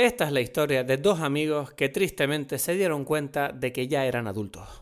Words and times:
Esta 0.00 0.24
es 0.24 0.32
la 0.32 0.40
historia 0.40 0.82
de 0.82 0.96
dos 0.96 1.20
amigos 1.20 1.72
que 1.72 1.90
tristemente 1.90 2.58
se 2.58 2.72
dieron 2.72 3.04
cuenta 3.04 3.52
de 3.52 3.70
que 3.70 3.86
ya 3.86 4.06
eran 4.06 4.26
adultos. 4.26 4.80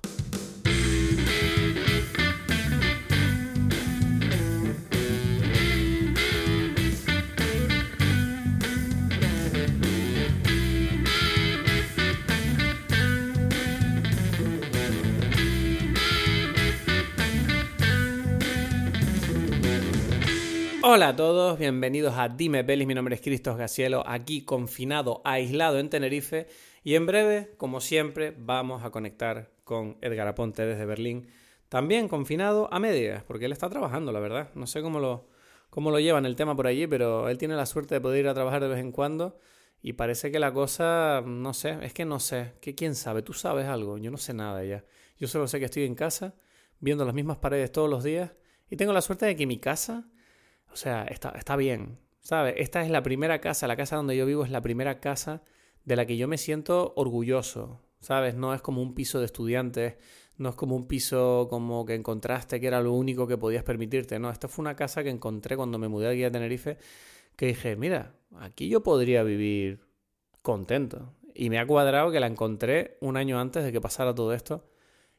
Hola 20.91 21.09
a 21.09 21.17
todos, 21.17 21.59
bienvenidos 21.59 22.15
a 22.17 22.31
Dime 22.31 22.65
Pelis, 22.65 22.87
mi 22.87 22.95
nombre 22.95 23.15
es 23.15 23.21
Cristos 23.21 23.59
Gacielo, 23.59 24.03
aquí 24.07 24.47
confinado, 24.47 25.21
aislado 25.23 25.79
en 25.79 25.91
Tenerife. 25.91 26.47
Y 26.83 26.95
en 26.95 27.05
breve, 27.05 27.53
como 27.59 27.83
siempre, 27.83 28.35
vamos 28.35 28.83
a 28.83 28.89
conectar 28.89 29.51
con 29.65 29.99
Edgar 30.01 30.29
Aponte 30.29 30.65
desde 30.65 30.87
Berlín, 30.87 31.29
también 31.69 32.09
confinado 32.09 32.73
a 32.73 32.81
medias, 32.81 33.23
porque 33.23 33.45
él 33.45 33.53
está 33.53 33.69
trabajando, 33.69 34.13
la 34.13 34.21
verdad, 34.21 34.49
no 34.55 34.67
sé 34.67 34.81
cómo 34.81 34.99
lo, 34.99 35.29
cómo 35.69 35.91
lo 35.91 36.01
llevan 36.01 36.25
el 36.25 36.37
tema 36.37 36.57
por 36.57 36.67
allí, 36.67 36.87
pero 36.87 37.29
él 37.29 37.37
tiene 37.37 37.55
la 37.55 37.67
suerte 37.67 37.97
de 37.97 38.01
poder 38.01 38.21
ir 38.21 38.29
a 38.29 38.33
trabajar 38.33 38.63
de 38.63 38.69
vez 38.69 38.79
en 38.79 38.91
cuando. 38.91 39.39
Y 39.83 39.93
parece 39.93 40.33
que 40.33 40.39
la 40.39 40.55
cosa, 40.55 41.23
no 41.23 41.53
sé, 41.53 41.77
es 41.83 41.93
que 41.93 42.07
no 42.07 42.19
sé, 42.19 42.55
que 42.63 42.75
quién 42.75 42.95
sabe, 42.95 43.21
tú 43.21 43.35
sabes 43.35 43.67
algo, 43.67 43.99
yo 43.99 44.11
no 44.11 44.17
sé 44.17 44.33
nada 44.33 44.65
ya, 44.65 44.87
yo 45.19 45.29
solo 45.29 45.49
sé 45.49 45.59
que 45.59 45.67
estoy 45.67 45.85
en 45.85 45.95
casa, 45.95 46.35
viendo 46.81 47.05
las 47.05 47.15
mismas 47.15 47.37
paredes 47.37 47.73
todos 47.73 47.91
los 47.91 48.05
días 48.05 48.31
y 48.71 48.77
tengo 48.77 48.95
la 48.95 49.03
suerte 49.03 49.27
de 49.27 49.37
que 49.37 49.47
mi 49.47 49.59
casa 49.59 50.09
o 50.73 50.77
sea, 50.77 51.05
está, 51.05 51.31
está 51.31 51.57
bien, 51.57 51.99
¿sabes? 52.21 52.55
Esta 52.57 52.83
es 52.83 52.91
la 52.91 53.03
primera 53.03 53.41
casa, 53.41 53.67
la 53.67 53.77
casa 53.77 53.97
donde 53.97 54.17
yo 54.17 54.27
vivo 54.27 54.45
es 54.45 54.51
la 54.51 54.61
primera 54.61 55.01
casa 55.01 55.43
de 55.85 55.97
la 55.97 56.07
que 56.07 56.17
yo 56.17 56.29
me 56.29 56.39
siento 56.39 56.93
orgulloso, 56.97 57.81
¿sabes? 58.01 58.35
No 58.35 58.55
es 58.55 58.63
como 58.63 58.83
un 58.83 58.95
piso 58.95 59.19
de 59.19 59.27
estudiantes, 59.27 59.97
no 60.37 60.51
es 60.51 60.55
como 60.55 60.77
un 60.77 60.87
piso 60.87 61.49
como 61.51 61.85
que 61.85 61.95
encontraste 61.95 62.61
que 62.61 62.67
era 62.67 62.81
lo 62.81 62.93
único 62.93 63.27
que 63.27 63.39
podías 63.39 63.65
permitirte, 63.65 64.19
no, 64.19 64.31
esta 64.31 64.49
fue 64.49 64.63
una 64.63 64.77
casa 64.77 65.03
que 65.03 65.11
encontré 65.11 65.57
cuando 65.57 65.79
me 65.79 65.89
mudé 65.89 66.09
aquí 66.09 66.25
a 66.25 66.31
Tenerife, 66.31 66.79
que 67.37 67.47
dije, 67.47 67.77
mira, 67.77 68.15
aquí 68.41 68.69
yo 68.69 68.83
podría 68.83 69.23
vivir 69.23 69.81
contento. 70.43 71.15
Y 71.35 71.51
me 71.51 71.59
ha 71.59 71.67
cuadrado 71.67 72.11
que 72.11 72.21
la 72.21 72.27
encontré 72.27 72.97
un 73.01 73.17
año 73.17 73.39
antes 73.39 73.65
de 73.65 73.71
que 73.71 73.81
pasara 73.81 74.15
todo 74.15 74.33
esto 74.33 74.69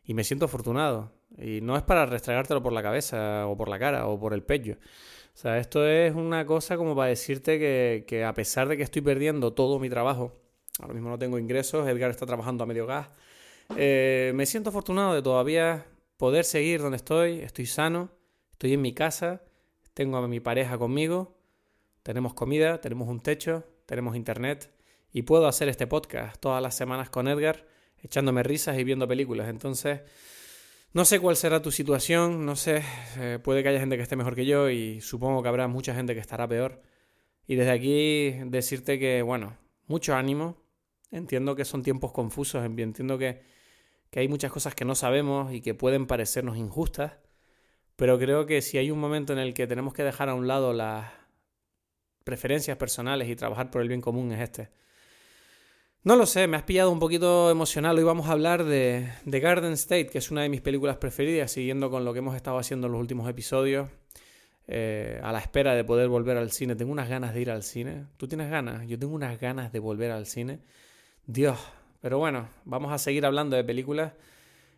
y 0.04 0.14
me 0.14 0.24
siento 0.24 0.46
afortunado. 0.46 1.14
Y 1.38 1.62
no 1.62 1.78
es 1.78 1.84
para 1.84 2.06
restregártelo 2.06 2.62
por 2.62 2.74
la 2.74 2.84
cabeza 2.84 3.48
o 3.48 3.56
por 3.56 3.70
la 3.70 3.80
cara 3.80 4.08
o 4.08 4.20
por 4.20 4.34
el 4.34 4.44
pecho. 4.44 4.78
O 5.40 5.42
sea, 5.42 5.58
esto 5.58 5.88
es 5.88 6.14
una 6.16 6.46
cosa 6.46 6.76
como 6.76 6.98
para 6.98 7.08
decirte 7.08 7.60
que, 8.06 8.26
a 8.26 8.34
pesar 8.34 8.68
de 8.68 8.76
que 8.76 8.84
estoy 8.84 9.02
perdiendo 9.02 9.54
todo 9.54 9.80
mi 9.80 9.90
trabajo, 9.90 10.38
ahora 10.82 10.94
mismo 10.94 11.08
no 11.08 11.18
tengo 11.18 11.40
ingresos, 11.40 11.88
Edgar 11.88 12.12
está 12.12 12.26
trabajando 12.26 12.66
a 12.66 12.68
medio 12.68 12.86
gas, 12.86 13.08
eh, 13.78 14.34
me 14.36 14.46
siento 14.46 14.72
afortunado 14.72 15.14
de 15.14 15.22
todavía 15.22 15.86
poder 16.18 16.44
seguir 16.44 16.82
donde 16.82 16.98
estoy, 16.98 17.40
estoy 17.40 17.68
sano, 17.68 18.12
estoy 18.52 18.74
en 18.74 18.82
mi 18.82 18.92
casa, 18.92 19.42
tengo 19.94 20.18
a 20.18 20.28
mi 20.28 20.42
pareja 20.42 20.78
conmigo, 20.78 21.38
tenemos 22.04 22.34
comida, 22.34 22.82
tenemos 22.82 23.08
un 23.08 23.22
techo, 23.22 23.64
tenemos 23.86 24.18
internet 24.18 24.74
y 25.14 25.22
puedo 25.22 25.48
hacer 25.48 25.70
este 25.70 25.88
podcast 25.88 26.38
todas 26.42 26.62
las 26.62 26.76
semanas 26.76 27.10
con 27.10 27.30
Edgar, 27.30 27.66
echándome 28.04 28.44
risas 28.44 28.78
y 28.78 28.84
viendo 28.84 29.08
películas. 29.08 29.48
Entonces, 29.48 30.02
no 30.94 31.06
sé 31.06 31.20
cuál 31.20 31.36
será 31.36 31.62
tu 31.62 31.72
situación, 31.72 32.46
no 32.46 32.56
sé, 32.56 32.84
eh, 33.18 33.40
puede 33.44 33.64
que 33.64 33.70
haya 33.70 33.80
gente 33.80 33.96
que 33.96 34.04
esté 34.04 34.16
mejor 34.16 34.36
que 34.36 34.46
yo 34.46 34.70
y 34.70 35.02
supongo 35.02 35.44
que 35.44 35.50
habrá 35.50 35.68
mucha 35.68 35.94
gente 35.94 36.14
que 36.14 36.20
estará 36.20 36.48
peor. 36.48 36.82
Y 37.48 37.56
desde 37.56 37.72
aquí 37.72 38.32
decirte 38.50 39.00
que, 39.00 39.22
bueno, 39.22 39.58
mucho 39.88 40.16
ánimo. 40.16 40.58
Entiendo 41.12 41.56
que 41.56 41.66
son 41.66 41.82
tiempos 41.84 42.12
confusos, 42.12 42.64
entiendo 42.64 43.18
que, 43.18 43.42
que 44.12 44.20
hay 44.20 44.28
muchas 44.28 44.52
cosas 44.52 44.76
que 44.76 44.86
no 44.86 44.94
sabemos 44.96 45.52
y 45.52 45.62
que 45.62 45.74
pueden 45.74 46.06
parecernos 46.06 46.58
injustas, 46.58 47.14
pero 47.96 48.20
creo 48.20 48.46
que 48.46 48.62
si 48.62 48.78
hay 48.78 48.92
un 48.92 49.00
momento 49.00 49.34
en 49.34 49.40
el 49.40 49.54
que 49.56 49.68
tenemos 49.68 49.94
que 49.94 50.04
dejar 50.04 50.30
a 50.30 50.36
un 50.36 50.48
lado 50.48 50.74
las 50.74 51.12
preferencias 52.24 52.78
personales 52.78 53.28
y 53.28 53.36
trabajar 53.36 53.72
por 53.72 53.82
el 53.82 53.88
bien 53.88 54.02
común 54.02 54.32
es 54.32 54.42
este. 54.42 54.70
No 56.02 56.16
lo 56.16 56.26
sé, 56.26 56.48
me 56.48 56.56
has 56.56 56.64
pillado 56.64 56.92
un 56.92 57.00
poquito 57.00 57.52
emocional. 57.52 57.98
Hoy 57.98 58.06
vamos 58.06 58.30
a 58.30 58.32
hablar 58.32 58.64
de, 58.64 59.10
The 59.30 59.42
Garden 59.42 59.74
State, 59.74 60.08
que 60.08 60.20
es 60.20 60.32
una 60.32 60.44
de 60.44 60.48
mis 60.48 60.62
películas 60.62 60.96
preferidas, 60.96 61.52
siguiendo 61.52 61.92
con 61.92 62.06
lo 62.06 62.14
que 62.14 62.20
hemos 62.20 62.38
estado 62.38 62.58
haciendo 62.58 62.88
en 62.88 62.94
los 62.94 63.02
últimos 63.02 63.30
episodios. 63.30 63.90
Eh, 64.66 65.20
a 65.22 65.34
la 65.34 65.40
espera 65.40 65.76
de 65.76 65.84
poder 65.84 66.08
volver 66.08 66.38
al 66.38 66.52
cine. 66.52 66.78
Tengo 66.78 66.94
unas 66.94 67.10
ganas 67.10 67.34
de 67.34 67.42
ir 67.42 67.52
al 67.52 67.64
cine. 67.64 68.06
¿Tú 68.16 68.30
tienes 68.30 68.50
ganas? 68.50 68.88
Yo 68.88 68.98
tengo 68.98 69.14
unas 69.14 69.42
ganas 69.42 69.74
de 69.74 69.80
volver 69.80 70.12
al 70.12 70.26
cine. 70.26 70.60
Dios. 71.26 71.60
Pero 72.00 72.18
bueno, 72.18 72.48
vamos 72.64 72.94
a 72.94 72.98
seguir 72.98 73.26
hablando 73.26 73.58
de 73.58 73.66
películas. 73.66 74.14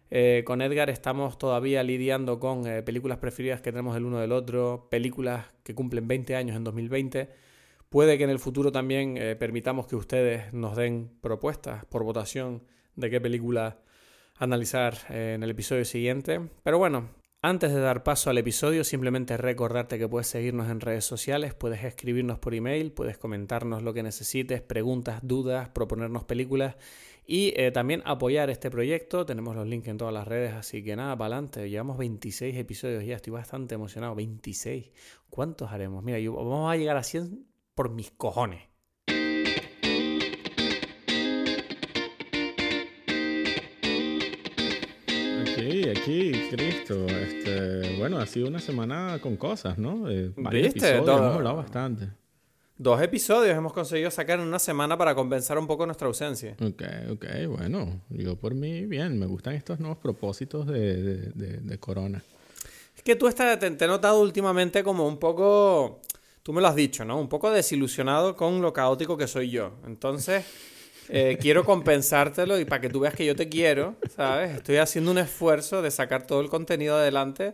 Eh, 0.09 0.42
con 0.44 0.64
Edgar 0.64 0.90
estamos 0.90 1.38
todavía 1.38 1.84
lidiando 1.84 2.40
con 2.40 2.66
eh, 2.66 2.82
películas 2.82 3.20
preferidas 3.20 3.62
que 3.62 3.72
tenemos 3.72 3.96
el 3.96 4.06
uno 4.06 4.20
del 4.20 4.32
otro, 4.32 4.88
películas 4.90 5.46
que 5.64 5.76
cumplen 5.76 6.08
20 6.08 6.36
años 6.36 6.58
en 6.58 6.64
2020 6.64 7.51
Puede 7.91 8.18
que 8.18 8.24
en 8.24 8.29
el 8.29 8.40
futuro 8.40 8.72
también 8.72 9.18
eh, 9.18 9.35
permitamos 9.35 9.85
que 9.85 9.97
ustedes 9.97 10.53
nos 10.53 10.78
den 10.78 11.12
propuestas 11.19 11.84
por 11.84 12.06
votación 12.06 12.63
de 12.96 13.09
qué 13.09 13.19
película 13.19 13.81
analizar 14.38 14.96
eh, 15.09 15.34
en 15.35 15.44
el 15.44 15.50
episodio 15.50 15.84
siguiente. 15.84 16.40
Pero 16.63 16.78
bueno, 16.78 17.09
antes 17.41 17.74
de 17.74 17.81
dar 17.81 18.03
paso 18.03 18.29
al 18.29 18.38
episodio, 18.38 18.85
simplemente 18.85 19.35
recordarte 19.35 20.00
que 20.00 20.07
puedes 20.07 20.28
seguirnos 20.28 20.69
en 20.69 20.79
redes 20.79 21.03
sociales, 21.03 21.53
puedes 21.53 21.84
escribirnos 21.84 22.40
por 22.40 22.56
email, 22.56 22.94
puedes 22.94 23.18
comentarnos 23.18 23.84
lo 23.84 23.94
que 23.94 24.03
necesites, 24.03 24.62
preguntas, 24.62 25.19
dudas, 25.22 25.68
proponernos 25.68 26.23
películas 26.23 26.78
y 27.28 27.53
eh, 27.58 27.72
también 27.72 28.03
apoyar 28.06 28.50
este 28.50 28.72
proyecto. 28.72 29.25
Tenemos 29.25 29.53
los 29.53 29.68
links 29.68 29.90
en 29.90 29.97
todas 29.97 30.13
las 30.13 30.29
redes, 30.29 30.53
así 30.53 30.81
que 30.81 30.96
nada, 30.96 31.18
para 31.18 31.35
adelante. 31.35 31.69
Llevamos 31.69 31.97
26 31.97 32.56
episodios 32.56 33.03
ya, 33.03 33.18
estoy 33.18 33.34
bastante 33.34 33.75
emocionado. 33.75 34.16
26. 34.16 34.91
¿Cuántos 35.29 35.73
haremos? 35.73 36.02
Mira, 36.06 36.19
vamos 36.31 36.72
a 36.72 36.78
llegar 36.78 36.96
a 36.96 37.03
100 37.03 37.51
por 37.81 37.90
mis 37.90 38.12
cojones. 38.12 38.62
Aquí, 45.42 45.90
aquí, 45.90 46.31
Cristo. 46.52 47.08
Este, 47.08 47.97
bueno, 47.97 48.20
ha 48.20 48.28
sido 48.28 48.50
una 48.50 48.59
semana 48.59 49.18
con 49.20 49.36
cosas, 49.36 49.80
¿no? 49.80 50.08
Eh, 50.12 50.31
¿Viste? 50.52 50.97
hemos 50.97 51.09
hablado 51.09 51.56
bastante. 51.56 52.09
Dos 52.78 53.02
episodios 53.02 53.58
hemos 53.58 53.74
conseguido 53.74 54.12
sacar 54.12 54.40
en 54.40 54.46
una 54.46 54.59
semana 54.59 54.96
para 54.96 55.16
compensar 55.16 55.58
un 55.58 55.66
poco 55.66 55.88
nuestra 55.88 56.06
ausencia. 56.06 56.56
Ok, 56.64 56.84
ok, 57.14 57.25
bueno. 57.47 58.00
Yo 58.09 58.36
por 58.36 58.53
mí, 58.53 58.86
bien. 58.86 59.18
Me 59.18 59.25
gustan 59.25 59.56
estos 59.56 59.80
nuevos 59.80 59.97
propósitos 59.97 60.68
de, 60.68 61.31
de, 61.34 61.80
Corona. 61.80 62.24
Es 62.96 63.02
que 63.02 63.16
tú 63.16 63.28
estás, 63.28 63.58
te 63.58 63.66
he 63.66 63.88
notado 63.88 64.22
últimamente 64.22 64.84
como 64.84 65.08
un 65.08 65.18
poco 65.18 66.00
tú 66.44 66.53
me 66.53 66.62
lo 66.62 66.68
has 66.68 66.75
dicho, 66.75 67.06
¿no? 67.06 67.19
Un 67.19 67.29
poco 67.29 67.52
desilusionado 67.52 68.35
con 68.35 68.62
lo 68.62 68.74
caótico 68.74 69.18
que 69.18 69.28
soy 69.28 69.50
yo. 69.50 69.74
Entonces, 69.85 70.46
eh, 71.09 71.38
quiero 71.41 71.63
compensártelo 71.63 72.59
y 72.59 72.66
para 72.66 72.81
que 72.81 72.90
tú 72.90 73.02
veas 73.02 73.16
que 73.16 73.25
yo 73.25 73.35
te 73.35 73.50
quiero, 73.50 73.96
¿sabes? 74.16 74.52
Estoy 74.56 74.78
haciendo 74.78 75.12
un 75.12 75.18
esfuerzo 75.18 75.81
de 75.81 75.91
sacar 75.91 76.25
todo 76.25 76.41
el 76.41 76.50
contenido 76.50 76.96
adelante 76.96 77.53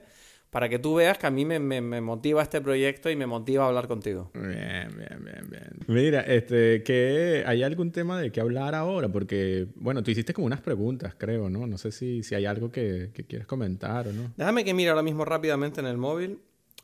para 0.49 0.69
que 0.69 0.79
tú 0.79 0.95
veas 0.95 1.17
que 1.17 1.27
a 1.27 1.29
mí 1.29 1.43
me, 1.43 1.59
motiva 2.01 2.41
este 2.41 2.61
proyecto 2.61 3.09
y 3.09 3.17
me 3.17 3.25
motiva 3.25 3.65
a 3.65 3.67
hablar 3.67 3.87
contigo. 3.87 4.31
Bien, 4.33 4.87
bien, 4.95 5.23
bien, 5.23 5.49
bien. 5.49 5.69
Mira, 5.87 6.21
este, 6.21 6.83
que 6.83 7.43
¿hay 7.45 7.63
algún 7.63 7.91
tema 7.91 8.19
de 8.19 8.31
qué 8.31 8.39
hablar 8.39 8.73
ahora? 8.73 9.09
Porque, 9.09 9.67
bueno, 9.75 10.01
tú 10.03 10.11
hiciste 10.11 10.33
como 10.33 10.47
unas 10.47 10.61
preguntas, 10.61 11.15
creo, 11.17 11.49
¿no? 11.49 11.67
No 11.67 11.77
sé 11.77 11.91
si, 11.91 12.23
si 12.23 12.33
hay 12.33 12.45
algo 12.45 12.71
que, 12.71 13.11
que 13.13 13.25
quieres 13.25 13.45
comentar 13.45 14.07
o 14.07 14.13
no. 14.13 14.33
Déjame 14.37 14.63
que 14.63 14.73
mire 14.73 14.89
ahora 14.89 15.03
mismo 15.03 15.25
rápidamente 15.25 15.81
en 15.81 15.87
el 15.87 15.97
móvil 15.97 16.39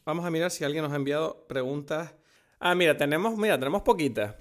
Vamos 0.06 0.26
a 0.26 0.32
mirar 0.32 0.52
si 0.52 0.64
alguien 0.64 0.84
nos 0.84 0.92
ha 0.92 0.98
enviado 0.98 1.46
preguntas. 1.48 2.14
Ah, 2.60 2.76
mira, 2.76 2.96
tenemos, 2.98 3.38
mira, 3.38 3.58
tenemos 3.58 3.82
poquitas. 3.82 4.36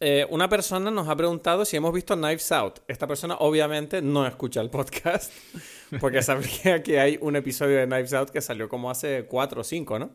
Eh, 0.00 0.26
una 0.30 0.48
persona 0.48 0.90
nos 0.90 1.08
ha 1.08 1.16
preguntado 1.16 1.64
si 1.64 1.76
hemos 1.76 1.92
visto 1.94 2.16
Knives 2.16 2.50
Out. 2.52 2.80
Esta 2.88 3.06
persona 3.06 3.36
obviamente 3.36 4.02
no 4.02 4.26
escucha 4.26 4.60
el 4.60 4.70
podcast 4.70 5.32
porque 6.00 6.22
sabría 6.22 6.82
que 6.82 6.98
hay 6.98 7.18
un 7.20 7.36
episodio 7.36 7.78
de 7.78 7.86
Knives 7.86 8.12
Out 8.12 8.30
que 8.30 8.40
salió 8.40 8.68
como 8.68 8.90
hace 8.90 9.26
cuatro 9.26 9.60
o 9.60 9.64
cinco, 9.64 9.98
¿no? 9.98 10.10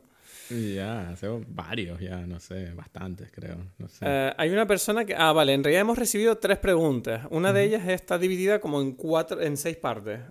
Ya, 0.49 1.09
hace 1.09 1.27
varios, 1.47 1.99
ya, 1.99 2.25
no 2.25 2.39
sé, 2.39 2.73
bastantes 2.73 3.31
creo. 3.31 3.57
No 3.77 3.87
sé. 3.87 4.03
Eh, 4.07 4.33
hay 4.35 4.49
una 4.49 4.65
persona 4.65 5.05
que... 5.05 5.15
Ah, 5.15 5.31
vale, 5.31 5.53
en 5.53 5.63
realidad 5.63 5.81
hemos 5.81 5.97
recibido 5.97 6.37
tres 6.39 6.57
preguntas. 6.57 7.27
Una 7.29 7.53
de 7.53 7.63
ellas 7.63 7.87
está 7.87 8.17
dividida 8.17 8.59
como 8.59 8.81
en 8.81 8.93
cuatro, 8.93 9.41
en 9.41 9.57
seis 9.57 9.77
partes. 9.77 10.21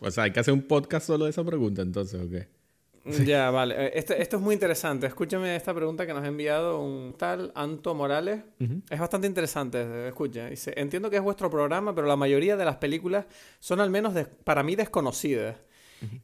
o 0.00 0.10
sea, 0.10 0.24
hay 0.24 0.32
que 0.32 0.40
hacer 0.40 0.54
un 0.54 0.62
podcast 0.62 1.06
solo 1.06 1.24
de 1.24 1.30
esa 1.30 1.42
pregunta 1.44 1.82
entonces, 1.82 2.20
¿o 2.20 2.28
qué? 2.28 2.61
Ya, 3.04 3.50
vale. 3.50 3.74
Eh, 3.86 3.92
esto, 3.94 4.14
esto, 4.14 4.36
es 4.36 4.42
muy 4.42 4.54
interesante. 4.54 5.06
Escúchame 5.06 5.56
esta 5.56 5.74
pregunta 5.74 6.06
que 6.06 6.14
nos 6.14 6.22
ha 6.22 6.28
enviado 6.28 6.80
un 6.80 7.14
tal 7.14 7.52
Anto 7.54 7.94
Morales. 7.94 8.42
Es 8.88 9.00
bastante 9.00 9.26
interesante. 9.26 10.08
Escucha. 10.08 10.48
Dice, 10.48 10.72
entiendo 10.76 11.10
que 11.10 11.16
es 11.16 11.22
vuestro 11.22 11.50
programa, 11.50 11.94
pero 11.94 12.06
la 12.06 12.16
mayoría 12.16 12.56
de 12.56 12.64
las 12.64 12.76
películas 12.76 13.26
son 13.58 13.80
al 13.80 13.90
menos 13.90 14.14
para 14.44 14.62
mí 14.62 14.76
desconocidas. 14.76 15.56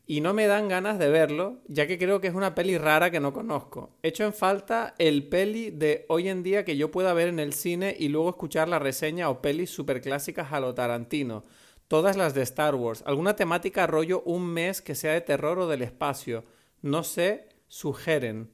y 0.07 0.21
no 0.21 0.35
me 0.35 0.49
dan 0.49 0.69
ganas 0.69 0.99
de 0.99 1.09
verlo, 1.09 1.59
ya 1.69 1.87
que 1.87 1.99
creo 1.99 2.21
que 2.21 2.27
es 2.27 2.35
una 2.35 2.55
peli 2.55 2.79
rara 2.79 3.11
que 3.11 3.21
no 3.21 3.33
conozco. 3.33 3.97
Echo 4.03 4.25
en 4.25 4.33
falta 4.33 4.95
el 4.99 5.29
peli 5.29 5.71
de 5.71 6.05
hoy 6.09 6.29
en 6.29 6.43
día 6.43 6.65
que 6.65 6.77
yo 6.77 6.91
pueda 6.91 7.13
ver 7.13 7.29
en 7.29 7.39
el 7.39 7.53
cine 7.53 7.95
y 7.97 8.09
luego 8.09 8.31
escuchar 8.31 8.69
la 8.69 8.81
reseña 8.81 9.31
o 9.31 9.41
pelis 9.41 9.71
superclásicas 9.71 10.53
a 10.53 10.61
lo 10.61 10.75
Tarantino. 10.75 11.45
Todas 11.87 12.17
las 12.17 12.35
de 12.35 12.43
Star 12.43 12.75
Wars. 12.75 13.03
Alguna 13.07 13.37
temática 13.37 13.87
rollo 13.87 14.23
un 14.23 14.47
mes 14.47 14.83
que 14.83 14.95
sea 14.95 15.13
de 15.13 15.21
terror 15.21 15.59
o 15.59 15.69
del 15.69 15.83
espacio. 15.83 16.45
No 16.83 17.03
sé, 17.03 17.49
sugeren. 17.67 18.51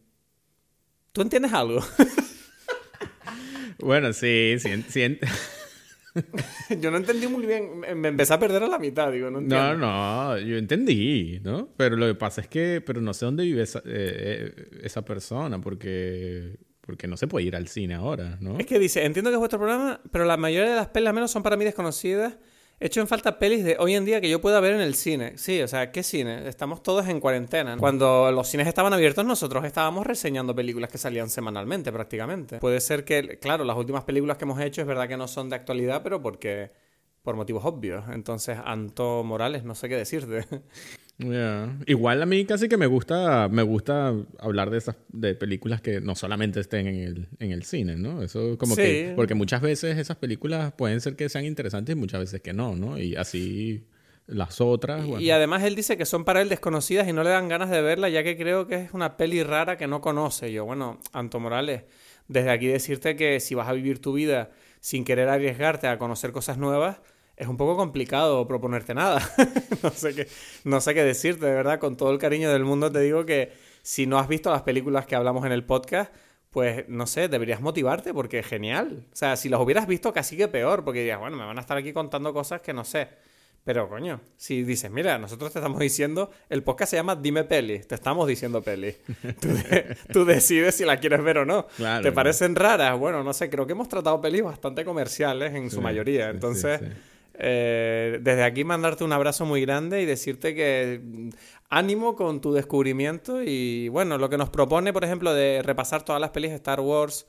¿Tú 1.12 1.22
entiendes 1.22 1.52
algo? 1.52 1.80
bueno, 3.78 4.12
sí, 4.12 4.56
sí, 4.58 4.84
sí. 4.88 5.18
yo 6.80 6.90
no 6.90 6.96
entendí 6.96 7.26
muy 7.26 7.46
bien. 7.46 7.80
Me 8.00 8.08
empecé 8.08 8.34
a 8.34 8.38
perder 8.38 8.62
a 8.62 8.68
la 8.68 8.78
mitad, 8.78 9.12
digo, 9.12 9.30
no 9.30 9.40
No, 9.40 9.76
no, 9.76 10.38
yo 10.38 10.56
entendí, 10.56 11.40
¿no? 11.42 11.68
Pero 11.76 11.96
lo 11.96 12.06
que 12.06 12.14
pasa 12.14 12.40
es 12.40 12.48
que, 12.48 12.82
pero 12.84 13.00
no 13.00 13.12
sé 13.14 13.26
dónde 13.26 13.44
vive 13.44 13.62
esa, 13.62 13.80
eh, 13.80 13.82
eh, 13.86 14.68
esa 14.82 15.04
persona, 15.04 15.60
porque, 15.60 16.58
porque 16.80 17.06
no 17.06 17.16
se 17.16 17.26
puede 17.26 17.46
ir 17.46 17.56
al 17.56 17.68
cine 17.68 17.94
ahora, 17.94 18.38
¿no? 18.40 18.58
Es 18.58 18.66
que 18.66 18.78
dice, 18.78 19.04
entiendo 19.04 19.30
que 19.30 19.34
es 19.34 19.40
vuestro 19.40 19.58
programa, 19.58 20.00
pero 20.10 20.24
la 20.24 20.36
mayoría 20.36 20.70
de 20.70 20.76
las 20.76 20.88
pelas 20.88 21.14
menos 21.14 21.30
son 21.30 21.42
para 21.42 21.56
mí 21.56 21.64
desconocidas 21.64 22.36
hecho 22.80 23.00
en 23.00 23.08
falta 23.08 23.38
pelis 23.38 23.64
de 23.64 23.76
hoy 23.78 23.94
en 23.94 24.04
día 24.04 24.20
que 24.20 24.28
yo 24.28 24.40
pueda 24.40 24.60
ver 24.60 24.74
en 24.74 24.80
el 24.80 24.94
cine. 24.94 25.36
Sí, 25.36 25.60
o 25.62 25.68
sea, 25.68 25.92
¿qué 25.92 26.02
cine? 26.02 26.48
Estamos 26.48 26.82
todos 26.82 27.08
en 27.08 27.20
cuarentena. 27.20 27.76
Cuando 27.78 28.30
los 28.32 28.48
cines 28.48 28.66
estaban 28.66 28.92
abiertos, 28.92 29.24
nosotros 29.24 29.64
estábamos 29.64 30.06
reseñando 30.06 30.54
películas 30.54 30.90
que 30.90 30.98
salían 30.98 31.30
semanalmente 31.30 31.92
prácticamente. 31.92 32.58
Puede 32.58 32.80
ser 32.80 33.04
que, 33.04 33.38
claro, 33.38 33.64
las 33.64 33.76
últimas 33.76 34.04
películas 34.04 34.36
que 34.36 34.44
hemos 34.44 34.60
hecho 34.60 34.80
es 34.80 34.86
verdad 34.86 35.08
que 35.08 35.16
no 35.16 35.28
son 35.28 35.48
de 35.50 35.56
actualidad, 35.56 36.02
pero 36.02 36.20
porque 36.20 36.72
por 37.22 37.36
motivos 37.36 37.64
obvios. 37.64 38.04
Entonces, 38.10 38.58
Anto 38.64 39.24
Morales, 39.24 39.64
no 39.64 39.74
sé 39.74 39.88
qué 39.88 39.96
decirte. 39.96 40.46
Igual 41.86 42.22
a 42.22 42.26
mí 42.26 42.44
casi 42.44 42.68
que 42.68 42.76
me 42.76 42.86
gusta, 42.86 43.48
me 43.48 43.62
gusta 43.62 44.12
hablar 44.38 44.70
de 44.70 44.78
esas 44.78 44.96
de 45.08 45.34
películas 45.34 45.80
que 45.80 46.00
no 46.00 46.14
solamente 46.14 46.60
estén 46.60 46.86
en 46.88 46.96
el, 46.96 47.28
en 47.38 47.52
el 47.52 47.62
cine, 47.62 47.96
¿no? 47.96 48.22
Eso 48.22 48.58
como 48.58 48.74
que 48.74 49.12
porque 49.14 49.34
muchas 49.34 49.62
veces 49.62 49.96
esas 49.98 50.16
películas 50.16 50.72
pueden 50.72 51.00
ser 51.00 51.14
que 51.14 51.28
sean 51.28 51.44
interesantes 51.44 51.94
y 51.94 51.98
muchas 51.98 52.20
veces 52.20 52.40
que 52.40 52.52
no, 52.52 52.74
¿no? 52.74 52.98
Y 52.98 53.14
así 53.14 53.84
las 54.26 54.60
otras. 54.60 55.06
Y 55.20 55.30
además 55.30 55.62
él 55.62 55.74
dice 55.74 55.96
que 55.96 56.06
son 56.06 56.24
para 56.24 56.40
él 56.42 56.48
desconocidas 56.48 57.06
y 57.08 57.12
no 57.12 57.22
le 57.22 57.30
dan 57.30 57.48
ganas 57.48 57.70
de 57.70 57.80
verla, 57.82 58.08
ya 58.08 58.22
que 58.22 58.36
creo 58.36 58.66
que 58.66 58.76
es 58.76 58.92
una 58.92 59.16
peli 59.16 59.42
rara 59.42 59.76
que 59.76 59.86
no 59.86 60.00
conoce. 60.00 60.52
Yo, 60.52 60.64
bueno, 60.64 60.98
Anto 61.12 61.40
Morales, 61.40 61.84
desde 62.28 62.50
aquí 62.50 62.66
decirte 62.66 63.16
que 63.16 63.38
si 63.40 63.54
vas 63.54 63.68
a 63.68 63.72
vivir 63.72 64.00
tu 64.00 64.14
vida 64.14 64.50
sin 64.80 65.04
querer 65.04 65.28
arriesgarte 65.28 65.86
a 65.86 65.98
conocer 65.98 66.32
cosas 66.32 66.58
nuevas, 66.58 67.00
es 67.36 67.48
un 67.48 67.56
poco 67.56 67.76
complicado 67.76 68.46
proponerte 68.46 68.94
nada. 68.94 69.20
no, 69.82 69.90
sé 69.90 70.14
qué, 70.14 70.28
no 70.64 70.80
sé 70.80 70.94
qué 70.94 71.02
decirte, 71.02 71.46
de 71.46 71.52
verdad. 71.52 71.78
Con 71.78 71.96
todo 71.96 72.10
el 72.10 72.18
cariño 72.18 72.50
del 72.52 72.64
mundo 72.64 72.90
te 72.90 73.00
digo 73.00 73.24
que 73.26 73.52
si 73.82 74.06
no 74.06 74.18
has 74.18 74.28
visto 74.28 74.50
las 74.50 74.62
películas 74.62 75.06
que 75.06 75.16
hablamos 75.16 75.44
en 75.44 75.52
el 75.52 75.64
podcast, 75.64 76.12
pues 76.50 76.88
no 76.88 77.06
sé, 77.06 77.28
deberías 77.28 77.60
motivarte 77.60 78.14
porque 78.14 78.38
es 78.38 78.46
genial. 78.46 79.06
O 79.12 79.16
sea, 79.16 79.36
si 79.36 79.48
las 79.48 79.60
hubieras 79.60 79.86
visto 79.86 80.12
casi 80.12 80.36
que 80.36 80.48
peor, 80.48 80.84
porque 80.84 81.00
dirías, 81.00 81.18
bueno, 81.18 81.36
me 81.36 81.44
van 81.44 81.58
a 81.58 81.60
estar 81.60 81.76
aquí 81.76 81.92
contando 81.92 82.32
cosas 82.32 82.60
que 82.60 82.72
no 82.72 82.84
sé. 82.84 83.08
Pero 83.64 83.88
coño, 83.88 84.20
si 84.36 84.62
dices, 84.62 84.90
mira, 84.90 85.18
nosotros 85.18 85.50
te 85.50 85.58
estamos 85.58 85.80
diciendo, 85.80 86.30
el 86.50 86.62
podcast 86.62 86.90
se 86.90 86.96
llama 86.98 87.16
Dime 87.16 87.44
Peli, 87.44 87.78
te 87.80 87.94
estamos 87.94 88.28
diciendo 88.28 88.60
peli. 88.60 88.94
Tú, 90.12 90.26
decides 90.26 90.74
si 90.74 90.84
la 90.84 91.00
quieres 91.00 91.24
ver 91.24 91.38
o 91.38 91.46
no. 91.46 91.66
¿Te 92.02 92.12
parecen 92.12 92.54
raras? 92.56 92.98
Bueno, 92.98 93.24
no 93.24 93.32
sé, 93.32 93.48
creo 93.48 93.66
que 93.66 93.72
hemos 93.72 93.88
tratado 93.88 94.20
pelis 94.20 94.44
bastante 94.44 94.84
comerciales 94.84 95.54
en 95.54 95.70
su 95.70 95.80
mayoría. 95.80 96.28
Entonces, 96.28 96.82
eh, 97.36 98.18
desde 98.22 98.44
aquí 98.44 98.64
mandarte 98.64 99.04
un 99.04 99.12
abrazo 99.12 99.44
muy 99.44 99.60
grande 99.60 100.02
y 100.02 100.06
decirte 100.06 100.54
que 100.54 101.00
mm, 101.02 101.28
ánimo 101.70 102.14
con 102.14 102.40
tu 102.40 102.52
descubrimiento 102.52 103.42
y 103.42 103.88
bueno, 103.88 104.18
lo 104.18 104.30
que 104.30 104.38
nos 104.38 104.50
propone, 104.50 104.92
por 104.92 105.04
ejemplo, 105.04 105.34
de 105.34 105.62
repasar 105.62 106.04
todas 106.04 106.20
las 106.20 106.30
pelis 106.30 106.50
de 106.50 106.56
Star 106.56 106.80
Wars 106.80 107.26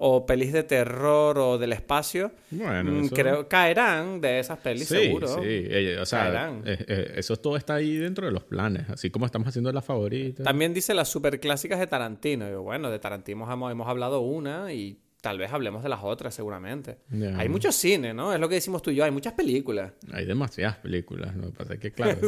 o 0.00 0.24
pelis 0.24 0.52
de 0.52 0.62
terror 0.62 1.36
o 1.38 1.58
del 1.58 1.72
espacio, 1.72 2.30
bueno, 2.52 2.92
mm, 2.92 3.08
creo 3.08 3.48
caerán 3.48 4.20
de 4.20 4.38
esas 4.38 4.58
pelis 4.58 4.86
seguro. 4.86 5.26
Sí, 5.26 5.40
eh, 5.42 5.98
o 6.00 6.06
sea, 6.06 6.52
eh, 6.64 7.14
eso 7.16 7.36
todo 7.36 7.56
está 7.56 7.74
ahí 7.74 7.96
dentro 7.96 8.26
de 8.26 8.32
los 8.32 8.44
planes, 8.44 8.88
así 8.88 9.10
como 9.10 9.26
estamos 9.26 9.48
haciendo 9.48 9.72
las 9.72 9.84
favoritas. 9.84 10.44
También 10.44 10.72
dice 10.72 10.94
las 10.94 11.08
super 11.08 11.40
clásicas 11.40 11.80
de 11.80 11.88
Tarantino. 11.88 12.48
Y 12.48 12.54
bueno, 12.54 12.90
de 12.90 12.98
Tarantino 13.00 13.52
hemos, 13.52 13.72
hemos 13.72 13.88
hablado 13.88 14.20
una 14.20 14.72
y 14.72 14.98
tal 15.20 15.38
vez 15.38 15.52
hablemos 15.52 15.82
de 15.82 15.88
las 15.88 16.00
otras 16.02 16.34
seguramente. 16.34 16.98
Hay 17.36 17.48
mucho 17.48 17.72
cine, 17.72 18.14
¿no? 18.14 18.32
Es 18.32 18.40
lo 18.40 18.48
que 18.48 18.54
decimos 18.56 18.82
tú 18.82 18.90
y 18.90 18.96
yo, 18.96 19.04
hay 19.04 19.10
muchas 19.10 19.32
películas. 19.32 19.92
Hay 20.12 20.24
demasiadas 20.26 20.76
películas, 20.76 21.34
¿no? 21.34 21.50
Pasa 21.50 21.76
que 21.76 21.92
claro. 21.92 22.18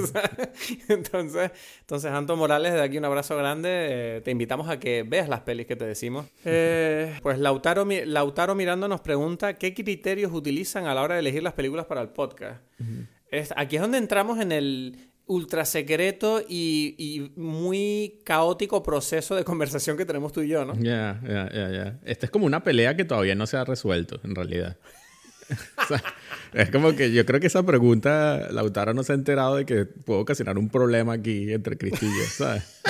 entonces, 0.88 1.50
entonces, 1.80 2.10
Anto 2.10 2.36
Morales, 2.36 2.72
de 2.72 2.82
aquí 2.82 2.98
un 2.98 3.04
abrazo 3.04 3.36
grande, 3.36 3.68
eh, 3.70 4.20
te 4.22 4.30
invitamos 4.30 4.68
a 4.68 4.80
que 4.80 5.04
veas 5.04 5.28
las 5.28 5.40
pelis 5.40 5.66
que 5.66 5.76
te 5.76 5.86
decimos. 5.86 6.26
Eh, 6.52 7.16
pues 7.22 7.38
Lautaro, 7.38 7.86
Lautaro 8.06 8.54
Mirando 8.54 8.88
nos 8.88 9.00
pregunta, 9.00 9.54
¿qué 9.54 9.72
criterios 9.72 10.32
utilizan 10.32 10.86
a 10.86 10.94
la 10.94 11.02
hora 11.02 11.14
de 11.14 11.20
elegir 11.20 11.42
las 11.42 11.52
películas 11.52 11.86
para 11.86 12.00
el 12.00 12.08
podcast? 12.08 12.60
es, 13.30 13.52
aquí 13.56 13.76
es 13.76 13.82
donde 13.82 13.98
entramos 13.98 14.40
en 14.40 14.50
el, 14.50 15.09
ultra 15.30 15.64
secreto 15.64 16.42
y, 16.46 17.30
muy 17.36 18.20
caótico 18.24 18.82
proceso 18.82 19.36
de 19.36 19.44
conversación 19.50 19.96
que 19.96 20.04
tenemos 20.04 20.32
tú 20.32 20.42
y 20.42 20.48
yo, 20.48 20.64
¿no? 20.64 20.74
Ya, 20.74 21.20
ya, 21.26 21.48
ya, 21.52 21.70
ya. 21.70 22.00
Esta 22.04 22.26
es 22.26 22.32
como 22.32 22.46
una 22.46 22.64
pelea 22.64 22.96
que 22.96 23.04
todavía 23.04 23.34
no 23.34 23.46
se 23.46 23.56
ha 23.56 23.64
resuelto, 23.64 24.20
en 24.24 24.34
realidad. 24.34 24.76
es 26.52 26.70
como 26.70 26.94
que 26.94 27.12
yo 27.12 27.24
creo 27.26 27.40
que 27.40 27.46
esa 27.46 27.62
pregunta, 27.62 28.48
Lautaro 28.50 28.94
no 28.94 29.02
se 29.02 29.12
ha 29.12 29.14
enterado 29.14 29.56
de 29.56 29.66
que 29.66 29.84
puede 29.86 30.20
ocasionar 30.20 30.58
un 30.58 30.68
problema 30.68 31.14
aquí 31.14 31.52
entre 31.52 31.76
Cristillo, 31.76 32.24
¿sabes? 32.28 32.80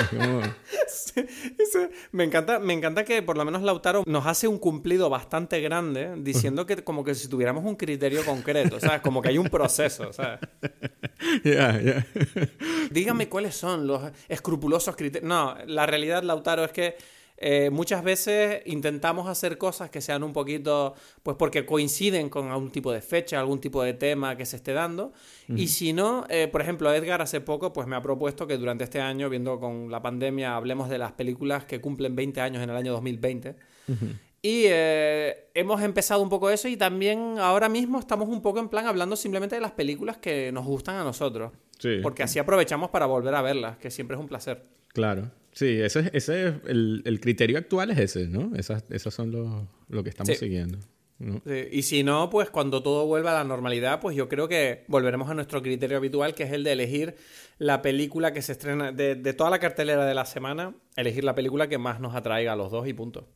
me, 2.11 2.23
encanta, 2.23 2.59
me 2.59 2.73
encanta 2.73 3.03
que 3.03 3.21
por 3.21 3.37
lo 3.37 3.45
menos 3.45 3.61
Lautaro 3.61 4.03
nos 4.05 4.25
hace 4.25 4.47
un 4.47 4.57
cumplido 4.57 5.09
bastante 5.09 5.61
grande 5.61 6.13
diciendo 6.17 6.65
que 6.65 6.83
como 6.83 7.03
que 7.03 7.15
si 7.15 7.27
tuviéramos 7.27 7.65
un 7.65 7.75
criterio 7.75 8.23
concreto, 8.25 8.79
¿sabes? 8.79 9.01
Como 9.01 9.21
que 9.21 9.29
hay 9.29 9.37
un 9.37 9.49
proceso, 9.49 10.11
¿sabes? 10.13 10.39
Dígame 12.91 13.29
cuáles 13.29 13.55
son 13.55 13.87
los 13.87 14.11
escrupulosos 14.27 14.95
criterios. 14.95 15.27
No, 15.27 15.55
la 15.65 15.85
realidad, 15.85 16.23
Lautaro, 16.23 16.63
es 16.63 16.71
que 16.71 16.95
eh, 17.43 17.71
muchas 17.71 18.03
veces 18.03 18.61
intentamos 18.67 19.27
hacer 19.27 19.57
cosas 19.57 19.89
que 19.89 19.99
sean 19.99 20.21
un 20.21 20.31
poquito, 20.31 20.93
pues 21.23 21.35
porque 21.37 21.65
coinciden 21.65 22.29
con 22.29 22.51
algún 22.51 22.69
tipo 22.69 22.91
de 22.91 23.01
fecha, 23.01 23.39
algún 23.39 23.59
tipo 23.59 23.81
de 23.81 23.95
tema 23.95 24.37
que 24.37 24.45
se 24.45 24.57
esté 24.57 24.73
dando. 24.73 25.11
Y 25.49 25.67
si 25.67 25.91
no, 25.91 26.25
eh, 26.29 26.47
por 26.47 26.61
ejemplo, 26.61 26.93
Edgar 26.93 27.21
hace 27.21 27.41
poco 27.41 27.73
pues 27.73 27.87
me 27.87 27.95
ha 27.95 28.01
propuesto 28.01 28.45
que 28.45 28.57
durante 28.57 28.83
este 28.83 29.01
año, 29.01 29.27
viendo 29.27 29.59
con 29.59 29.89
la 29.89 30.01
pandemia, 30.01 30.55
hablemos 30.55 30.87
de 30.87 30.99
las 30.99 31.13
películas 31.13 31.65
que 31.65 31.81
cumplen 31.81 32.15
20 32.15 32.39
años 32.41 32.63
en 32.63 32.69
el 32.69 32.75
año 32.75 32.93
2020. 32.93 33.55
Y 34.43 34.63
eh, 34.65 35.49
hemos 35.53 35.81
empezado 35.83 36.21
un 36.23 36.29
poco 36.29 36.49
eso 36.49 36.67
y 36.67 36.75
también 36.75 37.35
ahora 37.37 37.69
mismo 37.69 37.99
estamos 37.99 38.27
un 38.27 38.41
poco 38.41 38.59
en 38.59 38.69
plan 38.69 38.87
hablando 38.87 39.15
simplemente 39.15 39.55
de 39.55 39.61
las 39.61 39.71
películas 39.71 40.17
que 40.17 40.51
nos 40.51 40.65
gustan 40.65 40.95
a 40.95 41.03
nosotros. 41.03 41.51
Porque 42.01 42.23
así 42.23 42.39
aprovechamos 42.39 42.89
para 42.89 43.05
volver 43.07 43.33
a 43.33 43.41
verlas, 43.41 43.77
que 43.77 43.89
siempre 43.89 44.15
es 44.15 44.21
un 44.21 44.27
placer. 44.27 44.63
Claro. 44.89 45.31
Sí, 45.51 45.81
ese, 45.81 46.09
ese 46.13 46.47
es 46.47 46.53
el, 46.67 47.01
el, 47.05 47.19
criterio 47.19 47.57
actual 47.57 47.91
es 47.91 47.99
ese, 47.99 48.27
¿no? 48.27 48.55
Esas, 48.55 48.85
esos 48.89 49.13
son 49.13 49.31
los 49.31 49.63
lo 49.89 50.03
que 50.03 50.09
estamos 50.09 50.37
siguiendo. 50.37 50.77
Y 51.71 51.83
si 51.83 52.03
no, 52.03 52.29
pues 52.29 52.49
cuando 52.49 52.81
todo 52.81 53.05
vuelva 53.05 53.31
a 53.31 53.35
la 53.35 53.43
normalidad, 53.43 53.99
pues 53.99 54.15
yo 54.15 54.27
creo 54.27 54.47
que 54.47 54.85
volveremos 54.87 55.29
a 55.29 55.33
nuestro 55.33 55.61
criterio 55.61 55.97
habitual, 55.97 56.33
que 56.33 56.43
es 56.43 56.51
el 56.51 56.63
de 56.63 56.71
elegir 56.71 57.15
la 57.59 57.81
película 57.83 58.33
que 58.33 58.41
se 58.41 58.53
estrena, 58.53 58.91
de, 58.91 59.15
de 59.15 59.33
toda 59.33 59.51
la 59.51 59.59
cartelera 59.59 60.05
de 60.05 60.15
la 60.15 60.25
semana, 60.25 60.73
elegir 60.95 61.23
la 61.23 61.35
película 61.35 61.67
que 61.67 61.77
más 61.77 61.99
nos 61.99 62.15
atraiga 62.15 62.53
a 62.53 62.55
los 62.55 62.71
dos 62.71 62.87
y 62.87 62.93
punto. 62.93 63.27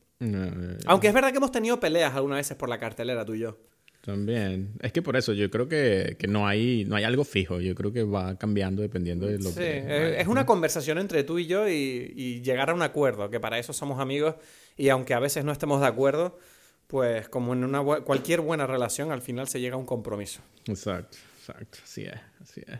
Aunque 0.86 1.08
es 1.08 1.14
verdad 1.14 1.30
que 1.30 1.36
hemos 1.36 1.52
tenido 1.52 1.78
peleas 1.78 2.14
algunas 2.14 2.38
veces 2.38 2.56
por 2.56 2.68
la 2.68 2.78
cartelera, 2.78 3.24
tú 3.24 3.34
y 3.34 3.40
yo. 3.40 3.58
También. 4.06 4.70
Es 4.82 4.92
que 4.92 5.02
por 5.02 5.16
eso 5.16 5.32
yo 5.32 5.50
creo 5.50 5.68
que, 5.68 6.16
no, 6.28 6.46
hay, 6.46 6.84
no 6.84 6.94
hay 6.94 7.02
algo 7.02 7.24
fijo. 7.24 7.60
Yo 7.60 7.74
creo 7.74 7.92
que 7.92 8.04
va 8.04 8.38
cambiando 8.38 8.80
dependiendo 8.80 9.26
de 9.26 9.38
lo 9.38 9.50
sí, 9.50 9.56
que... 9.56 10.20
es 10.20 10.28
una 10.28 10.46
conversación 10.46 10.98
entre 10.98 11.24
tú 11.24 11.40
y 11.40 11.46
yo 11.46 11.68
y, 11.68 12.40
llegar 12.40 12.70
a 12.70 12.74
un 12.74 12.82
acuerdo, 12.82 13.28
que 13.30 13.40
para 13.40 13.58
eso 13.58 13.72
somos 13.72 13.98
amigos 13.98 14.36
y 14.76 14.90
aunque 14.90 15.12
a 15.12 15.18
veces 15.18 15.44
no 15.44 15.50
estemos 15.50 15.80
de 15.80 15.88
acuerdo, 15.88 16.38
pues 16.86 17.28
como 17.28 17.52
en 17.52 17.64
una 17.64 17.82
cualquier 17.82 18.42
buena 18.42 18.64
relación 18.68 19.10
al 19.10 19.22
final 19.22 19.48
se 19.48 19.60
llega 19.60 19.74
a 19.74 19.78
un 19.78 19.86
compromiso. 19.86 20.40
Exacto, 20.66 21.18
exacto. 21.40 21.78
Así 21.82 22.02
es, 22.02 22.20
así 22.40 22.62
es. 22.64 22.78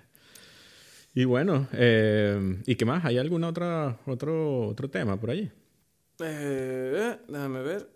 Y 1.12 1.25
bueno, 1.25 1.66
eh, 1.73 2.62
¿y 2.66 2.76
qué 2.76 2.85
más? 2.85 3.05
¿Hay 3.05 3.19
algún 3.19 3.43
otra, 3.43 3.99
otro, 4.07 4.69
otro 4.69 4.88
tema 4.88 5.19
por 5.19 5.31
allí? 5.31 5.50
Eh, 6.21 7.17
déjame 7.29 7.63
ver. 7.63 7.91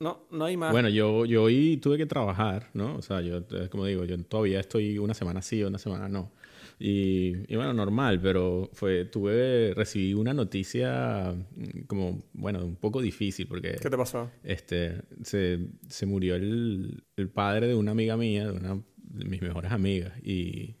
No, 0.00 0.26
no 0.30 0.44
hay 0.44 0.56
más. 0.56 0.72
Bueno, 0.72 0.88
yo, 0.88 1.24
yo 1.24 1.44
hoy 1.44 1.78
tuve 1.78 1.96
que 1.96 2.06
trabajar, 2.06 2.68
¿no? 2.74 2.96
O 2.96 3.02
sea, 3.02 3.20
yo, 3.20 3.42
como 3.70 3.86
digo, 3.86 4.04
yo 4.04 4.22
todavía 4.24 4.60
estoy 4.60 4.98
una 4.98 5.14
semana 5.14 5.40
sí, 5.40 5.62
una 5.62 5.78
semana 5.78 6.08
no. 6.08 6.32
Y, 6.78 7.34
y, 7.46 7.56
bueno, 7.56 7.72
normal, 7.72 8.20
pero 8.20 8.68
fue, 8.72 9.04
tuve, 9.04 9.72
recibí 9.74 10.12
una 10.12 10.34
noticia 10.34 11.32
mm, 11.32 11.82
como, 11.86 12.24
bueno, 12.32 12.64
un 12.64 12.74
poco 12.76 13.00
difícil 13.00 13.46
porque... 13.46 13.76
¿Qué 13.80 13.88
te 13.88 13.96
pasó? 13.96 14.30
Este, 14.42 15.02
se, 15.22 15.60
se 15.88 16.06
murió 16.06 16.34
el, 16.34 17.04
el, 17.16 17.28
padre 17.28 17.68
de 17.68 17.76
una 17.76 17.92
amiga 17.92 18.16
mía, 18.16 18.46
de 18.46 18.52
una 18.52 18.82
de 18.96 19.24
mis 19.24 19.40
mejores 19.40 19.70
amigas. 19.70 20.12
Y, 20.24 20.74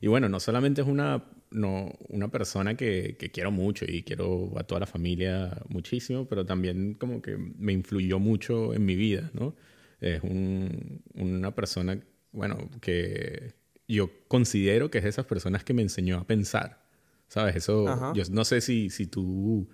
y 0.00 0.06
bueno, 0.06 0.28
no 0.28 0.38
solamente 0.38 0.80
es 0.80 0.86
una 0.86 1.24
no, 1.52 1.92
una 2.08 2.28
persona 2.28 2.76
que, 2.76 3.16
que, 3.18 3.30
quiero 3.30 3.50
mucho 3.50 3.84
y 3.86 4.02
quiero 4.02 4.52
a 4.58 4.64
toda 4.64 4.80
la 4.80 4.86
familia 4.86 5.62
muchísimo, 5.68 6.26
pero 6.26 6.44
también 6.44 6.94
como 6.94 7.22
que 7.22 7.36
me 7.36 7.72
influyó 7.72 8.18
mucho 8.18 8.74
en 8.74 8.84
mi 8.84 8.96
vida, 8.96 9.30
¿no? 9.34 9.54
Es 10.00 10.22
un, 10.22 11.02
una 11.14 11.54
persona, 11.54 12.00
bueno, 12.32 12.70
que 12.80 13.54
yo 13.86 14.10
considero 14.28 14.90
que 14.90 14.98
es 14.98 15.04
de 15.04 15.10
esas 15.10 15.26
personas 15.26 15.64
que 15.64 15.74
me 15.74 15.82
enseñó 15.82 16.18
a 16.18 16.26
pensar, 16.26 16.84
¿sabes? 17.28 17.56
Eso, 17.56 18.12
yo 18.14 18.24
no 18.30 18.44
sé 18.44 18.60
si, 18.60 18.90
si 18.90 19.06
tú, 19.06 19.68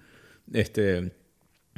este, 0.52 1.12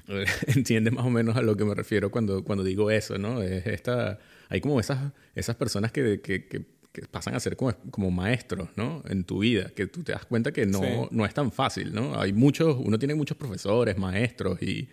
entiendes 0.47 0.93
más 0.93 1.07
o 1.07 1.11
menos 1.11 1.37
a 1.37 1.43
lo 1.43 1.57
que 1.57 1.65
me 1.65 1.75
refiero 1.75 2.11
cuando, 2.11 2.45
cuando 2.45 2.65
digo 2.65 2.91
eso, 2.91 3.19
¿no? 3.19 3.43
Es 3.43 3.67
esta, 3.67 4.19
hay 4.49 4.61
como 4.61 4.81
esas, 4.81 5.13
esas 5.35 5.57
personas 5.57 5.93
que, 5.93 6.21
que, 6.21 6.47
que 6.47 6.80
que 6.93 7.03
pasan 7.03 7.35
a 7.35 7.41
ser 7.41 7.57
como, 7.57 7.73
como, 7.91 8.11
maestros, 8.11 8.69
¿no? 8.77 9.03
En 9.09 9.25
tu 9.25 9.41
vida, 9.41 9.71
que 9.75 9.87
tú 9.87 10.03
te 10.03 10.13
das 10.13 10.27
cuenta 10.27 10.53
que 10.53 10.67
no, 10.67 11.09
no 11.11 11.25
es 11.25 11.35
tan 11.35 11.53
fácil, 11.53 11.95
¿no? 11.95 12.21
Hay 12.21 12.33
muchos, 12.33 12.77
uno 12.79 12.99
tiene 12.99 13.15
muchos 13.15 13.37
profesores, 13.37 13.97
maestros 13.97 14.61
y, 14.63 14.89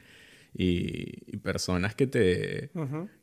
y, 0.53 1.37
personas 1.37 1.95
que 1.95 2.07
te, 2.07 2.71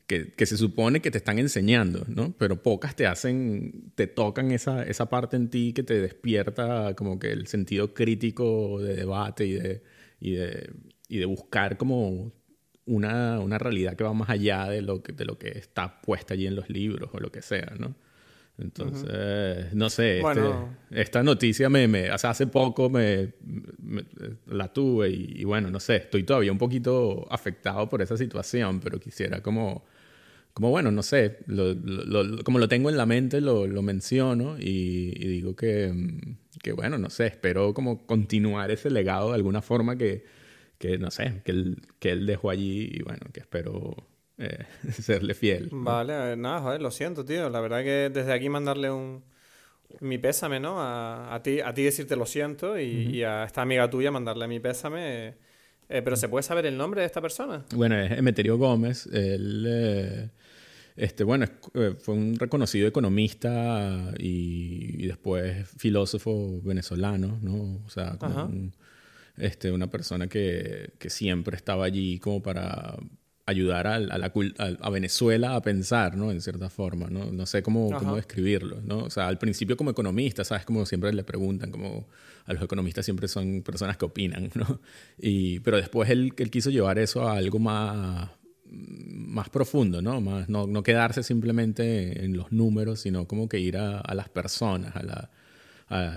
que, 0.07 0.33
que, 0.33 0.47
se 0.47 0.57
supone 0.57 1.01
que 1.01 1.11
te 1.11 1.19
están 1.19 1.39
enseñando, 1.39 2.05
¿no? 2.09 2.35
Pero 2.39 2.63
pocas 2.63 2.97
te 2.97 3.07
hacen, 3.07 3.93
te 3.95 4.07
tocan 4.07 4.51
esa, 4.51 4.83
esa 4.83 5.09
parte 5.09 5.37
en 5.37 5.51
ti 5.51 5.73
que 5.73 5.83
te 5.83 6.01
despierta 6.01 6.95
como 6.95 7.19
que 7.19 7.33
el 7.33 7.47
sentido 7.47 7.95
crítico 7.95 8.81
de 8.81 8.97
debate 8.97 9.47
y 9.47 9.53
de, 9.53 9.83
y 10.21 10.33
de, 10.33 10.73
y 11.09 11.19
de 11.19 11.25
buscar 11.27 11.77
como 11.77 12.33
una, 12.87 13.41
una 13.41 13.59
realidad 13.59 13.97
que 13.97 14.05
va 14.05 14.13
más 14.13 14.31
allá 14.31 14.69
de 14.69 14.83
lo 14.83 15.03
que, 15.03 15.13
de 15.13 15.25
lo 15.25 15.39
que 15.39 15.59
está 15.59 16.01
puesta 16.03 16.35
allí 16.35 16.47
en 16.47 16.57
los 16.57 16.69
libros 16.71 17.11
o 17.13 17.21
lo 17.21 17.31
que 17.31 17.43
sea, 17.43 17.73
¿no? 17.79 17.95
Entonces, 18.57 19.75
no 19.75 19.91
sé, 19.91 20.21
este, 20.21 20.41
esta 20.93 21.23
noticia 21.25 21.69
me, 21.69 21.89
me, 21.89 22.13
o 22.13 22.19
sea, 22.19 22.31
hace 22.31 22.47
poco 22.47 22.89
me, 22.89 23.33
la 24.47 24.73
tuve 24.73 25.11
y, 25.11 25.43
bueno, 25.43 25.71
no 25.71 25.81
sé, 25.81 25.97
estoy 25.97 26.23
todavía 26.23 26.53
un 26.53 26.59
poquito 26.59 27.27
afectado 27.31 27.89
por 27.89 28.01
esa 28.01 28.17
situación, 28.17 28.79
pero 28.79 29.01
quisiera 29.01 29.43
como, 29.43 29.85
como 30.53 30.71
bueno, 30.71 30.93
no 30.93 31.03
sé, 31.03 31.39
como 32.45 32.61
lo 32.61 32.69
tengo 32.69 32.91
en 32.91 32.97
la 32.97 33.07
mente, 33.07 33.41
lo, 33.41 33.67
lo 33.67 33.83
menciono 33.83 34.57
y, 34.57 35.11
digo 35.19 35.57
que, 35.57 35.93
que, 36.63 36.73
bueno, 36.73 36.97
no 36.97 37.11
sé, 37.11 37.27
espero 37.27 37.75
como 37.75 38.07
continuar 38.07 38.71
ese 38.71 38.89
legado 38.89 39.31
de 39.31 39.35
alguna 39.35 39.63
forma 39.63 39.97
que, 39.97 40.25
que 40.79 40.97
no 40.99 41.11
sé, 41.11 41.43
que 41.45 41.51
él, 41.51 41.83
que 41.99 42.11
él 42.11 42.25
dejó 42.25 42.51
allí 42.51 42.89
y 42.93 43.03
bueno, 43.03 43.27
que 43.33 43.41
espero 43.41 43.97
eh, 44.39 44.67
serle 44.93 45.35
fiel. 45.35 45.69
Vale, 45.73 46.37
nada, 46.37 46.61
joder, 46.61 46.83
lo 46.83 46.91
siento, 46.91 47.25
tío. 47.25 47.49
La 47.51 47.61
verdad 47.61 47.83
que 47.83 48.11
desde 48.13 48.33
aquí 48.33 48.49
mandarle 48.49 48.91
un 48.91 49.23
mi 50.01 50.19
pésame, 50.19 50.61
¿no? 50.61 50.77
A, 50.81 51.41
ti, 51.43 51.61
a 51.61 51.73
ti 51.73 51.85
decirte 51.85 52.17
lo 52.17 52.27
siento 52.27 52.79
y, 52.79 53.23
a 53.23 53.45
esta 53.45 53.63
amiga 53.63 53.89
tuya 53.89 54.11
mandarle 54.11 54.49
mi 54.49 54.61
pésame. 54.61 55.35
Eh, 55.89 56.03
pero 56.03 56.17
¿se 56.17 56.29
puede 56.29 56.43
saber 56.43 56.67
el 56.67 56.77
nombre 56.77 57.03
de 57.03 57.07
esta 57.07 57.21
persona? 57.21 57.65
Bueno, 57.75 57.99
es 57.99 58.13
Emeterio 58.13 58.57
Gómez. 58.57 59.07
Él, 59.13 59.65
eh, 59.69 60.31
este, 60.97 61.25
bueno, 61.25 61.47
fue 62.01 62.15
un 62.15 62.37
reconocido 62.39 62.89
economista 62.89 64.13
y, 64.19 65.07
después 65.07 65.69
filósofo 65.77 66.61
venezolano, 66.63 67.39
¿no? 67.43 67.83
O 67.85 67.91
sea, 67.91 68.17
este, 69.37 69.71
una 69.71 69.89
persona 69.89 70.27
que, 70.27 70.95
que 70.99 71.11
siempre 71.11 71.57
estaba 71.57 71.85
allí 71.85 72.19
como 72.19 72.43
para 72.43 72.97
ayudar 73.47 73.87
a, 73.87 73.99
la, 73.99 74.33
a, 74.81 74.91
Venezuela 74.91 75.55
a 75.55 75.61
pensar, 75.61 76.17
¿no? 76.17 76.31
En 76.31 76.41
cierta 76.41 76.71
forma, 76.71 77.09
¿no? 77.11 77.31
No 77.31 77.45
sé 77.45 77.63
cómo, 77.63 77.91
cómo 77.99 78.17
describirlo, 78.17 78.81
¿no? 78.83 79.01
O 79.01 79.11
sea, 79.11 79.29
al 79.29 79.39
principio 79.39 79.77
como 79.77 79.91
economista, 79.91 80.45
¿sabes? 80.45 80.65
Como 80.65 80.87
siempre 80.87 81.13
le 81.13 81.25
preguntan, 81.25 81.71
como 81.71 82.07
a 82.47 82.53
los 82.55 82.63
economistas 82.63 83.05
siempre 83.05 83.29
son 83.29 83.63
personas 83.63 83.97
que 83.99 84.07
opinan, 84.07 84.51
¿no? 84.55 84.81
Y, 85.19 85.61
pero 85.61 85.77
después 85.77 86.09
él, 86.09 86.33
él 86.37 86.51
quiso 86.51 86.71
llevar 86.71 86.99
eso 86.99 87.29
a 87.29 87.37
algo 87.37 87.59
más, 87.59 88.31
más 88.65 89.51
profundo, 89.51 90.01
¿no? 90.01 90.23
Más, 90.23 90.49
no, 90.49 90.67
no 90.67 90.83
quedarse 90.83 91.23
simplemente 91.23 92.25
en 92.25 92.37
los 92.37 92.51
números, 92.51 93.01
sino 93.01 93.27
como 93.27 93.49
que 93.49 93.61
ir 93.61 93.77
a, 93.77 93.99
a 93.99 94.15
las 94.15 94.31
personas, 94.31 94.97
a 94.97 95.03
la, 95.03 95.31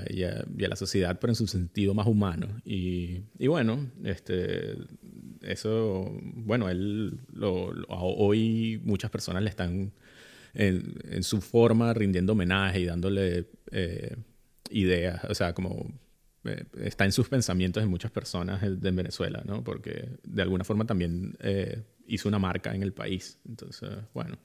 y, 0.09 0.23
a, 0.23 0.45
la 0.55 0.75
sociedad, 0.75 1.17
pero 1.19 1.31
en 1.31 1.35
su 1.35 1.47
sentido 1.47 1.93
más 1.93 2.07
humano. 2.07 2.47
Y, 2.65 3.21
y 3.37 3.47
bueno, 3.47 3.91
este, 4.03 4.75
eso, 5.41 6.11
bueno, 6.21 6.69
él 6.69 7.19
hoy 7.89 8.81
muchas 8.83 9.11
personas 9.11 9.43
le 9.43 9.49
están 9.49 9.91
en, 10.53 11.23
su 11.23 11.41
forma 11.41 11.93
rindiendo 11.93 12.33
homenaje 12.33 12.79
y 12.79 12.85
dándole 12.85 13.45
eh, 13.71 14.15
ideas, 14.69 15.23
o 15.25 15.35
sea, 15.35 15.53
como 15.53 15.87
eh, 16.45 16.63
está 16.81 17.05
en 17.05 17.11
sus 17.11 17.29
pensamientos 17.29 17.83
de 17.83 17.89
muchas 17.89 18.11
personas 18.11 18.61
de 18.61 18.91
Venezuela, 18.91 19.43
¿no? 19.45 19.63
Porque 19.63 20.09
de 20.23 20.41
alguna 20.41 20.63
forma 20.63 20.85
también 20.85 21.35
eh, 21.39 21.83
hizo 22.07 22.29
una 22.29 22.39
marca 22.39 22.73
en 22.73 22.83
el 22.83 22.93
país. 22.93 23.39
Entonces, 23.47 23.89
bueno. 24.13 24.37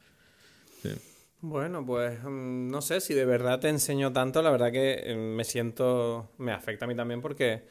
Bueno, 1.40 1.84
pues 1.84 2.22
mm, 2.22 2.70
no 2.70 2.80
sé 2.82 3.00
si 3.00 3.14
de 3.14 3.24
verdad 3.24 3.60
te 3.60 3.68
enseño 3.68 4.12
tanto, 4.12 4.42
la 4.42 4.50
verdad 4.50 4.70
que 4.70 5.02
eh, 5.04 5.16
me 5.16 5.44
siento, 5.44 6.30
me 6.38 6.52
afecta 6.52 6.84
a 6.84 6.88
mí 6.88 6.94
también 6.94 7.20
porque 7.20 7.64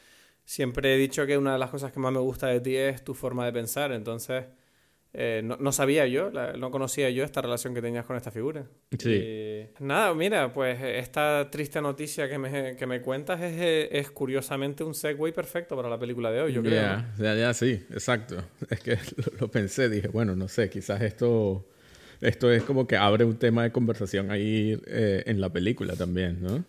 siempre 0.46 0.94
he 0.94 0.98
dicho 0.98 1.26
que 1.26 1.38
una 1.38 1.54
de 1.54 1.60
las 1.60 1.70
cosas 1.70 1.92
que 1.92 2.00
más 2.00 2.12
me 2.12 2.20
gusta 2.20 2.48
de 2.48 2.60
ti 2.60 2.76
es 2.76 3.04
tu 3.04 3.14
forma 3.14 3.46
de 3.46 3.54
pensar, 3.54 3.92
entonces 3.92 4.46
eh, 5.14 5.42
no, 5.44 5.72
sabía 5.74 6.08
yo, 6.08 6.32
no 6.32 6.72
conocía 6.72 7.10
yo 7.10 7.24
esta 7.24 7.42
relación 7.42 7.74
que 7.74 7.82
tenías 7.82 8.06
con 8.06 8.16
esta 8.16 8.32
figura. 8.32 8.66
Sí. 8.98 9.68
nada, 9.80 10.14
mira, 10.14 10.54
pues 10.54 10.80
esta 10.82 11.50
triste 11.52 11.82
noticia 11.82 12.30
que 12.30 12.38
me, 12.38 12.76
que 12.78 12.86
me 12.88 13.02
cuentas 13.02 13.42
es, 13.42 13.90
es, 13.92 14.12
curiosamente 14.12 14.86
un 14.86 14.94
segue 14.94 15.34
perfecto 15.34 15.76
para 15.76 15.90
la 15.90 16.00
película 16.00 16.32
de 16.32 16.42
hoy, 16.42 16.54
yo 16.54 16.62
creo. 16.64 17.04
Ya, 17.18 17.36
ya, 17.36 17.54
sí, 17.54 17.86
exacto. 17.92 18.38
Es 18.70 18.80
que 18.80 18.98
lo 19.40 19.52
pensé, 19.52 19.90
dije, 19.90 20.08
bueno, 20.08 20.36
no 20.36 20.48
sé, 20.48 20.70
quizás 20.70 21.02
esto 21.02 21.66
esto 22.22 22.52
es 22.52 22.64
como 22.64 22.86
que 22.88 22.96
abre 22.96 23.26
un 23.26 23.38
tema 23.38 23.64
de 23.64 23.72
conversación 23.72 24.30
ahí 24.30 24.80
eh, 24.86 25.24
en 25.26 25.42
la 25.42 25.50
película 25.50 25.96
también, 25.96 26.42
¿no? 26.42 26.64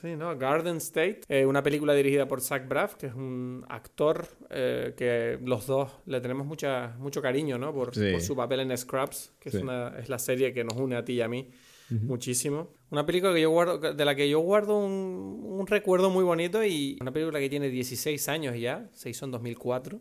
Sí, 0.00 0.14
¿no? 0.14 0.36
Garden 0.36 0.76
State, 0.76 1.22
eh, 1.28 1.46
una 1.46 1.62
película 1.62 1.94
dirigida 1.94 2.28
por 2.28 2.40
Zach 2.40 2.68
Braff, 2.68 2.96
que 2.96 3.06
es 3.06 3.14
un 3.14 3.64
actor 3.68 4.26
eh, 4.50 4.94
que 4.96 5.38
los 5.42 5.66
dos 5.66 5.90
le 6.06 6.20
tenemos 6.20 6.46
mucha, 6.46 6.94
mucho 6.98 7.22
cariño, 7.22 7.56
¿no? 7.56 7.72
Por, 7.72 7.94
su 7.94 8.36
papel 8.36 8.60
en 8.60 8.76
Scrubs, 8.76 9.32
que 9.40 9.48
es, 9.48 9.54
una, 9.54 9.94
es 9.98 10.08
la 10.08 10.18
serie 10.18 10.52
que 10.52 10.64
nos 10.64 10.76
une 10.76 10.96
a 10.96 11.04
ti 11.04 11.14
y 11.14 11.20
a 11.22 11.28
mí 11.28 11.50
muchísimo. 11.88 12.72
Una 12.90 13.06
película 13.06 13.32
que 13.32 13.40
yo 13.40 13.50
guardo, 13.50 13.78
de 13.78 14.04
la 14.04 14.14
que 14.14 14.28
yo 14.28 14.40
guardo 14.40 14.78
un, 14.78 15.40
un, 15.44 15.66
recuerdo 15.66 16.10
muy 16.10 16.24
bonito 16.24 16.64
y 16.64 16.98
una 17.00 17.12
película 17.12 17.38
que 17.38 17.48
tiene 17.48 17.70
16 17.70 18.28
años 18.28 18.58
ya, 18.58 18.88
se 18.92 19.10
hizo 19.10 19.24
en 19.24 19.30
2004. 19.30 20.00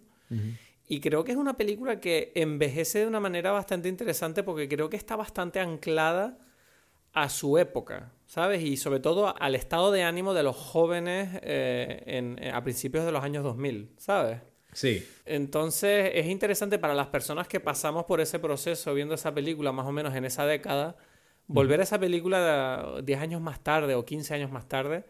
Y 0.87 0.99
creo 0.99 1.23
que 1.23 1.31
es 1.31 1.37
una 1.37 1.57
película 1.57 1.99
que 1.99 2.31
envejece 2.35 2.99
de 2.99 3.07
una 3.07 3.19
manera 3.19 3.51
bastante 3.51 3.89
interesante 3.89 4.43
porque 4.43 4.67
creo 4.67 4.89
que 4.89 4.97
está 4.97 5.15
bastante 5.15 5.59
anclada 5.59 6.37
a 7.15 7.29
su 7.29 7.57
época, 7.57 8.11
¿sabes? 8.25 8.61
Y 8.61 8.77
sobre 8.77 8.99
todo 8.99 9.33
al 9.41 9.55
estado 9.55 9.91
de 9.91 10.03
ánimo 10.03 10.33
de 10.33 10.43
los 10.43 10.55
jóvenes 10.55 11.39
eh, 11.41 12.03
en, 12.05 12.39
a 12.53 12.63
principios 12.63 13.05
de 13.05 13.11
los 13.11 13.23
años 13.23 13.43
2000, 13.43 13.93
¿sabes? 13.97 14.41
Sí. 14.73 15.07
Entonces 15.25 16.11
es 16.13 16.27
interesante 16.27 16.77
para 16.77 16.93
las 16.93 17.07
personas 17.07 17.47
que 17.47 17.59
pasamos 17.59 18.03
por 18.03 18.21
ese 18.21 18.37
proceso 18.37 18.93
viendo 18.93 19.15
esa 19.15 19.33
película 19.33 19.71
más 19.71 19.87
o 19.87 19.93
menos 19.93 20.13
en 20.13 20.25
esa 20.25 20.45
década, 20.45 20.97
volver 21.47 21.79
a 21.79 21.83
esa 21.83 21.97
película 21.97 22.99
10 23.01 23.19
años 23.19 23.41
más 23.41 23.63
tarde 23.63 23.95
o 23.95 24.03
15 24.03 24.33
años 24.33 24.51
más 24.51 24.67
tarde 24.67 25.05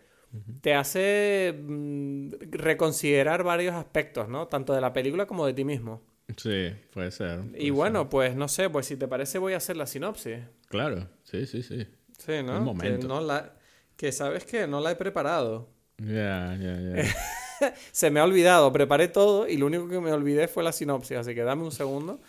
te 0.61 0.73
hace 0.73 1.55
mm, 1.57 2.31
reconsiderar 2.51 3.43
varios 3.43 3.73
aspectos, 3.75 4.27
¿no? 4.27 4.47
Tanto 4.47 4.73
de 4.73 4.81
la 4.81 4.93
película 4.93 5.25
como 5.25 5.45
de 5.45 5.53
ti 5.53 5.63
mismo. 5.63 6.01
Sí, 6.37 6.73
puede 6.91 7.11
ser. 7.11 7.41
y 7.55 7.69
bueno, 7.69 8.09
pues 8.09 8.35
no 8.35 8.47
sé, 8.47 8.69
pues 8.69 8.87
si 8.87 8.97
te 8.97 9.07
parece 9.07 9.37
voy 9.37 9.53
a 9.53 9.57
hacer 9.57 9.77
la 9.77 9.85
sinopsis. 9.85 10.39
Claro, 10.67 11.07
sí, 11.23 11.45
sí, 11.45 11.61
sí. 11.61 11.87
Sí, 12.17 12.43
¿no? 12.43 12.57
Un 12.57 12.63
momento. 12.63 13.01
Que, 13.01 13.07
no 13.07 13.21
la... 13.21 13.53
que 13.95 14.11
sabes 14.11 14.45
que 14.45 14.67
no 14.67 14.81
la 14.81 14.91
he 14.91 14.95
preparado. 14.95 15.69
Ya, 15.97 16.57
ya, 16.59 16.79
ya. 16.79 17.73
Se 17.91 18.09
me 18.09 18.19
ha 18.19 18.23
olvidado, 18.23 18.71
preparé 18.73 19.07
todo 19.07 19.47
y 19.47 19.57
lo 19.57 19.67
único 19.67 19.87
que 19.87 19.99
me 19.99 20.11
olvidé 20.11 20.47
fue 20.47 20.63
la 20.63 20.71
sinopsis, 20.71 21.17
así 21.17 21.35
que 21.35 21.43
dame 21.43 21.63
un 21.63 21.71
segundo 21.71 22.19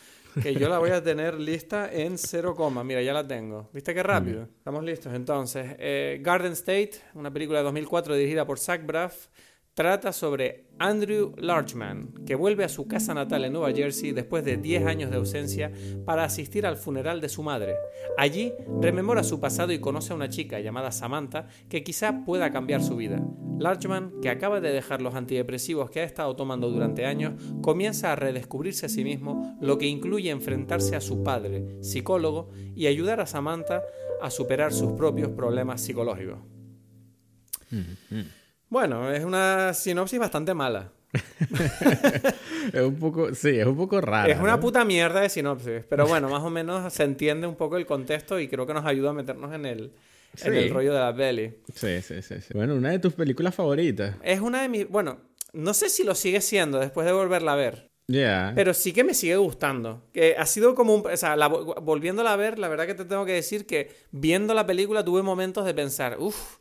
que 0.43 0.55
yo 0.55 0.69
la 0.69 0.79
voy 0.79 0.91
a 0.91 1.03
tener 1.03 1.35
lista 1.41 1.91
en 1.93 2.19
0, 2.19 2.55
mira, 2.85 3.03
ya 3.03 3.12
la 3.12 3.26
tengo. 3.26 3.69
¿Viste 3.73 3.95
qué 3.95 4.03
rápido? 4.03 4.49
Estamos 4.59 4.85
listos. 4.85 5.15
Entonces, 5.15 5.75
eh, 5.79 6.19
Garden 6.23 6.53
State, 6.53 6.93
una 7.15 7.33
película 7.33 7.59
de 7.59 7.65
2004 7.65 8.15
dirigida 8.15 8.47
por 8.47 8.59
Zach 8.59 8.85
Braff, 8.85 9.29
trata 9.76 10.11
sobre 10.14 10.64
Andrew 10.78 11.35
Larchman, 11.37 12.14
que 12.25 12.35
vuelve 12.35 12.64
a 12.64 12.68
su 12.71 12.88
casa 12.88 13.12
natal 13.12 13.45
en 13.45 13.52
Nueva 13.52 13.75
Jersey 13.75 14.12
después 14.12 14.42
de 14.42 14.56
10 14.56 14.87
años 14.87 15.11
de 15.11 15.18
ausencia 15.18 15.71
para 16.06 16.25
asistir 16.25 16.64
al 16.64 16.78
funeral 16.78 17.21
de 17.21 17.28
su 17.28 17.42
madre. 17.42 17.76
Allí 18.16 18.54
rememora 18.80 19.23
su 19.23 19.38
pasado 19.38 19.73
y 19.73 19.78
conoce 19.78 20.14
a 20.14 20.16
una 20.16 20.30
chica 20.30 20.61
llamada 20.61 20.92
Samantha 20.92 21.49
que 21.68 21.85
quizá 21.85 22.25
pueda 22.25 22.50
cambiar 22.50 22.83
su 22.83 22.97
vida. 22.97 23.23
Larchman, 23.59 24.18
que 24.23 24.30
acaba 24.30 24.62
de 24.62 24.73
dejar 24.73 25.02
los 25.02 25.14
antidepresivos 25.14 25.90
que 25.90 26.00
ha 26.00 26.04
estado 26.04 26.35
tomando 26.37 26.71
durante 26.71 27.04
años, 27.04 27.35
comienza 27.61 28.12
a 28.12 28.16
redescubrirse 28.16 28.87
a 28.87 28.88
sí 28.88 29.04
mismo, 29.04 29.59
lo 29.61 29.76
que 29.76 29.87
incluye 29.87 30.30
enfrentarse 30.30 30.97
a 30.97 31.02
su 31.02 31.23
padre, 31.23 31.83
psicólogo, 31.83 32.49
y 32.75 32.87
ayudar 32.87 33.21
a 33.21 33.26
Samantha 33.26 33.83
a 34.23 34.30
superar 34.30 34.73
sus 34.73 34.92
propios 34.92 35.33
problemas 35.33 35.83
psicológicos. 35.83 36.38
Bueno, 38.69 39.11
es 39.13 39.25
una 39.25 39.73
sinopsis 39.75 40.19
bastante 40.19 40.55
mala. 40.55 40.93
es 42.73 42.83
un 42.83 42.97
poco, 42.97 43.35
sí, 43.35 43.59
es 43.59 43.67
un 43.67 43.77
poco 43.77 44.01
raro. 44.01 44.31
Es 44.31 44.39
una 44.39 44.59
puta 44.61 44.85
mierda 44.85 45.21
de 45.21 45.29
sinopsis, 45.29 45.85
pero 45.89 46.07
bueno, 46.07 46.29
más 46.29 46.43
o 46.43 46.51
menos 46.51 46.93
se 46.93 47.05
entiende 47.05 47.47
un 47.47 47.55
poco 47.55 47.77
el 47.77 47.87
contexto 47.87 48.39
y 48.41 48.49
creo 48.49 48.67
que 48.67 48.75
nos 48.75 48.85
ayuda 48.85 49.11
a 49.11 49.13
meternos 49.13 49.55
en 49.55 49.67
el, 49.67 49.93
en 50.43 50.55
el 50.55 50.71
rollo 50.71 50.93
de 50.93 51.01
la 51.01 51.15
peli. 51.15 51.55
Sí, 51.75 52.03
sí, 52.03 52.23
sí, 52.23 52.35
sí. 52.41 52.55
Bueno, 52.55 52.75
una 52.75 52.91
de 52.91 52.99
tus 52.99 53.15
películas 53.15 53.55
favoritas. 53.55 54.17
Es 54.23 54.41
una 54.41 54.63
de 54.63 54.69
mis, 54.69 54.89
bueno, 54.89 55.19
no 55.53 55.73
sé 55.73 55.89
si 55.89 56.05
lo 56.05 56.15
sigue 56.15 56.41
siendo 56.41 56.79
después 56.79 57.07
de 57.07 57.13
volverla 57.13 57.53
a 57.53 57.57
ver. 57.57 57.87
Yeah. 58.09 58.53
Pero 58.55 58.73
sí 58.73 58.93
que 58.93 59.03
me 59.03 59.15
sigue 59.15 59.37
gustando. 59.37 60.05
Que 60.13 60.37
ha 60.37 60.47
sido 60.47 60.75
como 60.75 60.95
un. 60.95 61.07
O 61.07 61.17
sea, 61.17 61.37
volviéndola 61.49 62.33
a 62.33 62.37
ver, 62.37 62.59
la 62.59 62.69
verdad 62.69 62.87
que 62.87 62.95
te 62.95 63.05
tengo 63.05 63.25
que 63.25 63.33
decir 63.33 63.67
que 63.67 63.91
viendo 64.13 64.55
la 64.55 64.67
película 64.67 65.05
tuve 65.05 65.23
momentos 65.23 65.65
de 65.65 65.75
pensar, 65.75 66.17
uff, 66.21 66.59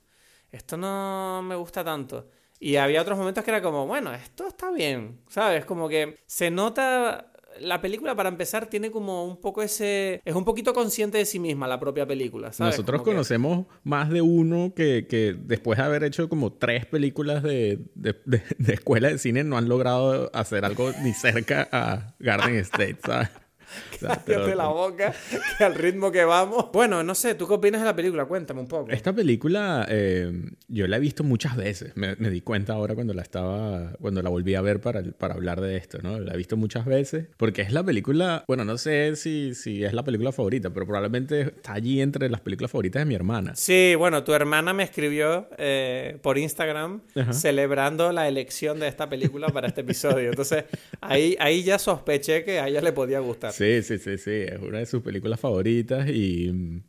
esto 0.56 0.78
no 0.78 1.42
me 1.44 1.56
gusta 1.56 1.84
tanto. 1.84 2.30
Y 2.60 2.78
había 2.78 3.02
otros 3.02 3.18
momentos 3.18 3.44
que 3.44 3.52
era 3.52 3.62
como, 3.62 3.86
bueno, 3.86 4.14
esto 4.14 4.48
está 4.48 4.72
bien, 4.72 5.22
¿sabes? 5.28 5.66
Como 5.66 5.90
que 5.90 6.18
se 6.26 6.50
nota 6.50 7.32
la 7.60 7.82
película, 7.82 8.16
para 8.16 8.30
empezar, 8.30 8.68
tiene 8.68 8.92
como 8.92 9.26
un 9.26 9.40
poco 9.40 9.62
ese... 9.62 10.22
Es 10.26 10.36
un 10.36 10.46
poquito 10.46 10.74
consciente 10.74 11.18
de 11.18 11.26
sí 11.26 11.40
misma 11.40 11.68
la 11.68 11.80
propia 11.80 12.06
película, 12.06 12.52
¿sabes? 12.52 12.74
Nosotros 12.74 13.02
conocemos 13.02 13.66
más 13.84 14.10
de 14.10 14.22
uno 14.22 14.74
que, 14.76 15.08
que, 15.08 15.36
después 15.38 15.78
de 15.78 15.86
haber 15.86 16.04
hecho 16.04 16.30
como 16.30 16.54
tres 16.54 16.86
películas 16.86 17.44
de, 17.44 17.80
de, 17.96 18.16
de, 18.26 18.74
escuela 18.74 19.10
de 19.10 19.18
cine 19.18 19.44
no 19.44 19.58
han 19.58 19.70
logrado 19.70 20.30
hacer 20.34 20.66
algo 20.66 20.92
ni 21.04 21.14
cerca 21.14 21.68
a 21.72 22.16
Garden 22.20 22.56
State, 22.58 22.98
¿sabes? 23.06 23.30
Cállate 24.26 24.56
la 24.56 24.68
boca, 24.68 25.14
que 25.58 25.64
al 25.64 25.76
ritmo 25.76 26.12
que 26.12 26.24
vamos. 26.24 26.68
Bueno, 26.74 27.04
no 27.04 27.16
sé, 27.16 27.36
¿tú 27.36 27.48
qué 27.48 27.54
opinas 27.54 27.82
de 27.82 27.86
la 27.86 27.96
película? 27.96 28.26
Cuéntame 28.26 28.62
un 28.62 28.68
poco. 28.68 28.92
Esta 28.92 29.14
película 29.14 29.86
eh, 29.90 30.32
yo 30.68 30.88
la 30.88 30.98
he 30.98 31.00
visto 31.00 31.24
muchas 31.24 31.56
veces. 31.56 31.94
Me, 31.96 32.16
di 32.16 32.42
cuenta 32.42 32.74
ahora 32.74 32.96
cuando 32.96 33.14
la 33.14 33.22
estaba, 33.22 33.94
cuando 34.02 34.22
la 34.22 34.30
volví 34.30 34.56
a 34.56 34.62
ver 34.62 34.82
para, 34.82 35.04
para 35.04 35.36
hablar 35.36 35.62
de 35.62 35.78
esto, 35.78 36.00
¿no? 36.02 36.20
La 36.20 36.34
he 36.34 36.38
visto 36.38 36.58
muchas 36.58 36.86
veces 36.86 37.28
porque 37.38 37.62
es 37.62 37.72
la 37.72 37.84
película, 37.84 38.44
bueno, 38.48 38.66
no 38.66 38.78
sé 38.78 39.16
si, 39.16 39.54
si 39.56 39.84
es 39.84 39.94
la 39.94 40.04
película 40.04 40.32
favorita, 40.32 40.70
pero 40.72 40.86
probablemente 40.86 41.42
está 41.42 41.74
allí 41.74 42.02
entre 42.02 42.30
las 42.30 42.42
películas 42.42 42.72
favoritas 42.72 43.02
de 43.02 43.06
mi 43.06 43.16
hermana. 43.16 43.56
Sí, 43.56 43.96
bueno, 43.96 44.24
tu 44.24 44.34
hermana 44.34 44.74
me 44.74 44.84
escribió 44.84 45.48
eh, 45.58 46.18
por 46.22 46.38
Instagram 46.38 47.02
celebrando 47.32 48.12
la 48.12 48.28
elección 48.28 48.80
de 48.80 48.88
esta 48.88 49.10
película 49.10 49.50
para 49.50 49.68
este 49.68 49.82
episodio. 49.82 50.30
Entonces, 50.30 50.66
ahí, 51.02 51.36
ahí 51.40 51.64
ya 51.64 51.80
sospeché 51.80 52.44
que 52.44 52.60
a 52.60 52.68
ella 52.68 52.82
le 52.82 52.92
podía 52.92 53.20
gustar. 53.20 53.52
Sí, 53.52 53.82
sí, 53.84 53.95
sí, 53.98 54.18
sí. 54.18 54.32
Es 54.32 54.60
una 54.62 54.80
de 54.80 54.86
sus 54.86 55.02
películas 55.02 55.40
favoritas 55.40 56.08
y, 56.10 56.82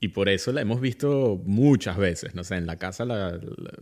y 0.00 0.08
por 0.08 0.28
eso 0.28 0.52
la 0.52 0.62
hemos 0.62 0.80
visto 0.80 1.40
muchas 1.44 1.98
veces. 1.98 2.34
No 2.34 2.44
sé, 2.44 2.56
en 2.56 2.66
la 2.66 2.76
casa 2.76 3.04
la, 3.04 3.38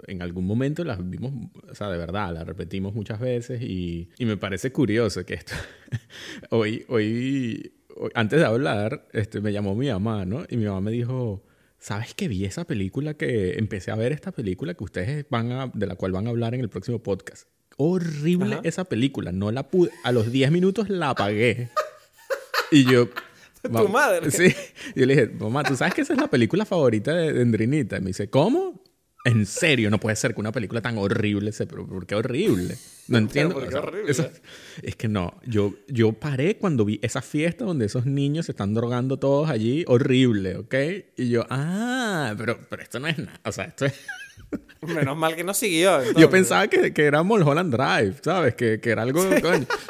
en 0.07 0.23
algún 0.23 0.47
momento 0.47 0.85
la 0.85 0.97
vimos, 0.97 1.33
o 1.71 1.75
sea, 1.75 1.89
de 1.91 1.99
verdad, 1.99 2.33
la 2.35 2.45
repetimos 2.45 2.95
muchas 2.95 3.21
veces 3.21 3.63
y, 3.63 4.11
y 4.19 4.25
me 4.25 4.37
parece 4.37 4.73
curioso 4.73 5.25
que 5.25 5.35
esto. 5.35 5.55
hoy, 6.51 6.85
hoy, 6.89 7.73
antes 8.15 8.41
de 8.41 8.47
hablar, 8.47 9.09
este, 9.13 9.41
me 9.41 9.53
llamó 9.53 9.75
mi 9.75 9.89
mamá, 9.89 10.25
¿no? 10.25 10.45
Y 10.49 10.57
mi 10.57 10.65
mamá 10.65 10.81
me 10.81 10.91
dijo. 10.91 11.45
¿Sabes 11.81 12.13
que 12.13 12.27
vi 12.27 12.45
esa 12.45 12.65
película 12.65 13.15
que 13.15 13.53
empecé 13.53 13.93
a 13.93 13.95
ver 13.95 14.11
esta 14.11 14.33
película 14.33 14.75
que 14.75 14.83
ustedes 14.83 15.27
van 15.31 15.53
a, 15.53 15.71
de 15.73 15.87
la 15.87 15.95
cual 15.95 16.11
van 16.11 16.27
a 16.27 16.31
hablar 16.31 16.53
en 16.57 16.61
el 16.61 16.69
próximo 16.69 17.01
podcast? 17.01 17.47
Horrible 17.77 18.59
esa 18.65 18.85
película, 18.85 19.31
no 19.31 19.53
la 19.53 19.69
pude, 19.69 19.93
a 20.03 20.11
los 20.11 20.33
10 20.33 20.51
minutos 20.51 20.89
la 20.89 21.11
apagué. 21.11 21.69
Y 22.71 22.85
yo... 22.85 23.09
tu 23.63 23.89
madre. 23.89 24.31
Sí. 24.31 24.55
Yo 24.95 25.07
le 25.07 25.15
dije, 25.15 25.35
mamá, 25.39 25.65
¿tú 25.65 25.77
sabes 25.77 25.95
que 25.95 26.03
esa 26.03 26.13
es 26.13 26.19
la 26.21 26.29
película 26.29 26.65
favorita 26.65 27.13
de, 27.13 27.33
de 27.33 27.43
Endrinita? 27.43 27.97
Y 27.97 28.01
me 28.01 28.09
dice, 28.09 28.31
¿cómo? 28.31 28.83
En 29.25 29.47
serio, 29.47 29.91
no 29.91 29.99
puede 29.99 30.17
ser 30.17 30.35
que 30.35 30.41
una 30.41 30.53
película 30.53 30.81
tan 30.81 30.97
horrible 30.97 31.53
sea, 31.53 31.67
pero 31.67 31.87
¿por 31.87 32.07
qué 32.07 32.15
horrible? 32.15 32.77
No 33.09 33.19
entiendo. 33.19 33.55
¿Por 33.55 33.69
qué 33.69 33.75
horrible? 33.77 34.13
es 34.83 34.97
que 34.97 35.09
no, 35.09 35.41
yo, 35.45 35.75
yo 35.89 36.13
paré 36.13 36.57
cuando 36.57 36.85
vi 36.85 37.01
esa 37.03 37.23
fiesta 37.23 37.65
donde 37.65 37.87
esos 37.87 38.07
niños 38.07 38.47
se 38.47 38.53
están 38.53 38.75
drogando 38.75 39.19
todos 39.19 39.49
allí, 39.49 39.85
horrible, 39.89 40.57
¿ok? 40.57 40.75
Y 41.17 41.31
yo, 41.31 41.47
ah, 41.51 42.35
pero, 42.37 42.59
pero 42.69 42.83
esto 42.83 43.01
no 43.01 43.09
es 43.09 43.19
nada, 43.19 43.41
o 43.45 43.53
sea, 43.53 43.65
esto 43.65 43.87
es... 43.87 43.95
Menos 44.81 45.17
mal 45.17 45.35
que 45.35 45.45
no 45.45 45.55
siguió. 45.55 46.13
Yo 46.13 46.31
pensaba 46.31 46.69
que, 46.69 46.93
que, 46.93 47.05
era 47.05 47.23
Mulholland 47.23 47.75
Drive, 47.75 48.17
¿sabes? 48.23 48.55
Que, 48.55 48.81
que 48.81 48.91
era 48.91 49.03
algo, 49.03 49.23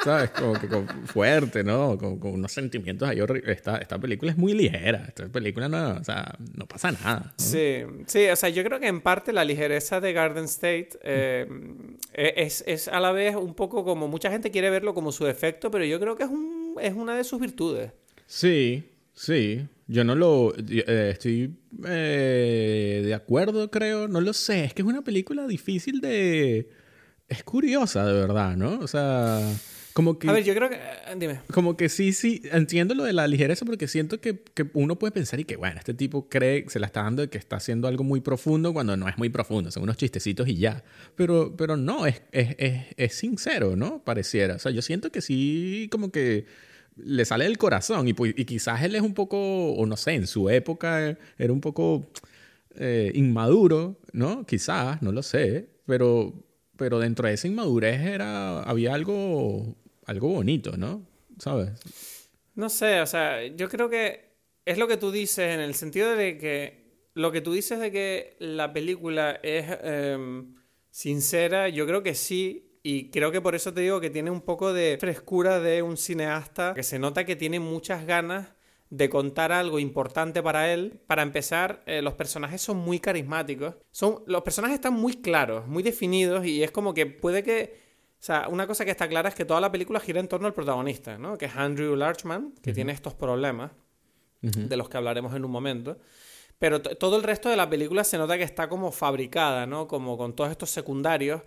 ¿sabes? 0.03 0.31
Como 0.31 0.55
que 0.55 0.69
fuerte, 1.07 1.63
¿no? 1.63 1.99
Con, 1.99 2.19
con, 2.19 2.33
unos 2.33 2.53
sentimientos 2.53 3.09
ahí. 3.09 3.21
Esta, 3.45 3.79
esta 3.79 3.99
película 3.99 4.33
es 4.33 4.39
muy 4.39 4.55
ligera. 4.55 5.05
Esta 5.07 5.29
película 5.29 5.69
no, 5.69 5.99
o 5.99 6.05
sea, 6.05 6.35
no 6.55 6.67
pasa 6.67 6.93
nada. 6.93 7.35
Sí, 7.37 7.83
sí, 8.07 8.29
o 8.29 8.37
sea, 8.37 8.49
yo 8.49 8.65
creo 8.65 8.81
que 8.81 8.89
en 8.89 9.01
parte 9.01 9.33
la 9.33 9.45
ligereza 9.45 10.01
de 10.01 10.13
Garden 10.13 10.45
State 10.45 10.91
eh, 11.03 11.47
e, 12.15 12.35
es, 12.37 12.65
es, 12.67 12.89
a 12.89 13.01
la 13.01 13.08
vez 13.13 13.37
un 13.37 13.55
poco 13.55 13.85
como 13.85 14.09
mucha 14.09 14.31
gente 14.31 14.51
quiere 14.51 14.71
verlo 14.71 14.95
como 14.95 15.13
su 15.13 15.25
defecto, 15.25 15.71
pero 15.71 15.85
yo 15.85 15.99
creo 16.01 16.17
que 16.17 16.25
es, 16.25 16.31
un, 16.31 16.77
es 16.81 16.95
una 16.95 17.17
de 17.17 17.25
sus 17.25 17.41
virtudes. 17.41 17.93
Sí, 18.27 18.85
sí. 19.15 19.67
Yo 19.87 20.05
no 20.05 20.15
lo... 20.15 20.55
Eh, 20.55 21.11
estoy 21.13 21.57
eh, 21.87 23.03
de 23.05 23.15
acuerdo, 23.15 23.71
creo. 23.71 24.07
No 24.07 24.21
lo 24.21 24.33
sé. 24.33 24.65
Es 24.65 24.75
que 24.75 24.83
es 24.83 24.89
una 24.89 25.03
película 25.03 25.47
difícil 25.47 26.01
de... 26.01 26.69
Es 27.27 27.43
curiosa, 27.43 28.07
de 28.07 28.13
verdad, 28.13 28.57
¿no? 28.57 28.79
O 28.81 28.87
sea... 28.87 29.41
Como 29.99 30.17
que... 30.17 30.29
A 30.29 30.33
ver, 30.33 30.45
yo 30.45 30.55
creo 30.55 30.71
que... 30.71 30.77
Eh, 30.77 31.17
dime. 31.17 31.41
Como 31.53 31.77
que 31.77 31.89
sí, 31.89 32.13
sí. 32.13 32.41
Entiendo 32.53 32.95
lo 32.95 33.03
de 33.03 33.13
la 33.13 33.27
ligereza 33.27 33.67
porque 33.67 33.89
siento 33.89 34.21
que, 34.21 34.45
que, 34.55 34.71
uno 34.75 34.97
puede 34.97 35.11
pensar 35.11 35.41
y 35.41 35.45
que, 35.45 35.57
bueno, 35.57 35.81
este 35.81 35.93
tipo 35.93 36.29
cree, 36.29 36.67
se 36.69 36.79
la 36.79 36.87
está 36.87 37.03
dando 37.03 37.23
de 37.23 37.29
que 37.29 37.37
está 37.37 37.57
haciendo 37.57 37.89
algo 37.89 38.05
muy 38.05 38.21
profundo 38.21 38.73
cuando 38.73 38.97
no 38.97 39.09
es 39.09 39.19
muy 39.19 39.29
profundo. 39.29 39.73
Son 39.73 39.83
unos 39.83 39.97
chistecitos 39.97 40.47
y 40.47 40.55
ya. 40.55 40.85
Pero, 41.17 41.57
pero 41.57 41.77
no, 41.77 42.07
es, 42.07 42.23
es, 42.31 42.55
es, 42.59 42.85
es 42.97 43.15
sincero, 43.17 43.75
¿no? 43.75 44.05
Pareciera. 44.05 44.55
O 44.55 44.59
sea, 44.61 44.71
yo 44.71 44.83
siento 44.83 45.11
que 45.11 45.21
sí, 45.21 45.89
como 45.91 46.13
que 46.13 46.47
le 46.95 47.25
sale 47.25 47.47
del 47.47 47.59
corazón 47.59 48.07
y, 48.07 48.13
pues, 48.13 48.35
y, 48.37 48.45
quizás 48.45 48.85
él 48.85 48.95
es 48.95 49.03
un 49.03 49.15
poco, 49.15 49.73
o 49.73 49.85
no 49.85 49.97
sé, 49.97 50.13
en 50.13 50.29
su 50.29 50.49
época 50.49 51.19
era 51.39 51.53
un 51.53 51.61
poco 51.61 52.07
eh, 52.77 53.11
inmaduro, 53.17 53.99
¿no? 54.13 54.47
Quizás, 54.47 55.03
no 55.03 55.11
lo 55.11 55.25
sé, 55.25 55.69
pero, 55.87 56.35
pero 56.77 57.01
dentro 57.01 57.27
de 57.27 57.35
esa 57.35 57.49
inmadurez 57.49 58.01
era, 58.01 58.63
había 58.63 58.95
algo, 58.95 59.75
algo 60.09 60.29
bonito, 60.29 60.77
¿no? 60.77 61.07
¿Sabes? 61.39 61.71
No 62.55 62.69
sé, 62.69 63.01
o 63.01 63.07
sea, 63.07 63.47
yo 63.47 63.69
creo 63.69 63.89
que 63.89 64.39
es 64.65 64.79
lo 64.79 64.89
que 64.89 64.97
tú 64.97 65.13
dices 65.13 65.55
en 65.55 65.61
el 65.61 65.75
sentido 65.75 66.17
de 66.17 66.39
que 66.39 66.89
lo 67.15 67.31
que 67.31 67.41
tú 67.41 67.53
dices 67.53 67.79
de 67.79 67.93
que 67.93 68.37
la 68.41 68.73
película 68.73 69.39
es 69.43 69.67
em, 69.83 70.55
sincera, 70.91 71.69
yo 71.69 71.87
creo 71.87 72.03
que 72.03 72.15
sí, 72.15 72.79
y 72.83 73.11
creo 73.11 73.31
que 73.31 73.41
por 73.41 73.55
eso 73.55 73.75
te 73.75 73.83
digo 73.83 74.01
que 74.01 74.09
tiene 74.11 74.31
un 74.31 74.41
poco 74.41 74.73
de 74.73 74.97
frescura 74.99 75.61
de 75.61 75.83
un 75.83 75.97
cineasta, 75.97 76.75
que 76.75 76.83
se 76.83 76.99
nota 76.99 77.25
que 77.25 77.37
tiene 77.37 77.61
muchas 77.61 78.07
ganas 78.07 78.55
de 78.91 79.11
contar 79.11 79.53
algo 79.53 79.79
importante 79.79 80.43
para 80.43 80.73
él. 80.73 81.03
Para 81.07 81.23
empezar, 81.23 81.83
eh, 81.87 82.01
los 82.01 82.15
personajes 82.15 82.63
son 82.63 82.79
muy 82.79 82.99
carismáticos. 82.99 83.75
Son, 83.91 84.23
los 84.27 84.43
personajes 84.43 84.77
están 84.77 84.95
muy 84.95 85.21
claros, 85.21 85.67
muy 85.67 85.83
definidos 85.83 86.47
y 86.47 86.63
es 86.63 86.71
como 86.71 86.95
que 86.95 87.05
puede 87.07 87.43
que... 87.43 87.88
O 88.21 88.23
sea, 88.29 88.49
una 88.49 88.67
cosa 88.67 88.85
que 88.85 88.91
está 88.91 89.09
clara 89.09 89.29
es 89.29 89.35
que 89.35 89.45
toda 89.45 89.61
la 89.61 89.71
película 89.71 90.01
gira 90.01 90.19
en 90.19 90.27
torno 90.27 90.49
al 90.49 90.55
protagonista, 90.55 91.19
¿no? 91.19 91.39
Que 91.39 91.47
es 91.47 91.57
Andrew 91.57 91.95
Larchman, 91.95 92.53
que 92.63 92.73
tiene 92.73 92.93
estos 92.93 93.15
problemas, 93.15 93.71
de 94.41 94.77
los 94.77 94.89
que 94.89 94.97
hablaremos 94.97 95.35
en 95.35 95.45
un 95.45 95.51
momento. 95.51 95.99
Pero 96.59 96.83
todo 96.83 97.17
el 97.17 97.23
resto 97.23 97.49
de 97.49 97.57
la 97.57 97.71
película 97.71 98.03
se 98.03 98.19
nota 98.19 98.37
que 98.37 98.43
está 98.43 98.69
como 98.69 98.91
fabricada, 98.91 99.67
¿no? 99.67 99.87
Como 99.87 100.19
con 100.19 100.35
todos 100.35 100.51
estos 100.51 100.71
secundarios 100.71 101.43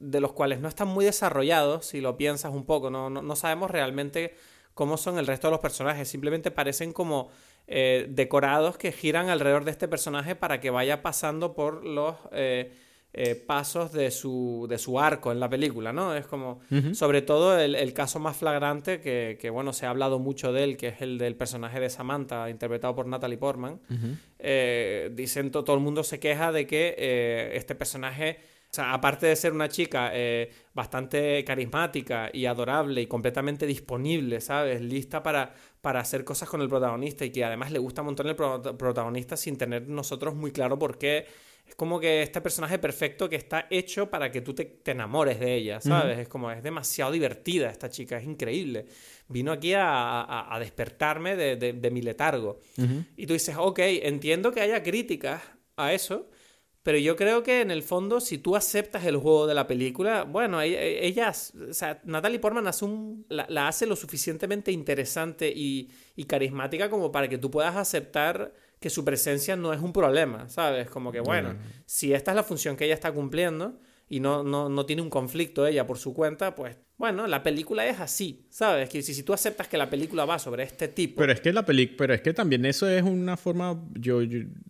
de 0.00 0.20
los 0.20 0.32
cuales 0.32 0.60
no 0.60 0.68
están 0.68 0.88
muy 0.88 1.04
desarrollados, 1.04 1.86
si 1.86 2.00
lo 2.00 2.16
piensas 2.16 2.52
un 2.52 2.66
poco, 2.66 2.90
no, 2.90 3.08
no, 3.08 3.36
sabemos 3.36 3.70
realmente 3.70 4.36
cómo 4.74 4.96
son 4.96 5.18
el 5.18 5.26
resto 5.26 5.46
de 5.46 5.52
los 5.52 5.60
personajes, 5.60 6.08
simplemente 6.08 6.50
parecen 6.50 6.92
como 6.92 7.30
eh, 7.66 8.06
decorados 8.10 8.76
que 8.76 8.92
giran 8.92 9.30
alrededor 9.30 9.64
de 9.64 9.70
este 9.70 9.88
personaje 9.88 10.36
para 10.36 10.60
que 10.60 10.70
vaya 10.70 11.02
pasando 11.02 11.54
por 11.54 11.84
los 11.84 12.16
eh, 12.32 12.74
eh, 13.16 13.34
pasos 13.34 13.92
de 13.92 14.10
su, 14.10 14.66
de 14.68 14.78
su 14.78 15.00
arco 15.00 15.32
en 15.32 15.40
la 15.40 15.48
película, 15.48 15.92
¿no? 15.92 16.14
Es 16.14 16.26
como, 16.26 16.60
sobre 16.92 17.22
todo 17.22 17.58
el, 17.58 17.92
caso 17.92 18.18
más 18.18 18.36
flagrante, 18.36 19.00
que, 19.00 19.38
que, 19.40 19.50
bueno, 19.50 19.72
se 19.72 19.86
ha 19.86 19.90
hablado 19.90 20.18
mucho 20.18 20.52
de 20.52 20.64
él, 20.64 20.76
que 20.76 20.88
es 20.88 21.02
el 21.02 21.18
del 21.18 21.34
personaje 21.34 21.80
de 21.80 21.90
Samantha, 21.90 22.48
interpretado 22.50 22.94
por 22.94 23.06
Natalie 23.06 23.38
Portman. 23.38 23.80
dicen, 25.16 25.50
todo 25.50 25.74
el 25.74 25.80
mundo 25.80 26.04
se 26.04 26.20
queja 26.20 26.52
de 26.52 26.66
que 26.66 27.52
este 27.54 27.74
personaje 27.74 28.38
o 28.70 28.74
sea, 28.76 28.92
aparte 28.92 29.26
de 29.26 29.36
ser 29.36 29.52
una 29.52 29.68
chica 29.68 30.10
eh, 30.12 30.50
bastante 30.74 31.42
carismática 31.44 32.28
y 32.32 32.46
adorable 32.46 33.00
y 33.00 33.06
completamente 33.06 33.66
disponible, 33.66 34.40
¿sabes? 34.40 34.82
Lista 34.82 35.22
para, 35.22 35.54
para 35.80 36.00
hacer 36.00 36.24
cosas 36.24 36.48
con 36.48 36.60
el 36.60 36.68
protagonista 36.68 37.24
y 37.24 37.30
que 37.30 37.44
además 37.44 37.70
le 37.70 37.78
gusta 37.78 38.02
un 38.02 38.06
montón 38.06 38.26
el 38.26 38.36
protagonista 38.36 39.36
sin 39.36 39.56
tener 39.56 39.88
nosotros 39.88 40.34
muy 40.34 40.50
claro 40.50 40.78
por 40.78 40.98
qué. 40.98 41.26
Es 41.66 41.74
como 41.74 41.98
que 41.98 42.22
este 42.22 42.40
personaje 42.40 42.78
perfecto 42.78 43.28
que 43.28 43.36
está 43.36 43.66
hecho 43.70 44.08
para 44.08 44.30
que 44.30 44.40
tú 44.40 44.54
te, 44.54 44.80
enamores 44.84 45.40
de 45.40 45.54
ella, 45.54 45.80
¿sabes? 45.80 46.18
Es 46.18 46.28
como, 46.28 46.50
es 46.50 46.62
demasiado 46.62 47.10
divertida 47.10 47.70
esta 47.70 47.90
chica, 47.90 48.18
es 48.18 48.24
increíble. 48.24 48.86
Vino 49.28 49.50
aquí 49.50 49.74
a, 49.74 50.54
a, 50.54 50.58
despertarme 50.60 51.34
de, 51.34 51.56
de, 51.56 51.90
mi 51.90 52.02
letargo. 52.02 52.60
Y 53.16 53.26
tú 53.26 53.32
dices, 53.32 53.56
ok, 53.58 53.80
entiendo 53.80 54.52
que 54.52 54.60
haya 54.60 54.82
críticas 54.82 55.42
a 55.76 55.92
eso, 55.92 56.30
pero 56.86 56.98
yo 56.98 57.16
creo 57.16 57.42
que 57.42 57.62
en 57.62 57.72
el 57.72 57.82
fondo, 57.82 58.20
si 58.20 58.38
tú 58.38 58.54
aceptas 58.54 59.04
el 59.06 59.16
juego 59.16 59.48
de 59.48 59.54
la 59.54 59.66
película, 59.66 60.22
bueno, 60.22 60.60
ella, 60.62 61.32
o 61.68 61.74
sea, 61.74 62.00
Natalie 62.04 62.38
Portman 62.38 62.68
hace 62.68 62.84
un, 62.84 63.26
la, 63.28 63.66
hace 63.66 63.86
lo 63.86 63.96
suficientemente 63.96 64.70
interesante 64.70 65.52
y, 65.52 65.90
y, 66.14 66.26
carismática 66.26 66.88
como 66.88 67.10
para 67.10 67.28
que 67.28 67.38
tú 67.38 67.50
puedas 67.50 67.74
aceptar 67.74 68.54
que 68.80 68.90
su 68.90 69.04
presencia 69.04 69.56
no 69.56 69.72
es 69.72 69.80
un 69.80 69.92
problema, 69.92 70.48
¿sabes? 70.48 70.88
Como 70.90 71.12
que, 71.12 71.20
bueno, 71.20 71.56
si 71.86 72.12
esta 72.12 72.32
es 72.32 72.36
la 72.36 72.42
función 72.42 72.76
que 72.76 72.84
ella 72.84 72.94
está 72.94 73.12
cumpliendo 73.12 73.78
y 74.08 74.20
no, 74.20 74.42
no, 74.42 74.68
no 74.68 74.86
tiene 74.86 75.02
un 75.02 75.10
conflicto 75.10 75.66
ella 75.66 75.86
por 75.86 75.98
su 75.98 76.14
cuenta, 76.14 76.54
pues 76.54 76.76
bueno, 76.98 77.26
la 77.26 77.42
película 77.42 77.86
es 77.86 78.00
así, 78.00 78.46
¿sabes? 78.48 78.88
Que 78.88 79.02
si, 79.02 79.12
si 79.12 79.22
tú 79.22 79.32
aceptas 79.32 79.68
que 79.68 79.76
la 79.76 79.90
película 79.90 80.24
va 80.24 80.38
sobre 80.38 80.62
este 80.62 80.88
tipo. 80.88 81.20
Pero 81.20 81.32
es 81.32 81.40
que 81.40 81.52
la 81.52 81.64
peli 81.64 81.86
pero 81.86 82.14
es 82.14 82.22
que 82.22 82.32
también 82.32 82.64
eso 82.64 82.88
es 82.88 83.02
una 83.02 83.36
forma 83.36 83.82
yo, 83.94 84.20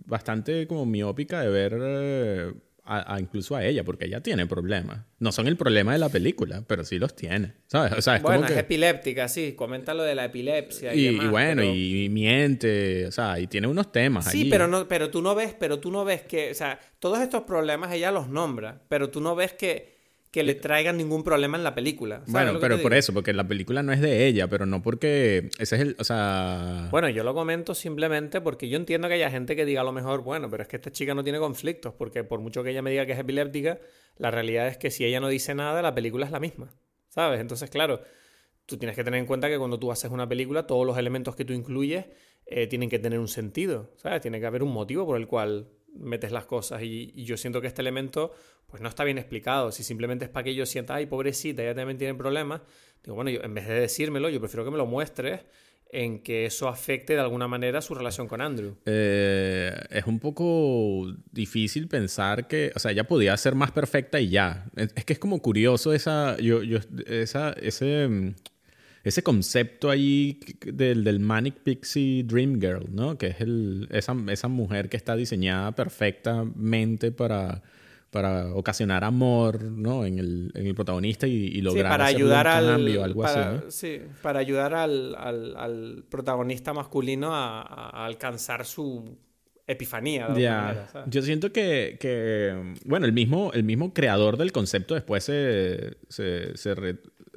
bastante 0.06 0.66
como 0.66 0.86
miópica 0.86 1.40
de 1.40 1.48
ver 1.48 1.78
eh, 1.80 2.54
a, 2.86 3.18
incluso 3.20 3.56
a 3.56 3.64
ella, 3.64 3.84
porque 3.84 4.06
ella 4.06 4.20
tiene 4.20 4.46
problemas. 4.46 5.00
No 5.18 5.32
son 5.32 5.48
el 5.48 5.56
problema 5.56 5.92
de 5.92 5.98
la 5.98 6.08
película, 6.08 6.62
pero 6.66 6.84
sí 6.84 6.98
los 6.98 7.16
tiene, 7.16 7.54
¿sabes? 7.66 7.92
O 7.92 8.02
sea, 8.02 8.16
es 8.16 8.22
bueno, 8.22 8.46
es 8.46 8.56
epiléptica, 8.56 9.28
sí. 9.28 9.54
Comenta 9.56 9.92
lo 9.94 10.04
de 10.04 10.14
la 10.14 10.26
epilepsia 10.26 10.94
y, 10.94 11.06
y, 11.08 11.26
bueno, 11.26 11.62
y, 11.64 12.08
miente, 12.10 13.06
o 13.06 13.12
sea, 13.12 13.38
y 13.40 13.46
tiene 13.46 13.66
unos 13.66 13.90
temas 13.90 14.30
Sí, 14.30 14.46
pero 14.50 14.68
no, 14.68 14.86
pero 14.86 15.10
tú 15.10 15.22
no 15.22 15.34
ves, 15.34 15.54
pero 15.58 15.80
tú 15.80 15.90
no 15.90 16.04
ves 16.04 16.22
que, 16.22 16.50
o 16.50 16.54
sea, 16.54 16.78
todos 16.98 17.18
estos 17.18 17.42
problemas 17.42 17.92
ella 17.92 18.10
los 18.10 18.28
nombra, 18.28 18.82
pero 18.88 19.10
tú 19.10 19.20
no 19.20 19.34
ves 19.34 19.52
que 19.52 19.95
que 20.36 20.42
le 20.42 20.54
traigan 20.54 20.98
ningún 20.98 21.24
problema 21.24 21.56
en 21.56 21.64
la 21.64 21.74
película. 21.74 22.22
Bueno, 22.26 22.58
pero 22.60 22.78
por 22.82 22.92
eso, 22.92 23.14
porque 23.14 23.32
la 23.32 23.48
película 23.48 23.82
no 23.82 23.90
es 23.94 24.02
de 24.02 24.26
ella, 24.26 24.48
pero 24.48 24.66
no 24.66 24.82
porque 24.82 25.48
ese 25.58 25.76
es 25.76 25.80
el, 25.80 25.96
o 25.98 26.04
sea... 26.04 26.88
Bueno, 26.90 27.08
yo 27.08 27.24
lo 27.24 27.32
comento 27.32 27.74
simplemente 27.74 28.42
porque 28.42 28.68
yo 28.68 28.76
entiendo 28.76 29.08
que 29.08 29.14
haya 29.14 29.30
gente 29.30 29.56
que 29.56 29.64
diga 29.64 29.80
a 29.80 29.84
lo 29.84 29.92
mejor, 29.92 30.20
bueno, 30.20 30.50
pero 30.50 30.62
es 30.62 30.68
que 30.68 30.76
esta 30.76 30.92
chica 30.92 31.14
no 31.14 31.24
tiene 31.24 31.38
conflictos, 31.38 31.94
porque 31.94 32.22
por 32.22 32.40
mucho 32.40 32.62
que 32.62 32.68
ella 32.68 32.82
me 32.82 32.90
diga 32.90 33.06
que 33.06 33.12
es 33.12 33.18
epiléptica, 33.18 33.78
la 34.18 34.30
realidad 34.30 34.68
es 34.68 34.76
que 34.76 34.90
si 34.90 35.06
ella 35.06 35.20
no 35.20 35.28
dice 35.28 35.54
nada, 35.54 35.80
la 35.80 35.94
película 35.94 36.26
es 36.26 36.32
la 36.32 36.38
misma, 36.38 36.68
¿sabes? 37.08 37.40
Entonces, 37.40 37.70
claro, 37.70 38.02
tú 38.66 38.76
tienes 38.76 38.94
que 38.94 39.04
tener 39.04 39.18
en 39.18 39.24
cuenta 39.24 39.48
que 39.48 39.56
cuando 39.56 39.78
tú 39.78 39.90
haces 39.90 40.10
una 40.10 40.28
película, 40.28 40.66
todos 40.66 40.86
los 40.86 40.98
elementos 40.98 41.34
que 41.34 41.46
tú 41.46 41.54
incluyes 41.54 42.04
eh, 42.44 42.66
tienen 42.66 42.90
que 42.90 42.98
tener 42.98 43.20
un 43.20 43.28
sentido, 43.28 43.94
¿sabes? 43.96 44.20
Tiene 44.20 44.38
que 44.38 44.44
haber 44.44 44.62
un 44.62 44.74
motivo 44.74 45.06
por 45.06 45.16
el 45.16 45.28
cual 45.28 45.70
metes 45.98 46.32
las 46.32 46.46
cosas 46.46 46.82
y, 46.82 47.12
yo 47.24 47.36
siento 47.36 47.60
que 47.60 47.66
este 47.66 47.82
elemento 47.82 48.32
pues 48.66 48.82
no 48.82 48.88
está 48.88 49.04
bien 49.04 49.18
explicado. 49.18 49.70
Si 49.70 49.84
simplemente 49.84 50.24
es 50.24 50.30
para 50.30 50.44
que 50.44 50.54
yo 50.54 50.66
sienta, 50.66 50.96
ay, 50.96 51.06
pobrecita, 51.06 51.62
ella 51.62 51.74
también 51.74 51.98
tiene 51.98 52.14
problemas, 52.14 52.62
digo, 53.02 53.14
bueno, 53.14 53.30
yo, 53.30 53.40
en 53.42 53.54
vez 53.54 53.66
de 53.68 53.74
decírmelo, 53.74 54.28
yo 54.28 54.40
prefiero 54.40 54.64
que 54.64 54.70
me 54.70 54.76
lo 54.76 54.86
muestres 54.86 55.42
en 55.90 56.18
que 56.20 56.46
eso 56.46 56.68
afecte 56.68 57.14
de 57.14 57.20
alguna 57.20 57.46
manera 57.46 57.80
su 57.80 57.94
relación 57.94 58.26
con 58.26 58.40
Andrew. 58.40 58.76
Eh, 58.86 59.72
es 59.90 60.04
un 60.06 60.18
poco 60.18 61.06
difícil 61.30 61.86
pensar 61.88 62.48
que, 62.48 62.72
o 62.74 62.78
sea, 62.78 62.90
ella 62.90 63.04
podía 63.04 63.36
ser 63.36 63.54
más 63.54 63.70
perfecta 63.70 64.20
y 64.20 64.28
ya. 64.28 64.66
Es, 64.74 65.04
que 65.04 65.12
es 65.12 65.18
como 65.18 65.40
curioso 65.40 65.92
esa, 65.92 66.36
yo, 66.38 66.62
yo, 66.62 66.78
esa, 67.06 67.52
ese 67.52 68.34
ese 69.06 69.22
concepto 69.22 69.88
ahí 69.88 70.40
del, 70.64 71.04
del 71.04 71.20
Manic 71.20 71.54
Pixie 71.62 72.24
Dream 72.24 72.60
Girl, 72.60 72.86
¿no? 72.90 73.16
Que 73.16 73.28
es 73.28 73.40
el, 73.40 73.86
esa, 73.92 74.16
esa 74.30 74.48
mujer 74.48 74.88
que 74.88 74.96
está 74.96 75.14
diseñada 75.14 75.70
perfectamente 75.76 77.12
para, 77.12 77.62
para 78.10 78.52
ocasionar 78.52 79.04
amor, 79.04 79.62
¿no? 79.62 80.04
En 80.04 80.18
el, 80.18 80.50
en 80.56 80.66
el 80.66 80.74
protagonista 80.74 81.28
y, 81.28 81.60
lograr 81.60 81.86
sí, 81.86 81.90
para 81.90 82.06
ayudar 82.06 82.46
un 82.46 82.68
cambio, 82.68 83.04
al, 83.04 83.10
algo 83.10 83.24
así, 83.24 83.40
Sí, 83.68 84.00
para 84.22 84.40
ayudar 84.40 84.74
al, 84.74 85.14
al, 85.14 85.56
al 85.56 86.04
protagonista 86.08 86.72
masculino 86.72 87.32
a, 87.32 87.62
a, 87.62 88.06
alcanzar 88.06 88.64
su 88.64 89.16
epifanía. 89.68 90.26
De 90.26 90.48
manera, 90.48 90.88
Yo 91.06 91.22
siento 91.22 91.52
que, 91.52 91.96
que, 92.00 92.74
bueno, 92.84 93.06
el 93.06 93.12
mismo, 93.12 93.52
el 93.52 93.62
mismo 93.62 93.94
creador 93.94 94.36
del 94.36 94.50
concepto 94.50 94.94
después 94.94 95.22
se, 95.22 95.96
se, 96.08 96.56
se, 96.56 96.74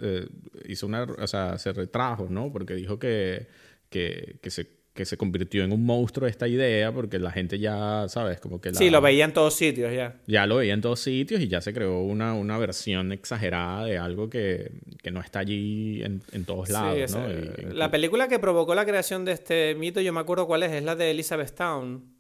eh, 0.02 0.28
hizo 0.68 0.88
una, 0.88 1.04
o 1.04 1.28
sea, 1.28 1.58
se 1.58 1.74
retrajo, 1.74 2.28
¿no? 2.30 2.52
Porque 2.52 2.74
dijo 2.74 3.00
que, 3.00 3.48
que, 3.90 4.38
que, 4.42 4.50
se, 4.50 4.68
que 4.94 5.06
se 5.06 5.18
convirtió 5.18 5.64
en 5.64 5.72
un 5.72 5.86
monstruo 5.86 6.28
esta 6.28 6.48
idea, 6.48 6.92
porque 6.92 7.20
la 7.20 7.32
gente 7.32 7.60
ya, 7.60 8.06
¿sabes? 8.08 8.40
Como 8.40 8.62
que 8.62 8.74
Sí, 8.74 8.90
lo 8.90 9.02
veía 9.02 9.26
en 9.26 9.34
todos 9.34 9.54
sitios 9.56 9.94
ya. 9.94 10.20
Ya 10.28 10.46
lo 10.46 10.58
veía 10.58 10.74
en 10.74 10.82
todos 10.82 11.00
sitios 11.00 11.42
y 11.42 11.48
ya 11.48 11.62
se 11.62 11.74
creó 11.74 12.02
una, 12.02 12.34
una 12.34 12.58
versión 12.58 13.12
exagerada 13.12 13.86
de 13.86 13.98
algo 13.98 14.30
que, 14.30 14.72
que 15.02 15.12
no 15.12 15.22
está 15.22 15.40
allí 15.40 16.02
en, 16.04 16.22
en 16.32 16.46
todos 16.46 16.70
lados, 16.70 17.16
¿no? 17.16 17.28
la 17.74 17.92
película 17.92 18.28
que 18.28 18.40
provocó 18.40 18.76
la 18.76 18.86
creación 18.86 19.26
de 19.26 19.34
este 19.34 19.76
mito, 19.76 20.02
yo 20.02 20.14
me 20.14 20.20
acuerdo 20.20 20.48
cuál 20.48 20.64
es, 20.64 20.72
es 20.72 20.84
la 20.84 20.96
de 20.96 21.12
Elizabeth 21.12 21.56
Town. 21.56 22.19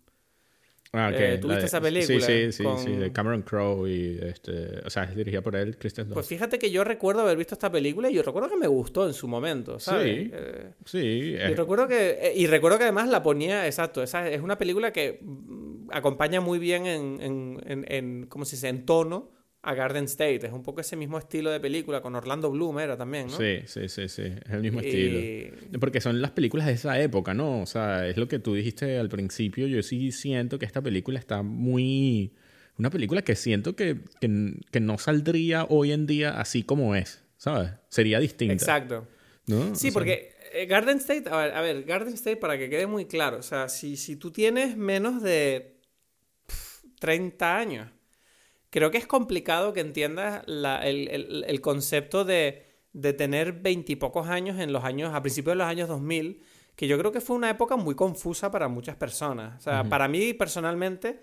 Ah, 0.91 1.09
okay. 1.13 1.33
Eh, 1.33 1.37
¿Tuviste 1.37 1.65
esa 1.65 1.79
película? 1.79 2.19
Sí, 2.25 2.51
sí, 2.51 2.63
sí, 2.63 2.69
sí, 2.83 2.91
de 2.95 3.11
Cameron 3.11 3.43
Crowe 3.43 3.87
y 3.87 4.17
este, 4.23 4.79
o 4.83 4.89
sea, 4.89 5.03
es 5.03 5.15
dirigida 5.15 5.41
por 5.41 5.55
él, 5.55 5.77
Christian 5.77 6.09
Pues 6.09 6.25
fíjate 6.25 6.57
que 6.57 6.71
yo 6.71 6.83
recuerdo 6.83 7.21
haber 7.21 7.37
visto 7.37 7.53
esta 7.53 7.71
película 7.71 8.09
y 8.09 8.15
yo 8.15 8.23
recuerdo 8.23 8.49
que 8.49 8.55
me 8.55 8.65
gustó 8.65 9.05
en 9.05 9.13
su 9.13 9.27
momento, 9.27 9.79
¿sabes? 9.79 10.29
Sí, 10.29 10.31
eh, 10.33 10.71
sí. 10.85 10.97
Y 10.97 11.53
recuerdo 11.53 11.87
que 11.87 12.17
eh, 12.19 12.33
y 12.35 12.47
recuerdo 12.47 12.79
que 12.79 12.85
además 12.85 13.07
la 13.07 13.21
ponía, 13.21 13.67
exacto, 13.67 14.01
esa 14.01 14.27
es 14.27 14.41
una 14.41 14.57
película 14.57 14.91
que 14.91 15.19
mm, 15.21 15.91
acompaña 15.91 16.41
muy 16.41 16.57
bien 16.57 16.87
en, 16.87 17.21
en, 17.21 17.61
en, 17.67 17.85
en 17.87 18.25
¿cómo 18.25 18.45
se 18.45 18.55
dice? 18.55 18.69
En 18.69 18.85
tono 18.85 19.38
a 19.61 19.73
Garden 19.73 20.05
State. 20.05 20.45
Es 20.45 20.53
un 20.53 20.63
poco 20.63 20.81
ese 20.81 20.95
mismo 20.95 21.17
estilo 21.17 21.49
de 21.49 21.59
película, 21.59 22.01
con 22.01 22.15
Orlando 22.15 22.49
Bloom 22.51 22.79
era 22.79 22.97
también, 22.97 23.27
¿no? 23.27 23.37
Sí, 23.37 23.61
sí, 23.65 23.89
sí, 23.89 24.07
sí. 24.07 24.23
Es 24.23 24.51
el 24.51 24.61
mismo 24.61 24.79
estilo. 24.79 25.57
Porque 25.79 26.01
son 26.01 26.21
las 26.21 26.31
películas 26.31 26.67
de 26.67 26.73
esa 26.73 26.99
época, 26.99 27.33
¿no? 27.33 27.61
O 27.61 27.65
sea, 27.65 28.07
es 28.07 28.17
lo 28.17 28.27
que 28.27 28.39
tú 28.39 28.53
dijiste 28.53 28.97
al 28.97 29.09
principio. 29.09 29.67
Yo 29.67 29.81
sí 29.83 30.11
siento 30.11 30.59
que 30.59 30.65
esta 30.65 30.81
película 30.81 31.19
está 31.19 31.41
muy... 31.43 32.33
Una 32.77 32.89
película 32.89 33.21
que 33.23 33.35
siento 33.35 33.75
que, 33.75 33.97
que, 34.21 34.79
no 34.79 34.97
saldría 34.97 35.65
hoy 35.65 35.91
en 35.91 36.07
día 36.07 36.39
así 36.39 36.63
como 36.63 36.95
es, 36.95 37.21
¿sabes? 37.35 37.71
Sería 37.89 38.19
distinta. 38.19 38.53
Exacto. 38.53 39.05
¿No? 39.47 39.75
Sí, 39.75 39.91
porque 39.91 40.33
eh, 40.53 40.65
Garden 40.65 40.99
State, 40.99 41.29
a 41.29 41.35
ver, 41.35 41.53
a 41.55 41.61
ver, 41.61 41.83
Garden 41.83 42.13
State, 42.13 42.37
para 42.37 42.57
que 42.57 42.69
quede 42.69 42.87
muy 42.87 43.03
claro, 43.03 43.39
o 43.39 43.41
sea, 43.41 43.67
si, 43.67 43.97
si 43.97 44.15
tú 44.15 44.31
tienes 44.31 44.77
menos 44.77 45.21
de 45.21 45.75
30 46.99 47.57
años, 47.57 47.91
creo 48.69 48.91
que 48.91 48.97
es 48.97 49.07
complicado 49.07 49.73
que 49.73 49.81
entiendas 49.81 50.43
el, 50.47 51.61
concepto 51.61 52.25
de, 52.25 52.65
tener 53.17 53.53
veintipocos 53.53 54.27
años 54.27 54.59
en 54.59 54.73
los 54.73 54.83
años, 54.83 55.13
a 55.13 55.21
principios 55.21 55.53
de 55.53 55.57
los 55.57 55.67
años 55.67 55.87
2000, 55.87 56.41
que 56.75 56.87
yo 56.87 56.97
creo 56.97 57.11
que 57.11 57.21
fue 57.21 57.35
una 57.35 57.49
época 57.49 57.75
muy 57.75 57.95
confusa 57.95 58.51
para 58.51 58.67
muchas 58.67 58.95
personas. 58.95 59.59
O 59.59 59.61
sea, 59.61 59.83
para 59.83 60.07
mí 60.07 60.33
personalmente, 60.33 61.21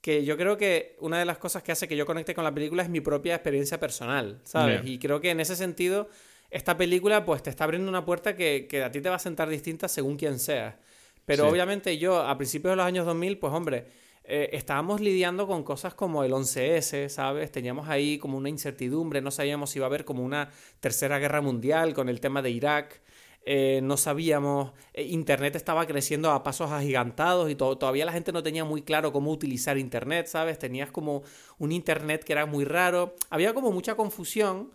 que 0.00 0.24
yo 0.24 0.36
creo 0.36 0.56
que 0.56 0.96
una 1.00 1.18
de 1.18 1.24
las 1.24 1.38
cosas 1.38 1.62
que 1.62 1.72
hace 1.72 1.88
que 1.88 1.96
yo 1.96 2.06
conecte 2.06 2.34
con 2.34 2.44
la 2.44 2.54
película 2.54 2.82
es 2.82 2.88
mi 2.88 3.00
propia 3.00 3.34
experiencia 3.34 3.80
personal, 3.80 4.40
¿sabes? 4.44 4.82
Y 4.84 4.98
creo 4.98 5.20
que 5.20 5.30
en 5.30 5.40
ese 5.40 5.56
sentido, 5.56 6.08
esta 6.50 6.76
película 6.76 7.24
pues 7.24 7.42
te 7.42 7.50
está 7.50 7.64
abriendo 7.64 7.88
una 7.88 8.04
puerta 8.04 8.34
que, 8.34 8.82
a 8.84 8.90
ti 8.90 9.00
te 9.00 9.08
va 9.08 9.16
a 9.16 9.20
sentar 9.20 9.48
distinta 9.48 9.88
según 9.88 10.16
quien 10.16 10.38
sea. 10.38 10.78
Pero 11.24 11.46
obviamente 11.46 11.98
yo, 11.98 12.22
a 12.22 12.38
principios 12.38 12.72
de 12.72 12.76
los 12.76 12.86
años 12.86 13.04
2000, 13.04 13.38
pues 13.38 13.52
hombre, 13.52 13.86
eh, 14.30 14.50
estábamos 14.52 15.00
lidiando 15.00 15.46
con 15.46 15.62
cosas 15.62 15.94
como 15.94 16.22
el 16.22 16.32
11S, 16.32 17.08
¿sabes? 17.08 17.50
Teníamos 17.50 17.88
ahí 17.88 18.18
como 18.18 18.36
una 18.36 18.50
incertidumbre, 18.50 19.22
no 19.22 19.30
sabíamos 19.30 19.70
si 19.70 19.78
iba 19.78 19.86
a 19.86 19.88
haber 19.88 20.04
como 20.04 20.22
una 20.22 20.50
tercera 20.80 21.18
guerra 21.18 21.40
mundial 21.40 21.94
con 21.94 22.10
el 22.10 22.20
tema 22.20 22.42
de 22.42 22.50
Irak. 22.50 23.00
Eh, 23.46 23.80
no 23.82 23.96
sabíamos, 23.96 24.72
eh, 24.92 25.04
Internet 25.04 25.56
estaba 25.56 25.86
creciendo 25.86 26.30
a 26.30 26.42
pasos 26.42 26.70
agigantados 26.70 27.50
y 27.50 27.54
todavía 27.54 28.04
la 28.04 28.12
gente 28.12 28.30
no 28.30 28.42
tenía 28.42 28.66
muy 28.66 28.82
claro 28.82 29.12
cómo 29.12 29.30
utilizar 29.30 29.78
Internet, 29.78 30.26
¿sabes? 30.26 30.58
Tenías 30.58 30.90
como 30.90 31.22
un 31.56 31.72
Internet 31.72 32.22
que 32.22 32.34
era 32.34 32.44
muy 32.44 32.66
raro, 32.66 33.14
había 33.30 33.54
como 33.54 33.72
mucha 33.72 33.94
confusión 33.94 34.72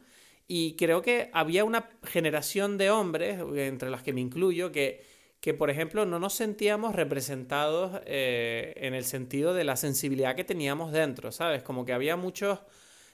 y 0.48 0.76
creo 0.78 1.04
que 1.04 1.30
había 1.32 1.64
una 1.64 1.92
generación 2.04 2.80
de 2.80 2.90
hombres, 2.90 3.40
entre 3.56 3.92
las 3.92 4.02
que 4.02 4.14
me 4.14 4.22
incluyo, 4.22 4.72
que 4.72 5.04
que, 5.44 5.54
por 5.54 5.70
ejemplo, 5.70 6.06
no 6.06 6.20
nos 6.20 6.36
sentíamos 6.36 6.96
representados 6.96 8.00
eh, 8.06 8.72
en 8.78 8.94
el 8.94 9.04
sentido 9.04 9.54
de 9.54 9.66
la 9.66 9.76
sensibilidad 9.76 10.38
que 10.38 10.46
teníamos 10.46 10.94
dentro, 10.94 11.34
¿sabes? 11.34 11.64
Como 11.64 11.84
que 11.84 11.92
había 11.92 12.16
muchos... 12.16 12.60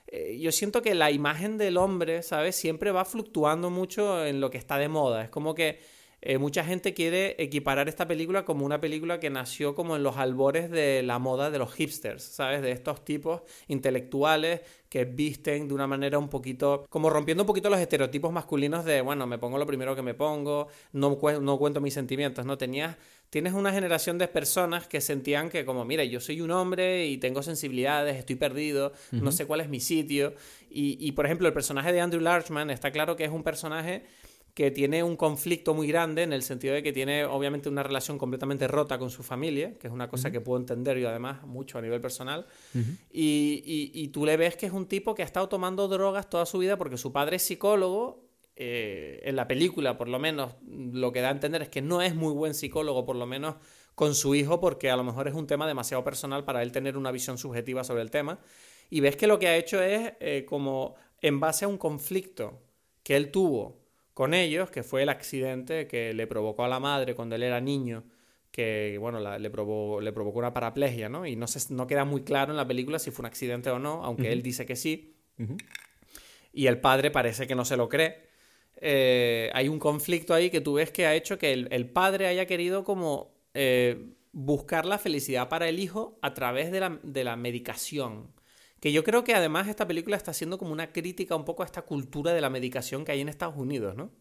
Eh, 0.06 0.38
yo 0.39 0.52
siento 0.52 0.84
que 0.84 0.94
la 0.94 1.10
imagen 1.10 1.58
del 1.58 1.76
hombre, 1.76 2.22
¿sabes? 2.22 2.56
Siempre 2.56 2.92
va 2.92 3.04
fluctuando 3.04 3.72
mucho 3.72 4.24
en 4.24 4.42
lo 4.42 4.52
que 4.52 4.60
está 4.60 4.78
de 4.78 4.89
moda. 4.89 5.24
Es 5.24 5.32
como 5.32 5.56
que 5.56 5.80
eh, 6.21 6.38
mucha 6.38 6.65
gente 6.65 6.93
quiere 6.93 7.36
equiparar 7.41 7.88
esta 7.88 8.08
película 8.08 8.43
como 8.43 8.65
una 8.65 8.82
película 8.82 9.19
que 9.19 9.29
nació 9.29 9.73
como 9.73 9.95
en 9.95 10.03
los 10.03 10.17
albores 10.17 10.69
de 10.69 11.01
la 11.01 11.17
moda 11.17 11.49
de 11.49 11.60
los 11.60 11.73
hipsters, 11.73 12.23
¿sabes? 12.23 12.62
De 12.62 12.71
estos 12.71 13.05
tipos 13.05 13.41
intelectuales 13.67 14.62
que 14.89 15.05
visten 15.05 15.67
de 15.67 15.73
una 15.73 15.88
manera 15.88 16.17
un 16.17 16.29
poquito, 16.29 16.86
como 16.89 17.10
rompiendo 17.10 17.43
un 17.43 17.47
poquito 17.47 17.69
los 17.69 17.79
estereotipos 17.79 18.34
masculinos 18.34 18.84
de, 18.84 19.01
bueno, 19.01 19.27
me 19.27 19.38
pongo 19.38 19.58
lo 19.58 19.65
primero 19.65 19.95
que 19.95 20.01
me 20.01 20.13
pongo, 20.13 20.67
no, 20.91 21.17
no 21.41 21.58
cuento 21.58 21.79
mis 21.79 21.93
sentimientos, 21.93 22.45
¿no? 22.45 22.58
Tenías, 22.58 22.97
tienes 23.29 23.53
una 23.53 23.71
generación 23.71 24.17
de 24.17 24.27
personas 24.27 24.88
que 24.88 24.99
sentían 24.99 25.49
que 25.49 25.63
como, 25.63 25.86
mira, 25.86 26.03
yo 26.03 26.19
soy 26.19 26.41
un 26.41 26.51
hombre 26.51 27.05
y 27.05 27.17
tengo 27.17 27.43
sensibilidades, 27.43 28.17
estoy 28.17 28.36
perdido, 28.36 28.91
no 29.12 29.32
sé 29.32 29.45
cuál 29.45 29.62
es 29.62 29.69
mi 29.69 29.79
sitio. 29.79 30.34
Y, 30.69 30.97
y, 30.99 31.13
por 31.13 31.25
ejemplo, 31.25 31.47
el 31.47 31.53
personaje 31.53 31.93
de 31.93 32.01
Andrew 32.01 32.21
Larchman 32.21 32.71
está 32.71 32.91
claro 32.91 33.15
que 33.15 33.25
es 33.25 33.32
un 33.32 33.43
personaje 33.43 34.03
que 34.60 34.72
tiene 34.72 35.04
un 35.04 35.15
conflicto 35.15 35.74
muy 35.74 35.88
grande 35.88 36.24
en 36.24 36.34
el 36.34 36.43
sentido 36.43 36.74
de 36.74 36.84
que 36.84 36.91
tiene 36.91 37.24
obviamente 37.24 37.69
una 37.69 37.82
relación 37.82 38.17
completamente 38.17 38.67
rota 38.67 39.00
con 39.00 39.10
su 39.10 39.24
familia, 39.24 39.78
que 39.80 39.88
es 39.88 39.93
una 39.93 40.10
cosa 40.10 40.32
que 40.32 40.41
puedo 40.41 40.60
entender 40.60 40.98
yo 40.98 41.08
además 41.08 41.43
mucho 41.43 41.78
a 41.78 41.82
nivel 41.82 42.02
personal, 42.02 42.45
y, 43.10 43.89
y, 43.93 44.08
tú 44.10 44.26
le 44.26 44.36
ves 44.36 44.58
que 44.58 44.65
es 44.65 44.74
un 44.74 44.86
tipo 44.86 45.15
que 45.15 45.22
ha 45.22 45.26
estado 45.26 45.48
tomando 45.48 45.88
drogas 45.88 46.30
toda 46.30 46.45
su 46.45 46.58
vida 46.58 46.78
porque 46.78 46.98
su 46.98 47.13
padre 47.13 47.38
es 47.38 47.43
psicólogo, 47.43 48.28
eh, 48.58 49.22
en 49.24 49.38
la 49.38 49.48
película 49.48 49.98
por 49.98 50.10
lo 50.10 50.19
menos 50.19 50.56
lo 50.67 51.13
que 51.13 51.22
da 51.22 51.30
a 51.30 51.32
entender 51.32 51.62
es 51.62 51.69
que 51.69 51.82
no 51.82 52.02
es 52.02 52.13
muy 52.13 52.34
buen 52.34 52.54
psicólogo, 52.54 53.06
por 53.06 53.15
lo 53.15 53.26
menos 53.26 53.56
con 53.95 54.13
su 54.13 54.36
hijo, 54.36 54.60
porque 54.60 54.91
a 54.91 54.98
lo 54.98 55.06
mejor 55.06 55.30
es 55.30 55.36
un 55.36 55.48
tema 55.48 55.67
demasiado 55.67 56.04
personal 56.04 56.43
para 56.43 56.63
él 56.63 56.74
tener 56.74 56.98
una 56.98 57.13
visión 57.13 57.38
subjetiva 57.38 57.86
sobre 57.86 58.02
el 58.02 58.12
tema, 58.12 58.39
y 58.89 59.00
ves 59.00 59.15
que 59.15 59.26
lo 59.26 59.39
que 59.39 59.48
ha 59.48 59.56
hecho 59.56 59.82
es 59.82 60.15
eh, 60.19 60.43
como 60.45 60.95
en 61.22 61.39
base 61.39 61.63
a 61.63 61.69
un 61.69 61.78
conflicto 61.78 62.60
que 63.04 63.15
él 63.15 63.32
tuvo 63.32 63.80
con 64.19 64.34
ellos, 64.34 64.69
que 64.69 64.84
fue 64.84 65.03
el 65.03 65.08
accidente 65.08 65.88
que 65.88 66.13
le 66.13 66.27
provocó 66.27 66.65
a 66.65 66.67
la 66.67 66.82
madre 66.82 67.15
cuando 67.15 67.38
él 67.38 67.43
era 67.43 67.62
niño, 67.62 68.03
que 68.51 68.97
bueno, 68.99 69.21
le, 69.39 69.49
provocó, 69.49 70.01
le 70.01 70.12
provocó 70.12 70.39
una 70.39 70.53
paraplegia, 70.53 71.08
¿no? 71.08 71.25
Y 71.25 71.38
no, 71.38 71.47
se, 71.47 71.73
no 71.73 71.88
queda 71.88 72.03
muy 72.03 72.23
claro 72.23 72.51
en 72.51 72.58
la 72.58 72.67
película 72.67 72.99
si 72.99 73.12
fue 73.12 73.23
un 73.23 73.27
accidente 73.27 73.69
o 73.69 73.79
no, 73.79 74.03
aunque 74.03 74.34
él 74.34 74.43
dice 74.43 74.65
que 74.65 74.75
sí. 74.75 75.15
Y 76.51 76.67
el 76.67 76.82
padre 76.82 77.12
parece 77.12 77.47
que 77.47 77.55
no 77.55 77.63
se 77.63 77.77
lo 77.77 77.88
cree. 77.88 78.27
Eh, 78.75 79.51
hay 79.53 79.69
un 79.69 79.79
conflicto 79.79 80.34
ahí 80.34 80.49
que 80.49 80.60
tú 80.60 80.73
ves 80.73 80.91
que 80.91 81.05
ha 81.05 81.15
hecho 81.15 81.39
que 81.39 81.53
el, 81.53 81.89
padre 81.89 82.27
haya 82.27 82.45
querido 82.45 82.84
como 82.84 83.34
eh, 83.53 84.15
buscar 84.34 84.86
la 84.86 84.97
felicidad 84.97 85.47
para 85.47 85.69
el 85.69 85.79
hijo 85.79 86.19
a 86.21 86.34
través 86.34 86.73
de 86.73 86.82
la, 86.82 86.99
de 87.03 87.23
la 87.23 87.38
medicación. 87.38 88.34
Que 88.80 88.92
yo 88.92 89.04
creo 89.04 89.24
que 89.24 89.36
además 89.36 89.68
esta 89.68 89.88
película 89.88 90.15
está 90.15 90.32
haciendo 90.32 90.58
como 90.58 90.72
una 90.72 90.92
crítica 90.92 91.36
un 91.36 91.46
poco 91.46 91.63
a 91.63 91.65
esta 91.65 91.82
cultura 91.82 92.34
de 92.34 92.42
la 92.42 92.50
medicación 92.50 93.04
que 93.04 93.12
hay 93.12 93.22
en 93.22 93.30
Estados 93.30 93.56
Unidos, 93.58 93.96
¿no? 93.96 94.12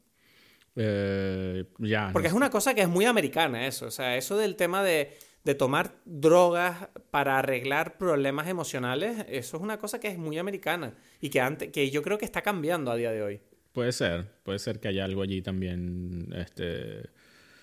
Eh, 0.77 1.65
ya. 1.79 2.11
Porque 2.13 2.29
es 2.29 2.35
una 2.35 2.51
cosa 2.51 2.75
que 2.75 2.83
es 2.83 2.89
muy 2.89 3.05
americana 3.05 3.67
eso. 3.67 3.87
O 3.87 3.91
sea, 3.91 4.17
eso 4.17 4.37
del 4.37 4.57
tema 4.57 4.83
de, 4.83 5.17
tomar 5.59 5.95
drogas 6.05 6.89
para 7.11 7.39
arreglar 7.39 7.97
problemas 7.97 8.49
emocionales, 8.49 9.25
eso 9.31 9.57
es 9.57 9.63
una 9.63 9.79
cosa 9.79 9.99
que 9.99 10.09
es 10.09 10.19
muy 10.19 10.37
americana 10.37 10.95
y 11.23 11.31
que, 11.31 11.41
antes, 11.41 11.73
que 11.73 11.91
yo 11.91 12.03
creo 12.03 12.19
que 12.19 12.27
está 12.27 12.43
cambiando 12.43 12.91
a 12.91 12.97
día 12.97 13.11
de 13.13 13.23
hoy. 13.23 13.41
Puede 13.73 13.93
ser, 13.93 14.27
puede 14.43 14.59
ser 14.59 14.79
que 14.79 14.89
haya 14.89 15.07
algo 15.07 15.23
allí 15.23 15.41
también 15.41 16.35
este, 16.37 17.09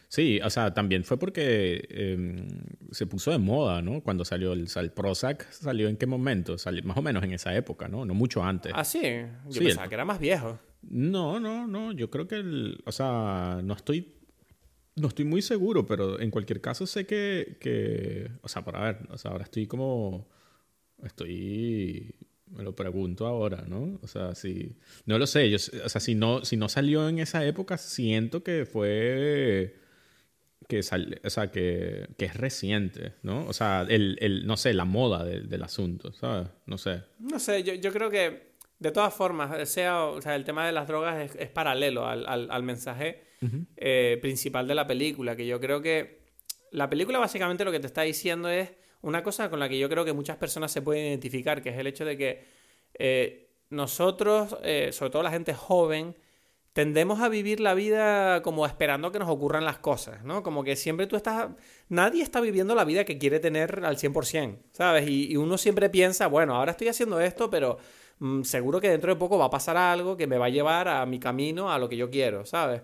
Sí, 0.07 0.39
o 0.43 0.49
sea, 0.49 0.73
también 0.73 1.03
fue 1.03 1.17
porque 1.17 1.87
em, 1.89 2.47
se 2.91 3.05
puso 3.05 3.31
de 3.31 3.37
moda, 3.37 3.81
¿no? 3.81 4.01
Cuando 4.01 4.23
salió 4.25 4.53
el, 4.53 4.67
el, 4.73 4.91
Prozac, 4.91 5.51
¿salió 5.51 5.87
en 5.87 5.97
qué 5.97 6.05
momento? 6.05 6.57
Salió 6.57 6.83
más 6.83 6.97
o 6.97 7.01
menos 7.01 7.23
en 7.23 7.33
esa 7.33 7.55
época, 7.55 7.87
¿no? 7.87 8.05
No 8.05 8.13
mucho 8.13 8.43
antes. 8.43 8.71
Ah, 8.75 8.83
sí. 8.83 9.01
Yo 9.49 9.61
pensaba 9.61 9.87
que 9.87 9.95
era 9.95 10.05
más 10.05 10.19
viejo. 10.19 10.59
No, 10.83 11.39
no, 11.39 11.67
no. 11.67 11.91
Yo 11.91 12.09
creo 12.09 12.27
que 12.27 12.35
el... 12.35 12.81
O 12.85 12.91
sea, 12.91 13.59
no 13.63 13.73
estoy... 13.73 14.13
No 14.95 15.09
estoy 15.09 15.25
muy 15.25 15.41
seguro, 15.41 15.85
pero 15.85 16.19
en 16.21 16.31
cualquier 16.31 16.61
caso 16.61 16.85
sé 16.85 17.05
que... 17.05 17.57
que 17.59 18.31
o 18.41 18.47
sea, 18.47 18.63
para 18.63 18.81
ver, 18.81 19.07
o 19.09 19.17
sea, 19.17 19.31
ahora 19.31 19.43
estoy 19.43 19.67
como... 19.67 20.27
Estoy 21.03 22.15
me 22.51 22.63
lo 22.63 22.75
pregunto 22.75 23.25
ahora, 23.27 23.65
¿no? 23.67 23.99
O 24.01 24.07
sea, 24.07 24.35
si 24.35 24.77
no 25.05 25.17
lo 25.17 25.27
sé, 25.27 25.49
yo, 25.49 25.57
o 25.57 25.89
sea, 25.89 25.99
si 25.99 26.15
no 26.15 26.45
si 26.45 26.57
no 26.57 26.69
salió 26.69 27.09
en 27.09 27.19
esa 27.19 27.45
época, 27.45 27.77
siento 27.77 28.43
que 28.43 28.65
fue 28.65 29.75
que, 30.67 30.83
sale, 30.83 31.21
o 31.23 31.29
sea, 31.29 31.51
que, 31.51 32.07
que, 32.17 32.25
es 32.25 32.35
reciente, 32.35 33.13
¿no? 33.23 33.45
O 33.47 33.53
sea, 33.53 33.85
el, 33.87 34.17
el 34.19 34.47
no 34.47 34.57
sé, 34.57 34.73
la 34.73 34.85
moda 34.85 35.23
del, 35.23 35.63
asunto, 35.63 36.11
¿sabes? 36.13 36.47
No 36.65 36.77
sé. 36.77 37.03
No 37.19 37.39
sé, 37.39 37.63
yo, 37.63 37.73
yo, 37.73 37.91
creo 37.91 38.09
que 38.09 38.55
de 38.79 38.91
todas 38.91 39.13
formas, 39.13 39.69
sea, 39.69 40.05
o 40.05 40.21
sea, 40.21 40.35
el 40.35 40.43
tema 40.43 40.65
de 40.65 40.71
las 40.71 40.87
drogas 40.87 41.21
es, 41.21 41.35
es 41.35 41.49
paralelo 41.49 42.07
al, 42.07 42.27
al, 42.27 42.49
al 42.51 42.63
mensaje 42.63 43.23
eh, 43.77 44.17
principal 44.21 44.67
de 44.67 44.75
la 44.75 44.87
película, 44.87 45.35
que 45.35 45.45
yo 45.45 45.59
creo 45.59 45.81
que 45.81 46.25
la 46.71 46.89
película 46.89 47.19
básicamente 47.19 47.63
lo 47.63 47.71
que 47.71 47.79
te 47.79 47.87
está 47.87 48.01
diciendo 48.01 48.49
es 48.49 48.71
una 49.01 49.23
cosa 49.23 49.49
con 49.49 49.59
la 49.59 49.69
que 49.69 49.77
yo 49.77 49.87
creo 49.87 50.03
que 50.03 50.13
muchas 50.13 50.37
personas 50.37 50.71
se 50.71 50.81
pueden 50.81 51.05
identificar, 51.05 51.61
que 51.61 51.69
es 51.69 51.77
el 51.77 51.87
hecho 51.87 52.05
de 52.05 52.17
que 52.17 52.43
eh, 52.97 53.49
nosotros, 53.69 54.57
eh, 54.63 54.89
sobre 54.91 55.11
todo 55.11 55.23
la 55.23 55.31
gente 55.31 55.53
joven, 55.53 56.15
tendemos 56.75 57.21
a 57.21 57.29
vivir 57.29 57.61
la 57.61 57.73
vida 57.73 58.41
como 58.41 58.65
esperando 58.65 59.09
que 59.13 59.17
nos 59.17 59.29
ocurran 59.29 59.63
las 59.63 59.77
cosas, 59.77 60.25
¿no? 60.25 60.43
Como 60.43 60.61
que 60.65 60.75
siempre 60.75 61.07
tú 61.07 61.15
estás... 61.15 61.47
Nadie 61.87 62.21
está 62.21 62.41
viviendo 62.41 62.75
la 62.75 62.83
vida 62.83 63.05
que 63.05 63.17
quiere 63.17 63.39
tener 63.39 63.85
al 63.85 63.95
100%, 63.95 64.57
¿sabes? 64.73 65.07
Y, 65.07 65.37
uno 65.37 65.57
siempre 65.57 65.89
piensa, 65.89 66.27
bueno, 66.27 66.53
ahora 66.53 66.71
estoy 66.71 66.89
haciendo 66.89 67.21
esto, 67.21 67.49
pero 67.49 67.77
mm, 68.19 68.41
seguro 68.41 68.81
que 68.81 68.89
dentro 68.89 69.13
de 69.13 69.17
poco 69.17 69.37
va 69.37 69.45
a 69.45 69.49
pasar 69.49 69.77
algo 69.77 70.17
que 70.17 70.27
me 70.27 70.37
va 70.37 70.47
a 70.47 70.49
llevar 70.49 70.89
a 70.89 71.05
mi 71.05 71.17
camino, 71.17 71.71
a 71.71 71.79
lo 71.79 71.87
que 71.87 71.95
yo 71.95 72.09
quiero, 72.09 72.45
¿sabes? 72.45 72.81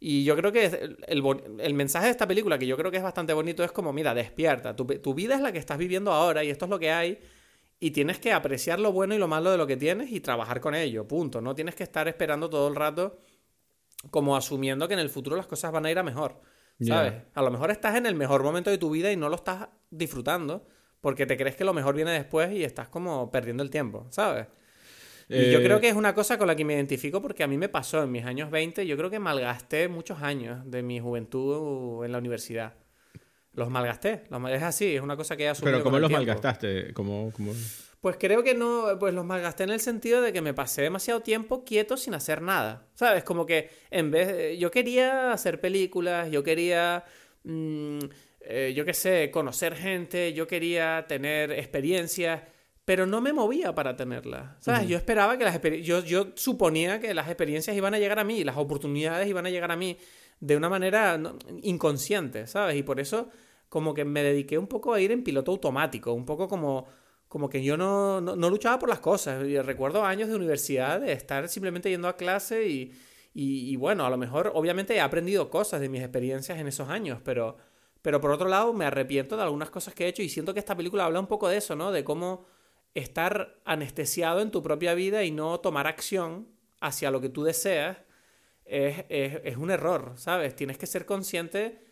Y 0.00 0.24
yo 0.24 0.34
creo 0.34 0.50
que 0.50 0.96
el, 1.06 1.74
mensaje 1.74 2.06
de 2.06 2.12
esta 2.12 2.26
película, 2.26 2.58
que 2.58 2.66
yo 2.66 2.78
creo 2.78 2.90
que 2.90 2.96
es 2.96 3.02
bastante 3.02 3.34
bonito, 3.34 3.62
es 3.64 3.70
como, 3.70 3.92
mira, 3.92 4.14
despierta, 4.14 4.74
tu 4.74 5.14
vida 5.14 5.34
es 5.34 5.42
la 5.42 5.52
que 5.52 5.58
estás 5.58 5.76
viviendo 5.76 6.10
ahora 6.10 6.42
y 6.42 6.48
esto 6.48 6.64
es 6.64 6.70
lo 6.70 6.78
que 6.78 6.90
hay. 6.90 7.18
Y 7.78 7.90
tienes 7.90 8.18
que 8.18 8.32
apreciar 8.32 8.80
lo 8.80 8.92
bueno 8.92 9.14
y 9.14 9.18
lo 9.18 9.28
malo 9.28 9.50
de 9.50 9.58
lo 9.58 9.66
que 9.66 9.76
tienes 9.76 10.10
y 10.10 10.20
trabajar 10.20 10.60
con 10.60 10.74
ello, 10.74 11.06
punto. 11.06 11.40
No 11.40 11.54
tienes 11.54 11.74
que 11.74 11.82
estar 11.82 12.08
esperando 12.08 12.48
todo 12.48 12.68
el 12.68 12.74
rato 12.74 13.18
como 14.10 14.36
asumiendo 14.36 14.88
que 14.88 14.94
en 14.94 15.00
el 15.00 15.10
futuro 15.10 15.36
las 15.36 15.46
cosas 15.46 15.72
van 15.72 15.86
a 15.86 15.90
ir 15.90 15.98
a 15.98 16.02
mejor. 16.02 16.40
¿Sabes? 16.80 17.14
A 17.34 17.42
lo 17.42 17.50
mejor 17.50 17.70
estás 17.70 17.96
en 17.96 18.04
el 18.04 18.14
mejor 18.14 18.42
momento 18.42 18.68
de 18.68 18.76
tu 18.76 18.90
vida 18.90 19.10
y 19.10 19.16
no 19.16 19.30
lo 19.30 19.36
estás 19.36 19.68
disfrutando 19.90 20.66
porque 21.00 21.24
te 21.24 21.36
crees 21.36 21.56
que 21.56 21.64
lo 21.64 21.72
mejor 21.72 21.94
viene 21.94 22.10
después 22.10 22.52
y 22.52 22.64
estás 22.64 22.88
como 22.88 23.30
perdiendo 23.30 23.62
el 23.62 23.70
tiempo, 23.70 24.06
¿sabes? 24.10 24.46
Y 25.28 25.50
yo 25.50 25.58
creo 25.60 25.78
eh, 25.78 25.80
que 25.80 25.88
es 25.88 25.94
una 25.94 26.14
cosa 26.14 26.38
con 26.38 26.46
la 26.46 26.54
que 26.54 26.64
me 26.64 26.74
identifico 26.74 27.20
porque 27.20 27.42
a 27.42 27.46
mí 27.46 27.58
me 27.58 27.68
pasó 27.68 28.02
en 28.02 28.12
mis 28.12 28.24
años 28.24 28.50
20, 28.50 28.86
yo 28.86 28.96
creo 28.96 29.10
que 29.10 29.18
malgasté 29.18 29.88
muchos 29.88 30.22
años 30.22 30.70
de 30.70 30.82
mi 30.82 31.00
juventud 31.00 32.04
en 32.04 32.12
la 32.12 32.18
universidad. 32.18 32.74
Los 33.56 33.70
malgasté, 33.70 34.24
es 34.50 34.62
así, 34.62 34.96
es 34.96 35.00
una 35.00 35.16
cosa 35.16 35.34
que 35.34 35.44
he 35.44 35.48
asumido 35.48 35.78
Pero 35.78 35.84
¿cómo 35.84 35.98
los 35.98 36.10
malgastaste? 36.10 36.92
¿Cómo, 36.92 37.32
cómo... 37.34 37.54
Pues 38.02 38.18
creo 38.20 38.42
que 38.44 38.54
no, 38.54 38.98
pues 39.00 39.14
los 39.14 39.24
malgasté 39.24 39.64
en 39.64 39.70
el 39.70 39.80
sentido 39.80 40.20
de 40.20 40.30
que 40.32 40.42
me 40.42 40.52
pasé 40.52 40.82
demasiado 40.82 41.20
tiempo 41.20 41.64
quieto 41.64 41.96
sin 41.96 42.12
hacer 42.12 42.42
nada. 42.42 42.86
¿Sabes? 42.94 43.24
Como 43.24 43.46
que 43.46 43.70
en 43.90 44.10
vez 44.10 44.58
yo 44.58 44.70
quería 44.70 45.32
hacer 45.32 45.58
películas, 45.58 46.30
yo 46.30 46.42
quería, 46.42 47.02
mm, 47.44 47.98
eh, 48.42 48.74
yo 48.76 48.84
qué 48.84 48.92
sé, 48.92 49.30
conocer 49.32 49.74
gente, 49.74 50.34
yo 50.34 50.46
quería 50.46 51.06
tener 51.08 51.50
experiencias, 51.52 52.42
pero 52.84 53.06
no 53.06 53.22
me 53.22 53.32
movía 53.32 53.74
para 53.74 53.96
tenerlas. 53.96 54.50
¿Sabes? 54.60 54.86
Yo 54.86 54.98
esperaba 54.98 55.38
que 55.38 55.44
las 55.44 55.60
yo, 55.82 56.04
yo 56.04 56.28
suponía 56.34 57.00
que 57.00 57.14
las 57.14 57.26
experiencias 57.26 57.74
iban 57.74 57.94
a 57.94 57.98
llegar 57.98 58.18
a 58.18 58.24
mí, 58.24 58.44
las 58.44 58.58
oportunidades 58.58 59.26
iban 59.26 59.46
a 59.46 59.50
llegar 59.50 59.72
a 59.72 59.76
mí 59.76 59.96
de 60.40 60.56
una 60.56 60.68
manera 60.68 61.18
inconsciente, 61.62 62.46
¿sabes? 62.46 62.76
Y 62.76 62.82
por 62.82 63.00
eso 63.00 63.30
como 63.76 63.92
que 63.92 64.06
me 64.06 64.22
dediqué 64.22 64.56
un 64.56 64.68
poco 64.68 64.94
a 64.94 65.02
ir 65.02 65.12
en 65.12 65.22
piloto 65.22 65.50
automático, 65.50 66.14
un 66.14 66.24
poco 66.24 66.48
como 66.48 66.86
como 67.28 67.50
que 67.50 67.62
yo 67.62 67.76
no, 67.76 68.22
no, 68.22 68.48
luchaba 68.48 68.78
por 68.78 68.88
las 68.88 69.00
cosas. 69.00 69.46
Recuerdo 69.66 70.02
años 70.02 70.30
de 70.30 70.34
universidad 70.34 70.98
de 70.98 71.12
estar 71.12 71.46
simplemente 71.50 71.90
yendo 71.90 72.08
a 72.08 72.16
clase 72.16 72.66
y, 72.66 72.94
y, 73.34 73.76
bueno, 73.76 74.06
a 74.06 74.08
lo 74.08 74.16
mejor 74.16 74.50
obviamente 74.54 74.94
he 74.94 75.00
aprendido 75.02 75.50
cosas 75.50 75.82
de 75.82 75.90
mis 75.90 76.00
experiencias 76.00 76.58
en 76.58 76.68
esos 76.68 76.88
años, 76.88 77.20
pero, 77.22 77.58
pero 78.00 78.18
por 78.18 78.30
otro 78.30 78.48
lado 78.48 78.72
me 78.72 78.86
arrepiento 78.86 79.36
de 79.36 79.42
algunas 79.42 79.68
cosas 79.68 79.92
que 79.92 80.06
he 80.06 80.08
hecho 80.08 80.22
y 80.22 80.30
siento 80.30 80.54
que 80.54 80.60
esta 80.60 80.74
película 80.74 81.04
habla 81.04 81.20
un 81.20 81.26
poco 81.26 81.46
de 81.46 81.58
eso, 81.58 81.76
¿no? 81.76 81.92
De 81.92 82.02
cómo 82.02 82.46
estar 82.94 83.60
anestesiado 83.66 84.40
en 84.40 84.50
tu 84.50 84.62
propia 84.62 84.94
vida 84.94 85.22
y 85.22 85.32
no 85.32 85.60
tomar 85.60 85.86
acción 85.86 86.48
hacia 86.80 87.10
lo 87.10 87.20
que 87.20 87.28
tú 87.28 87.44
deseas 87.44 87.98
es, 88.64 89.04
es, 89.10 89.40
es 89.44 89.58
un 89.58 89.70
error, 89.70 90.14
¿sabes? 90.16 90.56
Tienes 90.56 90.78
que 90.78 90.86
ser 90.86 91.04
consciente, 91.04 91.85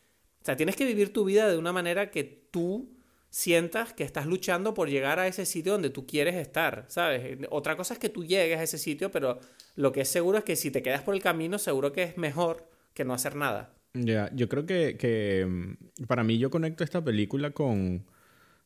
o 0.44 0.46
sea, 0.46 0.56
tienes 0.56 0.76
que 0.76 0.84
vivir 0.84 1.10
tu 1.10 1.24
vida 1.24 1.48
de 1.48 1.56
una 1.56 1.72
manera 1.72 2.10
que 2.10 2.22
tú 2.50 2.90
sientas 3.30 3.94
que 3.94 4.04
estás 4.04 4.26
luchando 4.26 4.74
por 4.74 4.90
llegar 4.90 5.18
a 5.18 5.26
ese 5.26 5.46
sitio 5.46 5.72
donde 5.72 5.88
tú 5.88 6.06
quieres 6.06 6.34
estar, 6.34 6.84
¿sabes? 6.88 7.38
Otra 7.48 7.78
cosa 7.78 7.94
es 7.94 7.98
que 7.98 8.10
tú 8.10 8.26
llegues 8.26 8.58
a 8.58 8.62
ese 8.62 8.76
sitio, 8.76 9.10
pero 9.10 9.40
lo 9.74 9.90
que 9.90 10.02
es 10.02 10.08
seguro 10.08 10.36
es 10.36 10.44
que 10.44 10.54
si 10.54 10.70
te 10.70 10.82
quedas 10.82 11.00
por 11.00 11.14
el 11.14 11.22
camino, 11.22 11.58
seguro 11.58 11.92
que 11.92 12.02
es 12.02 12.18
mejor 12.18 12.68
que 12.92 13.06
no 13.06 13.14
hacer 13.14 13.36
nada. 13.36 13.72
Ya, 13.94 14.30
yo 14.34 14.50
creo 14.50 14.66
que, 14.66 14.98
que, 14.98 15.46
mm, 15.48 16.04
para 16.08 16.24
mí 16.24 16.36
yo 16.36 16.50
conecto 16.50 16.84
esta 16.84 17.02
película 17.02 17.52
con, 17.52 18.04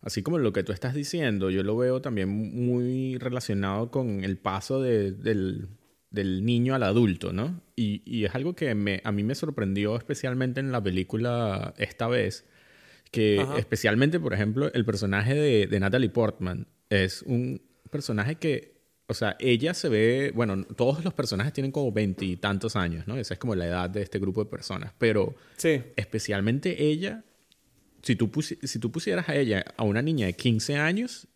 así 0.00 0.24
como 0.24 0.38
lo 0.38 0.52
que 0.52 0.64
tú 0.64 0.72
estás 0.72 0.94
diciendo, 0.94 1.48
yo 1.48 1.62
lo 1.62 1.76
veo 1.76 2.02
también 2.02 2.28
muy 2.28 3.18
relacionado 3.18 3.92
con 3.92 4.24
el 4.24 4.36
paso 4.36 4.82
de, 4.82 5.12
del, 5.12 5.68
del, 6.10 6.44
niño 6.44 6.74
al 6.74 6.82
adulto, 6.82 7.32
¿no? 7.32 7.60
Y, 7.76 8.02
y 8.04 8.24
es 8.24 8.34
algo 8.34 8.54
que 8.54 8.74
me, 8.74 9.00
a 9.04 9.12
mí 9.12 9.22
me 9.22 9.34
sorprendió 9.34 9.96
especialmente 9.96 10.60
en 10.60 10.72
la 10.72 10.82
película 10.82 11.74
esta 11.78 12.08
vez 12.08 12.44
que 13.10 13.44
especialmente, 13.56 14.20
por 14.20 14.34
ejemplo, 14.34 14.72
el 14.72 14.84
personaje 14.84 15.34
de, 15.34 15.66
de, 15.66 15.80
Natalie 15.80 16.10
Portman 16.10 16.66
es 16.90 17.22
un 17.22 17.60
personaje 17.90 18.36
que, 18.36 18.78
o 19.06 19.14
sea, 19.14 19.36
ella 19.40 19.74
se 19.74 19.88
ve, 19.88 20.32
bueno, 20.34 20.64
todos 20.64 21.04
los 21.04 21.14
personajes 21.14 21.52
tienen 21.52 21.72
como 21.72 21.90
veintitantos 21.92 22.76
años, 22.76 23.06
¿no? 23.06 23.16
Esa 23.16 23.34
es 23.34 23.40
como 23.40 23.54
la 23.54 23.66
edad 23.66 23.90
de 23.90 24.02
este 24.02 24.18
grupo 24.18 24.44
de 24.44 24.50
personas, 24.50 24.92
pero 24.98 25.34
sí. 25.56 25.82
especialmente 25.96 26.84
ella, 26.84 27.24
si 28.02 28.16
tú, 28.16 28.30
si 28.42 28.78
tú 28.78 28.92
pusieras 28.92 29.28
a 29.28 29.36
ella 29.36 29.64
a 29.76 29.84
una 29.84 30.02
niña 30.02 30.26
de 30.26 30.34
15 30.34 30.76
años, 30.76 31.28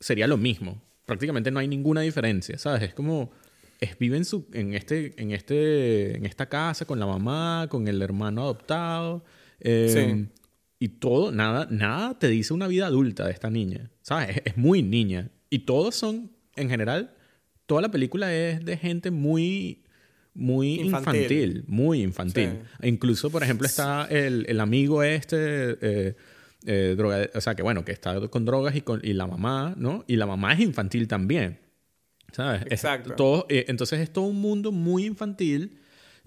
sería 0.00 0.26
lo 0.26 0.36
mismo. 0.36 0.82
Prácticamente 1.06 1.50
no 1.50 1.58
hay 1.58 1.68
ninguna 1.68 2.02
diferencia, 2.02 2.58
¿sabes? 2.58 2.82
Es 2.82 2.94
como... 2.94 3.32
es, 3.80 3.98
vive 3.98 4.16
en, 4.16 4.24
su, 4.24 4.46
en, 4.52 4.74
este, 4.74 5.14
en, 5.20 5.30
este, 5.30 6.16
en 6.16 6.26
esta 6.26 6.48
casa 6.48 6.84
con 6.84 6.98
la 6.98 7.06
mamá, 7.06 7.66
con 7.70 7.88
el 7.88 8.02
hermano 8.02 8.42
adoptado. 8.42 9.24
Em, 9.60 10.28
y 10.78 10.88
todo, 10.88 11.32
nada, 11.32 11.66
nada 11.70 12.18
te 12.18 12.28
dice 12.28 12.54
una 12.54 12.68
vida 12.68 12.86
adulta 12.86 13.26
de 13.26 13.32
esta 13.32 13.50
niña. 13.50 13.90
¿Sabes? 14.02 14.42
Es, 14.44 14.56
muy 14.56 14.82
niña. 14.82 15.30
Y 15.50 15.60
todos 15.60 15.94
son, 15.94 16.32
en 16.56 16.68
general, 16.68 17.14
toda 17.66 17.82
la 17.82 17.90
película 17.90 18.34
es 18.34 18.64
de 18.64 18.76
gente 18.76 19.10
muy 19.10 19.84
muy 20.34 20.74
infantil, 20.74 21.64
muy 21.66 22.02
infantil. 22.02 22.60
Incluso, 22.82 23.28
por 23.28 23.42
ejemplo, 23.42 23.66
está 23.66 24.06
el, 24.08 24.46
el 24.48 24.60
amigo 24.60 25.02
este, 25.02 25.36
eh, 25.80 26.14
eh, 26.64 26.94
droga, 26.96 27.28
o 27.34 27.40
sea, 27.40 27.56
que 27.56 27.62
bueno, 27.62 27.84
que 27.84 27.90
está 27.92 28.20
con 28.28 28.44
drogas 28.44 28.76
y, 28.76 28.82
con, 28.82 29.00
y 29.02 29.14
la 29.14 29.26
mamá, 29.26 29.74
¿no? 29.76 30.04
Y 30.06 30.16
la 30.16 30.26
mamá 30.26 30.52
es 30.52 30.60
infantil 30.60 31.08
también, 31.08 31.58
¿sabes? 32.32 32.62
Exacto. 32.70 33.14
todo, 33.14 33.46
eh, 33.48 33.64
entonces 33.68 34.00
es 34.00 34.12
todo 34.12 34.24
un 34.24 34.40
mundo 34.40 34.72
muy 34.72 35.04
infantil. 35.04 35.78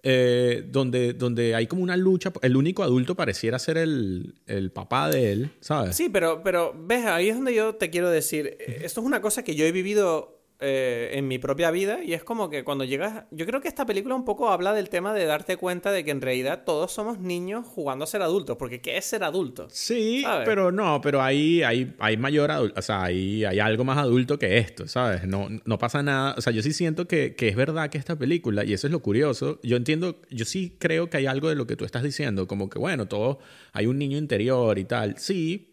donde, 0.04 1.14
donde 1.14 1.54
hay 1.54 1.68
como 1.68 1.84
una 1.84 1.96
lucha. 1.96 2.34
El 2.42 2.56
único 2.56 2.82
adulto 2.82 3.14
pareciera 3.16 3.60
ser 3.60 3.78
el, 3.78 4.34
el, 4.48 4.72
papá 4.72 5.12
de 5.12 5.32
él, 5.32 5.52
¿sabes? 5.60 5.96
Sí, 5.96 6.10
pero, 6.10 6.42
pero 6.44 6.74
ves, 6.76 7.06
ahí 7.06 7.30
es 7.30 7.36
donde 7.36 7.54
yo 7.54 7.76
te 7.76 7.92
quiero 7.92 8.10
decir. 8.10 8.58
Esto 8.60 9.02
es 9.02 9.06
una 9.06 9.22
cosa 9.22 9.44
que 9.44 9.54
yo 9.54 9.64
he 9.64 9.72
vivido 9.72 10.41
eh, 10.64 11.10
en 11.14 11.28
mi 11.28 11.40
propia 11.40 11.72
vida 11.72 12.04
y 12.04 12.14
es 12.14 12.24
como 12.24 12.48
que 12.48 12.64
cuando 12.64 12.84
llegas, 12.84 13.24
yo 13.32 13.48
creo 13.48 13.62
que 13.62 13.68
esta 13.68 13.84
película 13.84 14.14
un 14.14 14.26
poco 14.26 14.52
habla 14.52 14.74
del 14.74 14.90
tema 14.90 15.12
de 15.12 15.26
darte 15.26 15.58
cuenta 15.58 15.92
de 15.92 16.06
que 16.06 16.12
en 16.12 16.22
realidad 16.22 16.64
todos 16.64 16.92
somos 16.92 17.20
niños 17.20 17.66
jugando 17.66 18.04
a 18.04 18.08
ser 18.08 18.22
adultos, 18.22 18.58
porque 18.58 18.80
¿qué 18.80 18.96
es 18.96 19.06
ser 19.06 19.24
adulto? 19.24 19.68
Sí, 19.72 20.24
pero 20.46 20.72
no, 20.72 21.02
pero 21.02 21.20
ahí 21.20 21.64
hay, 21.64 21.96
hay 21.98 22.16
mayor 22.16 22.52
adulto, 22.52 22.80
o 22.80 22.84
sea, 22.84 23.06
hay, 23.06 23.44
hay 23.44 23.60
algo 23.60 23.84
más 23.84 23.98
adulto 23.98 24.38
que 24.38 24.60
esto, 24.60 24.88
¿sabes? 24.88 25.26
No, 25.26 25.48
no 25.66 25.78
pasa 25.80 26.04
nada, 26.04 26.36
o 26.38 26.42
sea, 26.42 26.54
yo 26.54 26.62
sí 26.62 26.74
siento 26.74 27.08
que, 27.08 27.36
que 27.36 27.48
es 27.48 27.56
verdad 27.56 27.90
que 27.90 27.98
esta 27.98 28.16
película, 28.16 28.64
y 28.64 28.74
eso 28.74 28.86
es 28.86 28.92
lo 28.92 29.02
curioso, 29.02 29.60
yo 29.64 29.78
entiendo, 29.78 30.22
yo 30.30 30.46
sí 30.46 30.76
creo 30.78 31.10
que 31.10 31.18
hay 31.18 31.26
algo 31.26 31.50
de 31.50 31.56
lo 31.56 31.66
que 31.66 31.76
tú 31.76 31.86
estás 31.86 32.04
diciendo, 32.04 32.48
como 32.48 32.70
que 32.70 32.78
bueno, 32.78 33.08
todo, 33.08 33.40
hay 33.74 33.88
un 33.88 33.98
niño 33.98 34.20
interior 34.20 34.78
y 34.78 34.86
tal, 34.86 35.18
sí, 35.18 35.71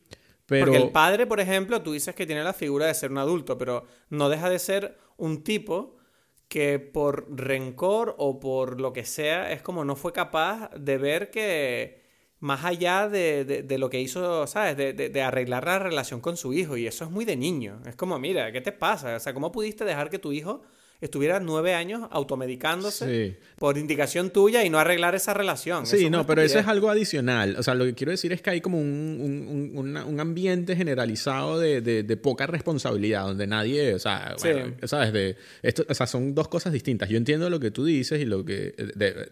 porque 0.49 0.77
el 0.77 0.91
padre, 0.91 1.27
por 1.27 1.41
ejemplo, 1.41 1.83
tú 1.83 1.93
dices 1.93 2.15
que 2.15 2.27
tiene 2.27 2.43
la 2.43 2.55
figura 2.55 2.87
de 2.87 2.95
ser 2.95 3.11
un 3.11 3.19
adulto, 3.19 3.59
pero 3.59 3.85
no 4.09 4.31
deja 4.31 4.49
de 4.49 4.59
ser 4.59 4.97
un 5.19 5.45
tipo 5.45 5.97
que 6.49 6.79
por 6.79 7.27
rencor 7.31 8.15
o 8.17 8.41
por 8.41 8.81
lo 8.81 8.95
que 8.95 9.05
sea, 9.05 9.53
es 9.53 9.61
como 9.61 9.85
no 9.85 9.95
fue 9.95 10.15
capaz 10.15 10.71
de 10.75 10.97
ver 10.97 11.31
que 11.31 12.03
más 12.41 12.65
allá 12.65 13.09
de, 13.09 13.67
lo 13.79 13.91
que 13.91 14.01
hizo, 14.01 14.47
¿sabes? 14.47 14.77
De, 14.77 14.93
de, 14.93 15.23
arreglar 15.23 15.67
la 15.67 15.79
relación 15.79 16.21
con 16.21 16.37
su 16.37 16.55
hijo. 16.55 16.77
Y 16.77 16.87
eso 16.87 17.05
es 17.05 17.11
muy 17.11 17.25
de 17.25 17.37
niño. 17.37 17.83
Es 17.85 17.97
como, 17.97 18.19
mira, 18.19 18.53
¿qué 18.53 18.61
te 18.61 18.73
pasa? 18.73 19.17
O 19.17 19.21
sea, 19.21 19.35
¿cómo 19.35 19.53
pudiste 19.53 19.85
dejar 19.85 20.09
que 20.09 20.19
tu 20.19 20.33
hijo 20.33 20.63
estuviera 21.01 21.39
nueve 21.39 21.75
años 21.75 22.09
automedicándose 22.11 23.39
por 23.57 23.79
indicación 23.79 24.31
tuya 24.31 24.65
y 24.65 24.71
no 24.71 24.79
arreglar 24.79 25.15
esa 25.15 25.33
relación. 25.33 25.87
Sí, 25.87 26.11
no, 26.11 26.27
pero 26.27 26.43
eso 26.43 26.59
es 26.59 26.67
algo 26.67 26.91
adicional. 26.91 27.57
O 27.59 27.63
sea, 27.63 27.75
lo 27.75 27.85
que 27.85 27.95
quiero 27.95 28.11
decir 28.11 28.33
es 28.33 28.43
que 28.43 28.51
hay 28.51 28.61
como 28.61 28.81
un, 28.81 29.73
un, 29.75 30.21
ambiente 30.21 30.75
generalizado 30.75 31.61
de, 31.61 31.81
de, 31.81 32.17
poca 32.17 32.47
responsabilidad, 32.47 33.25
donde 33.25 33.47
nadie, 33.47 33.95
o 33.95 33.99
sea, 33.99 34.35
¿sabes? 34.85 35.13
De, 35.13 35.37
esto, 35.63 35.85
o 35.89 35.95
sea, 35.95 36.07
son 36.07 36.35
dos 36.35 36.49
cosas 36.49 36.73
distintas. 36.73 37.09
Yo 37.09 37.17
entiendo 37.17 37.49
lo 37.49 37.61
que 37.61 37.71
tú 37.71 37.85
dices 37.85 38.21
y 38.21 38.25
lo 38.25 38.45
que 38.45 38.75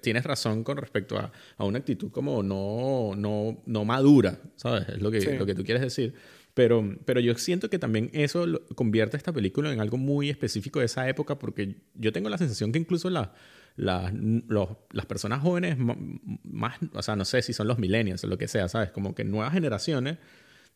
tienes 0.01 0.25
razón 0.25 0.63
con 0.63 0.77
respecto 0.77 1.19
a, 1.19 1.33
a, 1.57 1.65
una 1.65 1.79
actitud 1.79 2.11
como 2.13 2.43
no, 2.43 3.15
no, 3.17 3.63
no 3.67 3.85
madura, 3.85 4.39
¿sabes? 4.55 4.89
Es 4.89 5.03
lo 5.03 5.11
que, 5.11 5.21
lo 5.37 5.47
que 5.47 5.55
tú 5.55 5.65
quieres 5.65 5.83
decir. 5.83 6.15
Pero, 6.57 6.97
pero 7.05 7.21
yo 7.21 7.35
siento 7.35 7.69
que 7.69 7.79
también 7.79 8.09
eso 8.15 8.47
convierte 8.75 9.19
esta 9.19 9.31
película 9.31 9.71
en 9.71 9.79
algo 9.79 9.99
muy 9.99 10.31
específico 10.31 10.79
de 10.79 10.87
esa 10.87 11.07
época, 11.07 11.39
porque 11.39 11.83
yo 11.93 12.15
tengo 12.15 12.31
la 12.31 12.39
sensación 12.39 12.73
que 12.73 12.79
incluso 12.79 13.11
la, 13.11 13.35
las 13.77 15.07
personas 15.07 15.43
jóvenes 15.43 15.77
más, 15.77 16.79
o 16.95 17.03
sea, 17.03 17.15
no 17.15 17.27
sé 17.27 17.43
si 17.43 17.53
son 17.53 17.69
los 17.69 17.79
millennials 17.79 18.25
o 18.25 18.27
lo 18.27 18.39
que 18.39 18.49
sea, 18.49 18.71
¿sabes? 18.71 18.91
Como 18.91 19.15
que 19.15 19.23
nuevas 19.23 19.53
generaciones 19.53 20.17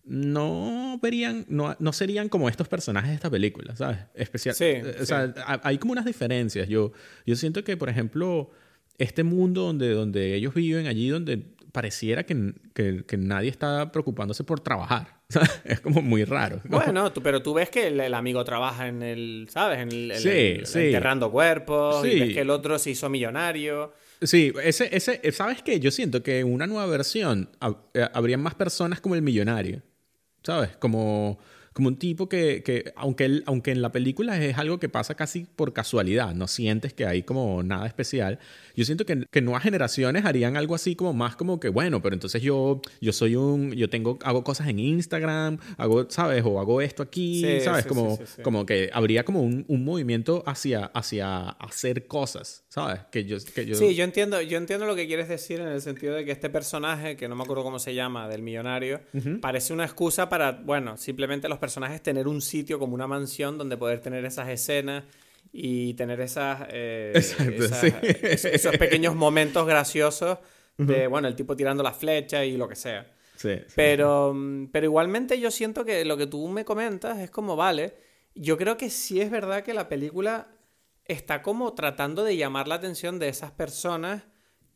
no 0.04 0.98
verían, 1.02 1.46
no, 1.48 1.74
no 1.78 1.94
serían 1.94 2.28
como 2.28 2.50
estos 2.50 2.68
personajes 2.68 3.08
de 3.08 3.14
esta 3.14 3.30
película, 3.30 3.74
¿sabes? 3.74 4.00
Especial, 4.12 4.54
sí, 4.54 4.82
o 5.00 5.06
sea, 5.06 5.32
hay 5.62 5.78
como 5.78 5.92
unas 5.92 6.04
diferencias. 6.04 6.68
Yo, 6.68 6.92
yo 7.24 7.36
siento 7.36 7.64
que, 7.64 7.78
por 7.78 7.88
ejemplo, 7.88 8.50
este 8.98 9.24
mundo 9.24 9.62
donde, 9.62 9.94
donde 9.94 10.34
ellos 10.34 10.52
viven, 10.52 10.88
allí 10.88 11.08
donde 11.08 11.38
pareciera 11.72 12.24
que, 12.24 12.52
que, 12.74 13.02
que 13.06 13.16
nadie 13.16 13.48
está 13.48 13.92
preocupándose 13.92 14.44
por 14.44 14.60
trabajar. 14.60 15.19
es 15.64 15.80
como 15.80 16.02
muy 16.02 16.24
raro. 16.24 16.60
Bueno, 16.64 17.12
pero 17.22 17.42
tú 17.42 17.54
ves 17.54 17.70
que 17.70 17.88
el, 17.88 18.14
amigo 18.14 18.44
trabaja 18.44 18.88
en 18.88 19.02
el, 19.02 19.48
¿sabes? 19.50 19.78
En 19.80 19.92
el, 19.92 20.12
enterrando 20.12 21.30
cuerpos, 21.30 22.04
y 22.06 22.20
ves 22.20 22.34
que 22.34 22.40
el 22.40 22.50
otro 22.50 22.78
se 22.78 22.90
hizo 22.90 23.08
millonario. 23.08 23.92
Sí, 24.22 24.52
ese, 24.62 24.94
ese, 24.94 25.20
¿sabes 25.32 25.62
qué? 25.62 25.80
Yo 25.80 25.90
siento 25.90 26.22
que 26.22 26.40
en 26.40 26.52
una 26.52 26.66
nueva 26.66 26.86
versión 26.86 27.48
eh, 27.94 28.06
habría 28.12 28.36
más 28.36 28.54
personas 28.54 29.00
como 29.00 29.14
el 29.14 29.22
millonario, 29.22 29.82
¿sabes? 30.42 30.76
Como 30.76 31.38
como 31.72 31.88
un 31.88 31.96
tipo 31.96 32.28
que, 32.28 32.62
que 32.62 32.92
aunque, 32.96 33.24
él, 33.24 33.44
aunque 33.46 33.70
en 33.70 33.82
la 33.82 33.92
película 33.92 34.42
es 34.42 34.58
algo 34.58 34.78
que 34.78 34.88
pasa 34.88 35.14
casi 35.14 35.44
por 35.44 35.72
casualidad, 35.72 36.34
no 36.34 36.48
sientes 36.48 36.92
que 36.92 37.06
hay 37.06 37.22
como 37.22 37.62
nada 37.62 37.86
especial, 37.86 38.38
yo 38.74 38.84
siento 38.84 39.06
que, 39.06 39.26
que 39.30 39.40
nuevas 39.40 39.62
generaciones 39.62 40.24
harían 40.24 40.56
algo 40.56 40.74
así 40.74 40.96
como 40.96 41.12
más 41.12 41.36
como 41.36 41.60
que, 41.60 41.68
bueno, 41.68 42.02
pero 42.02 42.14
entonces 42.14 42.42
yo, 42.42 42.80
yo 43.00 43.12
soy 43.12 43.36
un, 43.36 43.72
yo 43.72 43.88
tengo, 43.88 44.18
hago 44.22 44.42
cosas 44.42 44.68
en 44.68 44.78
Instagram, 44.78 45.58
hago, 45.76 46.10
¿sabes? 46.10 46.42
O 46.44 46.60
hago 46.60 46.80
esto 46.80 47.02
aquí, 47.02 47.44
¿sabes? 47.62 47.86
como, 47.86 48.18
como 48.42 48.66
que 48.66 48.90
habría 48.92 49.24
como 49.24 49.42
un, 49.42 49.64
un, 49.68 49.84
movimiento 49.84 50.42
hacia, 50.46 50.86
hacia 50.86 51.50
hacer 51.50 52.06
cosas, 52.06 52.64
¿sabes? 52.70 53.00
Que 53.10 53.24
yo, 53.24 53.36
que 53.52 53.66
yo... 53.66 53.74
Sí, 53.74 53.96
yo 53.96 54.04
entiendo, 54.04 54.40
yo 54.40 54.56
entiendo 54.56 54.86
lo 54.86 54.94
que 54.94 55.08
quieres 55.08 55.28
decir 55.28 55.60
en 55.60 55.68
el 55.68 55.82
sentido 55.82 56.14
de 56.14 56.24
que 56.24 56.30
este 56.30 56.48
personaje, 56.50 57.16
que 57.16 57.28
no 57.28 57.34
me 57.34 57.42
acuerdo 57.42 57.64
cómo 57.64 57.80
se 57.80 57.94
llama, 57.94 58.28
del 58.28 58.42
millonario, 58.42 59.00
parece 59.40 59.72
una 59.72 59.84
excusa 59.84 60.28
para, 60.28 60.52
bueno, 60.52 60.96
simplemente 60.96 61.48
los 61.48 61.58
personajes 61.58 62.00
tener 62.00 62.28
un 62.28 62.40
sitio 62.40 62.78
como 62.78 62.94
una 62.94 63.08
mansión 63.08 63.58
donde 63.58 63.76
poder 63.76 63.98
tener 63.98 64.24
esas 64.24 64.48
escenas 64.48 65.02
y 65.52 65.94
tener 65.94 66.20
esas, 66.20 66.68
eh, 66.70 67.12
esos, 67.14 68.76
pequeños 68.76 69.16
momentos 69.16 69.66
graciosos 69.66 70.38
de, 70.78 71.08
bueno, 71.08 71.26
el 71.26 71.34
tipo 71.34 71.56
tirando 71.56 71.82
la 71.82 71.92
flecha 71.92 72.44
y 72.44 72.56
lo 72.56 72.68
que 72.68 72.76
sea. 72.76 73.04
pero, 73.74 74.32
pero 74.70 74.86
igualmente 74.86 75.40
yo 75.40 75.50
siento 75.50 75.84
que 75.84 76.04
lo 76.04 76.16
que 76.16 76.28
tú 76.28 76.46
me 76.46 76.64
comentas 76.64 77.18
es 77.18 77.30
como, 77.30 77.56
vale, 77.56 77.94
yo 78.36 78.56
creo 78.56 78.76
que 78.76 78.90
sí 78.90 79.20
es 79.20 79.28
verdad 79.28 79.64
que 79.64 79.74
la 79.74 79.88
película 79.88 80.46
está 81.10 81.42
como 81.42 81.74
tratando 81.74 82.24
de 82.24 82.36
llamar 82.36 82.68
la 82.68 82.76
atención 82.76 83.18
de 83.18 83.28
esas 83.28 83.50
personas 83.50 84.22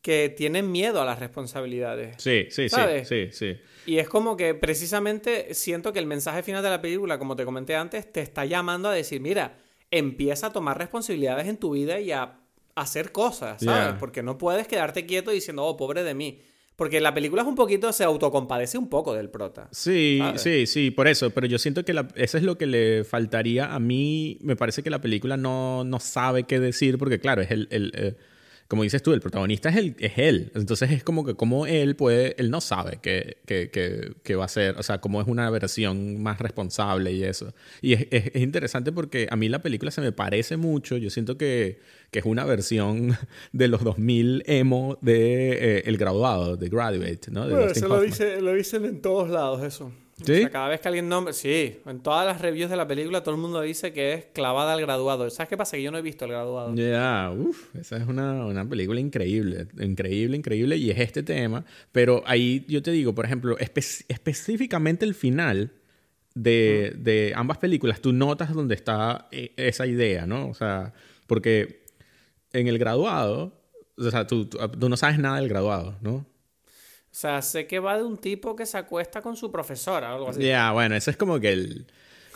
que 0.03 0.29
tienen 0.29 0.71
miedo 0.71 1.01
a 1.01 1.05
las 1.05 1.19
responsabilidades. 1.19 2.17
Sí, 2.19 2.49
sí, 2.51 2.69
sí, 2.69 3.29
sí, 3.33 3.57
Y 3.87 3.99
es 3.99 4.09
como 4.09 4.37
que 4.37 4.55
precisamente 4.55 5.55
siento 5.55 5.95
que 5.95 5.99
el 5.99 6.07
mensaje 6.07 6.43
final 6.43 6.63
de 6.63 6.69
la 6.69 6.83
película, 6.83 7.19
como 7.19 7.37
te 7.37 7.45
comenté 7.45 7.75
antes, 7.75 8.13
te 8.13 8.21
está 8.21 8.45
llamando 8.45 8.91
a 8.91 8.93
decir, 8.93 9.21
mira, 9.21 9.57
empieza 9.91 10.49
a 10.49 10.53
tomar 10.53 10.77
responsabilidades 10.77 11.47
en 11.47 11.57
tu 11.57 11.71
vida 11.71 12.01
y 12.01 12.13
a 12.13 12.41
hacer 12.75 13.13
cosas, 13.13 13.63
¿sabes? 13.63 13.95
Porque 13.99 14.23
no 14.23 14.37
puedes 14.37 14.67
quedarte 14.67 15.07
quieto 15.07 15.31
diciendo, 15.31 15.65
oh, 15.65 15.77
pobre 15.77 16.03
de 16.03 16.15
mí. 16.15 16.43
Porque 16.77 17.01
la 17.01 17.15
película 17.15 17.43
es 17.43 17.49
un 17.49 17.55
poquito, 17.55 17.93
se 17.93 18.03
autocompadece 18.03 18.79
un 18.79 18.89
poco 18.89 19.15
del 19.15 19.31
prota. 19.31 19.69
Sí, 19.71 20.21
sí, 20.37 20.67
sí, 20.67 20.91
por 20.91 21.07
eso. 21.07 21.31
Pero 21.31 21.47
yo 21.47 21.59
siento 21.59 21.85
que 21.85 21.93
eso 22.17 22.37
es 22.37 22.43
lo 22.43 22.59
que 22.59 22.67
le 22.67 23.05
faltaría. 23.05 23.73
A 23.73 23.79
mí 23.79 24.39
me 24.41 24.57
parece 24.57 24.83
que 24.83 24.91
la 24.91 25.01
película 25.01 25.37
no, 25.37 25.85
no 25.85 26.01
sabe 26.01 26.45
qué 26.45 26.59
decir, 26.59 26.99
porque 26.99 27.21
claro, 27.21 27.43
es 27.43 27.51
el, 27.53 27.69
eh, 27.71 28.17
como 28.69 28.83
dices 28.83 29.03
tú, 29.03 29.13
el 29.13 29.21
protagonista 29.21 29.69
es, 29.69 29.77
el, 29.77 29.97
es 29.99 30.13
él. 30.17 30.51
Entonces 30.55 30.91
es 30.91 31.05
como 31.05 31.25
que 31.25 31.35
como 31.35 31.67
él 31.67 31.97
puede, 31.97 32.35
él 32.39 32.51
no 32.51 32.61
sabe 32.61 32.99
qué, 33.03 33.39
qué, 33.45 34.35
va 34.37 34.47
a 34.47 34.49
ser, 34.49 34.77
o 34.79 34.83
sea, 34.83 35.01
cómo 35.01 35.21
es 35.21 35.29
una 35.29 35.49
versión 35.51 36.23
más 36.23 36.39
responsable 36.39 37.13
y 37.13 37.25
eso. 37.25 37.53
Y 37.83 37.93
es, 37.93 38.07
es, 38.11 38.37
interesante 38.37 38.91
porque 38.91 39.29
a 39.31 39.37
mí 39.37 39.49
la 39.49 39.61
película 39.61 39.91
se 39.91 40.01
me 40.01 40.13
parece 40.13 40.57
mucho, 40.57 40.97
yo 40.97 41.11
siento 41.11 41.37
que, 41.37 41.81
que 42.11 42.21
es 42.21 42.25
una 42.25 42.45
versión 42.45 43.17
de 43.53 43.69
los 43.69 43.85
2000 43.85 44.45
emo 44.47 44.99
de 45.03 45.79
eh, 45.79 45.83
El 45.87 45.99
Graduado, 45.99 46.57
de 46.57 46.69
Graduate, 46.69 47.31
¿no? 47.31 47.49
bueno, 47.49 47.67
eso 47.67 47.89
lo, 47.89 48.01
dice, 48.01 48.41
lo 48.41 48.55
dicen 48.55 48.85
en 48.87 49.01
todos 49.03 49.29
lados 49.29 49.63
eso. 49.63 49.93
¿Sí? 50.23 50.47
cada 50.47 50.69
vez 50.69 50.81
que 50.81 50.89
alguien 50.89 51.09
nombra. 51.09 51.33
Sí, 51.33 51.81
en 51.87 52.01
todas 52.01 52.25
las 52.25 52.41
reviews 52.41 52.71
de 52.71 52.77
la 52.77 52.87
película 52.87 53.23
todo 53.23 53.35
el 53.35 53.41
mundo 53.41 53.61
dice 53.61 53.93
que 53.93 54.15
es 54.15 54.27
clavada 54.27 54.73
al 54.73 54.81
graduado. 54.81 55.29
¿Sabes 55.31 55.49
qué 55.49 55.57
pasa? 55.57 55.77
Que 55.77 55.83
yo 55.83 55.91
no 55.91 55.99
he 55.99 56.03
visto 56.03 56.25
el 56.25 56.31
graduado. 56.31 56.75
Ya, 56.75 57.33
uff, 57.37 57.75
esa 57.75 57.97
es 57.97 58.07
una, 58.07 58.47
una, 58.47 58.69
película 58.69 59.01
increíble. 59.01 59.67
Increíble, 59.81 60.37
increíble. 60.37 60.77
Y 60.77 60.91
es 60.91 60.99
este 60.99 61.23
tema. 61.23 61.65
Pero 61.91 62.23
ahí 62.27 62.65
yo 62.69 62.83
te 62.83 62.93
digo, 62.93 63.15
por 63.15 63.25
ejemplo, 63.25 63.57
específicamente 63.59 65.05
el 65.05 65.15
final 65.15 65.73
de, 66.35 66.95
de, 66.97 67.33
ambas 67.35 67.59
películas, 67.59 68.01
tú 68.01 68.13
notas 68.13 68.53
dónde 68.53 68.75
está 68.75 69.29
eh, 69.33 69.53
esa 69.57 69.87
idea, 69.87 70.27
¿no? 70.27 70.49
O 70.49 70.55
sea, 70.55 70.93
porque 71.27 71.85
en 72.53 72.69
el 72.69 72.79
graduado, 72.79 73.53
o 73.97 74.11
sea, 74.11 74.27
tú, 74.27 74.47
tú 74.47 74.89
no 74.89 74.97
sabes 74.97 75.19
nada 75.19 75.39
del 75.41 75.49
graduado, 75.49 75.97
¿no? 76.03 76.27
O 77.15 77.17
sea, 77.17 77.43
sé 77.43 77.69
que 77.69 77.79
va 77.79 77.97
de 77.97 78.03
un 78.03 78.19
tipo 78.19 78.57
que 78.57 78.67
se 78.67 78.77
acuesta 78.77 79.23
con 79.23 79.37
su 79.37 79.53
profesora 79.53 80.11
o 80.11 80.17
algo 80.17 80.31
así. 80.31 80.43
Ya, 80.43 80.73
bueno, 80.73 80.97
eso 80.97 81.13
es 81.13 81.17
como 81.17 81.39
que 81.39 81.53
el... 81.53 81.87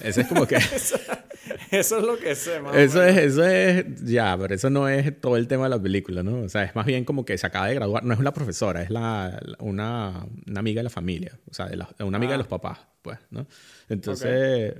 Ese 0.01 0.20
es 0.20 0.29
como 0.29 0.47
que... 0.47 0.55
eso 1.72 1.99
es 1.99 2.05
lo 2.05 2.16
que 2.16 2.37
sé, 2.37 2.61
Eso 2.74 3.03
es, 3.03 3.16
eso 3.16 3.45
es, 3.45 4.05
ya, 4.05 4.39
pero 4.39 4.55
eso 4.55 4.70
no 4.70 4.89
es 4.89 5.20
todo 5.20 5.37
el 5.37 5.49
tema 5.49 5.64
de 5.64 5.70
la 5.70 5.83
película, 5.83 6.22
¿no? 6.22 6.43
O 6.43 6.49
sea, 6.49 6.62
es 6.62 6.76
más 6.76 6.87
bien 6.87 7.05
como 7.05 7.24
que 7.24 7.37
se 7.37 7.45
acaba 7.45 7.66
de 7.66 7.74
graduar, 7.74 8.05
no 8.05 8.14
es 8.14 8.20
una 8.20 8.33
profesora, 8.33 8.81
es 8.81 8.91
la, 8.91 9.43
una, 9.59 10.24
una 10.47 10.61
amiga 10.61 10.79
de 10.79 10.85
la 10.85 10.91
familia, 10.91 11.37
o 11.51 11.55
sea, 11.55 11.66
de 11.66 12.05
una 12.05 12.16
amiga 12.16 12.31
de 12.31 12.37
ah. 12.37 12.39
los 12.39 12.47
papás, 12.47 12.79
pues, 13.03 13.18
¿no? 13.31 13.49
Entonces, 13.89 14.74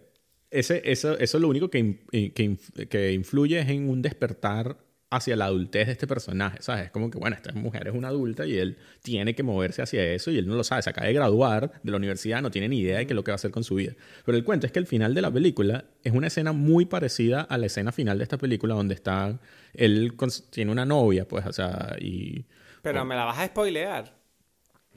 ese, 0.53 0.80
eso, 0.84 1.18
eso 1.18 1.38
lo 1.40 1.49
único 1.49 1.70
que, 1.70 2.05
que, 2.12 2.57
que 2.88 3.12
influye 3.12 3.59
es 3.59 3.68
en 3.68 3.88
un 3.88 4.01
despertar 4.01 4.76
hacia 5.11 5.36
la 5.36 5.46
adultez 5.46 5.86
de 5.86 5.92
este 5.92 6.06
personaje, 6.06 6.59
¿sabes? 6.61 6.86
Es 6.86 6.90
como 6.90 7.11
que, 7.11 7.18
bueno, 7.18 7.34
esta 7.34 7.52
mujer 7.52 7.88
es 7.88 7.94
una 7.94 8.09
adulta 8.09 8.46
y 8.46 8.59
él 8.59 8.76
tiene 9.02 9.34
que 9.34 9.42
moverse 9.42 9.80
hacia 9.80 10.04
eso 10.04 10.30
y 10.30 10.38
él 10.38 10.46
no 10.46 10.54
lo 10.54 10.64
sabe, 10.64 10.82
se 10.82 10.90
acaba 10.90 11.06
de 11.06 11.14
graduar 11.14 11.80
de 11.82 11.90
la 11.90 11.96
universidad, 11.96 12.42
no 12.42 12.50
tiene 12.50 12.68
ni 12.68 12.80
idea 12.80 12.98
de 12.98 13.06
qué 13.06 13.12
es 13.12 13.16
lo 13.16 13.24
que 13.24 13.30
va 13.30 13.34
a 13.34 13.36
hacer 13.36 13.50
con 13.50 13.64
su 13.64 13.76
vida. 13.76 13.94
Pero 14.26 14.36
el 14.36 14.44
cuento 14.44 14.66
es 14.66 14.72
que 14.72 14.78
el 14.78 14.86
final 14.86 15.14
de 15.14 15.22
la 15.22 15.30
película 15.30 15.84
es 16.04 16.12
una 16.12 16.26
escena 16.26 16.52
muy 16.52 16.84
parecida 16.84 17.40
a 17.40 17.56
la 17.56 17.66
escena 17.66 17.90
final 17.92 18.18
de 18.18 18.24
esta 18.24 18.36
película 18.36 18.74
donde 18.74 18.94
está, 18.94 19.40
él 19.72 20.14
tiene 20.50 20.72
una 20.72 20.84
novia, 20.84 21.26
pues, 21.26 21.46
o 21.46 21.52
sea, 21.52 21.96
y... 21.98 22.44
Pero 22.82 23.04
me 23.04 23.16
la 23.16 23.24
vas 23.24 23.38
a 23.38 23.46
spoilear. 23.46 24.17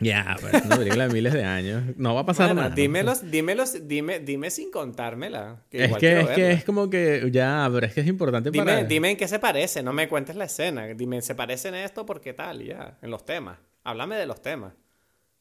Ya, 0.02 0.36
pues 0.41 0.66
una 0.66 0.78
película 0.78 1.08
de 1.08 1.14
miles 1.14 1.32
de 1.32 1.43
años. 1.43 1.84
No 1.95 2.16
va 2.16 2.22
a 2.22 2.26
pasar 2.26 2.56
nada. 2.56 2.72
Dímelos, 2.72 3.30
dímelos, 3.30 3.88
dime, 3.88 4.20
dime 4.20 4.49
sin 4.49 4.72
contármela. 4.72 5.64
es 5.70 5.95
que, 5.97 6.20
es 6.20 6.30
que 6.30 6.52
es 6.52 6.64
como 6.64 6.89
que, 6.89 7.30
ya, 7.32 7.70
pero 7.72 7.86
es 7.86 7.93
que 7.93 8.02
es 8.02 8.08
importante 8.08 8.49
dime, 8.49 8.66
para... 8.66 8.84
Dime 8.84 9.12
en 9.12 9.18
qué 9.18 9.28
se 9.28 9.38
parece, 9.38 9.84
no 9.84 9.93
me 9.93 10.10
cuentes 10.10 10.36
la 10.36 10.45
escena. 10.45 10.88
Dime, 10.88 11.22
¿se 11.22 11.36
parecen 11.36 11.76
esto? 11.76 12.04
¿Por 12.06 12.20
qué 12.20 12.34
tal? 12.34 12.64
Ya, 12.64 12.97
en 13.02 13.12
los 13.12 13.24
temas. 13.26 13.60
Háblame 13.84 14.16
de 14.16 14.26
los 14.26 14.41
temas. 14.41 14.74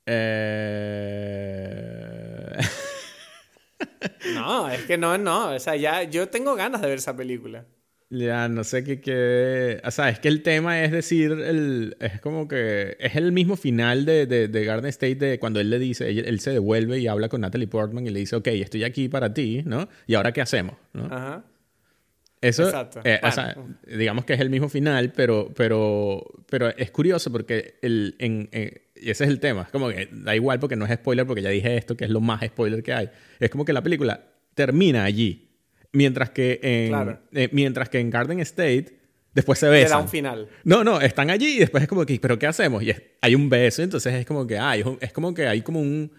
Eh... 0.05 1.01
no, 4.35 4.69
es 4.69 4.83
que 4.83 4.99
no, 4.99 5.17
no. 5.17 5.55
O 5.55 5.59
sea, 5.59 5.75
ya, 5.77 6.03
yo 6.03 6.29
tengo 6.29 6.55
ganas 6.55 6.83
de 6.83 6.89
ver 6.89 6.99
esa 6.99 7.17
película. 7.17 7.65
Ya, 8.11 8.49
no 8.49 8.65
sé 8.65 8.83
qué, 8.83 9.01
qué... 9.01 9.81
O 9.85 9.91
sea, 9.93 10.09
es 10.09 10.19
que 10.19 10.27
el 10.27 10.43
tema 10.43 10.83
es 10.83 10.91
decir, 10.91 11.31
el, 11.31 11.97
es 12.01 12.21
como 12.21 12.49
que 12.49 12.97
es 12.99 13.15
el 13.15 13.31
mismo 13.31 13.55
final 13.55 14.05
de, 14.05 14.27
de, 14.27 14.65
Garden 14.65 14.89
State 14.89 15.15
de 15.15 15.39
cuando 15.39 15.61
él 15.61 15.71
le 15.71 15.79
dice, 15.79 16.11
él, 16.11 16.41
se 16.41 16.51
devuelve 16.51 16.99
y 16.99 17.07
habla 17.07 17.29
con 17.29 17.41
Natalie 17.41 17.69
Portman 17.69 18.05
y 18.05 18.11
le 18.11 18.19
dice, 18.19 18.35
ok, 18.35 18.49
estoy 18.49 18.83
aquí 18.83 19.09
para 19.09 19.33
ti, 19.33 19.63
¿no? 19.65 19.89
¿Y 20.09 20.15
ahora 20.15 20.33
qué 20.33 20.41
hacemos? 20.41 20.75
¿no? 20.93 21.05
Ajá. 21.05 21.45
Eso, 22.41 22.65
Exacto. 22.65 23.01
Eh, 23.05 23.21
o 23.23 23.31
sea, 23.31 23.55
digamos 23.87 24.25
que 24.25 24.33
es 24.33 24.41
el 24.41 24.51
mismo 24.51 24.69
final, 24.69 25.13
pero, 25.13 25.53
pero, 25.55 26.25
pero 26.49 26.69
es 26.69 26.91
curioso 26.91 27.31
porque 27.31 27.79
el, 27.83 28.17
en, 28.19 28.49
y 28.53 29.11
ese 29.11 29.25
es 29.25 29.31
el 29.31 29.39
tema. 29.41 29.63
Es 29.63 29.69
como 29.69 29.89
que 29.89 30.09
da 30.11 30.35
igual 30.35 30.59
porque 30.59 30.75
no 30.75 30.85
es 30.85 30.93
spoiler, 30.93 31.27
porque 31.27 31.43
ya 31.43 31.51
dije 31.51 31.77
esto, 31.77 31.97
que 31.97 32.07
es 32.07 32.11
lo 32.11 32.21
más 32.21 32.43
spoiler 32.45 32.83
que 32.83 32.93
hay. 32.93 33.11
Es 33.39 33.51
como 33.51 33.65
que 33.65 33.73
la 33.73 33.83
película 33.83 34.25
termina 34.55 35.05
allí. 35.05 35.50
Mientras 35.93 36.31
que 36.31 36.61
en, 36.63 37.19
eh, 37.33 37.49
mientras 37.53 37.89
que 37.89 37.99
en 37.99 38.11
Garden 38.11 38.41
State 38.41 39.01
después 39.35 39.59
se 39.59 39.69
besan. 39.69 39.99
da 39.99 40.03
un 40.03 40.09
final. 40.09 40.49
No, 40.65 40.85
no, 40.85 41.01
están 41.01 41.31
allí 41.31 41.57
y 41.57 41.59
después 41.59 41.83
es 41.83 41.89
como 41.89 42.05
que, 42.05 42.19
¿pero 42.21 42.39
qué 42.39 42.47
hacemos? 42.47 42.83
Y 42.83 42.95
hay 43.21 43.35
un 43.35 43.49
beso, 43.49 43.83
entonces 43.83 44.15
es 44.15 44.27
como 44.27 44.47
que, 44.47 44.59
ah, 44.59 44.77
es 44.77 45.13
como 45.13 45.35
que 45.35 45.47
hay 45.47 45.63
como 45.63 45.81
un... 45.81 46.13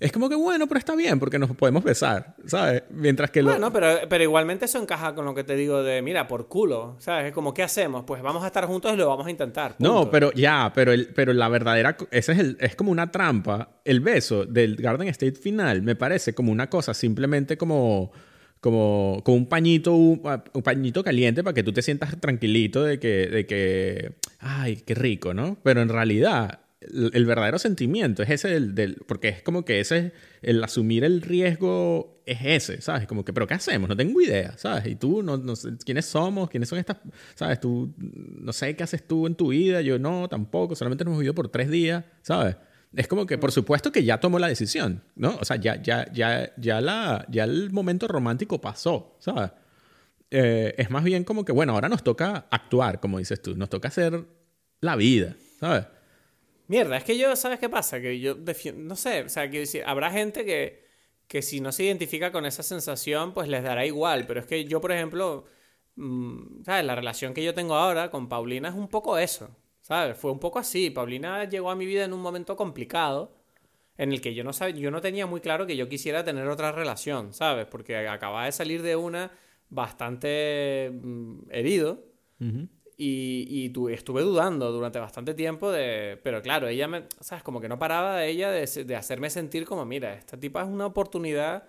Es 0.00 0.12
como 0.12 0.28
que 0.28 0.36
bueno, 0.36 0.68
pero 0.68 0.78
está 0.78 0.94
bien 0.94 1.18
porque 1.18 1.40
nos 1.40 1.56
podemos 1.56 1.82
besar, 1.82 2.36
¿sabes? 2.46 2.84
Mientras 2.88 3.32
que 3.32 3.42
lo... 3.42 3.50
Bueno, 3.50 3.72
pero, 3.72 4.08
pero 4.08 4.22
igualmente 4.22 4.66
eso 4.66 4.80
encaja 4.80 5.12
con 5.12 5.24
lo 5.24 5.34
que 5.34 5.42
te 5.42 5.56
digo 5.56 5.82
de, 5.82 6.02
mira, 6.02 6.28
por 6.28 6.46
culo, 6.46 6.94
¿sabes? 7.00 7.26
Es 7.26 7.32
como, 7.32 7.52
¿qué 7.52 7.64
hacemos? 7.64 8.04
Pues 8.04 8.22
vamos 8.22 8.44
a 8.44 8.46
estar 8.46 8.64
juntos 8.66 8.94
y 8.94 8.96
lo 8.96 9.08
vamos 9.08 9.26
a 9.26 9.30
intentar. 9.30 9.74
No, 9.80 10.08
pero 10.08 10.30
ya, 10.34 10.70
pero, 10.72 10.92
el, 10.92 11.08
pero 11.08 11.32
la 11.32 11.48
verdadera... 11.48 11.96
Ese 12.12 12.30
es, 12.30 12.38
el, 12.38 12.56
es 12.60 12.76
como 12.76 12.92
una 12.92 13.10
trampa. 13.10 13.80
El 13.84 13.98
beso 13.98 14.46
del 14.46 14.76
Garden 14.76 15.08
State 15.08 15.32
final 15.34 15.82
me 15.82 15.96
parece 15.96 16.32
como 16.32 16.52
una 16.52 16.70
cosa 16.70 16.94
simplemente 16.94 17.58
como 17.58 18.12
como, 18.60 19.22
como 19.24 19.36
un 19.36 19.46
pañito, 19.46 19.94
un, 19.94 20.20
pañito 20.62 21.04
caliente 21.04 21.42
para 21.42 21.54
que 21.54 21.62
tú 21.62 21.72
te 21.72 21.82
sientas 21.82 22.18
tranquilito 22.20 22.82
de 22.82 22.98
que, 22.98 23.28
de 23.28 23.46
que, 23.46 24.14
ay, 24.40 24.76
qué 24.76 24.94
rico, 24.94 25.34
¿no? 25.34 25.58
Pero 25.62 25.82
en 25.82 25.88
realidad, 25.88 26.60
el, 26.80 27.26
verdadero 27.26 27.58
sentimiento 27.58 28.22
es 28.22 28.30
ese 28.30 28.48
del, 28.48 28.74
del, 28.74 28.96
porque 29.06 29.28
es 29.28 29.42
como 29.42 29.64
que 29.64 29.80
ese, 29.80 30.12
el 30.42 30.62
asumir 30.62 31.04
el 31.04 31.22
riesgo 31.22 32.22
es 32.26 32.38
ese, 32.42 32.80
¿sabes? 32.80 33.06
Como 33.06 33.24
que, 33.24 33.32
pero 33.32 33.46
¿qué 33.46 33.54
hacemos? 33.54 33.88
No 33.88 33.96
tengo 33.96 34.20
idea, 34.20 34.56
¿sabes? 34.58 34.86
Y 34.86 34.96
tú, 34.96 35.22
no, 35.22 35.36
no 35.36 35.54
quiénes 35.84 36.06
somos, 36.06 36.48
quiénes 36.50 36.68
son 36.68 36.78
estas, 36.78 36.98
¿sabes? 37.34 37.60
Tú, 37.60 37.94
no 37.98 38.52
sé 38.52 38.76
qué 38.76 38.82
haces 38.82 39.06
tú 39.06 39.26
en 39.26 39.34
tu 39.34 39.48
vida, 39.48 39.80
yo 39.80 39.98
no, 39.98 40.28
tampoco, 40.28 40.74
solamente 40.74 41.04
nos 41.04 41.12
hemos 41.12 41.20
vivido 41.20 41.34
por 41.34 41.48
tres 41.48 41.70
días, 41.70 42.04
¿sabes? 42.22 42.56
Es 42.94 43.06
como 43.06 43.26
que, 43.26 43.36
por 43.36 43.52
supuesto 43.52 43.92
que 43.92 44.04
ya 44.04 44.18
tomó 44.18 44.38
la 44.38 44.48
decisión, 44.48 45.02
¿no? 45.14 45.36
O 45.40 45.44
sea, 45.44 45.56
ya, 45.56 45.80
ya, 45.82 46.10
ya, 46.12 46.54
ya, 46.56 46.80
la, 46.80 47.26
ya 47.28 47.44
el 47.44 47.70
momento 47.70 48.08
romántico 48.08 48.60
pasó, 48.60 49.16
¿sabes? 49.18 49.50
Eh, 50.30 50.74
es 50.78 50.90
más 50.90 51.04
bien 51.04 51.24
como 51.24 51.44
que, 51.44 51.52
bueno, 51.52 51.74
ahora 51.74 51.88
nos 51.88 52.02
toca 52.02 52.46
actuar, 52.50 53.00
como 53.00 53.18
dices 53.18 53.42
tú, 53.42 53.56
nos 53.56 53.68
toca 53.68 53.88
hacer 53.88 54.24
la 54.80 54.96
vida, 54.96 55.36
¿sabes? 55.60 55.86
Mierda, 56.66 56.96
es 56.96 57.04
que 57.04 57.16
yo, 57.18 57.34
¿sabes 57.36 57.58
qué 57.58 57.68
pasa? 57.68 58.00
Que 58.00 58.20
yo 58.20 58.36
no 58.76 58.96
sé, 58.96 59.22
o 59.22 59.28
sea, 59.28 59.50
que 59.50 59.66
habrá 59.86 60.10
gente 60.10 60.44
que, 60.44 60.86
que 61.26 61.42
si 61.42 61.60
no 61.60 61.72
se 61.72 61.84
identifica 61.84 62.32
con 62.32 62.46
esa 62.46 62.62
sensación, 62.62 63.32
pues 63.32 63.48
les 63.48 63.62
dará 63.62 63.86
igual, 63.86 64.26
pero 64.26 64.40
es 64.40 64.46
que 64.46 64.64
yo, 64.64 64.80
por 64.80 64.92
ejemplo, 64.92 65.46
mm, 65.96 66.64
¿sabes? 66.64 66.84
La 66.84 66.94
relación 66.94 67.34
que 67.34 67.44
yo 67.44 67.54
tengo 67.54 67.74
ahora 67.74 68.10
con 68.10 68.28
Paulina 68.28 68.68
es 68.68 68.74
un 68.74 68.88
poco 68.88 69.18
eso. 69.18 69.50
¿Sabes? 69.88 70.18
Fue 70.18 70.30
un 70.30 70.38
poco 70.38 70.58
así. 70.58 70.90
Paulina 70.90 71.44
llegó 71.48 71.70
a 71.70 71.74
mi 71.74 71.86
vida 71.86 72.04
en 72.04 72.12
un 72.12 72.20
momento 72.20 72.56
complicado 72.56 73.32
en 73.96 74.12
el 74.12 74.20
que 74.20 74.34
yo 74.34 74.44
no, 74.44 74.52
yo 74.68 74.90
no 74.90 75.00
tenía 75.00 75.26
muy 75.26 75.40
claro 75.40 75.66
que 75.66 75.76
yo 75.76 75.88
quisiera 75.88 76.22
tener 76.24 76.46
otra 76.46 76.72
relación, 76.72 77.32
¿sabes? 77.32 77.66
Porque 77.66 77.96
acababa 78.06 78.44
de 78.44 78.52
salir 78.52 78.82
de 78.82 78.96
una 78.96 79.32
bastante 79.70 80.92
mm, 80.92 81.50
herido 81.50 82.04
y, 82.96 83.46
y 83.48 83.70
tu, 83.70 83.88
estuve 83.88 84.22
dudando 84.22 84.70
durante 84.70 84.98
bastante 84.98 85.32
tiempo 85.32 85.72
de... 85.72 86.20
Pero 86.22 86.42
claro, 86.42 86.68
ella 86.68 86.86
me... 86.86 87.04
¿Sabes? 87.20 87.42
Como 87.42 87.60
que 87.60 87.68
no 87.68 87.78
paraba 87.78 88.18
de 88.18 88.28
ella 88.28 88.50
de, 88.50 88.84
de 88.84 88.94
hacerme 88.94 89.30
sentir 89.30 89.64
como, 89.64 89.86
mira, 89.86 90.14
esta 90.14 90.38
tipa 90.38 90.62
es 90.62 90.68
una 90.68 90.84
oportunidad 90.84 91.64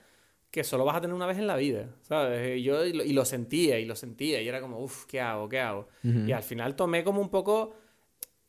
que 0.52 0.64
solo 0.64 0.84
vas 0.84 0.98
a 0.98 1.02
tener 1.02 1.16
una 1.16 1.26
vez 1.26 1.38
en 1.38 1.48
la 1.48 1.56
vida, 1.56 1.96
¿sabes? 2.02 2.58
Y 2.58 2.64
yo 2.64 2.86
y 2.86 3.14
lo, 3.14 3.24
sentía 3.24 3.80
y 3.80 3.86
lo 3.86 3.96
sentía 3.96 4.42
y 4.42 4.48
era 4.48 4.60
como, 4.60 4.80
uff, 4.80 5.06
¿qué 5.06 5.22
hago? 5.22 5.48
¿Qué 5.48 5.60
hago? 5.60 5.88
Y 6.04 6.32
al 6.32 6.44
final 6.44 6.76
tomé 6.76 7.04
como 7.04 7.22
un 7.22 7.30
poco 7.30 7.76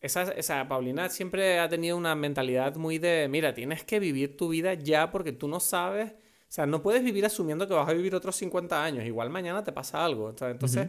esa, 0.00 0.22
esa, 0.32 0.66
Paulina 0.66 1.08
siempre 1.10 1.58
ha 1.58 1.68
tenido 1.68 1.96
una 1.96 2.14
mentalidad 2.14 2.76
muy 2.76 2.98
de, 2.98 3.28
mira, 3.28 3.52
tienes 3.52 3.84
que 3.84 4.00
vivir 4.00 4.36
tu 4.36 4.48
vida 4.48 4.74
ya 4.74 5.10
porque 5.10 5.32
tú 5.32 5.46
no 5.46 5.60
sabes, 5.60 6.12
o 6.12 6.52
sea, 6.52 6.66
no 6.66 6.82
puedes 6.82 7.04
vivir 7.04 7.24
asumiendo 7.26 7.68
que 7.68 7.74
vas 7.74 7.88
a 7.88 7.92
vivir 7.92 8.14
otros 8.14 8.34
50 8.36 8.82
años, 8.82 9.04
igual 9.04 9.30
mañana 9.30 9.62
te 9.62 9.72
pasa 9.72 10.04
algo. 10.04 10.30
Entonces, 10.30 10.88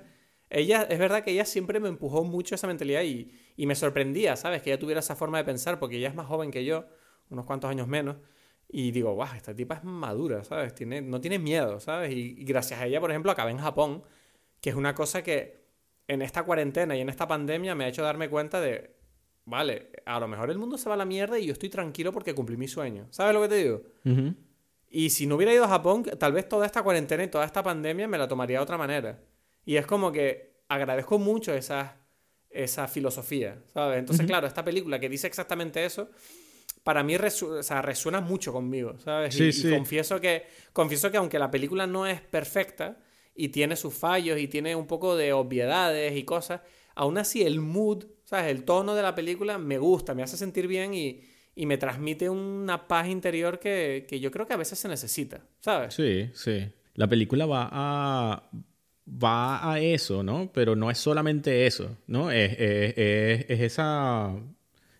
ella, 0.49 0.84
es 0.84 0.97
verdad 0.97 1.24
que 1.24 1.32
ella 1.32 1.45
siempre 1.45 1.80
me 1.80 1.89
empujó 1.89 2.24
mucho 2.24 2.55
esa 2.55 2.68
mentalidad 2.68 3.03
y, 3.03 3.32
y, 3.57 3.66
me 3.66 3.76
sorprendía, 3.76 4.36
¿sabes? 4.38 4.62
Que 4.62 4.72
ella 4.72 4.80
tuviera 4.80 5.01
esa 5.01 5.16
forma 5.16 5.38
de 5.38 5.43
pensar 5.43 5.78
porque 5.78 5.97
ella 5.97 6.07
es 6.09 6.16
más 6.16 6.28
joven 6.28 6.49
que 6.49 6.66
yo, 6.66 6.86
unos 7.30 7.45
cuantos 7.45 7.70
años 7.70 7.88
menos. 7.88 8.18
Y 8.70 8.91
digo, 8.91 9.14
guau, 9.14 9.36
esta 9.36 9.53
tipa 9.53 9.76
es 9.76 9.84
madura, 9.84 10.43
¿sabes? 10.45 10.74
Tiene, 10.74 11.01
no 11.01 11.20
tiene 11.22 11.38
miedo, 11.38 11.80
¿sabes? 11.80 12.12
Y, 12.12 12.36
y 12.39 12.45
gracias 12.45 12.80
a 12.80 12.86
ella, 12.88 13.01
por 13.01 13.12
ejemplo, 13.12 13.32
acabé 13.32 13.51
en 13.51 13.59
Japón, 13.59 14.03
que 14.62 14.70
es 14.70 14.76
una 14.76 14.95
cosa 14.95 15.22
que 15.22 15.62
en 16.07 16.22
esta 16.22 16.43
cuarentena 16.43 16.95
y 16.95 17.01
en 17.01 17.09
esta 17.09 17.28
pandemia 17.28 17.76
me 17.76 17.86
ha 17.86 17.88
hecho 17.89 18.03
darme 18.03 18.30
cuenta 18.30 18.62
de 18.62 19.01
vale, 19.46 19.89
a 20.06 20.20
lo 20.20 20.28
mejor 20.28 20.50
el 20.52 20.58
mundo 20.58 20.78
se 20.78 20.89
va 20.89 20.96
a 20.96 20.98
la 20.98 21.06
mierda 21.06 21.39
y 21.39 21.46
yo 21.46 21.54
estoy 21.54 21.70
tranquilo 21.70 22.12
porque 22.12 22.34
cumplí 22.34 22.58
mi 22.58 22.68
sueño. 22.68 23.08
¿Sabes 23.12 23.34
lo 23.34 23.42
que 23.42 23.50
te 23.50 23.56
digo? 23.56 23.82
Y 24.89 25.10
si 25.10 25.26
no 25.26 25.36
hubiera 25.36 25.54
ido 25.54 25.64
a 25.64 25.70
Japón, 25.70 26.04
tal 26.04 26.34
vez 26.34 26.48
toda 26.50 26.66
esta 26.66 26.84
cuarentena 26.84 27.24
y 27.24 27.28
toda 27.28 27.46
esta 27.46 27.64
pandemia 27.64 28.08
me 28.08 28.18
la 28.18 28.28
tomaría 28.28 28.58
de 28.58 28.64
otra 28.64 28.78
manera. 28.78 29.20
Y 29.66 29.78
es 29.78 29.86
como 29.86 30.12
que 30.12 30.64
agradezco 30.68 31.18
mucho 31.18 31.54
esa, 31.54 31.98
esa 32.50 32.88
filosofía, 32.88 33.62
¿sabes? 33.74 34.00
Entonces, 34.00 34.26
claro, 34.26 34.48
esta 34.48 34.64
película 34.64 35.00
que 35.00 35.10
dice 35.10 35.28
exactamente 35.28 35.86
eso, 35.86 36.10
para 36.84 37.04
mí 37.04 37.16
resuena 37.18 38.22
mucho 38.22 38.52
conmigo, 38.52 38.98
¿sabes? 39.00 39.39
y, 39.39 39.70
confieso, 39.70 40.20
que, 40.20 40.46
confieso 40.74 41.12
que 41.12 41.18
aunque 41.18 41.39
la 41.39 41.52
película 41.52 41.86
no 41.88 42.08
es 42.08 42.22
perfecta 42.22 42.98
y 43.36 43.50
tiene 43.50 43.76
sus 43.76 43.94
fallos 43.94 44.39
y 44.39 44.48
tiene 44.48 44.76
un 44.76 44.88
poco 44.88 45.16
de 45.16 45.32
obviedades 45.34 46.16
y 46.18 46.24
cosas, 46.24 46.62
aún 46.96 47.18
así 47.18 47.44
el 47.44 47.60
mood 47.60 48.06
¿Sabes? 48.32 48.49
El 48.49 48.63
tono 48.63 48.95
de 48.95 49.01
la 49.01 49.13
película 49.13 49.57
me 49.57 49.77
gusta, 49.77 50.15
me 50.15 50.23
hace 50.23 50.38
sentir 50.38 50.65
bien 50.65 50.93
y, 50.93 51.21
me 51.65 51.77
transmite 51.77 52.29
una 52.29 52.88
paz 52.88 53.07
interior 53.07 53.59
que, 53.59 54.07
yo 54.21 54.32
creo 54.32 54.47
que 54.47 54.53
a 54.53 54.57
veces 54.57 54.79
se 54.79 54.88
necesita, 54.88 55.41
¿sabes? 55.59 55.93
Sí, 55.93 56.29
sí. 56.34 56.65
La 56.95 57.07
película 57.07 57.45
va 57.45 57.67
a, 57.69 58.49
va 59.05 59.73
a 59.73 59.79
eso, 59.82 60.23
¿no? 60.23 60.49
Pero 60.53 60.77
no 60.77 60.89
es 60.89 60.97
solamente 60.97 61.67
eso, 61.67 61.97
¿no? 62.07 62.32
Es, 62.32 62.53
esa, 62.57 64.34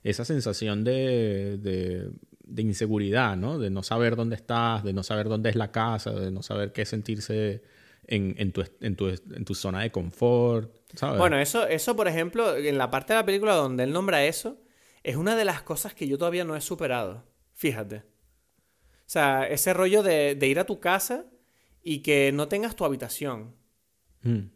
esa 0.04 0.26
sensación 0.26 0.84
de, 0.84 1.58
de, 1.58 2.62
inseguridad, 2.62 3.38
¿no? 3.38 3.58
De 3.58 3.70
no 3.70 3.82
saber 3.82 4.18
dónde 4.18 4.36
estás, 4.36 4.84
de 4.84 4.92
no 4.92 5.04
saber 5.04 5.30
dónde 5.30 5.50
es 5.50 5.56
la 5.56 5.72
casa, 5.72 6.12
de 6.12 6.32
no 6.32 6.44
saber 6.44 6.74
qué 6.74 6.86
sentirse 6.86 7.64
en, 8.12 8.36
en, 8.38 8.52
tu, 8.52 8.64
en, 8.82 8.96
tu, 8.96 9.08
en 9.08 9.46
tu 9.46 9.56
zona 9.56 9.82
de 9.82 9.92
confort. 9.92 10.70
Bueno, 11.18 11.40
eso, 11.40 11.66
eso, 11.66 11.96
por 11.96 12.10
ejemplo, 12.10 12.58
en 12.58 12.78
la 12.78 12.92
parte 12.92 13.14
de 13.14 13.20
la 13.20 13.26
película 13.26 13.56
donde 13.56 13.86
él 13.86 13.94
nombra 13.94 14.26
eso, 14.26 14.62
es 15.02 15.16
una 15.16 15.38
de 15.38 15.46
las 15.46 15.62
cosas 15.62 15.94
que 15.94 16.08
yo 16.08 16.18
todavía 16.18 16.44
no 16.44 16.56
he 16.56 16.62
superado. 16.62 17.26
Fíjate. 17.54 17.98
O 17.98 19.14
sea, 19.14 19.48
ese 19.48 19.74
rollo 19.74 20.04
de, 20.04 20.38
ir 20.42 20.60
a 20.60 20.66
tu 20.66 20.82
casa 20.82 21.26
y 21.82 22.00
que 22.00 22.34
no 22.34 22.50
tengas 22.50 22.76
tu 22.76 22.84
habitación. 22.84 23.56
Mm. 24.24 24.50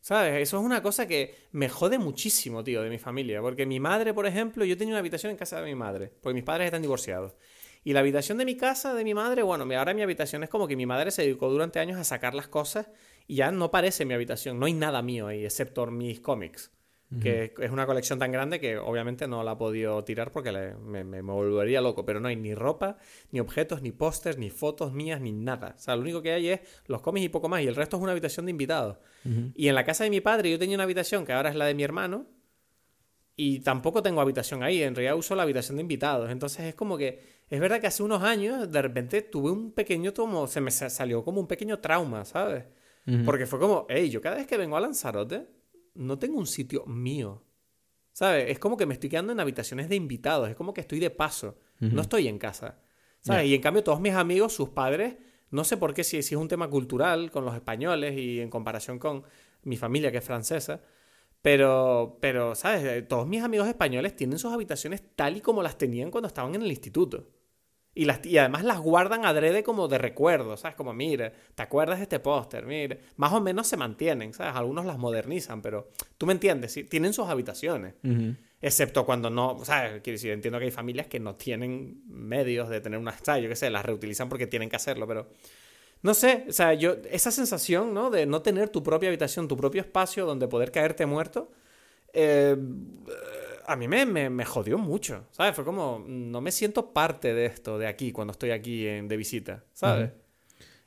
¿Sabes? 0.00 0.42
Eso 0.42 0.58
es 0.58 0.64
una 0.64 0.82
cosa 0.82 1.06
que 1.06 1.36
me 1.52 1.68
jode 1.68 1.98
muchísimo, 1.98 2.64
tío, 2.64 2.82
de 2.82 2.90
mi 2.90 2.98
familia. 2.98 3.40
Porque 3.40 3.64
mi 3.64 3.78
madre, 3.78 4.12
por 4.12 4.26
ejemplo, 4.26 4.64
yo 4.64 4.76
tenía 4.76 4.94
una 4.94 4.98
habitación 4.98 5.30
en 5.30 5.36
casa 5.36 5.60
de 5.60 5.66
mi 5.66 5.76
madre, 5.76 6.12
porque 6.20 6.34
mis 6.34 6.42
padres 6.42 6.66
están 6.66 6.82
divorciados. 6.82 7.34
Y 7.84 7.92
la 7.92 8.00
habitación 8.00 8.38
de 8.38 8.44
mi 8.44 8.56
casa, 8.56 8.94
de 8.94 9.04
mi 9.04 9.14
madre, 9.14 9.42
bueno, 9.42 9.64
ahora 9.76 9.94
mi 9.94 10.02
habitación 10.02 10.44
es 10.44 10.50
como 10.50 10.68
que 10.68 10.76
mi 10.76 10.86
madre 10.86 11.10
se 11.10 11.22
dedicó 11.22 11.48
durante 11.48 11.80
años 11.80 11.98
a 11.98 12.04
sacar 12.04 12.34
las 12.34 12.48
cosas 12.48 12.90
y 13.26 13.36
ya 13.36 13.50
no 13.50 13.70
parece 13.70 14.04
mi 14.04 14.14
habitación, 14.14 14.58
no 14.58 14.66
hay 14.66 14.74
nada 14.74 15.02
mío 15.02 15.26
ahí, 15.26 15.44
excepto 15.44 15.86
mis 15.86 16.20
cómics 16.20 16.70
que 17.20 17.52
es 17.58 17.70
una 17.70 17.86
colección 17.86 18.18
tan 18.18 18.32
grande 18.32 18.60
que 18.60 18.78
obviamente 18.78 19.28
no 19.28 19.42
la 19.42 19.52
he 19.52 19.56
podido 19.56 20.02
tirar 20.04 20.32
porque 20.32 20.50
me, 20.52 21.20
volvería 21.20 21.80
loco, 21.80 22.04
pero 22.04 22.20
no 22.20 22.28
hay 22.28 22.36
ni 22.36 22.54
ropa, 22.54 22.96
ni 23.30 23.40
objetos, 23.40 23.82
ni 23.82 23.92
pósters, 23.92 24.38
ni 24.38 24.50
fotos 24.50 24.92
mías, 24.92 25.20
ni 25.20 25.32
nada. 25.32 25.74
O 25.76 25.80
sea, 25.80 25.96
lo 25.96 26.02
único 26.02 26.22
que 26.22 26.32
hay 26.32 26.48
es 26.48 26.60
los 26.86 27.02
cómics 27.02 27.26
y 27.26 27.28
poco 27.28 27.48
más, 27.48 27.62
y 27.62 27.66
el 27.66 27.76
resto 27.76 27.96
es 27.96 28.02
una 28.02 28.12
habitación 28.12 28.46
de 28.46 28.50
invitados. 28.50 28.98
Y 29.54 29.68
en 29.68 29.74
la 29.74 29.84
casa 29.84 30.04
de 30.04 30.10
mi 30.10 30.20
padre 30.20 30.50
yo 30.50 30.58
tenía 30.58 30.76
una 30.76 30.84
habitación 30.84 31.26
que 31.26 31.32
ahora 31.32 31.50
es 31.50 31.56
la 31.56 31.66
de 31.66 31.74
mi 31.74 31.82
hermano, 31.82 32.26
y 33.34 33.60
tampoco 33.60 34.02
tengo 34.02 34.20
habitación 34.20 34.62
ahí, 34.62 34.82
en 34.82 34.94
realidad 34.94 35.16
uso 35.16 35.34
la 35.34 35.42
habitación 35.42 35.76
de 35.76 35.82
invitados. 35.82 36.30
Entonces 36.30 36.66
es 36.66 36.74
como 36.74 36.96
que, 36.96 37.41
es 37.52 37.60
verdad 37.60 37.82
que 37.82 37.86
hace 37.86 38.02
unos 38.02 38.22
años 38.22 38.72
de 38.72 38.80
repente 38.80 39.20
tuve 39.20 39.50
un 39.50 39.72
pequeño 39.72 40.14
tomo, 40.14 40.46
se 40.46 40.62
me 40.62 40.70
salió 40.70 41.22
como 41.22 41.38
un 41.38 41.46
pequeño 41.46 41.80
trauma, 41.80 42.24
¿sabes? 42.24 42.64
Porque 43.26 43.44
fue 43.44 43.58
como, 43.58 43.84
hey, 43.90 44.08
yo 44.08 44.22
cada 44.22 44.36
vez 44.36 44.46
que 44.46 44.56
vengo 44.56 44.74
a 44.74 44.80
Lanzarote 44.80 45.48
no 45.96 46.18
tengo 46.18 46.38
un 46.38 46.46
sitio 46.46 46.86
mío. 46.86 47.44
¿Sabes? 48.10 48.46
Es 48.48 48.58
como 48.58 48.78
que 48.78 48.86
me 48.86 48.94
estoy 48.94 49.10
quedando 49.10 49.34
en 49.34 49.40
habitaciones 49.40 49.90
de 49.90 49.96
invitados, 49.96 50.48
es 50.48 50.56
como 50.56 50.72
que 50.72 50.80
estoy 50.80 50.98
de 50.98 51.10
paso, 51.10 51.58
no 51.78 52.00
estoy 52.00 52.26
en 52.26 52.38
casa. 52.38 52.78
¿Sabes? 53.20 53.44
Y 53.44 53.54
en 53.54 53.60
cambio 53.60 53.84
todos 53.84 54.00
mis 54.00 54.14
amigos, 54.14 54.54
sus 54.54 54.70
padres, 54.70 55.16
no 55.50 55.62
sé 55.64 55.76
por 55.76 55.92
qué, 55.92 56.04
si, 56.04 56.22
si 56.22 56.34
es 56.34 56.40
un 56.40 56.48
tema 56.48 56.70
cultural 56.70 57.30
con 57.30 57.44
los 57.44 57.54
españoles 57.54 58.16
y 58.16 58.40
en 58.40 58.48
comparación 58.48 58.98
con 58.98 59.24
mi 59.64 59.76
familia 59.76 60.10
que 60.10 60.18
es 60.18 60.24
francesa, 60.24 60.80
pero, 61.42 62.16
pero, 62.18 62.54
¿sabes? 62.54 63.06
Todos 63.08 63.26
mis 63.26 63.42
amigos 63.42 63.68
españoles 63.68 64.16
tienen 64.16 64.38
sus 64.38 64.54
habitaciones 64.54 65.02
tal 65.14 65.36
y 65.36 65.42
como 65.42 65.62
las 65.62 65.76
tenían 65.76 66.10
cuando 66.10 66.28
estaban 66.28 66.54
en 66.54 66.62
el 66.62 66.70
instituto. 66.70 67.41
Y, 67.94 68.06
las, 68.06 68.24
y 68.24 68.38
además 68.38 68.64
las 68.64 68.80
guardan 68.80 69.26
adrede 69.26 69.62
como 69.62 69.86
de 69.86 69.98
recuerdo, 69.98 70.56
¿sabes? 70.56 70.76
Como, 70.76 70.94
mire, 70.94 71.32
¿te 71.54 71.62
acuerdas 71.62 71.98
de 71.98 72.04
este 72.04 72.20
póster? 72.20 72.64
Mire, 72.64 73.00
más 73.16 73.32
o 73.34 73.40
menos 73.40 73.66
se 73.66 73.76
mantienen, 73.76 74.32
¿sabes? 74.32 74.56
Algunos 74.56 74.86
las 74.86 74.96
modernizan, 74.96 75.60
pero 75.60 75.90
tú 76.16 76.24
me 76.24 76.32
entiendes, 76.32 76.72
¿sí? 76.72 76.84
tienen 76.84 77.12
sus 77.12 77.28
habitaciones. 77.28 77.94
Excepto 78.62 79.04
cuando 79.04 79.28
no, 79.28 79.58
¿sabes? 79.64 80.00
Quiero 80.02 80.14
decir, 80.14 80.30
entiendo 80.30 80.58
que 80.58 80.66
hay 80.66 80.70
familias 80.70 81.06
que 81.06 81.20
no 81.20 81.34
tienen 81.34 82.02
medios 82.06 82.70
de 82.70 82.80
tener 82.80 82.98
una 82.98 83.12
yo 83.12 83.48
qué 83.48 83.56
sé, 83.56 83.68
las 83.68 83.84
reutilizan 83.84 84.28
porque 84.28 84.46
tienen 84.46 84.70
que 84.70 84.76
hacerlo, 84.76 85.06
pero... 85.06 85.28
No 86.02 86.14
sé, 86.14 86.46
o 86.48 86.52
sea, 86.52 86.74
yo, 86.74 86.96
esa 87.12 87.30
sensación, 87.30 87.94
¿no? 87.94 88.10
De 88.10 88.26
no 88.26 88.42
tener 88.42 88.70
tu 88.70 88.82
propia 88.82 89.08
habitación, 89.08 89.46
tu 89.46 89.56
propio 89.56 89.82
espacio 89.82 90.26
donde 90.26 90.48
poder 90.48 90.72
caerte 90.72 91.06
muerto, 91.06 91.52
eh, 92.12 92.56
a 93.66 93.76
mí 93.76 93.88
me, 93.88 94.06
me, 94.06 94.44
jodió 94.44 94.78
mucho, 94.78 95.26
¿sabes? 95.30 95.54
Fue 95.54 95.64
como, 95.64 96.04
no 96.06 96.40
me 96.40 96.52
siento 96.52 96.92
parte 96.92 97.34
de 97.34 97.46
esto, 97.46 97.78
de 97.78 97.86
aquí, 97.86 98.12
cuando 98.12 98.32
estoy 98.32 98.50
aquí 98.50 98.86
en, 98.86 99.08
de 99.08 99.16
visita, 99.16 99.64
¿sabes? 99.72 100.10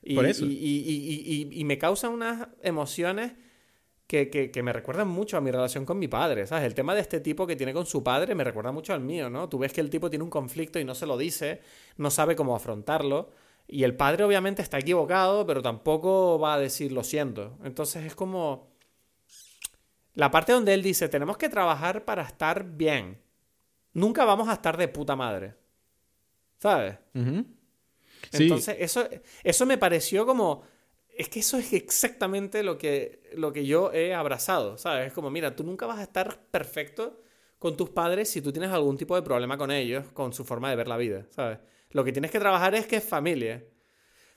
y, 0.02 0.16
Por 0.16 0.26
eso. 0.26 0.46
Y, 0.46 1.50
y, 1.52 1.64
me 1.64 1.78
causan 1.78 2.12
unas 2.12 2.48
emociones 2.62 3.34
que, 4.08 4.30
que, 4.30 4.64
me 4.64 4.72
recuerdan 4.72 5.08
mucho 5.08 5.38
a 5.38 5.42
mi 5.42 5.52
relación 5.52 5.86
con 5.86 5.98
mi 5.98 6.08
padre, 6.08 6.46
¿sabes? 6.46 6.66
El 6.66 6.76
tema 6.76 6.94
de 6.94 7.02
este 7.02 7.20
tipo 7.20 7.48
que 7.48 7.56
tiene 7.56 7.74
con 7.74 7.86
su 7.86 8.04
padre 8.04 8.36
me 8.36 8.44
recuerda 8.44 8.72
mucho 8.72 8.94
al 8.94 9.02
mío, 9.02 9.30
¿no? 9.30 9.50
Tú 9.50 9.58
ves 9.58 9.74
que 9.74 9.82
el 9.82 9.90
tipo 9.90 10.10
tiene 10.10 10.24
un 10.24 10.30
conflicto 10.30 10.80
y 10.80 10.86
no 10.86 10.94
se 10.96 11.06
lo 11.06 11.18
dice, 11.18 11.62
no 11.98 12.12
sabe 12.12 12.36
cómo 12.36 12.56
afrontarlo. 12.56 13.32
Y 13.68 13.84
el 13.84 13.96
padre 13.96 14.24
obviamente 14.24 14.62
está 14.62 14.78
equivocado, 14.78 15.46
pero 15.48 15.64
tampoco 15.64 16.38
va 16.38 16.54
a 16.54 16.60
decir 16.60 16.92
lo 16.92 17.04
siento. 17.04 17.58
Entonces 17.64 18.06
es 18.06 18.14
como 18.14 18.75
la 20.16 20.32
parte 20.32 20.54
donde 20.54 20.74
él 20.74 20.82
dice, 20.82 21.10
tenemos 21.10 21.38
que 21.38 21.50
trabajar 21.50 22.06
para 22.06 22.24
estar 22.24 22.64
bien. 22.64 23.22
Nunca 23.94 24.26
vamos 24.26 24.50
a 24.50 24.54
estar 24.54 24.78
de 24.78 24.88
puta 24.88 25.16
madre. 25.16 25.56
¿Sabes? 26.58 26.98
Entonces, 28.32 28.78
eso, 28.80 29.08
eso 29.44 29.66
me 29.66 29.78
pareció 29.78 30.26
como... 30.26 30.64
Es 31.18 31.30
que 31.30 31.40
eso 31.40 31.58
es 31.58 31.72
exactamente 31.72 32.62
lo 32.64 32.78
que, 32.78 33.22
lo 33.36 33.54
que 33.54 33.66
yo 33.66 33.94
he 33.94 34.14
abrazado, 34.14 34.78
¿sabes? 34.78 35.08
Es 35.08 35.14
como, 35.14 35.30
mira, 35.30 35.56
tú 35.56 35.64
nunca 35.64 35.86
vas 35.86 36.00
a 36.00 36.04
estar 36.04 36.42
perfecto 36.52 37.22
con 37.58 37.78
tus 37.78 37.90
padres 37.90 38.30
si 38.30 38.42
tú 38.42 38.52
tienes 38.52 38.72
algún 38.72 38.98
tipo 38.98 39.16
de 39.16 39.22
problema 39.22 39.58
con 39.58 39.72
ellos, 39.72 40.06
con 40.12 40.34
su 40.34 40.44
forma 40.44 40.70
de 40.70 40.76
ver 40.76 40.90
la 40.90 40.98
vida, 40.98 41.26
¿sabes? 41.30 41.60
Lo 41.92 42.04
que 42.04 42.12
tienes 42.12 42.32
que 42.32 42.40
trabajar 42.40 42.76
es 42.76 42.86
que 42.86 42.98
es 42.98 43.04
familia. 43.04 43.64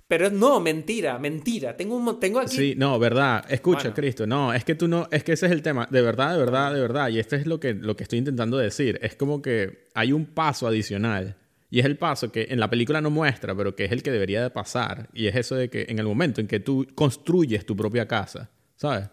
Pero 0.08 0.30
no, 0.30 0.58
mentira, 0.58 1.18
mentira. 1.18 1.76
Tengo, 1.76 1.94
un, 1.94 2.18
tengo 2.18 2.40
aquí. 2.40 2.56
Sí, 2.56 2.74
no, 2.76 2.98
verdad. 2.98 3.44
Escucha, 3.50 3.92
Cristo. 3.92 4.26
No, 4.26 4.54
es 4.54 4.64
que 4.64 4.74
tú 4.74 4.88
no. 4.88 5.06
Es 5.10 5.22
que 5.22 5.34
ese 5.34 5.44
es 5.44 5.52
el 5.52 5.60
tema. 5.60 5.86
De 5.90 6.00
verdad, 6.00 6.32
de 6.32 6.38
verdad, 6.38 6.72
de 6.72 6.80
verdad. 6.80 7.08
Y 7.10 7.18
este 7.18 7.36
es 7.36 7.46
lo 7.46 7.60
que, 7.60 7.74
lo 7.74 7.94
que 7.94 8.04
estoy 8.04 8.18
intentando 8.18 8.56
decir. 8.56 8.98
Es 9.02 9.16
como 9.16 9.42
que 9.42 9.88
hay 9.94 10.12
un 10.12 10.24
paso 10.24 10.66
adicional. 10.66 11.36
Y 11.70 11.80
es 11.80 11.84
el 11.84 11.98
paso 11.98 12.32
que 12.32 12.46
en 12.48 12.58
la 12.58 12.70
película 12.70 13.02
no 13.02 13.10
muestra, 13.10 13.54
pero 13.54 13.76
que 13.76 13.84
es 13.84 13.92
el 13.92 14.02
que 14.02 14.10
debería 14.10 14.42
de 14.42 14.48
pasar. 14.48 15.10
Y 15.12 15.26
es 15.26 15.36
eso 15.36 15.54
de 15.54 15.68
que 15.68 15.84
en 15.90 15.98
el 15.98 16.06
momento 16.06 16.40
en 16.40 16.46
que 16.46 16.60
tú 16.60 16.86
construyes 16.94 17.66
tu 17.66 17.76
propia 17.76 18.08
casa, 18.08 18.50
¿sabes? 18.76 19.10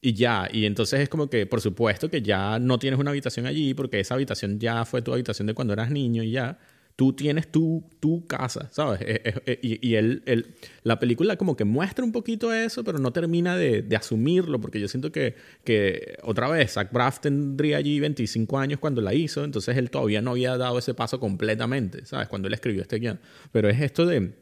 Y 0.00 0.14
ya, 0.14 0.48
y 0.50 0.64
entonces 0.64 1.00
es 1.00 1.10
como 1.10 1.28
que, 1.28 1.44
por 1.44 1.60
supuesto 1.60 2.08
que 2.08 2.22
ya 2.22 2.58
no 2.58 2.78
tienes 2.78 2.98
una 2.98 3.10
habitación 3.10 3.44
allí, 3.44 3.74
porque 3.74 4.00
esa 4.00 4.14
habitación 4.14 4.58
ya 4.58 4.86
fue 4.86 5.02
tu 5.02 5.12
habitación 5.12 5.46
de 5.46 5.52
cuando 5.52 5.74
eras 5.74 5.90
niño 5.90 6.22
y 6.22 6.30
ya 6.30 6.58
tú 7.00 7.14
tienes 7.14 7.50
tu, 7.50 7.82
tu 7.98 8.26
casa, 8.26 8.68
¿sabes? 8.72 9.00
Eh, 9.00 9.22
eh, 9.24 9.34
eh, 9.46 9.58
y, 9.62 9.88
y 9.88 9.94
él, 9.94 10.54
la 10.82 10.98
película 10.98 11.38
como 11.38 11.56
que 11.56 11.64
muestra 11.64 12.04
un 12.04 12.12
poquito 12.12 12.52
eso, 12.52 12.84
pero 12.84 12.98
no 12.98 13.10
termina 13.10 13.56
de, 13.56 13.80
de 13.80 13.96
asumirlo, 13.96 14.60
porque 14.60 14.78
yo 14.78 14.86
siento 14.86 15.10
que, 15.10 15.34
que, 15.64 16.18
otra 16.24 16.50
vez, 16.50 16.74
Zach 16.74 16.92
Braff 16.92 17.20
tendría 17.20 17.78
allí 17.78 18.00
25 18.00 18.58
años 18.58 18.80
cuando 18.80 19.00
la 19.00 19.14
hizo, 19.14 19.44
entonces 19.44 19.78
él 19.78 19.88
todavía 19.88 20.20
no 20.20 20.32
había 20.32 20.58
dado 20.58 20.78
ese 20.78 20.92
paso 20.92 21.18
completamente, 21.18 22.04
¿sabes? 22.04 22.28
Cuando 22.28 22.48
él 22.48 22.52
escribió 22.52 22.82
este 22.82 22.98
guion. 22.98 23.18
Pero 23.50 23.70
es 23.70 23.80
esto 23.80 24.04
de... 24.04 24.34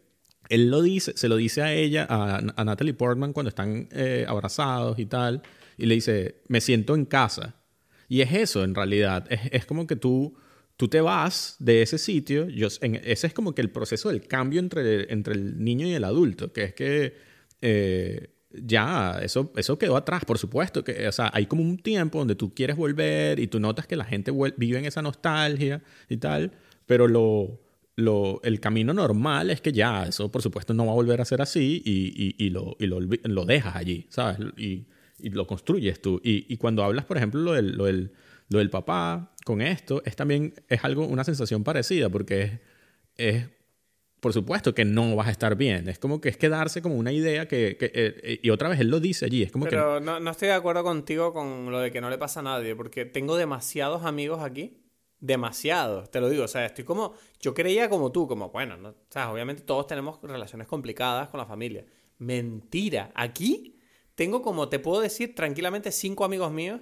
Él 0.49 0.69
lo 0.69 0.83
dice, 0.83 1.13
se 1.15 1.29
lo 1.29 1.37
dice 1.37 1.63
a 1.63 1.73
ella, 1.73 2.09
a, 2.11 2.39
a 2.39 2.65
Natalie 2.65 2.95
Portman, 2.95 3.33
cuando 3.33 3.51
están 3.51 3.89
abrazados 4.27 4.99
y 4.99 5.07
tal, 5.07 5.43
y 5.77 5.87
le 5.87 5.95
dice, 5.95 6.43
me 6.49 6.61
siento 6.61 6.97
en 6.97 7.05
casa. 7.05 7.55
Y 8.09 8.23
es 8.23 8.33
eso, 8.33 8.65
en 8.65 8.75
realidad. 8.75 9.27
Es, 9.31 9.43
es 9.53 9.65
como 9.65 9.87
que 9.87 9.95
tú 9.95 10.35
tú 10.79 10.87
te 10.89 11.01
vas 11.01 11.57
de 11.59 11.83
ese 11.83 11.99
sitio, 11.99 12.49
yo, 12.49 12.69
ese 12.69 13.27
es 13.27 13.35
como 13.35 13.53
que 13.53 13.61
el 13.61 13.71
proceso 13.71 14.11
del 14.11 14.27
cambio 14.27 14.61
entre, 14.61 15.13
entre 15.13 15.35
el 15.35 15.63
niño 15.63 15.89
y 15.89 15.93
el 15.93 16.05
adulto, 16.05 16.53
que 16.53 16.63
es 16.63 16.73
que 16.73 17.15
eh, 17.61 18.31
ya, 18.53 19.19
eso, 19.21 19.53
eso 19.57 19.77
quedó 19.77 19.97
atrás, 19.97 20.25
por 20.25 20.39
supuesto, 20.39 20.85
que, 20.85 21.09
o 21.09 21.13
sea, 21.13 21.31
hay 21.35 21.47
como 21.47 21.63
un 21.63 21.79
tiempo 21.79 22.19
donde 22.19 22.37
tú 22.37 22.55
quieres 22.55 22.77
volver 22.77 23.41
y 23.41 23.49
tú 23.49 23.59
notas 23.59 23.89
que 23.89 23.97
la 23.97 24.05
gente 24.05 24.33
vive 24.57 24.79
en 24.79 24.85
esa 24.85 25.03
nostalgia 25.03 25.83
y 26.09 26.17
tal, 26.19 26.53
pero 26.87 27.09
lo, 27.09 27.61
lo, 27.97 28.41
el 28.45 28.61
camino 28.61 28.95
normal 28.95 29.51
es 29.51 29.61
que 29.61 29.73
ya, 29.73 30.05
eso 30.05 30.31
por 30.31 30.43
supuesto 30.43 30.75
no 30.75 30.87
va 30.87 30.93
a 30.93 30.95
volver 30.95 31.21
a 31.21 31.25
ser 31.25 31.43
así 31.43 31.83
y, 31.85 32.37
y, 32.39 32.51
lo, 32.51 32.77
y 32.79 32.87
lo, 32.87 33.01
lo, 33.01 33.45
dejas 33.47 33.75
allí, 33.75 34.07
¿sabes? 34.11 34.39
Y, 34.57 34.87
lo 35.21 35.49
construyes 35.49 36.01
tú. 36.01 36.21
Y, 36.23 36.57
cuando 36.59 36.85
hablas, 36.85 37.05
por 37.05 37.17
ejemplo, 37.17 37.41
lo 37.41 37.53
del, 37.55 37.77
lo 37.77 37.87
del 37.87 38.13
lo 38.49 38.59
del 38.59 38.71
papá 38.71 39.33
con 39.45 39.61
esto 39.63 40.03
es 40.05 40.17
también 40.17 40.55
es 40.69 40.85
algo, 40.85 41.07
una 41.07 41.25
sensación 41.25 41.65
parecida, 41.65 42.09
porque 42.09 42.61
es, 43.17 43.47
por 44.21 44.33
supuesto 44.33 44.75
que 44.75 44.85
no 44.85 45.15
vas 45.17 45.29
a 45.29 45.31
estar 45.31 45.57
bien. 45.57 45.89
Es 45.89 45.99
como 45.99 46.21
que 46.21 46.29
es 46.29 46.37
quedarse 46.37 46.83
como 46.83 46.97
una 46.97 47.13
idea 47.13 47.47
que, 47.47 47.77
eh, 47.81 48.41
y 48.43 48.51
otra 48.51 48.69
vez 48.69 48.81
él 48.81 48.89
lo 48.89 49.01
dice 49.01 49.27
allí. 49.27 49.43
Es 49.43 49.53
como 49.53 49.67
Pero 49.67 50.01
no, 50.01 50.19
no 50.21 50.31
estoy 50.31 50.49
de 50.49 50.55
acuerdo 50.55 50.83
contigo 50.83 51.33
con 51.33 51.71
lo 51.71 51.79
de 51.79 51.91
que 51.91 52.01
no 52.01 52.11
le 52.11 52.19
pasa 52.19 52.41
a 52.41 52.43
nadie, 52.43 52.75
porque 52.75 53.05
tengo 53.05 53.37
demasiados 53.37 54.05
amigos 54.05 54.43
aquí. 54.43 54.85
Demasiados, 55.21 56.11
te 56.13 56.21
lo 56.21 56.29
digo. 56.29 56.45
O 56.45 56.49
sea, 56.49 56.65
estoy 56.65 56.85
como. 56.85 57.13
Yo 57.41 57.53
creía 57.53 57.89
como 57.89 58.13
tú, 58.13 58.29
como, 58.29 58.51
bueno, 58.51 58.77
¿no? 58.77 58.91
o 58.91 59.33
obviamente 59.33 59.63
todos 59.63 59.87
tenemos 59.89 60.21
relaciones 60.23 60.69
complicadas 60.69 61.29
con 61.29 61.39
la 61.39 61.47
familia. 61.47 61.85
Mentira. 62.19 63.11
Aquí 63.15 63.81
tengo 64.15 64.43
como, 64.43 64.69
te 64.69 64.79
puedo 64.79 65.01
decir 65.01 65.35
tranquilamente, 65.35 65.91
cinco 65.91 66.25
amigos 66.25 66.53
míos 66.53 66.81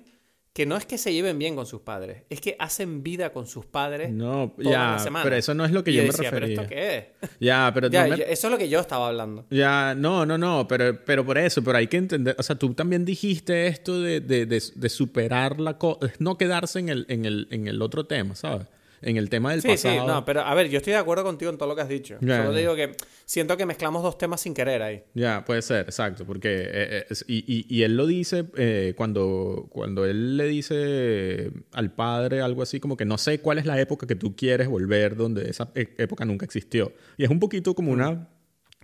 que 0.56 0.64
no 0.64 0.78
es 0.78 0.86
que 0.86 0.96
se 0.96 1.12
lleven 1.12 1.38
bien 1.38 1.54
con 1.54 1.66
sus 1.66 1.82
padres, 1.82 2.22
es 2.30 2.40
que 2.40 2.56
hacen 2.58 3.02
vida 3.02 3.30
con 3.30 3.46
sus 3.46 3.66
padres. 3.66 4.10
No, 4.10 4.54
ya, 4.56 4.96
pero 5.22 5.36
eso 5.36 5.52
no 5.52 5.66
es 5.66 5.70
lo 5.70 5.84
que 5.84 5.92
yo, 5.92 6.02
me 6.02 6.08
refería. 6.08 6.30
¿Pero 6.30 6.46
esto 6.46 6.66
qué 6.66 6.96
es? 6.96 7.30
Ya, 7.38 7.70
pero 7.74 7.88
ya, 7.90 8.06
eso 8.06 8.46
es 8.46 8.50
lo 8.50 8.56
que 8.56 8.70
yo 8.70 8.80
estaba 8.80 9.08
hablando. 9.08 9.44
Ya, 9.50 9.94
no, 9.94 10.24
no, 10.24 10.38
no, 10.38 10.66
pero, 10.66 10.98
pero 11.04 11.26
por 11.26 11.36
eso, 11.36 11.62
pero 11.62 11.76
hay 11.76 11.88
que 11.88 11.98
entender, 11.98 12.34
o 12.38 12.42
sea, 12.42 12.56
tú 12.56 12.72
también 12.72 13.04
dijiste 13.04 13.66
esto 13.66 14.00
de, 14.00 14.20
de, 14.20 14.46
de, 14.46 14.62
de 14.74 14.88
superar 14.88 15.60
la 15.60 15.76
cosa, 15.76 16.10
no 16.20 16.38
quedarse 16.38 16.78
en 16.78 16.88
el, 16.88 17.04
en, 17.10 17.26
el, 17.26 17.48
en 17.50 17.68
el 17.68 17.82
otro 17.82 18.06
tema, 18.06 18.34
¿sabes? 18.34 18.66
En 19.06 19.16
el 19.16 19.30
tema 19.30 19.52
del 19.52 19.62
sí, 19.62 19.68
pasado. 19.68 20.00
Sí, 20.00 20.06
no, 20.06 20.24
pero 20.24 20.40
a 20.40 20.52
ver, 20.54 20.68
yo 20.68 20.78
estoy 20.78 20.92
de 20.92 20.98
acuerdo 20.98 21.22
contigo 21.22 21.50
en 21.50 21.56
todo 21.56 21.68
lo 21.68 21.76
que 21.76 21.82
has 21.82 21.88
dicho. 21.88 22.18
Solo 22.20 22.52
digo 22.52 22.74
que 22.74 22.96
siento 23.24 23.56
que 23.56 23.64
mezclamos 23.64 24.02
dos 24.02 24.18
temas 24.18 24.40
sin 24.40 24.52
querer 24.52 24.82
ahí. 24.82 25.04
Ya, 25.14 25.44
puede 25.44 25.62
ser, 25.62 25.86
exacto, 25.86 26.26
porque 26.26 26.48
eh, 26.52 27.06
eh, 27.08 27.14
y, 27.28 27.66
y, 27.68 27.82
él 27.84 27.96
lo 27.96 28.06
dice 28.06 28.46
eh, 28.56 28.94
cuando, 28.96 29.68
cuando 29.70 30.04
él 30.04 30.36
le 30.36 30.48
dice 30.48 31.52
al 31.72 31.92
padre 31.92 32.40
algo 32.40 32.62
así 32.62 32.80
como 32.80 32.96
que 32.96 33.04
no 33.04 33.16
sé 33.16 33.38
cuál 33.40 33.58
es 33.58 33.64
la 33.64 33.80
época 33.80 34.08
que 34.08 34.16
tú 34.16 34.34
quieres 34.34 34.66
volver 34.66 35.14
donde 35.14 35.48
esa 35.48 35.70
e, 35.76 35.94
época 35.98 36.24
nunca 36.24 36.44
existió. 36.44 36.92
Y 37.16 37.22
es 37.22 37.30
un 37.30 37.38
poquito 37.38 37.74
como 37.76 37.92
una 37.92 38.28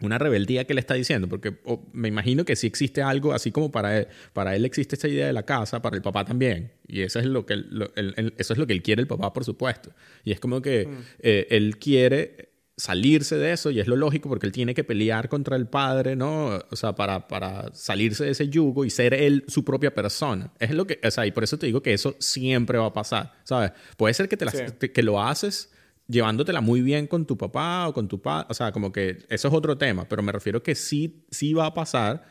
una 0.02 0.18
rebeldía 0.18 0.64
que 0.66 0.74
le 0.74 0.80
está 0.80 0.94
diciendo, 0.94 1.28
porque 1.28 1.56
me 1.92 2.08
imagino 2.08 2.44
que 2.44 2.56
sí 2.56 2.66
existe 2.66 3.02
algo, 3.02 3.32
así 3.32 3.52
como 3.52 3.70
para 3.70 3.98
él, 3.98 4.08
para 4.32 4.54
él 4.56 4.64
existe 4.64 4.96
esta 4.96 5.08
idea 5.08 5.26
de 5.26 5.32
la 5.32 5.44
casa, 5.44 5.82
para 5.82 5.96
el 5.96 6.02
papá 6.02 6.24
también, 6.24 6.72
y 6.86 7.02
eso 7.02 7.18
es 7.18 7.26
lo 7.26 7.46
que 7.46 7.54
él, 7.54 8.34
eso 8.38 8.52
es 8.52 8.58
lo 8.58 8.66
que 8.66 8.72
él 8.72 8.82
quiere 8.82 9.00
el 9.02 9.08
papá, 9.08 9.32
por 9.32 9.44
supuesto, 9.44 9.92
y 10.24 10.32
es 10.32 10.40
como 10.40 10.60
que 10.62 10.86
mm. 10.86 10.98
eh, 11.20 11.46
él 11.50 11.78
quiere 11.78 12.52
salirse 12.76 13.36
de 13.36 13.52
eso 13.52 13.70
y 13.70 13.80
es 13.80 13.86
lo 13.86 13.96
lógico 13.96 14.28
porque 14.28 14.46
él 14.46 14.52
tiene 14.52 14.74
que 14.74 14.82
pelear 14.82 15.28
contra 15.28 15.56
el 15.56 15.66
padre, 15.66 16.16
¿no? 16.16 16.58
O 16.70 16.76
sea, 16.76 16.94
para, 16.94 17.28
para 17.28 17.72
salirse 17.74 18.24
de 18.24 18.30
ese 18.30 18.48
yugo 18.48 18.84
y 18.84 18.90
ser 18.90 19.14
él 19.14 19.44
su 19.46 19.64
propia 19.64 19.94
persona. 19.94 20.52
Es 20.58 20.70
lo 20.70 20.86
que, 20.86 20.98
o 21.04 21.10
sea, 21.10 21.26
y 21.26 21.32
por 21.32 21.44
eso 21.44 21.58
te 21.58 21.66
digo 21.66 21.82
que 21.82 21.92
eso 21.92 22.16
siempre 22.18 22.78
va 22.78 22.86
a 22.86 22.92
pasar, 22.92 23.34
¿sabes? 23.44 23.72
Puede 23.96 24.14
ser 24.14 24.28
que, 24.28 24.36
te, 24.36 24.92
que 24.92 25.02
lo 25.02 25.22
haces 25.22 25.71
llevándotela 26.08 26.60
muy 26.60 26.82
bien 26.82 27.06
con 27.06 27.26
tu 27.26 27.36
papá 27.36 27.88
o 27.88 27.94
con 27.94 28.08
tu 28.08 28.20
padre, 28.20 28.46
o 28.50 28.54
sea, 28.54 28.72
como 28.72 28.92
que 28.92 29.18
eso 29.28 29.48
es 29.48 29.54
otro 29.54 29.78
tema, 29.78 30.08
pero 30.08 30.22
me 30.22 30.32
refiero 30.32 30.62
que 30.62 30.74
sí, 30.74 31.24
sí 31.30 31.54
va 31.54 31.66
a 31.66 31.74
pasar 31.74 32.24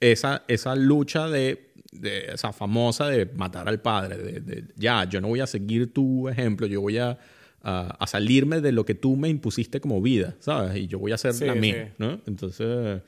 esa, 0.00 0.44
esa 0.48 0.74
lucha 0.74 1.28
de, 1.28 1.72
de 1.92 2.32
esa 2.32 2.52
famosa 2.52 3.08
de 3.08 3.26
matar 3.26 3.68
al 3.68 3.80
padre, 3.80 4.40
de, 4.40 4.64
ya, 4.76 5.04
yo 5.04 5.20
no 5.20 5.28
voy 5.28 5.40
a 5.40 5.46
seguir 5.46 5.92
tu 5.92 6.28
ejemplo, 6.28 6.66
yo 6.66 6.80
voy 6.80 6.98
a, 6.98 7.18
a, 7.62 8.06
salirme 8.06 8.60
de 8.60 8.72
lo 8.72 8.84
que 8.84 8.94
tú 8.94 9.16
me 9.16 9.28
impusiste 9.28 9.80
como 9.80 10.02
vida, 10.02 10.34
¿sabes? 10.40 10.76
Y 10.76 10.86
yo 10.88 10.98
voy 10.98 11.12
a 11.12 11.14
hacer 11.14 11.34
la 11.42 11.54
mía, 11.54 11.94
¿no? 11.98 12.20
Entonces 12.26 13.02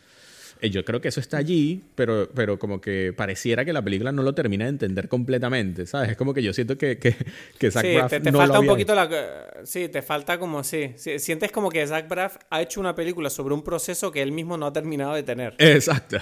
yo 0.70 0.84
creo 0.84 1.00
que 1.00 1.08
eso 1.08 1.20
está 1.20 1.36
allí, 1.36 1.82
pero, 1.94 2.28
pero 2.34 2.58
como 2.58 2.80
que 2.80 3.12
pareciera 3.16 3.64
que 3.64 3.72
la 3.72 3.82
película 3.82 4.12
no 4.12 4.22
lo 4.22 4.34
termina 4.34 4.64
de 4.64 4.70
entender 4.70 5.08
completamente, 5.08 5.86
¿sabes? 5.86 6.10
Es 6.10 6.16
como 6.16 6.34
que 6.34 6.42
yo 6.42 6.52
siento 6.52 6.78
que, 6.78 6.98
que, 6.98 7.14
que 7.58 7.70
Zach 7.70 7.84
sí, 7.84 7.96
te, 8.08 8.20
te 8.20 8.32
falta 8.32 8.60
un 8.60 8.66
poquito 8.66 8.94
la... 8.94 9.08
Sí, 9.64 9.88
te 9.88 10.02
falta 10.02 10.38
como, 10.38 10.64
sí, 10.64 10.92
Sientes 10.96 11.52
como 11.52 11.70
que 11.70 11.86
Zach 11.86 12.08
Braff 12.08 12.36
ha 12.50 12.62
hecho 12.62 12.80
una 12.80 12.94
película 12.94 13.30
sobre 13.30 13.54
un 13.54 13.62
proceso 13.62 14.10
que 14.10 14.22
él 14.22 14.32
mismo 14.32 14.56
no 14.56 14.66
ha 14.66 14.72
terminado 14.72 15.14
de 15.14 15.22
tener. 15.22 15.54
Exacto. 15.58 16.18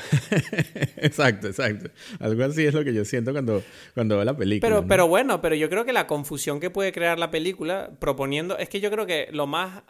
exacto, 0.96 1.48
exacto. 1.48 1.90
Algo 2.20 2.44
así 2.44 2.64
es 2.64 2.74
lo 2.74 2.84
que 2.84 2.94
yo 2.94 3.04
siento 3.04 3.32
cuando, 3.32 3.62
cuando 3.94 4.16
veo 4.16 4.24
la 4.24 4.36
película. 4.36 4.68
Pero, 4.68 4.86
pero 4.86 5.08
bueno, 5.08 5.40
pero 5.40 5.54
yo 5.54 5.68
creo 5.68 5.84
que 5.84 5.92
la 5.92 6.06
confusión 6.06 6.60
que 6.60 6.70
puede 6.70 6.92
crear 6.92 7.18
la 7.18 7.30
película 7.30 7.90
proponiendo... 7.98 8.58
Es 8.58 8.68
que 8.68 8.80
yo 8.80 8.90
creo 8.90 9.06
que 9.06 9.28
lo 9.32 9.46
más... 9.46 9.82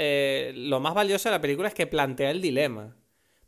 Eh, 0.00 0.52
lo 0.54 0.78
más 0.78 0.94
valioso 0.94 1.28
de 1.28 1.34
la 1.34 1.40
película 1.40 1.66
es 1.68 1.74
que 1.74 1.88
plantea 1.88 2.30
el 2.30 2.40
dilema. 2.40 2.94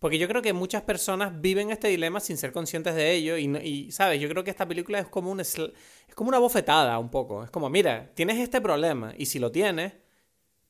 Porque 0.00 0.18
yo 0.18 0.26
creo 0.28 0.40
que 0.40 0.54
muchas 0.54 0.82
personas 0.82 1.42
viven 1.42 1.70
este 1.70 1.88
dilema 1.88 2.20
sin 2.20 2.38
ser 2.38 2.52
conscientes 2.52 2.94
de 2.94 3.12
ello 3.12 3.36
y, 3.36 3.92
¿sabes? 3.92 4.18
Yo 4.18 4.30
creo 4.30 4.42
que 4.42 4.50
esta 4.50 4.66
película 4.66 4.98
es 4.98 5.06
como, 5.06 5.30
un, 5.30 5.40
es 5.40 5.54
como 6.14 6.30
una 6.30 6.38
bofetada 6.38 6.98
un 6.98 7.10
poco. 7.10 7.44
Es 7.44 7.50
como, 7.50 7.68
mira, 7.68 8.10
tienes 8.14 8.38
este 8.38 8.62
problema 8.62 9.12
y 9.18 9.26
si 9.26 9.38
lo 9.38 9.52
tienes, 9.52 9.92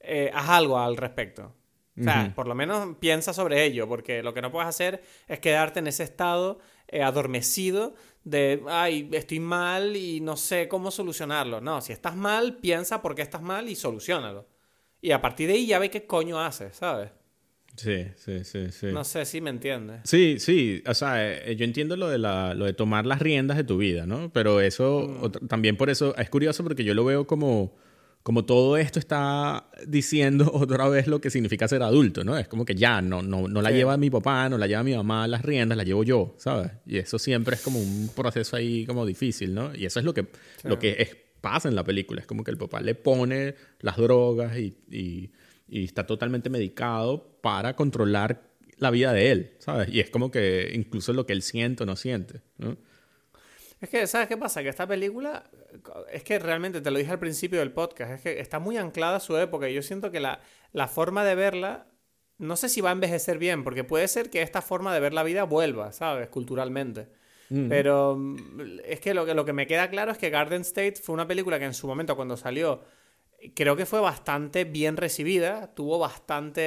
eh, 0.01 0.33
haz 0.35 0.49
algo 0.49 0.78
al 0.78 0.97
respecto. 0.97 1.55
O 1.97 2.03
sea, 2.03 2.33
por 2.35 2.49
lo 2.49 2.55
menos 2.55 2.97
piensa 2.99 3.33
sobre 3.33 3.64
ello, 3.64 3.87
porque 3.87 4.22
lo 4.22 4.35
que 4.35 4.43
no 4.43 4.51
puedes 4.51 4.68
hacer 4.68 5.03
es 5.28 5.39
quedarte 5.39 5.78
en 5.81 5.87
ese 5.87 6.03
estado 6.03 6.59
eh, 6.89 7.03
adormecido 7.03 7.95
de, 8.24 8.64
ay, 8.68 9.11
estoy 9.12 9.39
mal 9.39 9.95
y 9.97 10.20
no 10.20 10.37
sé 10.37 10.66
cómo 10.66 10.91
solucionarlo. 10.91 11.61
No, 11.61 11.81
si 11.83 11.93
estás 11.93 12.16
mal, 12.16 12.57
piensa 12.57 13.01
por 13.01 13.14
qué 13.14 13.22
estás 13.22 13.43
mal 13.43 13.68
y 13.68 13.76
solucionalo. 13.76 14.49
Y 15.01 15.12
a 15.12 15.20
partir 15.20 15.47
de 15.49 15.55
ahí 15.55 15.66
ya 15.66 15.78
ve 15.78 15.91
qué 15.91 16.07
coño 16.07 16.41
haces, 16.41 16.76
¿sabes? 16.76 17.12
Sí, 17.77 18.07
sí, 18.16 18.45
sí, 18.45 18.71
sí. 18.71 18.87
No 18.93 19.05
sé 19.05 19.25
si 19.25 19.41
me 19.41 19.51
entiendes. 19.51 20.01
Sí, 20.05 20.37
sí. 20.39 20.83
O 20.87 20.95
sea, 20.95 21.33
eh, 21.33 21.57
yo 21.57 21.64
entiendo 21.64 21.97
lo 21.97 22.09
de, 22.09 22.18
la, 22.18 22.55
lo 22.55 22.66
de 22.66 22.73
tomar 22.73 23.07
las 23.07 23.21
riendas 23.21 23.57
de 23.57 23.64
tu 23.64 23.79
vida, 23.79 24.07
¿no? 24.07 24.31
Pero 24.33 24.61
eso, 24.61 25.31
mm. 25.43 25.47
también 25.47 25.77
por 25.77 25.91
eso, 25.91 26.14
es 26.16 26.29
curioso 26.29 26.62
porque 26.62 26.85
yo 26.85 26.95
lo 26.95 27.05
veo 27.05 27.27
como, 27.27 27.75
como 28.23 28.45
todo 28.45 28.77
esto 28.77 28.99
está 28.99 29.71
diciendo 29.87 30.51
otra 30.55 30.89
vez 30.89 31.07
lo 31.07 31.21
que 31.21 31.31
significa 31.31 31.68
ser 31.68 31.83
adulto, 31.83 32.25
¿no? 32.25 32.37
Es 32.37 32.49
como 32.49 32.64
que 32.64 32.75
ya, 32.75 33.01
no, 33.01 33.23
no, 33.23 33.49
no 33.49 33.62
la 33.62 33.71
lleva 33.71 33.97
mi 33.97 34.11
papá, 34.11 34.49
no 34.49 34.59
la 34.59 34.66
lleva 34.66 34.83
mi 34.83 34.95
mamá 34.95 35.27
las 35.27 35.43
riendas, 35.43 35.79
la 35.79 35.85
llevo 35.85 36.05
yo, 36.05 36.35
¿sabes? 36.39 36.73
Y 36.87 36.99
eso 36.99 37.18
siempre 37.18 37.55
es 37.55 37.62
como 37.62 37.81
un 37.81 38.11
proceso 38.14 38.57
ahí 38.57 38.85
como 38.85 39.07
difícil, 39.07 39.55
¿no? 39.55 39.75
Y 39.75 39.87
eso 39.87 40.01
es 40.01 40.05
lo 40.05 40.12
que, 40.12 40.27
lo 40.64 40.79
que 40.79 40.97
es, 40.99 41.16
pasa 41.41 41.68
en 41.68 41.75
la 41.75 41.85
película. 41.85 42.21
Es 42.21 42.27
como 42.27 42.45
que 42.45 42.51
el 42.51 42.59
papá 42.59 42.83
le 42.83 42.95
pone 42.95 43.55
las 43.81 43.97
drogas 43.97 44.59
y 44.59 44.77
y 44.91 45.31
está 45.71 46.07
totalmente 46.07 46.51
medicado 46.51 47.39
para 47.41 47.77
controlar 47.77 48.43
la 48.77 48.91
vida 48.91 49.12
de 49.12 49.31
él, 49.31 49.57
¿sabes? 49.59 49.89
Y 49.91 50.01
es 50.01 50.11
como 50.11 50.31
que 50.31 50.73
incluso 50.75 51.12
lo 51.12 51.27
que 51.27 51.33
él 51.33 51.43
siente 51.43 51.83
o 51.83 51.87
no 51.87 51.97
siente, 51.97 52.41
¿no? 52.59 52.77
Es 53.81 53.89
que, 53.89 54.07
¿sabes 54.07 54.29
qué 54.29 54.37
pasa? 54.37 54.62
Que 54.62 54.68
esta 54.68 54.87
película, 54.87 55.45
es 56.12 56.23
que 56.23 56.39
realmente 56.39 56.83
te 56.83 56.91
lo 56.91 56.99
dije 56.99 57.12
al 57.12 57.18
principio 57.18 57.61
del 57.61 57.73
podcast, 57.73 58.12
es 58.12 58.21
que 58.21 58.41
está 58.41 58.59
muy 58.59 58.77
anclada 58.77 59.16
a 59.16 59.21
su 59.21 59.37
época 59.39 59.71
y 59.71 59.75
yo 59.75 59.83
siento 59.83 60.11
que 60.11 60.21
la, 60.21 60.41
la 60.73 60.87
forma 60.87 61.25
de 61.25 61.35
verla, 61.35 61.87
no 62.37 62.57
sé 62.57 62.68
si 62.68 62.83
va 62.83 62.91
a 62.91 62.93
envejecer 62.93 63.39
bien, 63.39 63.64
porque 63.64 63.85
puede 63.85 64.07
ser 64.09 64.29
que 64.29 64.43
esta 64.43 64.61
forma 64.61 64.93
de 64.93 65.01
ver 65.01 65.14
la 65.14 65.23
vida 65.23 65.45
vuelva, 65.45 65.93
¿sabes? 65.93 66.29
Culturalmente. 66.29 67.09
Mm. 67.49 67.68
Pero 67.68 68.18
es 68.85 69.01
que 69.01 69.14
lo, 69.14 69.25
que 69.25 69.35
lo 69.35 69.45
que 69.45 69.53
me 69.53 69.66
queda 69.66 69.89
claro 69.89 70.12
es 70.12 70.18
que 70.18 70.31
Garden 70.31 70.61
State 70.61 70.97
fue 70.97 71.14
una 71.14 71.27
película 71.27 71.59
que 71.59 71.64
en 71.64 71.75
su 71.75 71.87
momento 71.87 72.16
cuando 72.16 72.37
salió 72.37 72.83
creo 73.55 73.74
que 73.76 73.86
fue 73.86 74.01
bastante 74.01 74.64
bien 74.64 74.97
recibida, 74.97 75.74
tuvo 75.74 75.99
bastante 75.99 76.61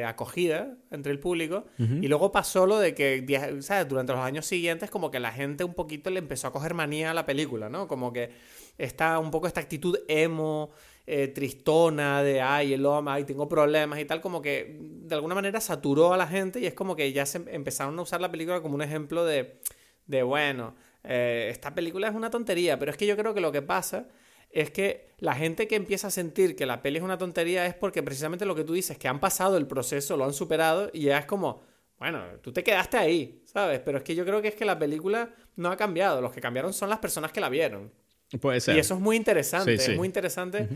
eh, 0.00 0.04
acogida 0.04 0.76
entre 0.90 1.12
el 1.12 1.18
público. 1.18 1.64
Y 1.78 2.06
luego 2.08 2.30
pasó 2.30 2.66
lo 2.66 2.78
de 2.78 2.94
que, 2.94 3.26
¿sabes? 3.60 3.88
Durante 3.88 4.12
los 4.12 4.22
años 4.22 4.46
siguientes, 4.46 4.90
como 4.90 5.10
que 5.10 5.18
la 5.18 5.32
gente 5.32 5.64
un 5.64 5.74
poquito 5.74 6.10
le 6.10 6.20
empezó 6.20 6.46
a 6.46 6.52
coger 6.52 6.74
manía 6.74 7.10
a 7.10 7.14
la 7.14 7.26
película, 7.26 7.68
¿no? 7.68 7.88
Como 7.88 8.12
que 8.12 8.30
está 8.78 9.18
un 9.18 9.30
poco 9.30 9.46
esta 9.48 9.60
actitud 9.60 9.98
emo, 10.08 10.70
eh, 11.06 11.28
tristona, 11.28 12.22
de 12.22 12.40
ay, 12.40 12.74
el 12.74 12.86
hombre, 12.86 13.14
ay, 13.14 13.24
tengo 13.24 13.48
problemas 13.48 13.98
y 13.98 14.04
tal, 14.04 14.20
como 14.20 14.40
que 14.40 14.78
de 14.80 15.14
alguna 15.14 15.34
manera 15.34 15.60
saturó 15.60 16.12
a 16.12 16.16
la 16.16 16.28
gente 16.28 16.60
y 16.60 16.66
es 16.66 16.74
como 16.74 16.94
que 16.94 17.12
ya 17.12 17.26
se 17.26 17.42
empezaron 17.48 17.98
a 17.98 18.02
usar 18.02 18.20
la 18.20 18.30
película 18.30 18.60
como 18.60 18.76
un 18.76 18.82
ejemplo 18.82 19.24
de, 19.24 19.60
de 20.06 20.22
bueno, 20.22 20.76
eh, 21.02 21.48
esta 21.50 21.74
película 21.74 22.08
es 22.08 22.14
una 22.14 22.30
tontería, 22.30 22.78
pero 22.78 22.92
es 22.92 22.96
que 22.96 23.06
yo 23.06 23.16
creo 23.16 23.34
que 23.34 23.40
lo 23.40 23.50
que 23.50 23.62
pasa 23.62 24.06
es 24.52 24.70
que 24.70 25.12
la 25.18 25.34
gente 25.34 25.66
que 25.66 25.76
empieza 25.76 26.08
a 26.08 26.10
sentir 26.10 26.56
que 26.56 26.66
la 26.66 26.82
peli 26.82 26.98
es 26.98 27.02
una 27.02 27.18
tontería 27.18 27.66
es 27.66 27.74
porque 27.74 28.02
precisamente 28.02 28.44
lo 28.44 28.54
que 28.54 28.64
tú 28.64 28.72
dices, 28.72 28.98
que 28.98 29.08
han 29.08 29.20
pasado 29.20 29.56
el 29.56 29.66
proceso, 29.66 30.16
lo 30.16 30.24
han 30.24 30.34
superado 30.34 30.90
y 30.92 31.02
ya 31.02 31.18
es 31.18 31.26
como, 31.26 31.62
bueno, 31.98 32.22
tú 32.42 32.52
te 32.52 32.62
quedaste 32.62 32.96
ahí, 32.96 33.42
¿sabes? 33.44 33.80
Pero 33.80 33.98
es 33.98 34.04
que 34.04 34.14
yo 34.14 34.24
creo 34.24 34.42
que 34.42 34.48
es 34.48 34.54
que 34.54 34.64
la 34.64 34.78
película 34.78 35.30
no 35.56 35.70
ha 35.70 35.76
cambiado, 35.76 36.20
los 36.20 36.32
que 36.32 36.40
cambiaron 36.40 36.72
son 36.72 36.90
las 36.90 36.98
personas 36.98 37.32
que 37.32 37.40
la 37.40 37.48
vieron. 37.48 37.92
Puede 38.40 38.60
ser. 38.60 38.76
Y 38.76 38.80
eso 38.80 38.94
es 38.94 39.00
muy 39.00 39.16
interesante, 39.16 39.74
es 39.74 39.96
muy 39.96 40.06
interesante 40.06 40.68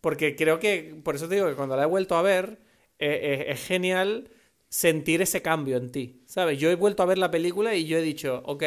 porque 0.00 0.34
creo 0.36 0.58
que, 0.58 0.96
por 1.02 1.14
eso 1.14 1.28
te 1.28 1.34
digo 1.34 1.48
que 1.48 1.54
cuando 1.54 1.76
la 1.76 1.82
he 1.82 1.86
vuelto 1.86 2.16
a 2.16 2.22
ver, 2.22 2.58
eh, 2.98 3.20
eh, 3.22 3.44
es 3.48 3.66
genial 3.66 4.30
sentir 4.68 5.20
ese 5.20 5.42
cambio 5.42 5.76
en 5.76 5.90
ti, 5.90 6.22
¿sabes? 6.26 6.58
Yo 6.58 6.70
he 6.70 6.74
vuelto 6.74 7.02
a 7.02 7.06
ver 7.06 7.18
la 7.18 7.30
película 7.30 7.74
y 7.74 7.86
yo 7.86 7.98
he 7.98 8.02
dicho, 8.02 8.42
ok, 8.46 8.62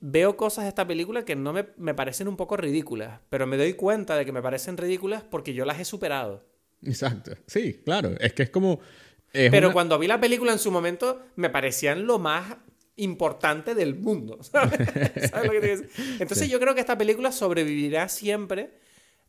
veo 0.00 0.36
cosas 0.36 0.64
de 0.64 0.70
esta 0.70 0.86
película 0.86 1.24
que 1.24 1.36
no 1.36 1.52
me, 1.52 1.66
me, 1.76 1.94
parecen 1.94 2.28
un 2.28 2.36
poco 2.36 2.56
ridículas, 2.56 3.20
pero 3.28 3.46
me 3.46 3.56
doy 3.56 3.74
cuenta 3.74 4.16
de 4.16 4.24
que 4.24 4.32
me 4.32 4.42
parecen 4.42 4.76
ridículas 4.76 5.22
porque 5.22 5.54
yo 5.54 5.64
las 5.64 5.78
he 5.78 5.84
superado. 5.84 6.44
Exacto. 6.82 7.32
Sí, 7.46 7.82
claro. 7.84 8.14
Es 8.20 8.32
que 8.32 8.44
es 8.44 8.50
como... 8.50 8.80
pero 9.32 9.72
cuando 9.72 9.98
vi 9.98 10.06
la 10.06 10.20
película 10.20 10.52
en 10.52 10.58
su 10.58 10.70
momento, 10.70 11.22
me 11.36 11.50
parecían 11.50 12.06
lo 12.06 12.18
más 12.18 12.56
importante 12.96 13.74
del 13.74 13.94
mundo. 13.94 14.38
¿sabes? 14.42 14.78
lo 15.44 15.50
que 15.52 15.60
te 15.60 15.88
Entonces 16.18 16.48
yo 16.48 16.58
creo 16.60 16.74
que 16.74 16.80
esta 16.80 16.98
película 16.98 17.32
sobrevivirá 17.32 18.08
siempre 18.08 18.70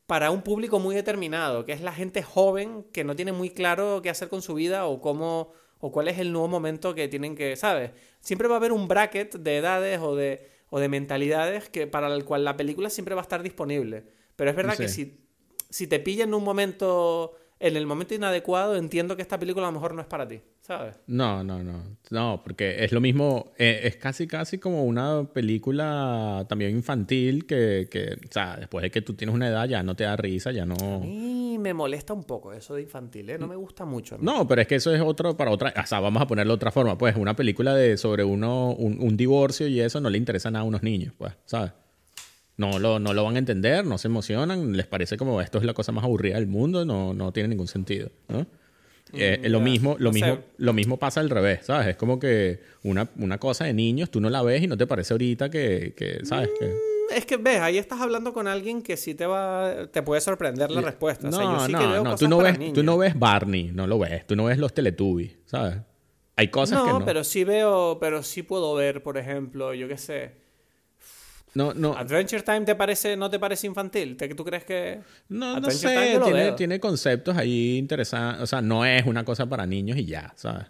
para 0.08 0.32
un 0.32 0.42
público 0.42 0.80
muy 0.80 0.96
determinado, 0.96 1.66
que 1.66 1.72
es 1.74 1.82
la 1.82 1.94
gente 1.94 2.24
joven 2.24 2.86
que 2.92 3.04
no 3.04 3.16
tiene 3.16 3.32
muy 3.32 3.50
claro 3.50 4.02
qué 4.02 4.10
hacer 4.10 4.28
con 4.30 4.42
su 4.42 4.54
vida 4.56 4.86
o 4.86 5.02
cómo 5.02 5.54
o 5.80 5.92
cuál 5.92 6.10
es 6.10 6.20
el 6.20 6.32
nuevo 6.32 6.48
momento 6.48 6.94
que 6.94 7.08
tienen 7.08 7.36
que, 7.36 7.56
¿sabes? 7.56 7.92
Siempre 8.20 8.48
va 8.48 8.56
a 8.56 8.58
haber 8.58 8.72
un 8.72 8.88
bracket 8.88 9.36
de 9.36 9.58
edades 9.58 10.00
o 10.00 10.16
de 10.16 10.51
o 10.72 10.80
de 10.80 10.90
mentalidades 10.90 11.70
que, 11.70 11.86
para 11.86 12.08
el 12.08 12.26
cual 12.26 12.44
la 12.46 12.58
película 12.58 12.90
siempre 12.90 13.14
va 13.14 13.22
a 13.22 13.24
estar 13.24 13.44
disponible. 13.44 14.06
Pero 14.38 14.50
es 14.50 14.56
verdad 14.56 14.78
que 14.78 14.88
si, 14.88 15.20
si 15.70 15.86
te 15.86 16.00
pilla 16.00 16.24
en 16.24 16.34
un 16.34 16.44
momento, 16.44 17.36
en 17.60 17.76
el 17.76 17.86
momento 17.86 18.16
inadecuado, 18.16 18.78
entiendo 18.78 19.16
que 19.18 19.22
esta 19.22 19.38
película 19.38 19.68
a 19.68 19.70
lo 19.70 19.74
mejor 19.74 19.94
no 19.94 20.02
es 20.02 20.08
para 20.08 20.28
ti, 20.28 20.42
¿sabes? 20.72 20.96
No, 21.08 21.44
no, 21.44 21.64
no. 21.64 21.98
No, 22.10 22.42
porque 22.44 22.84
es 22.84 22.92
lo 22.92 23.02
mismo, 23.02 23.52
eh, 23.58 23.82
es 23.84 23.98
casi, 23.98 24.28
casi 24.28 24.58
como 24.58 24.84
una 24.84 25.26
película 25.34 26.46
también 26.48 26.72
infantil 26.72 27.46
que, 27.46 27.88
que, 27.90 28.14
o 28.14 28.32
sea, 28.32 28.58
después 28.58 28.84
de 28.84 28.92
que 28.92 29.02
tú 29.02 29.14
tienes 29.14 29.36
una 29.36 29.48
edad 29.48 29.68
ya 29.68 29.84
no 29.84 29.96
te 29.96 30.04
da 30.04 30.16
risa, 30.16 30.52
ya 30.52 30.66
no 30.66 30.76
me 31.62 31.74
molesta 31.74 32.14
un 32.14 32.24
poco 32.24 32.52
eso 32.52 32.76
de 32.76 32.82
infantil, 32.82 33.30
¿eh? 33.30 33.38
No 33.38 33.48
me 33.48 33.56
gusta 33.56 33.86
mucho. 33.86 34.18
No, 34.20 34.48
pero 34.48 34.62
es 34.62 34.68
que 34.68 34.76
eso 34.76 34.94
es 34.94 35.02
otro 35.02 35.38
para 35.38 35.52
otra. 35.52 35.74
O 35.82 35.86
sea, 35.86 36.00
vamos 36.00 36.22
a 36.22 36.28
ponerlo 36.28 36.54
de 36.54 36.56
otra 36.56 36.72
forma. 36.72 36.98
Pues 36.98 37.16
una 37.16 37.36
película 37.36 37.76
de 37.76 37.98
sobre 37.98 38.24
uno, 38.24 38.72
un, 38.72 39.16
divorcio 39.16 39.68
y 39.68 39.80
eso 39.80 40.02
no 40.02 40.10
le 40.10 40.18
interesa 40.18 40.50
nada 40.50 40.64
a 40.64 40.68
unos 40.68 40.84
niños, 40.84 41.14
pues, 41.18 41.34
¿sabes? 41.46 41.72
No 42.58 42.80
lo, 42.80 43.00
no 43.00 43.14
lo 43.14 43.24
van 43.24 43.36
a 43.36 43.40
entender, 43.40 43.86
no 43.86 43.98
se 43.98 44.08
emocionan, 44.08 44.76
les 44.76 44.88
parece 44.88 45.18
como 45.18 45.42
esto 45.42 45.58
es 45.58 45.64
la 45.64 45.74
cosa 45.74 45.92
más 45.92 46.04
aburrida 46.04 46.36
del 46.36 46.48
mundo, 46.48 46.86
no, 46.86 47.14
no 47.14 47.32
tiene 47.32 47.50
ningún 47.50 47.68
sentido, 47.68 48.10
¿no? 48.28 48.46
Eh, 49.14 49.42
mm, 49.44 49.48
lo, 49.48 49.60
mismo, 49.60 49.96
lo, 50.00 50.12
mismo, 50.12 50.40
lo 50.58 50.74
mismo 50.74 50.98
pasa 50.98 51.20
al 51.20 51.30
revés, 51.30 51.62
¿sabes? 51.64 51.88
Es 51.88 51.96
como 51.96 52.20
que 52.20 52.60
una, 52.84 53.10
una 53.18 53.38
cosa 53.38 53.66
de 53.66 53.74
niños, 53.74 54.10
tú 54.10 54.22
no 54.22 54.30
la 54.30 54.42
ves 54.42 54.64
y 54.64 54.68
no 54.68 54.78
te 54.78 54.88
parece 54.88 55.14
ahorita 55.14 55.50
que, 55.50 55.94
que 55.96 56.26
¿sabes? 56.26 56.50
Que 56.60 56.74
es 57.16 57.26
que 57.26 57.38
ves, 57.38 57.60
ahí 57.60 57.78
estás 57.78 58.00
hablando 58.00 58.34
con 58.34 58.48
alguien 58.48 58.82
que 58.82 58.98
sí 58.98 59.16
te 59.16 59.26
va, 59.26 59.88
te 59.92 60.02
puede 60.02 60.22
sorprender 60.22 60.72
la 60.72 60.82
respuesta. 60.82 61.30
No, 61.30 61.68
no, 61.68 62.04
no, 62.04 62.16
tú 62.16 62.28
no 62.28 62.38
ves, 62.38 62.74
tú 62.74 62.84
no 62.84 62.98
ves 62.98 63.18
Barney, 63.18 63.72
no 63.74 63.88
lo 63.88 64.00
ves, 64.00 64.26
tú 64.26 64.36
no 64.36 64.46
ves 64.46 64.58
los 64.58 64.74
Teletubbies, 64.74 65.38
¿sabes? 65.46 65.78
Hay 66.36 66.48
cosas 66.48 66.82
que 66.84 66.90
no. 66.90 67.06
pero 67.06 67.24
sí 67.24 67.44
veo, 67.44 67.98
pero 68.00 68.24
sí 68.24 68.44
puedo 68.44 68.74
ver, 68.74 69.04
por 69.04 69.18
ejemplo, 69.18 69.74
yo 69.74 69.88
qué 69.88 69.98
sé. 69.98 70.41
No, 71.54 71.74
no. 71.74 71.96
Adventure 71.98 72.44
Time 72.44 72.62
te 72.62 72.76
parece, 72.76 73.18
no 73.18 73.30
te 73.30 73.40
parece 73.40 73.68
infantil, 73.68 74.16
¿tú 74.36 74.46
crees 74.46 74.64
que 74.64 75.02
No, 75.30 75.60
no 75.60 75.70
sé, 75.70 76.20
tiene, 76.24 76.52
tiene 76.54 76.80
conceptos 76.80 77.36
ahí 77.36 77.78
interesantes, 77.78 78.42
o 78.42 78.48
sea, 78.48 78.62
no 78.62 78.86
es 78.86 79.06
una 79.06 79.26
cosa 79.26 79.46
para 79.48 79.66
niños 79.66 79.98
y 79.98 80.06
ya, 80.06 80.34
¿sabes? 80.36 80.68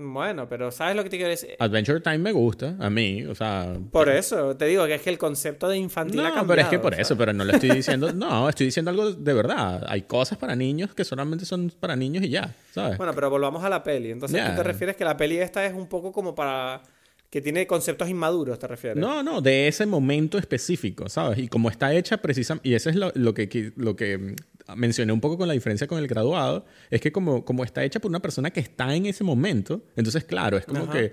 Bueno, 0.00 0.48
pero 0.48 0.70
¿sabes 0.70 0.94
lo 0.94 1.02
que 1.02 1.10
te 1.10 1.16
quiero 1.16 1.30
decir? 1.30 1.56
Adventure 1.58 2.00
Time 2.00 2.18
me 2.18 2.30
gusta, 2.30 2.76
a 2.78 2.88
mí, 2.88 3.24
o 3.24 3.34
sea... 3.34 3.76
Por 3.90 4.08
eso, 4.08 4.56
te 4.56 4.66
digo 4.66 4.86
que 4.86 4.94
es 4.94 5.02
que 5.02 5.10
el 5.10 5.18
concepto 5.18 5.68
de 5.68 5.76
infantil 5.76 6.22
no, 6.22 6.26
ha 6.28 6.46
pero 6.46 6.62
es 6.62 6.68
que 6.68 6.78
por 6.78 6.94
eso, 6.94 7.16
pero 7.16 7.32
no 7.32 7.44
le 7.44 7.54
estoy 7.54 7.70
diciendo... 7.70 8.12
no, 8.14 8.48
estoy 8.48 8.66
diciendo 8.66 8.92
algo 8.92 9.10
de 9.10 9.34
verdad. 9.34 9.84
Hay 9.88 10.02
cosas 10.02 10.38
para 10.38 10.54
niños 10.54 10.94
que 10.94 11.04
solamente 11.04 11.44
son 11.44 11.72
para 11.80 11.96
niños 11.96 12.22
y 12.22 12.28
ya, 12.28 12.54
¿sabes? 12.72 12.96
Bueno, 12.96 13.12
pero 13.12 13.28
volvamos 13.28 13.64
a 13.64 13.68
la 13.68 13.82
peli. 13.82 14.12
Entonces, 14.12 14.40
¿tú 14.48 14.54
te 14.54 14.62
refieres 14.62 14.94
que 14.94 15.04
la 15.04 15.16
peli 15.16 15.38
esta 15.38 15.66
es 15.66 15.74
un 15.74 15.88
poco 15.88 16.12
como 16.12 16.32
para 16.32 16.80
que 17.30 17.42
tiene 17.42 17.66
conceptos 17.66 18.08
inmaduros, 18.08 18.58
¿te 18.58 18.66
refieres? 18.66 18.98
No, 18.98 19.22
no, 19.22 19.42
de 19.42 19.68
ese 19.68 19.84
momento 19.84 20.38
específico, 20.38 21.08
¿sabes? 21.08 21.38
Y 21.38 21.48
como 21.48 21.68
está 21.68 21.92
hecha 21.92 22.16
precisamente, 22.18 22.68
y 22.68 22.74
eso 22.74 22.88
es 22.88 22.96
lo, 22.96 23.34
que, 23.34 23.72
lo 23.76 23.96
que 23.96 24.16
mm, 24.16 24.34
mencioné 24.76 25.12
un 25.12 25.20
poco 25.20 25.36
con 25.36 25.46
la 25.46 25.54
diferencia 25.54 25.86
con 25.86 25.98
el 25.98 26.06
graduado, 26.06 26.64
es 26.90 27.02
que 27.02 27.12
como, 27.12 27.44
como 27.44 27.64
está 27.64 27.84
hecha 27.84 28.00
por 28.00 28.10
una 28.10 28.20
persona 28.20 28.50
que 28.50 28.60
está 28.60 28.94
en 28.94 29.04
ese 29.06 29.24
momento, 29.24 29.82
entonces 29.96 30.24
claro, 30.24 30.56
es 30.56 30.64
como 30.64 30.88
que 30.88 31.12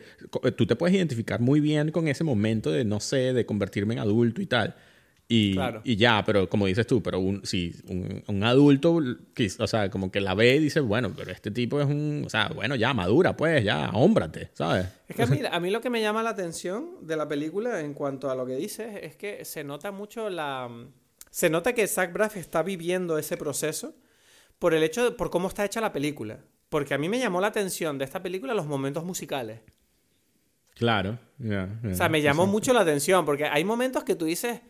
tú 0.56 0.66
te 0.66 0.78
puedes 0.78 0.96
identificar 0.96 1.42
muy 1.42 1.60
bien 1.60 1.92
con 1.92 2.08
ese 2.08 2.24
momento 2.24 2.72
de, 2.72 2.86
no 2.86 3.02
sé, 3.02 3.34
de 3.34 3.46
convertirme 3.46 3.96
en 3.96 4.00
adulto 4.00 4.42
y 4.42 4.46
tal. 4.46 4.76
Y, 5.28 5.58
y, 5.84 5.96
ya, 5.96 6.24
pero 6.24 6.48
como 6.48 6.68
dices 6.68 6.86
tú, 6.86 7.02
pero 7.02 7.20
un, 7.20 7.44
si 7.46 7.76
un, 7.88 8.24
un, 8.28 8.44
adulto, 8.44 9.00
o 9.60 9.68
sea, 9.68 9.90
como 9.90 10.12
que 10.12 10.22
la 10.22 10.36
ve 10.36 10.58
y 10.58 10.60
dice, 10.60 10.82
bueno, 10.82 11.12
pero 11.18 11.32
este 11.32 11.50
tipo 11.50 11.82
es 11.82 11.88
un, 11.88 12.24
o 12.28 12.30
sea, 12.30 12.50
bueno, 12.50 12.76
ya 12.76 12.94
madura, 12.94 13.36
pues, 13.36 13.64
ya, 13.64 13.90
hombrate, 13.90 14.52
¿sabes? 14.54 14.86
Es 15.08 15.16
que 15.16 15.24
a 15.24 15.26
mí, 15.26 15.40
a 15.52 15.60
mí 15.60 15.72
lo 15.72 15.82
que 15.82 15.90
me 15.90 16.00
llama 16.00 16.22
la 16.22 16.30
atención 16.30 17.08
de 17.08 17.18
la 17.18 17.28
película 17.28 17.82
en 17.82 17.96
cuanto 17.96 18.30
a 18.30 18.36
lo 18.36 18.46
que 18.46 18.56
dices 18.56 19.00
es 19.02 19.16
que 19.16 19.44
se 19.46 19.64
nota 19.64 19.92
mucho 19.92 20.30
la... 20.30 20.70
Se 21.32 21.50
nota 21.50 21.74
que 21.74 21.88
Zach 21.88 22.14
Braff 22.14 22.38
está 22.38 22.62
viviendo 22.62 23.18
ese 23.18 23.36
proceso 23.36 23.96
por 24.60 24.76
el 24.76 24.84
hecho 24.84 25.04
de, 25.04 25.12
por 25.12 25.32
cómo 25.32 25.48
está 25.48 25.66
hecha 25.66 25.82
la 25.82 25.92
película. 25.92 26.40
Porque 26.70 26.94
a 26.94 26.98
mí 26.98 27.10
me 27.10 27.20
llamó 27.20 27.42
la 27.42 27.48
atención 27.48 27.98
de 27.98 28.06
esta 28.06 28.22
película 28.22 28.54
los 28.54 28.68
momentos 28.68 29.04
musicales. 29.04 29.60
Claro, 30.76 31.18
O 31.90 31.96
sea, 31.96 32.10
me 32.10 32.22
llamó 32.22 32.48
mucho 32.48 32.74
la 32.74 32.82
atención 32.82 33.26
porque 33.26 33.46
hay 33.46 33.64
momentos 33.64 34.04
que 34.04 34.16
tú 34.16 34.26
dices 34.26 34.62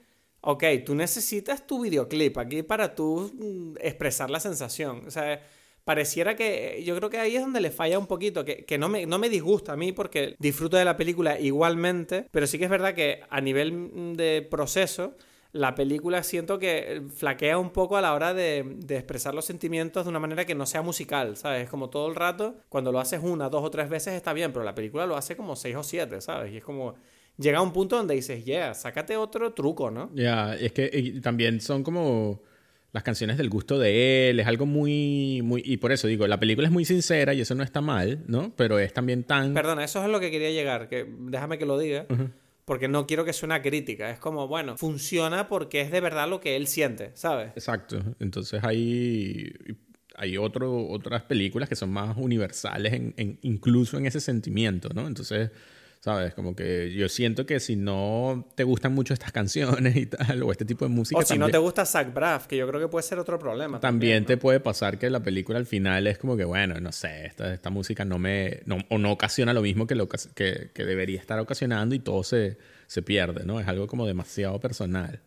ok, 0.45 0.63
tú 0.85 0.95
necesitas 0.95 1.65
tu 1.65 1.81
videoclip 1.81 2.37
aquí 2.37 2.63
para 2.63 2.95
tú 2.95 3.31
mm, 3.33 3.77
expresar 3.81 4.29
la 4.29 4.39
sensación. 4.39 5.03
O 5.07 5.11
sea, 5.11 5.41
pareciera 5.83 6.35
que 6.35 6.83
yo 6.85 6.95
creo 6.95 7.09
que 7.09 7.17
ahí 7.17 7.35
es 7.35 7.41
donde 7.41 7.61
le 7.61 7.71
falla 7.71 7.99
un 7.99 8.07
poquito, 8.07 8.45
que, 8.45 8.77
no, 8.77 8.87
me, 8.87 9.05
no 9.05 9.19
me 9.19 9.29
disgusta 9.29 9.73
a 9.73 9.75
mí 9.75 9.91
porque 9.91 10.35
disfruto 10.39 10.77
de 10.77 10.85
la 10.85 10.97
película 10.97 11.39
igualmente, 11.39 12.27
pero 12.31 12.47
sí 12.47 12.57
que 12.57 12.65
es 12.65 12.69
verdad 12.69 12.93
que 12.93 13.21
a 13.29 13.41
nivel 13.41 13.71
mm, 13.71 14.13
de 14.13 14.47
proceso, 14.49 15.15
la 15.51 15.73
película 15.73 16.21
siento 16.21 16.59
que 16.59 17.01
flaquea 17.15 17.57
un 17.57 17.71
poco 17.71 17.97
a 17.97 18.01
la 18.01 18.13
hora 18.13 18.33
de, 18.33 18.63
de, 18.77 18.97
expresar 18.97 19.33
los 19.33 19.45
sentimientos 19.45 20.05
de 20.05 20.09
una 20.09 20.19
manera 20.19 20.45
que 20.45 20.53
no 20.53 20.65
sea 20.65 20.81
musical, 20.81 21.37
¿sabes? 21.37 21.63
Es 21.63 21.69
como 21.69 21.89
todo 21.89 22.07
el 22.07 22.15
rato, 22.15 22.55
cuando 22.69 22.91
lo 22.91 22.99
haces 22.99 23.21
una, 23.23 23.49
dos 23.49 23.63
o 23.63 23.71
tres 23.71 23.89
veces 23.89 24.13
está 24.15 24.33
bien, 24.33 24.51
pero 24.51 24.65
la 24.65 24.75
película 24.75 25.05
lo 25.07 25.15
hace 25.15 25.37
como 25.37 25.55
seis 25.55 25.75
o 25.75 25.83
siete, 25.83 26.19
¿sabes? 26.19 26.53
Y 26.53 26.57
es 26.57 26.63
como 26.63 26.95
llega 27.37 27.59
a 27.59 27.61
un 27.61 27.73
punto 27.73 27.97
donde 27.97 28.15
dices, 28.15 28.45
yeah, 28.45 28.73
sácate 28.73 29.17
otro 29.17 29.53
truco, 29.53 29.91
¿no? 29.91 30.09
Ya, 30.13 30.55
es 30.55 30.71
que 30.71 31.19
también 31.21 31.61
son 31.61 31.83
como 31.83 32.41
las 32.95 33.03
canciones 33.03 33.37
del 33.37 33.49
gusto 33.49 33.77
de 33.77 34.29
él, 34.29 34.39
es 34.39 34.47
algo 34.47 34.65
muy, 34.65 35.41
muy, 35.43 35.61
y 35.65 35.75
por 35.77 35.91
eso 35.91 36.07
digo, 36.07 36.27
la 36.27 36.39
película 36.39 36.67
es 36.67 36.71
muy 36.71 36.85
sincera 36.85 37.33
y 37.33 37.41
eso 37.41 37.53
no 37.53 37.61
está 37.61 37.81
mal, 37.81 38.23
¿no? 38.27 38.53
Pero 38.55 38.79
es 38.79 38.93
también 38.93 39.25
tan... 39.25 39.53
Perdona, 39.53 39.83
eso 39.83 40.01
es 40.01 40.09
lo 40.09 40.21
que 40.21 40.31
quería 40.31 40.51
llegar, 40.51 40.87
que 40.87 41.05
déjame 41.05 41.57
que 41.57 41.65
lo 41.65 41.77
diga, 41.77 42.05
porque 42.63 42.87
no 42.87 43.05
quiero 43.05 43.25
que 43.25 43.33
suene 43.33 43.61
crítica, 43.61 44.09
es 44.09 44.19
como, 44.19 44.47
bueno, 44.47 44.77
funciona 44.77 45.49
porque 45.49 45.81
es 45.81 45.91
de 45.91 45.99
verdad 45.99 46.29
lo 46.29 46.39
que 46.39 46.55
él 46.55 46.67
siente, 46.67 47.11
¿sabes? 47.15 47.49
Exacto, 47.49 48.01
entonces 48.21 48.63
hay, 48.63 49.51
hay 50.15 50.37
otro, 50.37 50.87
otras 50.87 51.23
películas 51.23 51.67
que 51.67 51.75
son 51.75 51.89
más 51.89 52.15
universales 52.15 52.93
en, 52.93 53.39
incluso 53.41 53.97
en 53.97 54.05
ese 54.05 54.21
sentimiento, 54.21 54.87
¿no? 54.95 55.05
Entonces 55.05 55.51
¿Sabes? 56.05 56.35
Como 56.35 56.55
que 56.55 56.93
yo 56.93 57.09
siento 57.09 57.47
que 57.47 57.59
si 57.59 57.75
no 57.75 58.47
te 58.53 58.63
gustan 58.63 58.93
mucho 58.93 59.15
estas 59.15 59.31
canciones 59.31 59.95
y 59.95 60.05
tal, 60.05 60.43
o 60.43 60.51
este 60.51 60.63
tipo 60.63 60.85
de 60.85 60.89
música. 60.89 61.19
O 61.19 61.25
si 61.25 61.35
no 61.35 61.49
te 61.49 61.57
gusta 61.57 61.83
Zach 61.83 62.13
Braff, 62.13 62.45
que 62.45 62.57
yo 62.57 62.67
creo 62.67 62.79
que 62.79 62.87
puede 62.87 63.01
ser 63.01 63.17
otro 63.17 63.39
problema. 63.39 63.79
También, 63.79 64.23
te 64.23 64.37
puede 64.37 64.59
pasar 64.59 64.99
que 64.99 65.09
la 65.09 65.21
película 65.23 65.57
al 65.57 65.65
final 65.65 66.05
es 66.05 66.19
como 66.19 66.37
que, 66.37 66.45
bueno, 66.45 66.79
no 66.79 66.91
sé, 66.91 67.25
esta, 67.25 67.51
esta 67.51 67.71
música 67.71 68.05
no 68.05 68.19
me. 68.19 68.61
o 68.89 68.99
no 68.99 69.11
ocasiona 69.11 69.51
lo 69.51 69.63
mismo 69.63 69.87
que, 69.87 69.95
lo, 69.95 70.07
que, 70.07 70.69
que 70.71 70.85
debería 70.85 71.19
estar 71.19 71.39
ocasionando 71.39 71.95
y 71.95 71.99
todo 71.99 72.21
se, 72.21 72.59
se 72.85 73.01
pierde, 73.01 73.43
¿no? 73.43 73.59
Es 73.59 73.67
algo 73.67 73.87
como 73.87 74.05
demasiado 74.05 74.59
personal. 74.59 75.21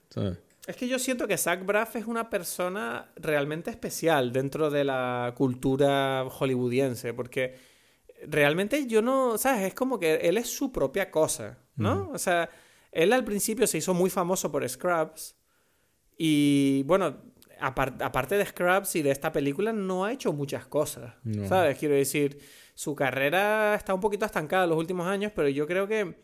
Es 0.68 0.76
que 0.76 0.86
yo 0.86 1.00
siento 1.00 1.26
que 1.26 1.36
Zach 1.38 1.64
Braff 1.66 1.96
es 1.96 2.06
una 2.06 2.30
persona 2.30 3.08
realmente 3.16 3.70
especial 3.70 4.32
dentro 4.32 4.70
de 4.70 4.84
la 4.84 5.34
cultura 5.36 6.24
hollywoodiense, 6.30 7.14
porque 7.14 7.56
realmente 8.26 8.86
yo 8.86 9.02
no, 9.02 9.38
¿sabes? 9.38 9.62
Es 9.62 9.74
como 9.74 9.98
que 9.98 10.16
él 10.16 10.36
es 10.36 10.48
su 10.48 10.72
propia 10.72 11.10
cosa, 11.10 11.58
¿no? 11.76 12.10
O 12.12 12.18
sea, 12.18 12.50
él 12.92 13.12
al 13.12 13.24
principio 13.24 13.66
se 13.66 13.78
hizo 13.78 13.94
muy 13.94 14.10
famoso 14.10 14.50
por 14.50 14.68
Scrubs 14.68 15.36
y 16.16 16.82
bueno, 16.84 17.22
aparte 17.60 18.36
de 18.36 18.46
Scrubs 18.46 18.96
y 18.96 19.02
de 19.02 19.10
esta 19.10 19.32
película 19.32 19.72
no 19.72 20.04
ha 20.04 20.12
hecho 20.12 20.32
muchas 20.32 20.66
cosas, 20.66 21.14
¿sabes? 21.48 21.78
Quiero 21.78 21.94
decir, 21.94 22.38
su 22.74 22.94
carrera 22.94 23.74
está 23.74 23.94
un 23.94 24.00
poquito 24.00 24.24
estancada 24.24 24.64
en 24.64 24.70
los 24.70 24.78
últimos 24.78 25.06
años, 25.06 25.32
pero 25.34 25.48
yo 25.48 25.66
creo 25.66 25.86
que 25.86 26.16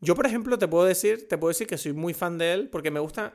yo 0.00 0.14
por 0.14 0.26
ejemplo 0.26 0.58
te 0.58 0.68
puedo 0.68 0.84
decir, 0.84 1.28
te 1.28 1.38
puedo 1.38 1.48
decir 1.48 1.66
que 1.66 1.78
soy 1.78 1.92
muy 1.92 2.14
fan 2.14 2.38
de 2.38 2.52
él 2.52 2.68
porque 2.68 2.90
me 2.90 3.00
gusta 3.00 3.34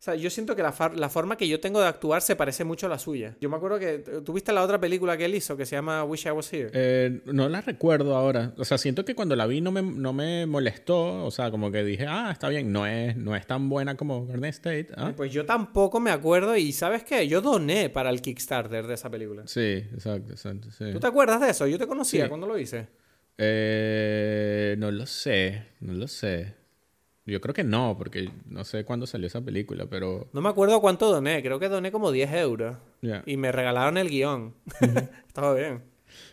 o 0.00 0.02
sea, 0.02 0.14
yo 0.14 0.30
siento 0.30 0.56
que 0.56 0.62
la, 0.62 0.74
la, 0.96 1.10
forma 1.10 1.36
que 1.36 1.46
yo 1.46 1.60
tengo 1.60 1.78
de 1.78 1.86
actuar 1.86 2.22
se 2.22 2.34
parece 2.34 2.64
mucho 2.64 2.86
a 2.86 2.88
la 2.88 2.98
suya. 2.98 3.36
Yo 3.38 3.50
me 3.50 3.56
acuerdo 3.56 3.78
que 3.78 3.98
tuviste 4.24 4.50
la 4.50 4.62
otra 4.62 4.80
película 4.80 5.14
que 5.18 5.26
él 5.26 5.34
hizo 5.34 5.58
que 5.58 5.66
se 5.66 5.76
llama 5.76 6.04
Wish 6.04 6.24
I 6.24 6.30
Was 6.30 6.50
Here. 6.50 6.70
Eh, 6.72 7.20
no 7.26 7.50
la 7.50 7.60
recuerdo 7.60 8.16
ahora. 8.16 8.54
O 8.56 8.64
sea, 8.64 8.78
siento 8.78 9.04
que 9.04 9.14
cuando 9.14 9.36
la 9.36 9.46
vi 9.46 9.60
no 9.60 9.72
me, 9.72 9.82
no 9.82 10.14
me 10.14 10.46
molestó. 10.46 11.22
O 11.22 11.30
sea, 11.30 11.50
como 11.50 11.70
que 11.70 11.84
dije, 11.84 12.06
ah, 12.08 12.30
está 12.32 12.48
bien, 12.48 12.72
no 12.72 12.86
es, 12.86 13.14
no 13.14 13.36
es 13.36 13.46
tan 13.46 13.68
buena 13.68 13.94
como 13.98 14.24
Garden 14.24 14.46
State. 14.46 14.88
¿ah? 14.96 15.12
Pues 15.14 15.34
yo 15.34 15.44
tampoco 15.44 16.00
me 16.00 16.10
acuerdo. 16.10 16.56
Y 16.56 16.72
¿sabes 16.72 17.04
qué? 17.04 17.28
Yo 17.28 17.42
doné 17.42 17.90
para 17.90 18.08
el 18.08 18.22
Kickstarter 18.22 18.86
de 18.86 18.94
esa 18.94 19.10
película. 19.10 19.42
Sí, 19.48 19.84
exacto, 19.92 20.32
exacto. 20.32 20.68
¿Tú 20.78 20.98
te 20.98 21.06
acuerdas 21.06 21.42
de 21.42 21.50
eso? 21.50 21.66
Yo 21.66 21.76
te 21.76 21.86
conocía 21.86 22.26
cuando 22.26 22.46
lo 22.46 22.56
hice. 22.56 22.88
Eh, 23.36 24.76
no 24.78 24.90
lo 24.90 25.04
sé, 25.04 25.66
no 25.80 25.92
lo 25.92 26.08
sé. 26.08 26.59
Yo 27.30 27.40
creo 27.40 27.54
que 27.54 27.64
no, 27.64 27.96
porque 27.96 28.30
no 28.46 28.64
sé 28.64 28.84
cuándo 28.84 29.06
salió 29.06 29.26
esa 29.26 29.40
película, 29.40 29.86
pero... 29.86 30.28
No 30.32 30.40
me 30.40 30.48
acuerdo 30.48 30.80
cuánto 30.80 31.10
doné, 31.10 31.42
creo 31.42 31.58
que 31.58 31.68
doné 31.68 31.92
como 31.92 32.10
10 32.12 32.32
euros. 32.34 32.76
Y 33.26 33.36
me 33.36 33.52
regalaron 33.52 33.96
el 33.96 34.08
guion. 34.08 34.54
Estaba 35.26 35.54
bien. 35.54 35.82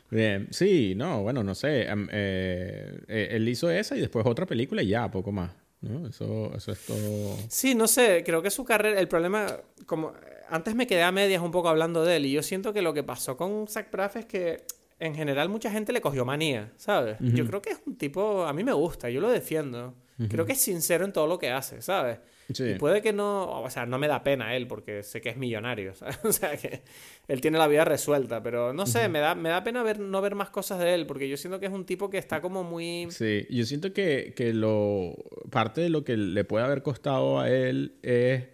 Bien, 0.09 0.47
sí, 0.51 0.95
no, 0.95 1.21
bueno, 1.21 1.43
no 1.43 1.53
sé. 1.53 1.83
Em, 1.83 2.07
eh, 2.11 2.99
eh, 3.07 3.27
él 3.31 3.47
hizo 3.47 3.69
esa 3.69 3.95
y 3.95 3.99
después 3.99 4.25
otra 4.25 4.45
película 4.45 4.81
y 4.81 4.87
ya, 4.87 5.09
poco 5.11 5.31
más. 5.31 5.51
¿no? 5.81 6.07
Eso, 6.07 6.51
eso 6.55 6.71
es 6.71 6.85
todo. 6.85 7.37
Sí, 7.49 7.75
no 7.75 7.87
sé, 7.87 8.23
creo 8.25 8.41
que 8.41 8.49
su 8.49 8.63
carrera, 8.63 8.99
el 8.99 9.07
problema, 9.07 9.47
como 9.85 10.13
antes 10.49 10.75
me 10.75 10.87
quedé 10.87 11.03
a 11.03 11.11
medias 11.11 11.41
un 11.41 11.51
poco 11.51 11.69
hablando 11.69 12.03
de 12.03 12.17
él 12.17 12.25
y 12.25 12.31
yo 12.31 12.41
siento 12.41 12.73
que 12.73 12.81
lo 12.81 12.93
que 12.93 13.03
pasó 13.03 13.37
con 13.37 13.67
Zach 13.67 13.91
Braff 13.91 14.15
es 14.15 14.25
que 14.25 14.63
en 14.99 15.13
general 15.13 15.49
mucha 15.49 15.69
gente 15.69 15.93
le 15.93 16.01
cogió 16.01 16.25
manía, 16.25 16.71
¿sabes? 16.77 17.17
Yo 17.19 17.45
creo 17.45 17.61
que 17.61 17.71
es 17.71 17.81
un 17.85 17.97
tipo, 17.97 18.45
a 18.45 18.53
mí 18.53 18.63
me 18.63 18.73
gusta, 18.73 19.09
yo 19.09 19.21
lo 19.21 19.29
defiendo. 19.29 19.93
Creo 20.29 20.45
que 20.47 20.53
es 20.53 20.61
sincero 20.61 21.05
en 21.05 21.13
todo 21.13 21.27
lo 21.27 21.37
que 21.37 21.51
hace, 21.51 21.81
¿sabes? 21.81 22.19
Y 22.49 22.75
puede 22.75 23.01
que 23.01 23.13
no, 23.13 23.61
o 23.61 23.69
sea, 23.69 23.85
no 23.85 23.99
me 23.99 24.07
da 24.07 24.23
pena 24.23 24.55
él 24.55 24.67
porque 24.67 25.03
sé 25.03 25.21
que 25.21 25.29
es 25.29 25.37
millonario, 25.37 25.93
¿sabes? 25.95 26.17
O 26.23 26.31
sea, 26.31 26.57
que 26.57 26.81
él 27.27 27.39
tiene 27.39 27.59
la 27.59 27.67
vida 27.67 27.85
resuelta, 27.85 28.41
pero 28.41 28.73
no 28.73 28.87
sé, 28.87 29.09
me, 29.09 29.19
da, 29.19 29.35
me 29.35 29.49
da 29.49 29.63
pena 29.63 29.83
ver, 29.83 29.99
no 29.99 30.19
ver 30.21 30.33
más 30.33 30.49
cosas 30.49 30.79
de 30.79 30.95
él 30.95 31.05
porque 31.05 31.29
yo 31.29 31.37
siento 31.37 31.59
que 31.59 31.67
es 31.67 31.71
un 31.71 31.85
tipo 31.85 32.09
que 32.09 32.17
está 32.17 32.41
como 32.41 32.63
muy... 32.63 33.07
Sí, 33.11 33.45
yo 33.49 33.65
siento 33.65 33.93
que, 33.93 34.33
que 34.35 34.53
lo, 34.53 35.15
parte 35.51 35.81
de 35.81 35.89
lo 35.89 36.03
que 36.03 36.17
le 36.17 36.43
puede 36.45 36.65
haber 36.65 36.81
costado 36.81 37.39
a 37.39 37.49
él 37.49 37.97
es, 38.01 38.45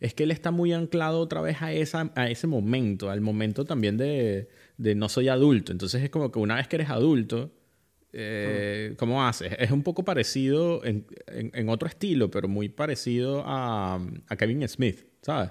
es 0.00 0.14
que 0.14 0.22
él 0.22 0.30
está 0.30 0.50
muy 0.52 0.72
anclado 0.72 1.20
otra 1.20 1.42
vez 1.42 1.60
a, 1.60 1.72
esa, 1.72 2.10
a 2.14 2.30
ese 2.30 2.46
momento, 2.46 3.10
al 3.10 3.20
momento 3.20 3.66
también 3.66 3.98
de, 3.98 4.48
de 4.78 4.94
no 4.94 5.10
soy 5.10 5.28
adulto. 5.28 5.72
Entonces 5.72 6.02
es 6.02 6.08
como 6.08 6.32
que 6.32 6.38
una 6.38 6.54
vez 6.56 6.68
que 6.68 6.76
eres 6.76 6.88
adulto 6.88 7.50
eh, 8.12 8.94
¿Cómo 8.98 9.24
haces? 9.24 9.52
Es 9.58 9.70
un 9.70 9.82
poco 9.82 10.04
parecido 10.04 10.84
en, 10.84 11.06
en, 11.28 11.68
otro 11.68 11.88
estilo, 11.88 12.30
pero 12.30 12.48
muy 12.48 12.68
parecido 12.68 13.42
a, 13.46 14.00
a 14.28 14.36
Kevin 14.36 14.66
Smith, 14.68 15.04
¿sabes? 15.22 15.50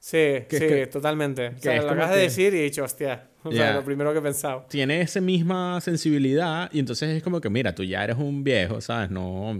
Sí, 0.00 0.38
sí, 0.48 0.86
totalmente. 0.90 1.48
O 1.48 1.58
sea, 1.58 1.82
lo 1.82 1.90
acabas 1.90 2.14
de 2.14 2.22
decir 2.22 2.54
y 2.54 2.58
he 2.58 2.62
dicho, 2.62 2.84
hostia, 2.84 3.28
o 3.42 3.52
sea, 3.52 3.74
lo 3.74 3.84
primero 3.84 4.12
que 4.12 4.18
he 4.18 4.22
pensado. 4.22 4.66
Tiene 4.68 5.00
esa 5.00 5.20
misma 5.20 5.80
sensibilidad 5.80 6.70
y 6.72 6.78
entonces 6.78 7.16
es 7.16 7.22
como 7.22 7.40
que, 7.40 7.50
mira, 7.50 7.74
tú 7.74 7.84
ya 7.84 8.04
eres 8.04 8.16
un 8.16 8.44
viejo, 8.44 8.80
¿sabes? 8.80 9.10
No... 9.10 9.58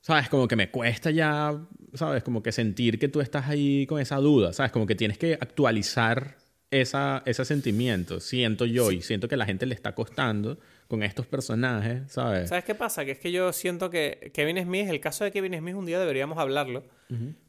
¿Sabes? 0.00 0.28
Como 0.28 0.48
que 0.48 0.56
me 0.56 0.68
cuesta 0.68 1.12
ya, 1.12 1.56
¿sabes? 1.94 2.24
Como 2.24 2.42
que 2.42 2.50
sentir 2.50 2.98
que 2.98 3.08
tú 3.08 3.20
estás 3.20 3.48
ahí 3.48 3.86
con 3.86 4.00
esa 4.00 4.16
duda, 4.16 4.52
¿sabes? 4.52 4.72
Como 4.72 4.84
que 4.84 4.96
tienes 4.96 5.16
que 5.16 5.34
actualizar 5.34 6.36
esa, 6.72 7.22
ese 7.24 7.44
sentimiento, 7.44 8.18
siento 8.18 8.66
yo, 8.66 8.90
y 8.90 9.00
siento 9.00 9.28
que 9.28 9.36
a 9.36 9.38
la 9.38 9.46
gente 9.46 9.64
le 9.64 9.74
está 9.74 9.94
costando 9.94 10.58
con 10.92 11.02
estos 11.02 11.26
personajes, 11.26 12.12
¿sabes? 12.12 12.50
¿Sabes 12.50 12.64
qué 12.64 12.74
pasa? 12.74 13.02
Que 13.06 13.12
es 13.12 13.18
que 13.18 13.32
yo 13.32 13.50
siento 13.54 13.88
que 13.88 14.30
Kevin 14.34 14.62
Smith, 14.62 14.90
el 14.90 15.00
caso 15.00 15.24
de 15.24 15.32
Kevin 15.32 15.56
Smith, 15.56 15.74
un 15.74 15.86
día 15.86 15.98
deberíamos 15.98 16.36
hablarlo. 16.36 16.84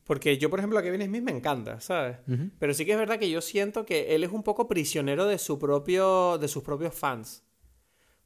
Porque 0.05 0.37
yo, 0.37 0.49
por 0.49 0.59
ejemplo, 0.59 0.79
a 0.79 0.81
Kevin 0.81 1.01
Smith 1.01 1.21
me 1.21 1.31
encanta, 1.31 1.81
¿sabes? 1.81 2.19
Pero 2.57 2.73
sí 2.73 2.85
que 2.85 2.93
es 2.93 2.97
verdad 2.97 3.19
que 3.19 3.29
yo 3.29 3.41
siento 3.41 3.85
que 3.85 4.15
él 4.15 4.23
es 4.23 4.31
un 4.31 4.43
poco 4.43 4.69
prisionero 4.69 5.25
de, 5.25 5.37
su 5.39 5.59
propio, 5.59 6.37
de 6.37 6.47
sus 6.47 6.63
propios 6.63 6.95
fans. 6.95 7.43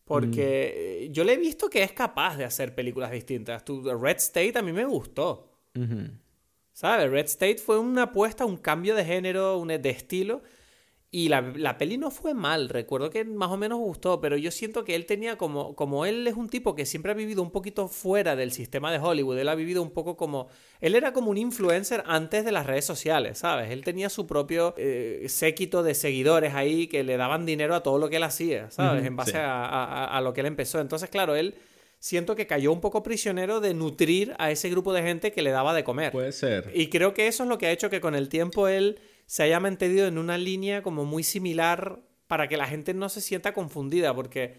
Porque 0.06 1.08
mm. 1.10 1.14
yo 1.14 1.24
le 1.24 1.34
he 1.34 1.38
visto 1.38 1.68
que 1.68 1.82
es 1.82 1.94
capaz 1.94 2.38
de 2.38 2.46
hacer 2.46 2.76
películas 2.76 3.10
distintas. 3.10 3.64
Red 3.68 4.18
State 4.18 4.54
a 4.56 4.62
mí 4.62 4.72
me 4.72 4.86
gustó. 4.86 5.52
¿Sabes? 6.74 7.10
Red 7.10 7.26
State 7.26 7.58
fue 7.58 7.80
una 7.80 8.04
apuesta, 8.04 8.46
un 8.46 8.58
cambio 8.58 8.94
de 8.94 9.04
género, 9.04 9.58
un, 9.58 9.70
de 9.70 9.90
estilo 9.90 10.44
y 11.10 11.30
la, 11.30 11.54
la, 11.56 11.78
peli 11.78 11.98
no 11.98 12.12
fue 12.12 12.34
mal, 12.34 12.68
recuerdo 12.68 13.10
que 13.10 13.24
más 13.24 13.50
o 13.50 13.56
menos 13.56 13.80
gustó, 13.80 14.20
pero 14.20 14.36
yo 14.36 14.52
siento 14.52 14.84
que 14.84 14.94
él 14.94 15.06
tenía 15.06 15.38
como, 15.38 15.74
como 15.74 16.06
él 16.06 16.28
es 16.28 16.36
un 16.36 16.50
tipo 16.50 16.76
que 16.76 16.86
siempre 16.86 17.14
ha 17.14 17.16
vivido 17.16 17.42
un 17.42 17.52
poquito 17.52 17.88
fuera 17.88 18.36
del 18.36 18.52
sistema 18.52 18.92
de 18.92 19.00
Hollywood, 19.00 19.38
él 19.40 19.48
ha 19.48 19.56
vivido 19.56 19.82
un 19.82 19.92
poco 19.92 20.18
como, 20.18 20.50
él 20.82 20.96
era 20.96 21.14
como 21.14 21.32
un 21.32 21.38
influencer 21.38 22.04
antes 22.08 22.44
de 22.44 22.52
las 22.52 22.66
redes 22.66 22.84
sociales, 22.84 23.38
¿sabes? 23.38 23.72
Él 23.72 23.86
tenía 23.86 24.10
su 24.10 24.28
propio 24.28 24.74
eh, 24.78 25.26
séquito 25.30 25.82
de 25.82 25.94
seguidores 25.94 26.54
ahí 26.54 26.88
que 26.88 27.06
le 27.06 27.16
daban 27.16 27.46
dinero 27.46 27.74
a 27.74 27.84
todo 27.84 28.00
lo 28.00 28.10
que 28.10 28.18
él 28.18 28.24
hacía, 28.24 28.70
¿sabes? 28.70 29.06
en 29.06 29.16
base 29.16 29.38
a, 29.38 29.64
a, 29.64 30.18
a 30.18 30.22
lo 30.22 30.34
que 30.34 30.42
él 30.42 30.48
empezó. 30.48 30.82
Entonces, 30.82 31.10
claro, 31.10 31.38
él 31.38 31.56
siento 32.00 32.36
que 32.36 32.48
cayó 32.48 32.72
un 32.72 32.82
poco 32.82 33.02
prisionero 33.04 33.60
de 33.60 33.74
nutrir 33.74 34.36
a 34.40 34.52
ese 34.52 34.70
grupo 34.70 34.94
de 34.94 35.04
gente 35.04 35.32
que 35.32 35.42
le 35.42 35.52
daba 35.52 35.74
de 35.74 35.84
comer. 35.84 36.12
Puede 36.12 36.32
ser. 36.32 36.70
Y 36.74 36.90
creo 36.90 37.14
que 37.14 37.28
eso 37.28 37.44
es 37.44 37.50
lo 37.50 37.58
que 37.58 37.68
ha 37.68 37.72
hecho 37.72 37.90
que 37.90 38.02
con 38.02 38.16
el 38.16 38.30
tiempo 38.30 38.68
él 38.68 39.00
se 39.28 39.44
haya 39.44 39.60
mantenido 39.60 40.08
en 40.08 40.18
una 40.18 40.38
línea 40.38 40.82
como 40.82 41.06
muy 41.06 41.22
similar 41.22 42.00
para 42.28 42.48
que 42.48 42.58
la 42.58 42.66
gente 42.66 42.94
no 42.94 43.10
se 43.10 43.22
sienta 43.22 43.54
confundida, 43.54 44.16
porque, 44.16 44.56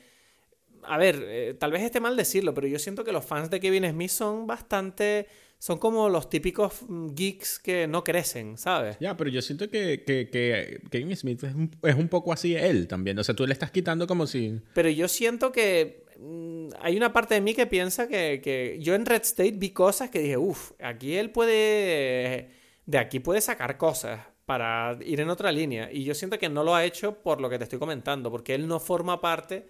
a 0.83 0.99
ver, 0.99 1.25
eh, 1.27 1.55
tal 1.59 1.73
vez 1.73 1.83
esté 1.83 2.01
mal 2.01 2.17
decirlo, 2.17 2.55
pero 2.55 2.67
yo 2.67 2.79
siento 2.79 3.03
que 3.03 3.13
los 3.13 3.25
fans 3.25 3.51
de 3.51 3.61
Kevin 3.61 3.91
Smith 3.91 4.11
son 4.11 4.47
bastante... 4.47 5.27
Son 5.61 5.79
como 5.79 6.09
los 6.09 6.31
típicos 6.31 6.83
mm, 6.87 7.15
geeks 7.17 7.59
que 7.59 7.89
no 7.89 8.05
crecen, 8.05 8.57
¿sabes? 8.59 8.97
Ya, 9.01 9.17
pero 9.17 9.29
yo 9.29 9.43
siento 9.43 9.69
que, 9.69 10.05
que, 10.05 10.81
Kevin 10.89 11.17
Smith 11.17 11.43
es 11.43 11.53
un, 11.53 11.77
es 11.83 11.97
un, 11.97 12.07
poco 12.07 12.33
así 12.33 12.55
él 12.55 12.87
también. 12.87 13.19
O 13.19 13.25
sea, 13.25 13.35
tú 13.35 13.45
le 13.45 13.55
estás 13.55 13.73
quitando 13.73 14.07
como 14.07 14.29
si... 14.29 14.61
Pero 14.73 14.89
yo 14.89 15.09
siento 15.09 15.51
que 15.51 16.05
mm, 16.17 16.69
hay 16.81 16.97
una 16.97 17.13
parte 17.13 17.35
de 17.35 17.41
mí 17.41 17.55
que 17.55 17.67
piensa 17.67 18.07
que, 18.07 18.41
que 18.41 18.79
yo 18.81 18.95
en 18.95 19.05
Red 19.05 19.23
State 19.23 19.55
vi 19.57 19.71
cosas 19.71 20.11
que 20.11 20.21
dije, 20.21 20.37
uff, 20.37 20.73
aquí 20.81 21.17
él 21.17 21.31
puede... 21.31 22.51
De 22.87 22.99
aquí 22.99 23.19
puede 23.19 23.41
sacar 23.41 23.79
cosas 23.79 24.21
para 24.49 24.97
ir 25.05 25.21
en 25.21 25.29
otra 25.29 25.53
línea. 25.53 25.91
Y 25.93 26.05
yo 26.05 26.15
siento 26.15 26.39
que 26.39 26.49
no 26.49 26.65
lo 26.65 26.75
ha 26.75 26.83
hecho 26.83 27.17
por 27.17 27.39
lo 27.39 27.51
que 27.51 27.59
te 27.59 27.65
estoy 27.65 27.79
comentando, 27.79 28.31
porque 28.31 28.55
él 28.55 28.67
no 28.67 28.81
forma 28.81 29.21
parte 29.21 29.69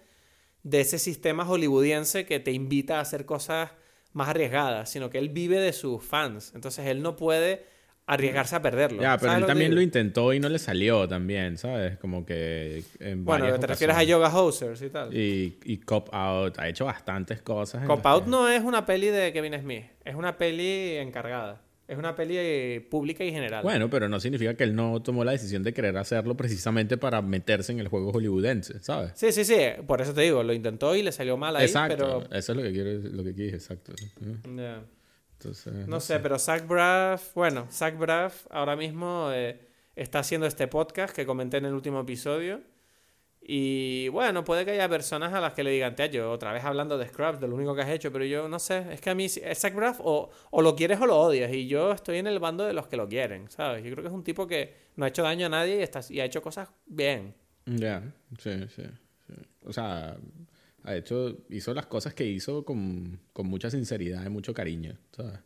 de 0.63 0.79
ese 0.79 0.97
sistema 0.99 1.43
hollywoodiense 1.43 2.25
que 2.25 2.39
te 2.39 2.53
invita 2.53 2.97
a 2.97 3.01
hacer 3.01 3.25
cosas 3.25 3.71
más 4.13 4.29
arriesgadas, 4.29 4.89
sino 4.89 5.09
que 5.09 5.17
él 5.17 5.27
vive 5.27 5.59
de 5.59 5.73
sus 5.73 6.01
fans. 6.01 6.53
Entonces 6.55 6.87
él 6.87 7.01
no 7.01 7.17
puede 7.17 7.65
arriesgarse 8.05 8.55
a 8.55 8.61
perderlo. 8.61 9.01
Ya, 9.01 9.17
pero 9.17 9.33
él 9.33 9.45
también 9.45 9.75
lo 9.75 9.81
intentó 9.81 10.31
y 10.31 10.39
no 10.39 10.47
le 10.47 10.59
salió 10.59 11.05
también, 11.09 11.57
¿sabes? 11.57 11.97
Como 11.97 12.25
que... 12.25 12.81
bueno, 13.17 13.59
te 13.59 13.67
refieres 13.67 13.97
a 13.97 14.03
Yoga 14.03 14.33
Hosers 14.33 14.81
y 14.81 14.89
tal. 14.89 15.13
Y, 15.13 15.57
y 15.65 15.75
Cop 15.79 16.07
Out, 16.13 16.57
ha 16.57 16.69
hecho 16.69 16.85
bastantes 16.85 17.41
cosas. 17.41 17.85
Cop 17.85 18.05
Out 18.05 18.27
no 18.27 18.47
es 18.47 18.63
una 18.63 18.85
peli 18.85 19.07
de 19.07 19.33
Kevin 19.33 19.59
Smith, 19.59 19.87
es 20.05 20.15
una 20.15 20.37
peli 20.37 20.95
encargada. 20.95 21.63
Es 21.89 21.97
una 21.97 22.15
peli 22.15 22.35
eh, 22.37 22.87
pública 22.87 23.23
y 23.23 23.31
general. 23.31 23.63
Bueno, 23.63 23.89
pero 23.89 24.07
no 24.07 24.19
significa 24.19 24.53
que 24.53 24.63
él 24.63 24.75
no 24.75 25.01
tomó 25.01 25.23
la 25.23 25.31
decisión 25.31 25.63
de 25.63 25.73
querer 25.73 25.97
hacerlo 25.97 26.37
precisamente 26.37 26.97
para 26.97 27.23
meterse 27.23 27.71
en 27.71 27.79
el 27.79 27.87
juego 27.87 28.11
hollywoodense, 28.11 28.79
¿sabes? 28.83 29.13
Sí, 29.15 29.31
sí, 29.31 29.43
sí. 29.43 29.57
Por 29.87 29.99
eso 29.99 30.13
te 30.13 30.21
digo, 30.21 30.43
lo 30.43 30.53
intentó 30.53 30.95
y 30.95 31.01
le 31.01 31.11
salió 31.11 31.35
mal 31.35 31.55
ahí, 31.55 31.65
exacto. 31.65 32.25
Eso 32.31 32.51
es 32.51 32.55
lo 32.55 32.61
que 32.61 32.71
quiero, 32.71 32.91
lo 33.09 33.23
que 33.23 33.33
quise, 33.33 33.55
exacto. 33.55 33.93
no, 35.87 35.99
sé, 35.99 36.19
pero 36.19 36.37
Zach 36.37 36.67
Braff, 36.67 37.33
bueno, 37.33 37.65
Zach 37.71 37.97
Braff 37.97 38.45
ahora 38.51 38.75
mismo 38.75 39.31
eh, 39.33 39.59
está 39.95 40.19
haciendo 40.19 40.45
este 40.45 40.67
podcast 40.67 41.15
que 41.15 41.25
comenté 41.25 41.57
en 41.57 41.65
el 41.65 41.73
último 41.73 42.01
episodio. 42.01 42.61
Y 43.41 44.09
bueno, 44.09 44.43
puede 44.43 44.65
que 44.65 44.71
haya 44.71 44.87
personas 44.89 45.33
a 45.33 45.39
las 45.39 45.53
que 45.53 45.63
le 45.63 45.71
digan, 45.71 45.95
te 45.95 46.09
yo 46.09 46.31
otra 46.31 46.51
vez 46.51 46.63
hablando 46.63 46.97
de 46.97 47.07
Scrubs, 47.07 47.39
de 47.39 47.47
lo 47.47 47.55
único 47.55 47.73
que 47.73 47.81
has 47.81 47.89
hecho, 47.89 48.11
pero 48.11 48.25
yo 48.25 48.47
no 48.49 48.59
sé, 48.59 48.85
es 48.93 49.01
que 49.01 49.09
a 49.09 49.15
mí 49.15 49.27
Zach 49.29 49.73
Braff 49.73 49.99
o, 50.03 50.29
o 50.51 50.61
lo 50.61 50.75
quieres 50.75 50.99
o 50.99 51.07
lo 51.07 51.17
odias, 51.17 51.51
y 51.53 51.67
yo 51.67 51.91
estoy 51.91 52.17
en 52.17 52.27
el 52.27 52.39
bando 52.39 52.65
de 52.65 52.73
los 52.73 52.87
que 52.87 52.97
lo 52.97 53.07
quieren, 53.07 53.49
¿sabes? 53.49 53.83
Yo 53.83 53.91
creo 53.91 54.03
que 54.03 54.09
es 54.09 54.13
un 54.13 54.23
tipo 54.23 54.45
que 54.45 54.75
no 54.97 55.05
ha 55.05 55.07
hecho 55.07 55.23
daño 55.23 55.47
a 55.47 55.49
nadie 55.49 55.77
y, 55.77 55.81
está, 55.81 56.01
y 56.09 56.19
ha 56.19 56.25
hecho 56.25 56.41
cosas 56.41 56.69
bien. 56.85 57.33
Ya, 57.65 58.03
sí, 58.37 58.51
sí, 58.75 58.83
O 59.63 59.71
sea, 59.71 60.17
ha 60.83 60.95
hecho, 60.95 61.37
hizo 61.49 61.73
las 61.73 61.85
cosas 61.85 62.13
que 62.13 62.25
hizo 62.25 62.65
con, 62.65 63.19
con 63.31 63.47
mucha 63.47 63.71
sinceridad 63.71 64.25
y 64.25 64.29
mucho 64.29 64.53
cariño, 64.53 64.97
¿sabes? 65.15 65.39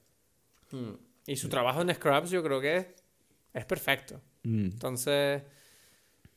Hmm. 0.71 0.93
Y 1.27 1.35
su 1.35 1.47
trabajo 1.47 1.81
en 1.81 1.93
Scrubs 1.93 2.31
yo 2.31 2.43
creo 2.43 2.59
que 2.59 2.77
es, 2.77 2.87
es 3.53 3.65
perfecto. 3.65 4.19
Mm. 4.43 4.65
Entonces... 4.65 5.43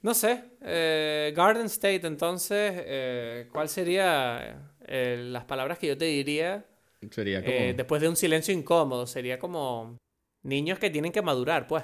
No 0.06 0.14
sé, 0.14 0.40
eh, 0.60 1.32
Garden 1.34 1.66
State, 1.66 2.06
entonces, 2.06 2.74
eh, 2.76 3.48
¿cuál 3.50 3.68
sería 3.68 4.70
eh, 4.86 5.18
las 5.20 5.46
palabras 5.46 5.80
que 5.80 5.88
yo 5.88 5.98
te 5.98 6.04
diría? 6.04 6.64
Sería 7.10 7.42
como... 7.42 7.56
después 7.74 8.00
de 8.00 8.08
un 8.08 8.14
silencio 8.14 8.54
incómodo, 8.54 9.08
sería 9.08 9.40
como 9.40 9.98
niños 10.44 10.78
que 10.78 10.90
tienen 10.90 11.10
que 11.10 11.22
madurar, 11.22 11.66
pues. 11.66 11.82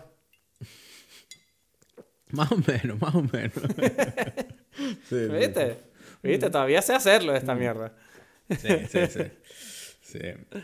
más 2.30 2.52
o 2.52 2.58
menos, 2.58 3.00
más 3.00 3.12
o 3.12 3.22
menos. 3.22 3.56
¿Viste? 5.10 5.78
¿Viste? 6.22 6.48
Todavía 6.48 6.80
sé 6.80 6.94
hacerlo 6.94 7.34
esta 7.34 7.56
mierda. 7.56 7.92
sí, 8.50 8.68
sí, 8.88 9.00
sí. 10.00 10.20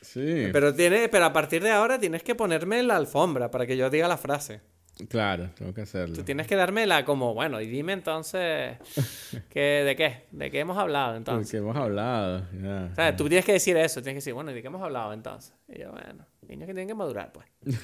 Sí. 0.00 0.48
Pero, 0.52 0.74
tiene, 0.74 1.08
pero 1.08 1.26
a 1.26 1.32
partir 1.32 1.62
de 1.62 1.70
ahora 1.70 1.98
tienes 2.00 2.22
que 2.22 2.34
ponerme 2.34 2.78
en 2.80 2.88
la 2.88 2.96
alfombra 2.96 3.50
para 3.50 3.66
que 3.66 3.76
yo 3.76 3.90
diga 3.90 4.08
la 4.08 4.16
frase. 4.16 4.62
Claro, 5.08 5.50
tengo 5.56 5.72
que 5.72 5.82
hacerlo. 5.82 6.16
Tú 6.16 6.24
tienes 6.24 6.46
que 6.46 6.56
darme 6.56 6.86
la 6.86 7.04
como, 7.04 7.34
bueno, 7.34 7.60
y 7.60 7.66
dime 7.68 7.92
entonces, 7.92 8.76
¿qué, 9.50 9.84
¿de 9.84 9.94
qué? 9.94 10.24
¿De 10.32 10.50
qué 10.50 10.60
hemos 10.60 10.76
hablado 10.76 11.16
entonces? 11.16 11.46
¿De 11.46 11.50
qué 11.52 11.58
hemos 11.58 11.76
hablado? 11.76 12.44
o 12.90 12.94
sea, 12.94 13.16
tú 13.16 13.28
tienes 13.28 13.44
que 13.44 13.52
decir 13.52 13.76
eso, 13.76 14.02
tienes 14.02 14.14
que 14.14 14.18
decir, 14.24 14.34
bueno, 14.34 14.50
¿y 14.50 14.54
de 14.54 14.62
qué 14.62 14.66
hemos 14.66 14.82
hablado 14.82 15.12
entonces? 15.12 15.54
Y 15.68 15.80
yo, 15.80 15.92
bueno, 15.92 16.26
niños 16.48 16.66
que 16.66 16.74
tienen 16.74 16.88
que 16.88 16.94
madurar, 16.94 17.32
pues. 17.32 17.46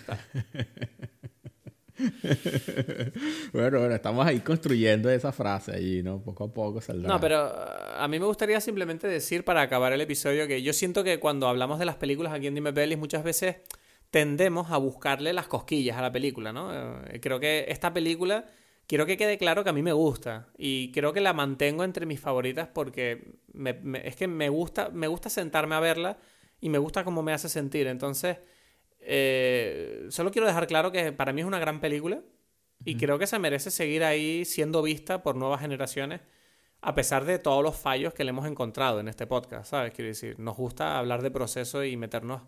bueno, 3.53 3.79
bueno, 3.79 3.95
estamos 3.95 4.27
ahí 4.27 4.41
construyendo 4.41 5.09
esa 5.11 5.31
frase 5.31 5.73
allí, 5.73 6.03
¿no? 6.03 6.21
Poco 6.21 6.45
a 6.45 6.53
poco 6.53 6.81
saldrá. 6.81 7.09
No, 7.09 7.21
pero 7.21 7.47
uh, 7.47 8.03
a 8.03 8.09
mí 8.09 8.19
me 8.19 8.27
gustaría 8.27 8.61
simplemente 8.61 9.07
decir 9.07 9.45
para 9.45 9.63
acabar 9.63 9.93
el 9.93 10.01
episodio 10.01 10.49
que 10.49 10.63
yo 10.63 10.73
siento 10.73 11.05
que 11.05 11.21
cuando 11.21 11.47
hablamos 11.47 11.79
de 11.79 11.85
las 11.85 11.95
películas 11.97 12.33
aquí 12.33 12.49
en 12.49 12.57
Dime 12.57 12.73
Pelis 12.73 12.99
muchas 12.99 13.23
veces 13.23 13.57
tendemos 14.15 14.71
a 14.71 14.77
buscarle 14.77 15.33
las 15.33 15.49
cosquillas 15.49 15.97
a 15.97 16.01
la 16.01 16.13
película, 16.13 16.53
¿no? 16.53 16.71
Eh, 16.73 17.19
creo 17.21 17.41
que 17.41 17.65
esta 17.67 17.93
película, 17.93 18.45
quiero 18.87 19.07
que 19.07 19.17
quede 19.17 19.39
claro 19.39 19.65
que 19.65 19.71
a 19.71 19.73
mí 19.73 19.83
me 19.83 19.93
gusta 19.93 20.53
y 20.57 20.93
creo 20.93 21.13
que 21.13 21.21
la 21.21 21.33
mantengo 21.33 21.83
entre 21.83 22.07
mis 22.07 22.21
favoritas 22.21 22.69
porque 22.73 23.35
es 24.05 24.15
que 24.15 24.29
me 24.29 24.49
gusta, 24.51 24.91
me 24.91 25.09
gusta 25.09 25.31
sentarme 25.31 25.75
a 25.75 25.81
verla 25.81 26.19
y 26.61 26.69
me 26.69 26.79
gusta 26.79 27.03
cómo 27.03 27.25
me 27.25 27.33
hace 27.33 27.49
sentir. 27.49 27.89
Entonces, 27.89 28.39
eh, 29.01 30.07
solo 30.11 30.31
quiero 30.31 30.47
dejar 30.47 30.69
claro 30.69 30.93
que 30.93 31.11
para 31.11 31.33
mí 31.33 31.41
es 31.41 31.47
una 31.49 31.59
gran 31.59 31.81
película 31.81 32.23
y 32.85 32.97
creo 32.97 33.19
que 33.19 33.27
se 33.27 33.41
merece 33.41 33.73
seguir 33.73 34.05
ahí 34.05 34.45
siendo 34.45 34.81
vista 34.81 35.25
por 35.25 35.35
nuevas 35.35 35.61
generaciones 35.61 36.21
a 36.81 36.95
pesar 36.95 37.25
de 37.25 37.41
todos 37.41 37.65
los 37.65 37.77
fallos 37.77 38.15
que 38.15 38.23
le 38.23 38.31
hemos 38.31 38.47
encontrado 38.47 39.01
en 39.01 39.09
este 39.09 39.27
podcast, 39.27 39.71
¿sabes? 39.71 39.93
Quiero 39.93 40.11
decir, 40.11 40.39
nos 40.39 40.57
gusta 40.57 40.99
hablar 41.01 41.21
de 41.21 41.33
proceso 41.33 41.83
y 41.83 41.97
meternos 41.97 42.43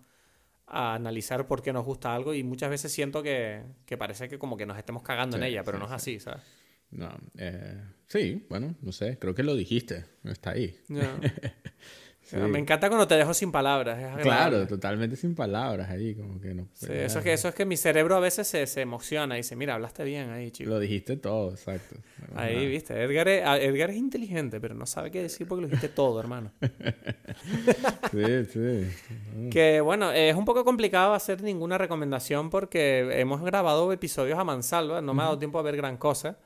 a 0.66 0.94
analizar 0.94 1.46
por 1.46 1.62
qué 1.62 1.72
nos 1.72 1.84
gusta 1.84 2.14
algo 2.14 2.34
y 2.34 2.42
muchas 2.42 2.70
veces 2.70 2.92
siento 2.92 3.22
que, 3.22 3.62
que 3.84 3.96
parece 3.96 4.28
que 4.28 4.38
como 4.38 4.56
que 4.56 4.66
nos 4.66 4.76
estemos 4.76 5.02
cagando 5.02 5.36
en 5.36 5.44
ella, 5.44 5.62
pero 5.62 5.78
no 5.78 5.86
es 5.86 5.92
así, 5.92 6.18
¿sabes? 6.18 6.42
No, 6.90 7.10
eh, 7.36 7.82
sí, 8.06 8.46
bueno, 8.48 8.74
no 8.80 8.92
sé, 8.92 9.18
creo 9.18 9.34
que 9.34 9.42
lo 9.42 9.54
dijiste, 9.54 10.06
está 10.24 10.50
ahí. 10.50 10.78
Me 12.32 12.58
encanta 12.58 12.88
cuando 12.88 13.06
te 13.06 13.14
dejo 13.14 13.32
sin 13.32 13.52
palabras. 13.52 14.20
claro, 14.20 14.66
totalmente 14.66 15.16
sin 15.16 15.34
palabras 15.34 15.88
ahí, 15.90 16.14
como 16.14 16.40
que 16.40 16.54
no. 16.54 16.68
Sí, 16.72 16.88
eso 16.90 17.18
es 17.18 17.24
que, 17.24 17.32
eso 17.32 17.48
es 17.48 17.54
que 17.54 17.64
mi 17.64 17.76
cerebro 17.76 18.16
a 18.16 18.20
veces 18.20 18.48
se, 18.48 18.66
se, 18.66 18.80
emociona 18.80 19.36
y 19.36 19.38
dice, 19.38 19.54
mira, 19.54 19.74
hablaste 19.74 20.02
bien 20.04 20.30
ahí, 20.30 20.50
chico. 20.50 20.70
Lo 20.70 20.80
dijiste 20.80 21.16
todo, 21.16 21.50
exacto. 21.50 21.96
Ahí, 22.34 22.66
viste, 22.66 23.00
Edgar 23.00 23.28
es, 23.28 23.42
Edgar 23.62 23.90
es 23.90 23.96
inteligente, 23.96 24.60
pero 24.60 24.74
no 24.74 24.86
sabe 24.86 25.10
qué 25.10 25.22
decir 25.22 25.46
porque 25.46 25.62
lo 25.62 25.68
dijiste 25.68 25.88
todo, 25.88 26.18
hermano. 26.18 26.50
sí, 28.10 28.44
sí. 28.52 28.88
que 29.50 29.80
bueno, 29.80 30.10
es 30.10 30.34
un 30.34 30.44
poco 30.44 30.64
complicado 30.64 31.14
hacer 31.14 31.42
ninguna 31.42 31.78
recomendación 31.78 32.50
porque 32.50 33.20
hemos 33.20 33.42
grabado 33.42 33.92
episodios 33.92 34.38
a 34.38 34.44
mansalva, 34.44 35.00
no 35.00 35.14
me 35.14 35.22
ha 35.22 35.26
dado 35.26 35.38
tiempo 35.38 35.58
a 35.58 35.62
ver 35.62 35.76
gran 35.76 35.96
cosa. 35.96 36.38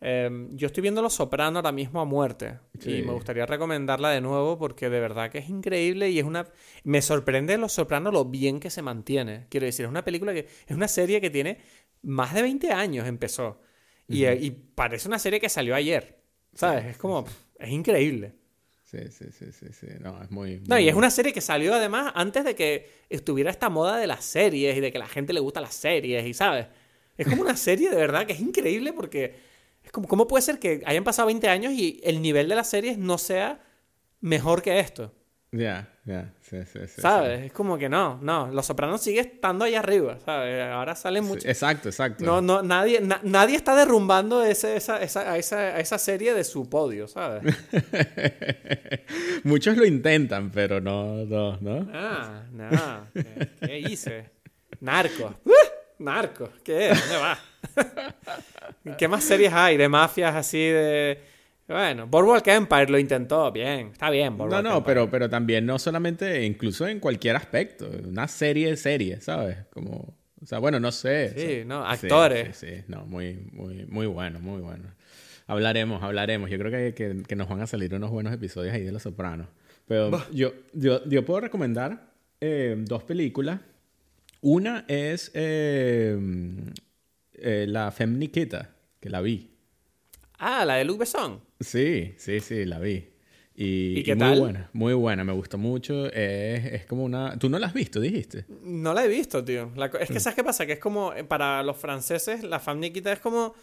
Em, 0.00 0.56
yo 0.56 0.66
estoy 0.68 0.82
viendo 0.82 1.02
Los 1.02 1.14
Soprano 1.14 1.58
ahora 1.58 1.72
mismo 1.72 2.00
a 2.00 2.04
muerte 2.04 2.60
y 2.84 3.02
me 3.02 3.12
gustaría 3.12 3.46
recomendarla 3.46 4.10
de 4.10 4.20
nuevo 4.20 4.56
porque 4.56 4.88
de 4.90 5.00
verdad 5.00 5.30
que 5.30 5.38
es 5.38 5.48
increíble 5.48 6.10
y 6.10 6.18
es 6.18 6.24
una... 6.24 6.46
Me 6.84 7.02
sorprende 7.02 7.58
Los 7.58 7.72
Soprano 7.72 8.12
lo 8.12 8.24
bien 8.24 8.60
que 8.60 8.70
se 8.70 8.82
mantiene. 8.82 9.46
Quiero 9.48 9.66
decir, 9.66 9.84
es 9.84 9.90
una 9.90 10.04
película 10.04 10.32
que... 10.32 10.46
Es 10.66 10.76
una 10.76 10.88
serie 10.88 11.20
que 11.20 11.30
tiene 11.30 11.58
más 12.02 12.32
de 12.32 12.42
20 12.42 12.70
años 12.72 13.06
empezó 13.08 13.60
y, 14.08 14.50
parece 14.50 15.08
una 15.08 15.18
serie 15.18 15.40
que 15.40 15.48
salió 15.48 15.74
ayer. 15.74 16.18
¿Sabes? 16.54 16.86
Es 16.86 16.96
como. 16.96 17.26
Es 17.58 17.70
increíble. 17.70 18.34
Sí, 18.84 18.98
sí, 19.10 19.26
sí, 19.30 19.52
sí, 19.52 19.66
sí. 19.72 19.86
No, 20.00 20.22
es 20.22 20.30
muy, 20.30 20.62
No, 20.66 20.78
y 20.78 20.88
es 20.88 20.94
una 20.94 21.10
serie 21.10 21.32
que 21.32 21.42
salió 21.42 21.74
además 21.74 22.12
antes 22.14 22.42
de 22.44 22.54
que 22.54 22.88
estuviera 23.10 23.50
esta 23.50 23.68
moda 23.68 23.98
de 23.98 24.06
las 24.06 24.24
series 24.24 24.76
y 24.76 24.80
de 24.80 24.90
que 24.90 24.98
la 24.98 25.06
gente 25.06 25.34
le 25.34 25.40
gusta 25.40 25.60
las 25.60 25.74
series 25.74 26.24
y, 26.26 26.32
¿sabes? 26.32 26.66
Es 27.18 27.28
como 27.28 27.42
una 27.42 27.56
serie 27.56 27.90
de 27.90 27.96
verdad 27.96 28.26
que 28.26 28.32
es 28.32 28.40
increíble 28.40 28.94
porque 28.94 29.34
es 29.88 29.92
como, 29.92 30.06
¿cómo 30.06 30.28
puede 30.28 30.42
ser 30.42 30.58
que 30.58 30.82
hayan 30.84 31.02
pasado 31.02 31.26
20 31.26 31.48
años 31.48 31.72
y 31.72 31.98
el 32.04 32.20
nivel 32.20 32.46
de 32.46 32.54
las 32.54 32.68
series 32.68 32.98
no 32.98 33.16
sea 33.16 33.58
mejor 34.20 34.60
que 34.60 34.78
esto? 34.80 35.14
Ya, 35.50 35.88
ya, 36.04 36.34
sí, 36.42 36.58
sí, 36.70 36.80
sí. 36.86 37.00
¿Sabes? 37.00 37.46
Es 37.46 37.52
como 37.54 37.78
que 37.78 37.88
no, 37.88 38.18
no. 38.20 38.48
Los 38.48 38.66
Sopranos 38.66 39.00
sigue 39.00 39.20
estando 39.20 39.64
ahí 39.64 39.74
arriba, 39.74 40.18
¿sabes? 40.22 40.62
Ahora 40.62 40.94
salen 40.94 41.24
muchos. 41.24 41.46
exacto, 41.46 41.88
exacto. 41.88 42.22
No, 42.22 42.42
no, 42.42 42.62
nadie, 42.62 43.00
nadie 43.22 43.56
está 43.56 43.74
derrumbando 43.74 44.44
ese, 44.44 44.76
esa, 44.76 45.00
esa, 45.00 45.38
esa, 45.38 45.80
esa, 45.80 45.96
serie 45.96 46.34
de 46.34 46.44
su 46.44 46.68
podio, 46.68 47.08
¿sabes? 47.08 47.56
muchos 49.44 49.78
lo 49.78 49.86
intentan, 49.86 50.50
pero 50.50 50.82
no, 50.82 51.24
no, 51.24 51.56
¿no? 51.62 51.88
Ah, 51.94 52.42
no. 52.52 53.06
¿Qué, 53.62 53.78
hice? 53.78 54.30
Narco. 54.80 55.34
Narco. 55.98 56.50
¿Qué 56.64 56.90
es? 56.90 57.00
¿Dónde 57.00 57.16
va? 57.16 57.38
¿Qué 58.98 59.08
más 59.08 59.24
series 59.24 59.52
hay 59.52 59.76
de 59.76 59.88
mafias 59.88 60.34
así 60.34 60.58
de 60.58 61.18
bueno, 61.68 62.06
Boardwalk 62.06 62.46
Empire 62.46 62.88
lo 62.88 62.98
intentó, 62.98 63.52
bien, 63.52 63.88
está 63.88 64.08
bien. 64.08 64.38
Boardwalk 64.38 64.64
no, 64.64 64.70
no, 64.70 64.84
pero, 64.84 65.10
pero 65.10 65.28
también 65.28 65.66
no 65.66 65.78
solamente, 65.78 66.42
incluso 66.46 66.88
en 66.88 66.98
cualquier 66.98 67.36
aspecto, 67.36 67.90
una 68.08 68.26
serie 68.26 68.70
de 68.70 68.76
serie, 68.78 69.20
¿sabes? 69.20 69.58
Como, 69.70 70.16
o 70.40 70.46
sea, 70.46 70.60
bueno, 70.60 70.80
no 70.80 70.90
sé. 70.92 71.34
Sí, 71.36 71.64
no, 71.66 71.84
actores. 71.84 72.56
Sí, 72.56 72.66
sí, 72.68 72.82
no, 72.88 73.04
muy, 73.04 73.34
muy, 73.52 73.84
muy 73.84 74.06
bueno, 74.06 74.40
muy 74.40 74.62
bueno. 74.62 74.84
Hablaremos, 75.46 76.02
hablaremos. 76.02 76.48
Yo 76.48 76.58
creo 76.58 76.70
que, 76.70 77.24
que, 77.26 77.36
nos 77.36 77.48
van 77.48 77.60
a 77.60 77.66
salir 77.66 77.94
unos 77.94 78.10
buenos 78.10 78.32
episodios 78.32 78.74
ahí 78.74 78.84
de 78.84 78.92
Los 78.92 79.02
Sopranos. 79.02 79.48
Pero 79.86 80.10
yo, 80.32 80.52
yo, 80.72 81.04
yo 81.06 81.24
puedo 81.24 81.40
recomendar 81.40 82.12
eh, 82.40 82.76
dos 82.78 83.02
películas. 83.02 83.60
Una 84.40 84.84
es 84.88 85.30
eh, 85.34 86.16
eh, 87.34 87.66
La 87.68 87.90
Femme 87.90 88.18
Nikita, 88.18 88.74
que 89.00 89.10
la 89.10 89.20
vi. 89.20 89.50
Ah, 90.38 90.64
la 90.64 90.76
de 90.76 90.84
Luc 90.84 90.98
Besson. 90.98 91.40
Sí, 91.60 92.14
sí, 92.16 92.40
sí, 92.40 92.64
la 92.64 92.78
vi. 92.78 93.08
Y, 93.60 94.04
qué 94.04 94.14
muy 94.14 94.38
buena, 94.38 94.70
muy 94.72 94.94
buena, 94.94 95.24
me 95.24 95.32
gustó 95.32 95.58
mucho. 95.58 96.06
Es, 96.06 96.64
es, 96.64 96.86
como 96.86 97.02
una... 97.02 97.36
¿Tú 97.36 97.48
no 97.48 97.58
la 97.58 97.66
has 97.66 97.74
visto, 97.74 97.98
dijiste? 97.98 98.44
No 98.62 98.94
la 98.94 99.04
he 99.04 99.08
visto, 99.08 99.44
tío. 99.44 99.72
Es 99.98 100.08
que. 100.08 100.20
¿sabes 100.20 100.36
qué 100.36 100.44
pasa? 100.44 100.64
Que 100.64 100.74
es 100.74 100.78
como, 100.78 101.12
eh, 101.12 101.24
para 101.24 101.64
los 101.64 101.76
franceses, 101.76 102.44
la 102.44 102.62
Nikita 102.74 103.12
es 103.12 103.18
como 103.18 103.56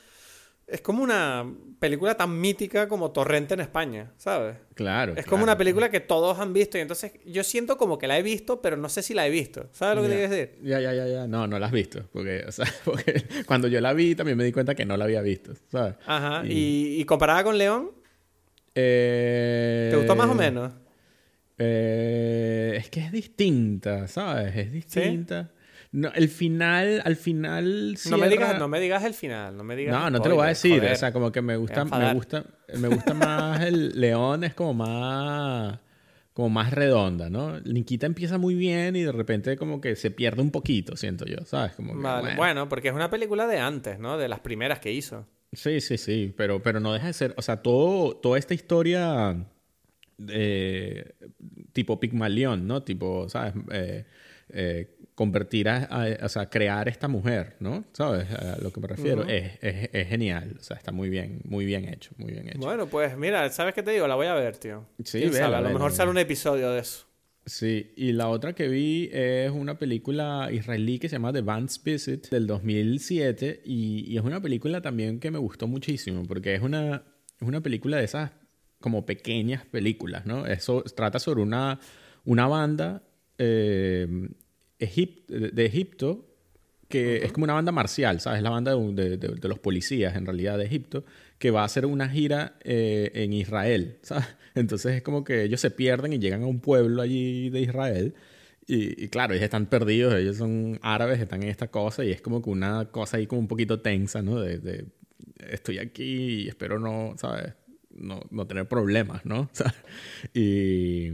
es 0.67 0.81
como 0.81 1.03
una 1.03 1.45
película 1.79 2.15
tan 2.15 2.39
mítica 2.39 2.87
como 2.87 3.11
Torrente 3.11 3.53
en 3.53 3.59
España, 3.59 4.11
¿sabes? 4.17 4.57
Claro. 4.73 5.13
Es 5.15 5.25
como 5.25 5.43
una 5.43 5.57
película 5.57 5.89
que 5.89 5.99
todos 5.99 6.39
han 6.39 6.53
visto 6.53 6.77
y 6.77 6.81
entonces 6.81 7.13
yo 7.25 7.43
siento 7.43 7.77
como 7.77 7.97
que 7.97 8.07
la 8.07 8.17
he 8.17 8.23
visto, 8.23 8.61
pero 8.61 8.75
no 8.75 8.89
sé 8.89 9.03
si 9.03 9.13
la 9.13 9.27
he 9.27 9.29
visto. 9.29 9.69
¿Sabes 9.71 9.95
lo 9.95 10.01
que 10.01 10.09
te 10.09 10.15
quiero 10.15 10.33
decir? 10.33 10.59
Ya, 10.63 10.79
ya, 10.79 10.93
ya, 10.93 11.07
ya. 11.07 11.27
No, 11.27 11.45
no 11.45 11.59
la 11.59 11.67
has 11.67 11.71
visto. 11.71 12.07
Porque, 12.11 12.43
o 12.47 12.51
sea, 12.51 12.65
porque 12.85 13.25
cuando 13.45 13.67
yo 13.67 13.79
la 13.81 13.93
vi 13.93 14.15
también 14.15 14.37
me 14.37 14.43
di 14.43 14.51
cuenta 14.51 14.73
que 14.73 14.85
no 14.85 14.97
la 14.97 15.05
había 15.05 15.21
visto, 15.21 15.53
¿sabes? 15.71 15.95
Ajá. 16.05 16.43
¿Y, 16.45 16.99
¿Y, 16.99 17.05
comparada 17.05 17.43
con 17.43 17.57
León? 17.57 17.91
Eh... 18.73 19.89
¿Te 19.91 19.97
gustó 19.97 20.15
más 20.15 20.29
o 20.29 20.33
menos? 20.33 20.73
Eh... 21.57 22.73
Es 22.77 22.89
que 22.89 23.01
es 23.01 23.11
distinta, 23.11 24.07
¿sabes? 24.07 24.55
Es 24.55 24.71
distinta. 24.71 25.51
No, 25.95 26.11
el 26.13 26.27
final, 26.27 27.01
al 27.05 27.15
final. 27.15 27.97
No, 28.09 28.17
me 28.17 28.27
digas, 28.27 28.59
no 28.59 28.67
me 28.67 28.81
digas 28.81 29.05
el 29.05 29.13
final, 29.13 29.55
no 29.55 29.63
me 29.63 29.77
digas. 29.77 29.97
No, 29.97 30.09
no 30.09 30.21
te 30.21 30.27
lo 30.27 30.35
voy 30.35 30.43
a 30.43 30.49
decir. 30.49 30.83
O 30.83 30.95
sea, 30.95 31.13
como 31.13 31.31
que 31.31 31.41
me 31.41 31.55
gusta, 31.55 31.85
me 31.85 32.13
gusta, 32.13 32.45
me 32.77 32.89
gusta 32.89 33.13
más 33.13 33.61
el 33.61 33.89
león, 34.01 34.43
es 34.43 34.53
como 34.53 34.73
más. 34.73 35.79
como 36.33 36.49
más 36.49 36.71
redonda, 36.73 37.29
¿no? 37.29 37.61
Nikita 37.61 38.07
empieza 38.07 38.37
muy 38.37 38.55
bien 38.55 38.97
y 38.97 39.03
de 39.03 39.13
repente 39.13 39.55
como 39.55 39.79
que 39.79 39.95
se 39.95 40.11
pierde 40.11 40.41
un 40.41 40.51
poquito, 40.51 40.97
siento 40.97 41.23
yo, 41.23 41.37
¿sabes? 41.45 41.75
Como 41.75 41.95
vale. 41.95 42.35
bueno. 42.35 42.67
porque 42.67 42.89
es 42.89 42.93
una 42.93 43.09
película 43.09 43.47
de 43.47 43.59
antes, 43.59 43.97
¿no? 43.97 44.17
De 44.17 44.27
las 44.27 44.41
primeras 44.41 44.79
que 44.79 44.91
hizo. 44.91 45.25
Sí, 45.53 45.79
sí, 45.79 45.97
sí, 45.97 46.33
pero, 46.35 46.61
pero 46.61 46.81
no 46.81 46.91
deja 46.91 47.07
de 47.07 47.13
ser, 47.13 47.33
o 47.37 47.41
sea, 47.41 47.61
todo, 47.61 48.17
toda 48.17 48.37
esta 48.37 48.53
historia 48.53 49.47
eh, 50.27 51.13
tipo 51.71 52.01
Pigmalión, 52.01 52.67
¿no? 52.67 52.83
Tipo, 52.83 53.29
¿sabes? 53.29 53.53
Eh, 53.71 54.05
eh, 54.49 54.94
convertir 55.15 55.69
a, 55.69 56.17
o 56.21 56.29
sea, 56.29 56.49
crear 56.49 56.89
esta 56.89 57.07
mujer, 57.07 57.55
¿no? 57.59 57.85
¿Sabes? 57.93 58.29
A 58.31 58.57
lo 58.61 58.71
que 58.71 58.81
me 58.81 58.87
refiero. 58.87 59.23
es, 59.23 59.53
es, 59.61 60.07
genial. 60.07 60.57
O 60.59 60.63
sea, 60.63 60.75
está 60.75 60.91
muy 60.91 61.09
bien, 61.09 61.39
muy 61.45 61.65
bien 61.65 61.87
hecho, 61.87 62.11
muy 62.17 62.33
bien 62.33 62.49
hecho. 62.49 62.59
Bueno, 62.59 62.87
pues 62.87 63.17
mira, 63.17 63.49
¿sabes 63.49 63.73
qué 63.73 63.81
te 63.81 63.91
digo? 63.91 64.07
La 64.07 64.15
voy 64.15 64.27
a 64.27 64.33
ver, 64.33 64.57
tío. 64.57 64.85
Sí, 65.03 65.23
A 65.23 65.61
lo 65.61 65.69
mejor 65.69 65.93
sale 65.93 66.11
un 66.11 66.17
episodio 66.17 66.69
de 66.71 66.81
eso. 66.81 67.05
Sí, 67.45 67.93
y 67.95 68.11
la 68.11 68.27
otra 68.27 68.53
que 68.53 68.67
vi 68.67 69.09
es 69.13 69.51
una 69.51 69.77
película 69.77 70.49
israelí 70.51 70.97
que 70.97 71.07
se 71.07 71.15
llama 71.15 71.31
The 71.31 71.41
Band's 71.41 71.81
Visit 71.81 72.29
del 72.29 72.47
2007 72.47 73.61
y, 73.63 74.11
y 74.11 74.17
es 74.17 74.23
una 74.23 74.41
película 74.41 74.81
también 74.81 75.19
que 75.19 75.29
me 75.29 75.37
gustó 75.37 75.67
muchísimo 75.67 76.23
porque 76.23 76.55
es 76.55 76.61
una, 76.63 77.03
es 77.39 77.47
una 77.47 77.61
película 77.61 77.97
de 77.97 78.05
esas 78.05 78.31
como 78.81 79.05
pequeñas 79.05 79.63
películas, 79.63 80.25
¿no? 80.25 80.47
Eso 80.47 80.83
trata 80.95 81.19
sobre 81.19 81.43
una, 81.43 81.79
una 82.25 82.47
banda 82.47 83.03
eh, 83.37 84.07
de 84.79 85.65
Egipto, 85.65 86.25
que 86.87 87.17
es 87.17 87.31
como 87.31 87.45
una 87.45 87.53
banda 87.53 87.71
marcial, 87.71 88.19
¿sabes? 88.19 88.41
La 88.41 88.49
banda 88.49 88.75
de, 88.75 89.39
los 89.41 89.59
policías, 89.59 90.15
en 90.15 90.25
realidad, 90.25 90.57
de 90.57 90.65
Egipto, 90.65 91.03
que 91.39 91.51
va 91.51 91.61
a 91.61 91.65
hacer 91.65 91.85
una 91.85 92.09
gira 92.09 92.57
eh, 92.63 93.11
en 93.15 93.33
Israel, 93.33 93.97
¿sabes? 94.01 94.27
Entonces 94.53 94.95
es 94.95 95.01
como 95.01 95.23
que 95.23 95.43
ellos 95.43 95.59
se 95.59 95.71
pierden 95.71 96.13
y 96.13 96.19
llegan 96.19 96.43
a 96.43 96.47
un 96.47 96.59
pueblo 96.59 97.01
allí 97.01 97.49
de 97.49 97.61
Israel. 97.61 98.15
Y, 98.67 99.09
claro, 99.09 99.33
ellos 99.33 99.43
están 99.43 99.67
perdidos, 99.67 100.15
ellos 100.15 100.37
son 100.37 100.79
árabes, 100.81 101.19
están 101.19 101.43
en 101.43 101.49
esta 101.49 101.67
cosa 101.67 102.03
y 102.03 102.11
es 102.11 102.21
como 102.21 102.41
que 102.41 102.49
una 102.49 102.85
cosa 102.85 103.17
ahí 103.17 103.27
como 103.27 103.41
un 103.41 103.47
poquito 103.47 103.79
tensa, 103.81 104.23
¿no? 104.23 104.39
De, 104.39 104.85
estoy 105.51 105.77
aquí 105.77 106.43
y 106.43 106.47
espero 106.47 106.79
no, 106.79 107.13
¿sabes? 107.17 107.53
No, 107.91 108.21
no 108.31 108.47
tener 108.47 108.67
problemas, 108.67 109.25
¿no? 109.25 109.49
Y, 110.33 111.11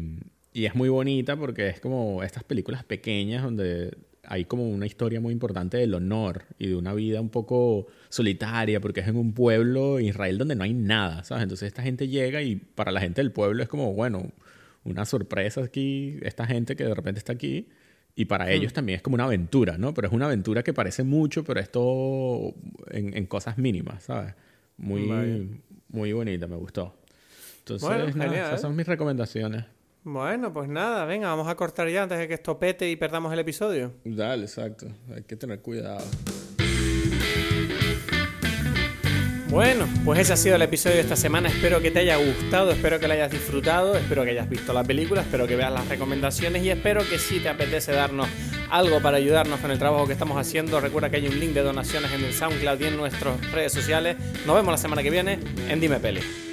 y 0.53 0.65
es 0.65 0.75
muy 0.75 0.89
bonita 0.89 1.37
porque 1.37 1.69
es 1.69 1.79
como 1.79 2.23
estas 2.23 2.43
películas 2.43 2.83
pequeñas 2.83 3.43
donde 3.43 3.97
hay 4.23 4.45
como 4.45 4.69
una 4.69 4.85
historia 4.85 5.19
muy 5.19 5.33
importante 5.33 5.77
del 5.77 5.93
honor 5.93 6.43
y 6.59 6.67
de 6.67 6.75
una 6.75 6.93
vida 6.93 7.21
un 7.21 7.29
poco 7.29 7.87
solitaria 8.09 8.79
porque 8.79 8.99
es 8.99 9.07
en 9.07 9.15
un 9.15 9.33
pueblo 9.33 9.99
Israel 9.99 10.37
donde 10.37 10.55
no 10.55 10.63
hay 10.63 10.73
nada, 10.73 11.23
¿sabes? 11.23 11.43
Entonces 11.43 11.67
esta 11.67 11.81
gente 11.81 12.07
llega 12.07 12.41
y 12.41 12.55
para 12.55 12.91
la 12.91 12.99
gente 12.99 13.21
del 13.21 13.31
pueblo 13.31 13.63
es 13.63 13.69
como, 13.69 13.93
bueno, 13.93 14.31
una 14.83 15.05
sorpresa 15.05 15.61
aquí, 15.61 16.17
esta 16.21 16.45
gente 16.45 16.75
que 16.75 16.83
de 16.83 16.93
repente 16.93 17.19
está 17.19 17.33
aquí 17.33 17.69
y 18.15 18.25
para 18.25 18.45
hmm. 18.45 18.49
ellos 18.49 18.73
también 18.73 18.97
es 18.97 19.01
como 19.01 19.15
una 19.15 19.23
aventura, 19.23 19.77
¿no? 19.77 19.93
Pero 19.93 20.07
es 20.07 20.13
una 20.13 20.25
aventura 20.25 20.63
que 20.63 20.73
parece 20.73 21.03
mucho, 21.03 21.43
pero 21.43 21.59
es 21.59 21.71
todo 21.71 22.53
en, 22.89 23.25
cosas 23.25 23.57
mínimas, 23.57 24.03
¿sabes? 24.03 24.35
Muy, 24.77 25.61
muy 25.89 26.11
bonita, 26.13 26.47
me 26.47 26.57
gustó. 26.57 26.95
Entonces, 27.59 28.15
esas 28.15 28.61
son 28.61 28.75
mis 28.75 28.87
recomendaciones. 28.87 29.65
Bueno, 30.03 30.51
pues 30.51 30.67
nada, 30.67 31.05
venga, 31.05 31.27
vamos 31.27 31.47
a 31.47 31.55
cortar 31.55 31.87
ya 31.87 32.03
antes 32.03 32.17
de 32.17 32.27
que 32.27 32.33
esto 32.33 32.57
pete 32.57 32.89
y 32.89 32.95
perdamos 32.95 33.31
el 33.33 33.39
episodio. 33.39 33.93
Dale, 34.03 34.43
exacto. 34.43 34.87
Hay 35.15 35.23
que 35.23 35.35
tener 35.35 35.61
cuidado. 35.61 36.03
Bueno, 39.51 39.85
pues 40.05 40.17
ese 40.21 40.33
ha 40.33 40.37
sido 40.37 40.55
el 40.55 40.61
episodio 40.61 40.95
de 40.95 41.01
esta 41.01 41.17
semana. 41.17 41.49
Espero 41.49 41.81
que 41.81 41.91
te 41.91 41.99
haya 41.99 42.15
gustado, 42.15 42.71
espero 42.71 42.99
que 42.99 43.07
lo 43.07 43.13
hayas 43.13 43.29
disfrutado, 43.29 43.95
espero 43.95 44.23
que 44.23 44.31
hayas 44.31 44.49
visto 44.49 44.73
la 44.73 44.83
película, 44.83 45.21
espero 45.21 45.45
que 45.45 45.55
veas 45.57 45.73
las 45.73 45.87
recomendaciones 45.87 46.63
y 46.63 46.69
espero 46.71 47.01
que 47.07 47.19
si 47.19 47.39
te 47.39 47.49
apetece 47.49 47.91
darnos 47.91 48.27
algo 48.71 49.01
para 49.01 49.17
ayudarnos 49.17 49.59
con 49.59 49.69
el 49.69 49.77
trabajo 49.77 50.07
que 50.07 50.13
estamos 50.13 50.37
haciendo, 50.37 50.79
recuerda 50.79 51.09
que 51.09 51.17
hay 51.17 51.27
un 51.27 51.37
link 51.39 51.51
de 51.51 51.63
donaciones 51.63 52.11
en 52.13 52.23
el 52.23 52.33
SoundCloud 52.33 52.79
y 52.79 52.85
en 52.85 52.97
nuestras 52.97 53.51
redes 53.51 53.73
sociales. 53.73 54.15
Nos 54.47 54.55
vemos 54.55 54.71
la 54.71 54.77
semana 54.77 55.03
que 55.03 55.11
viene 55.11 55.37
en 55.67 55.79
Dime 55.81 55.99
Peli. 55.99 56.50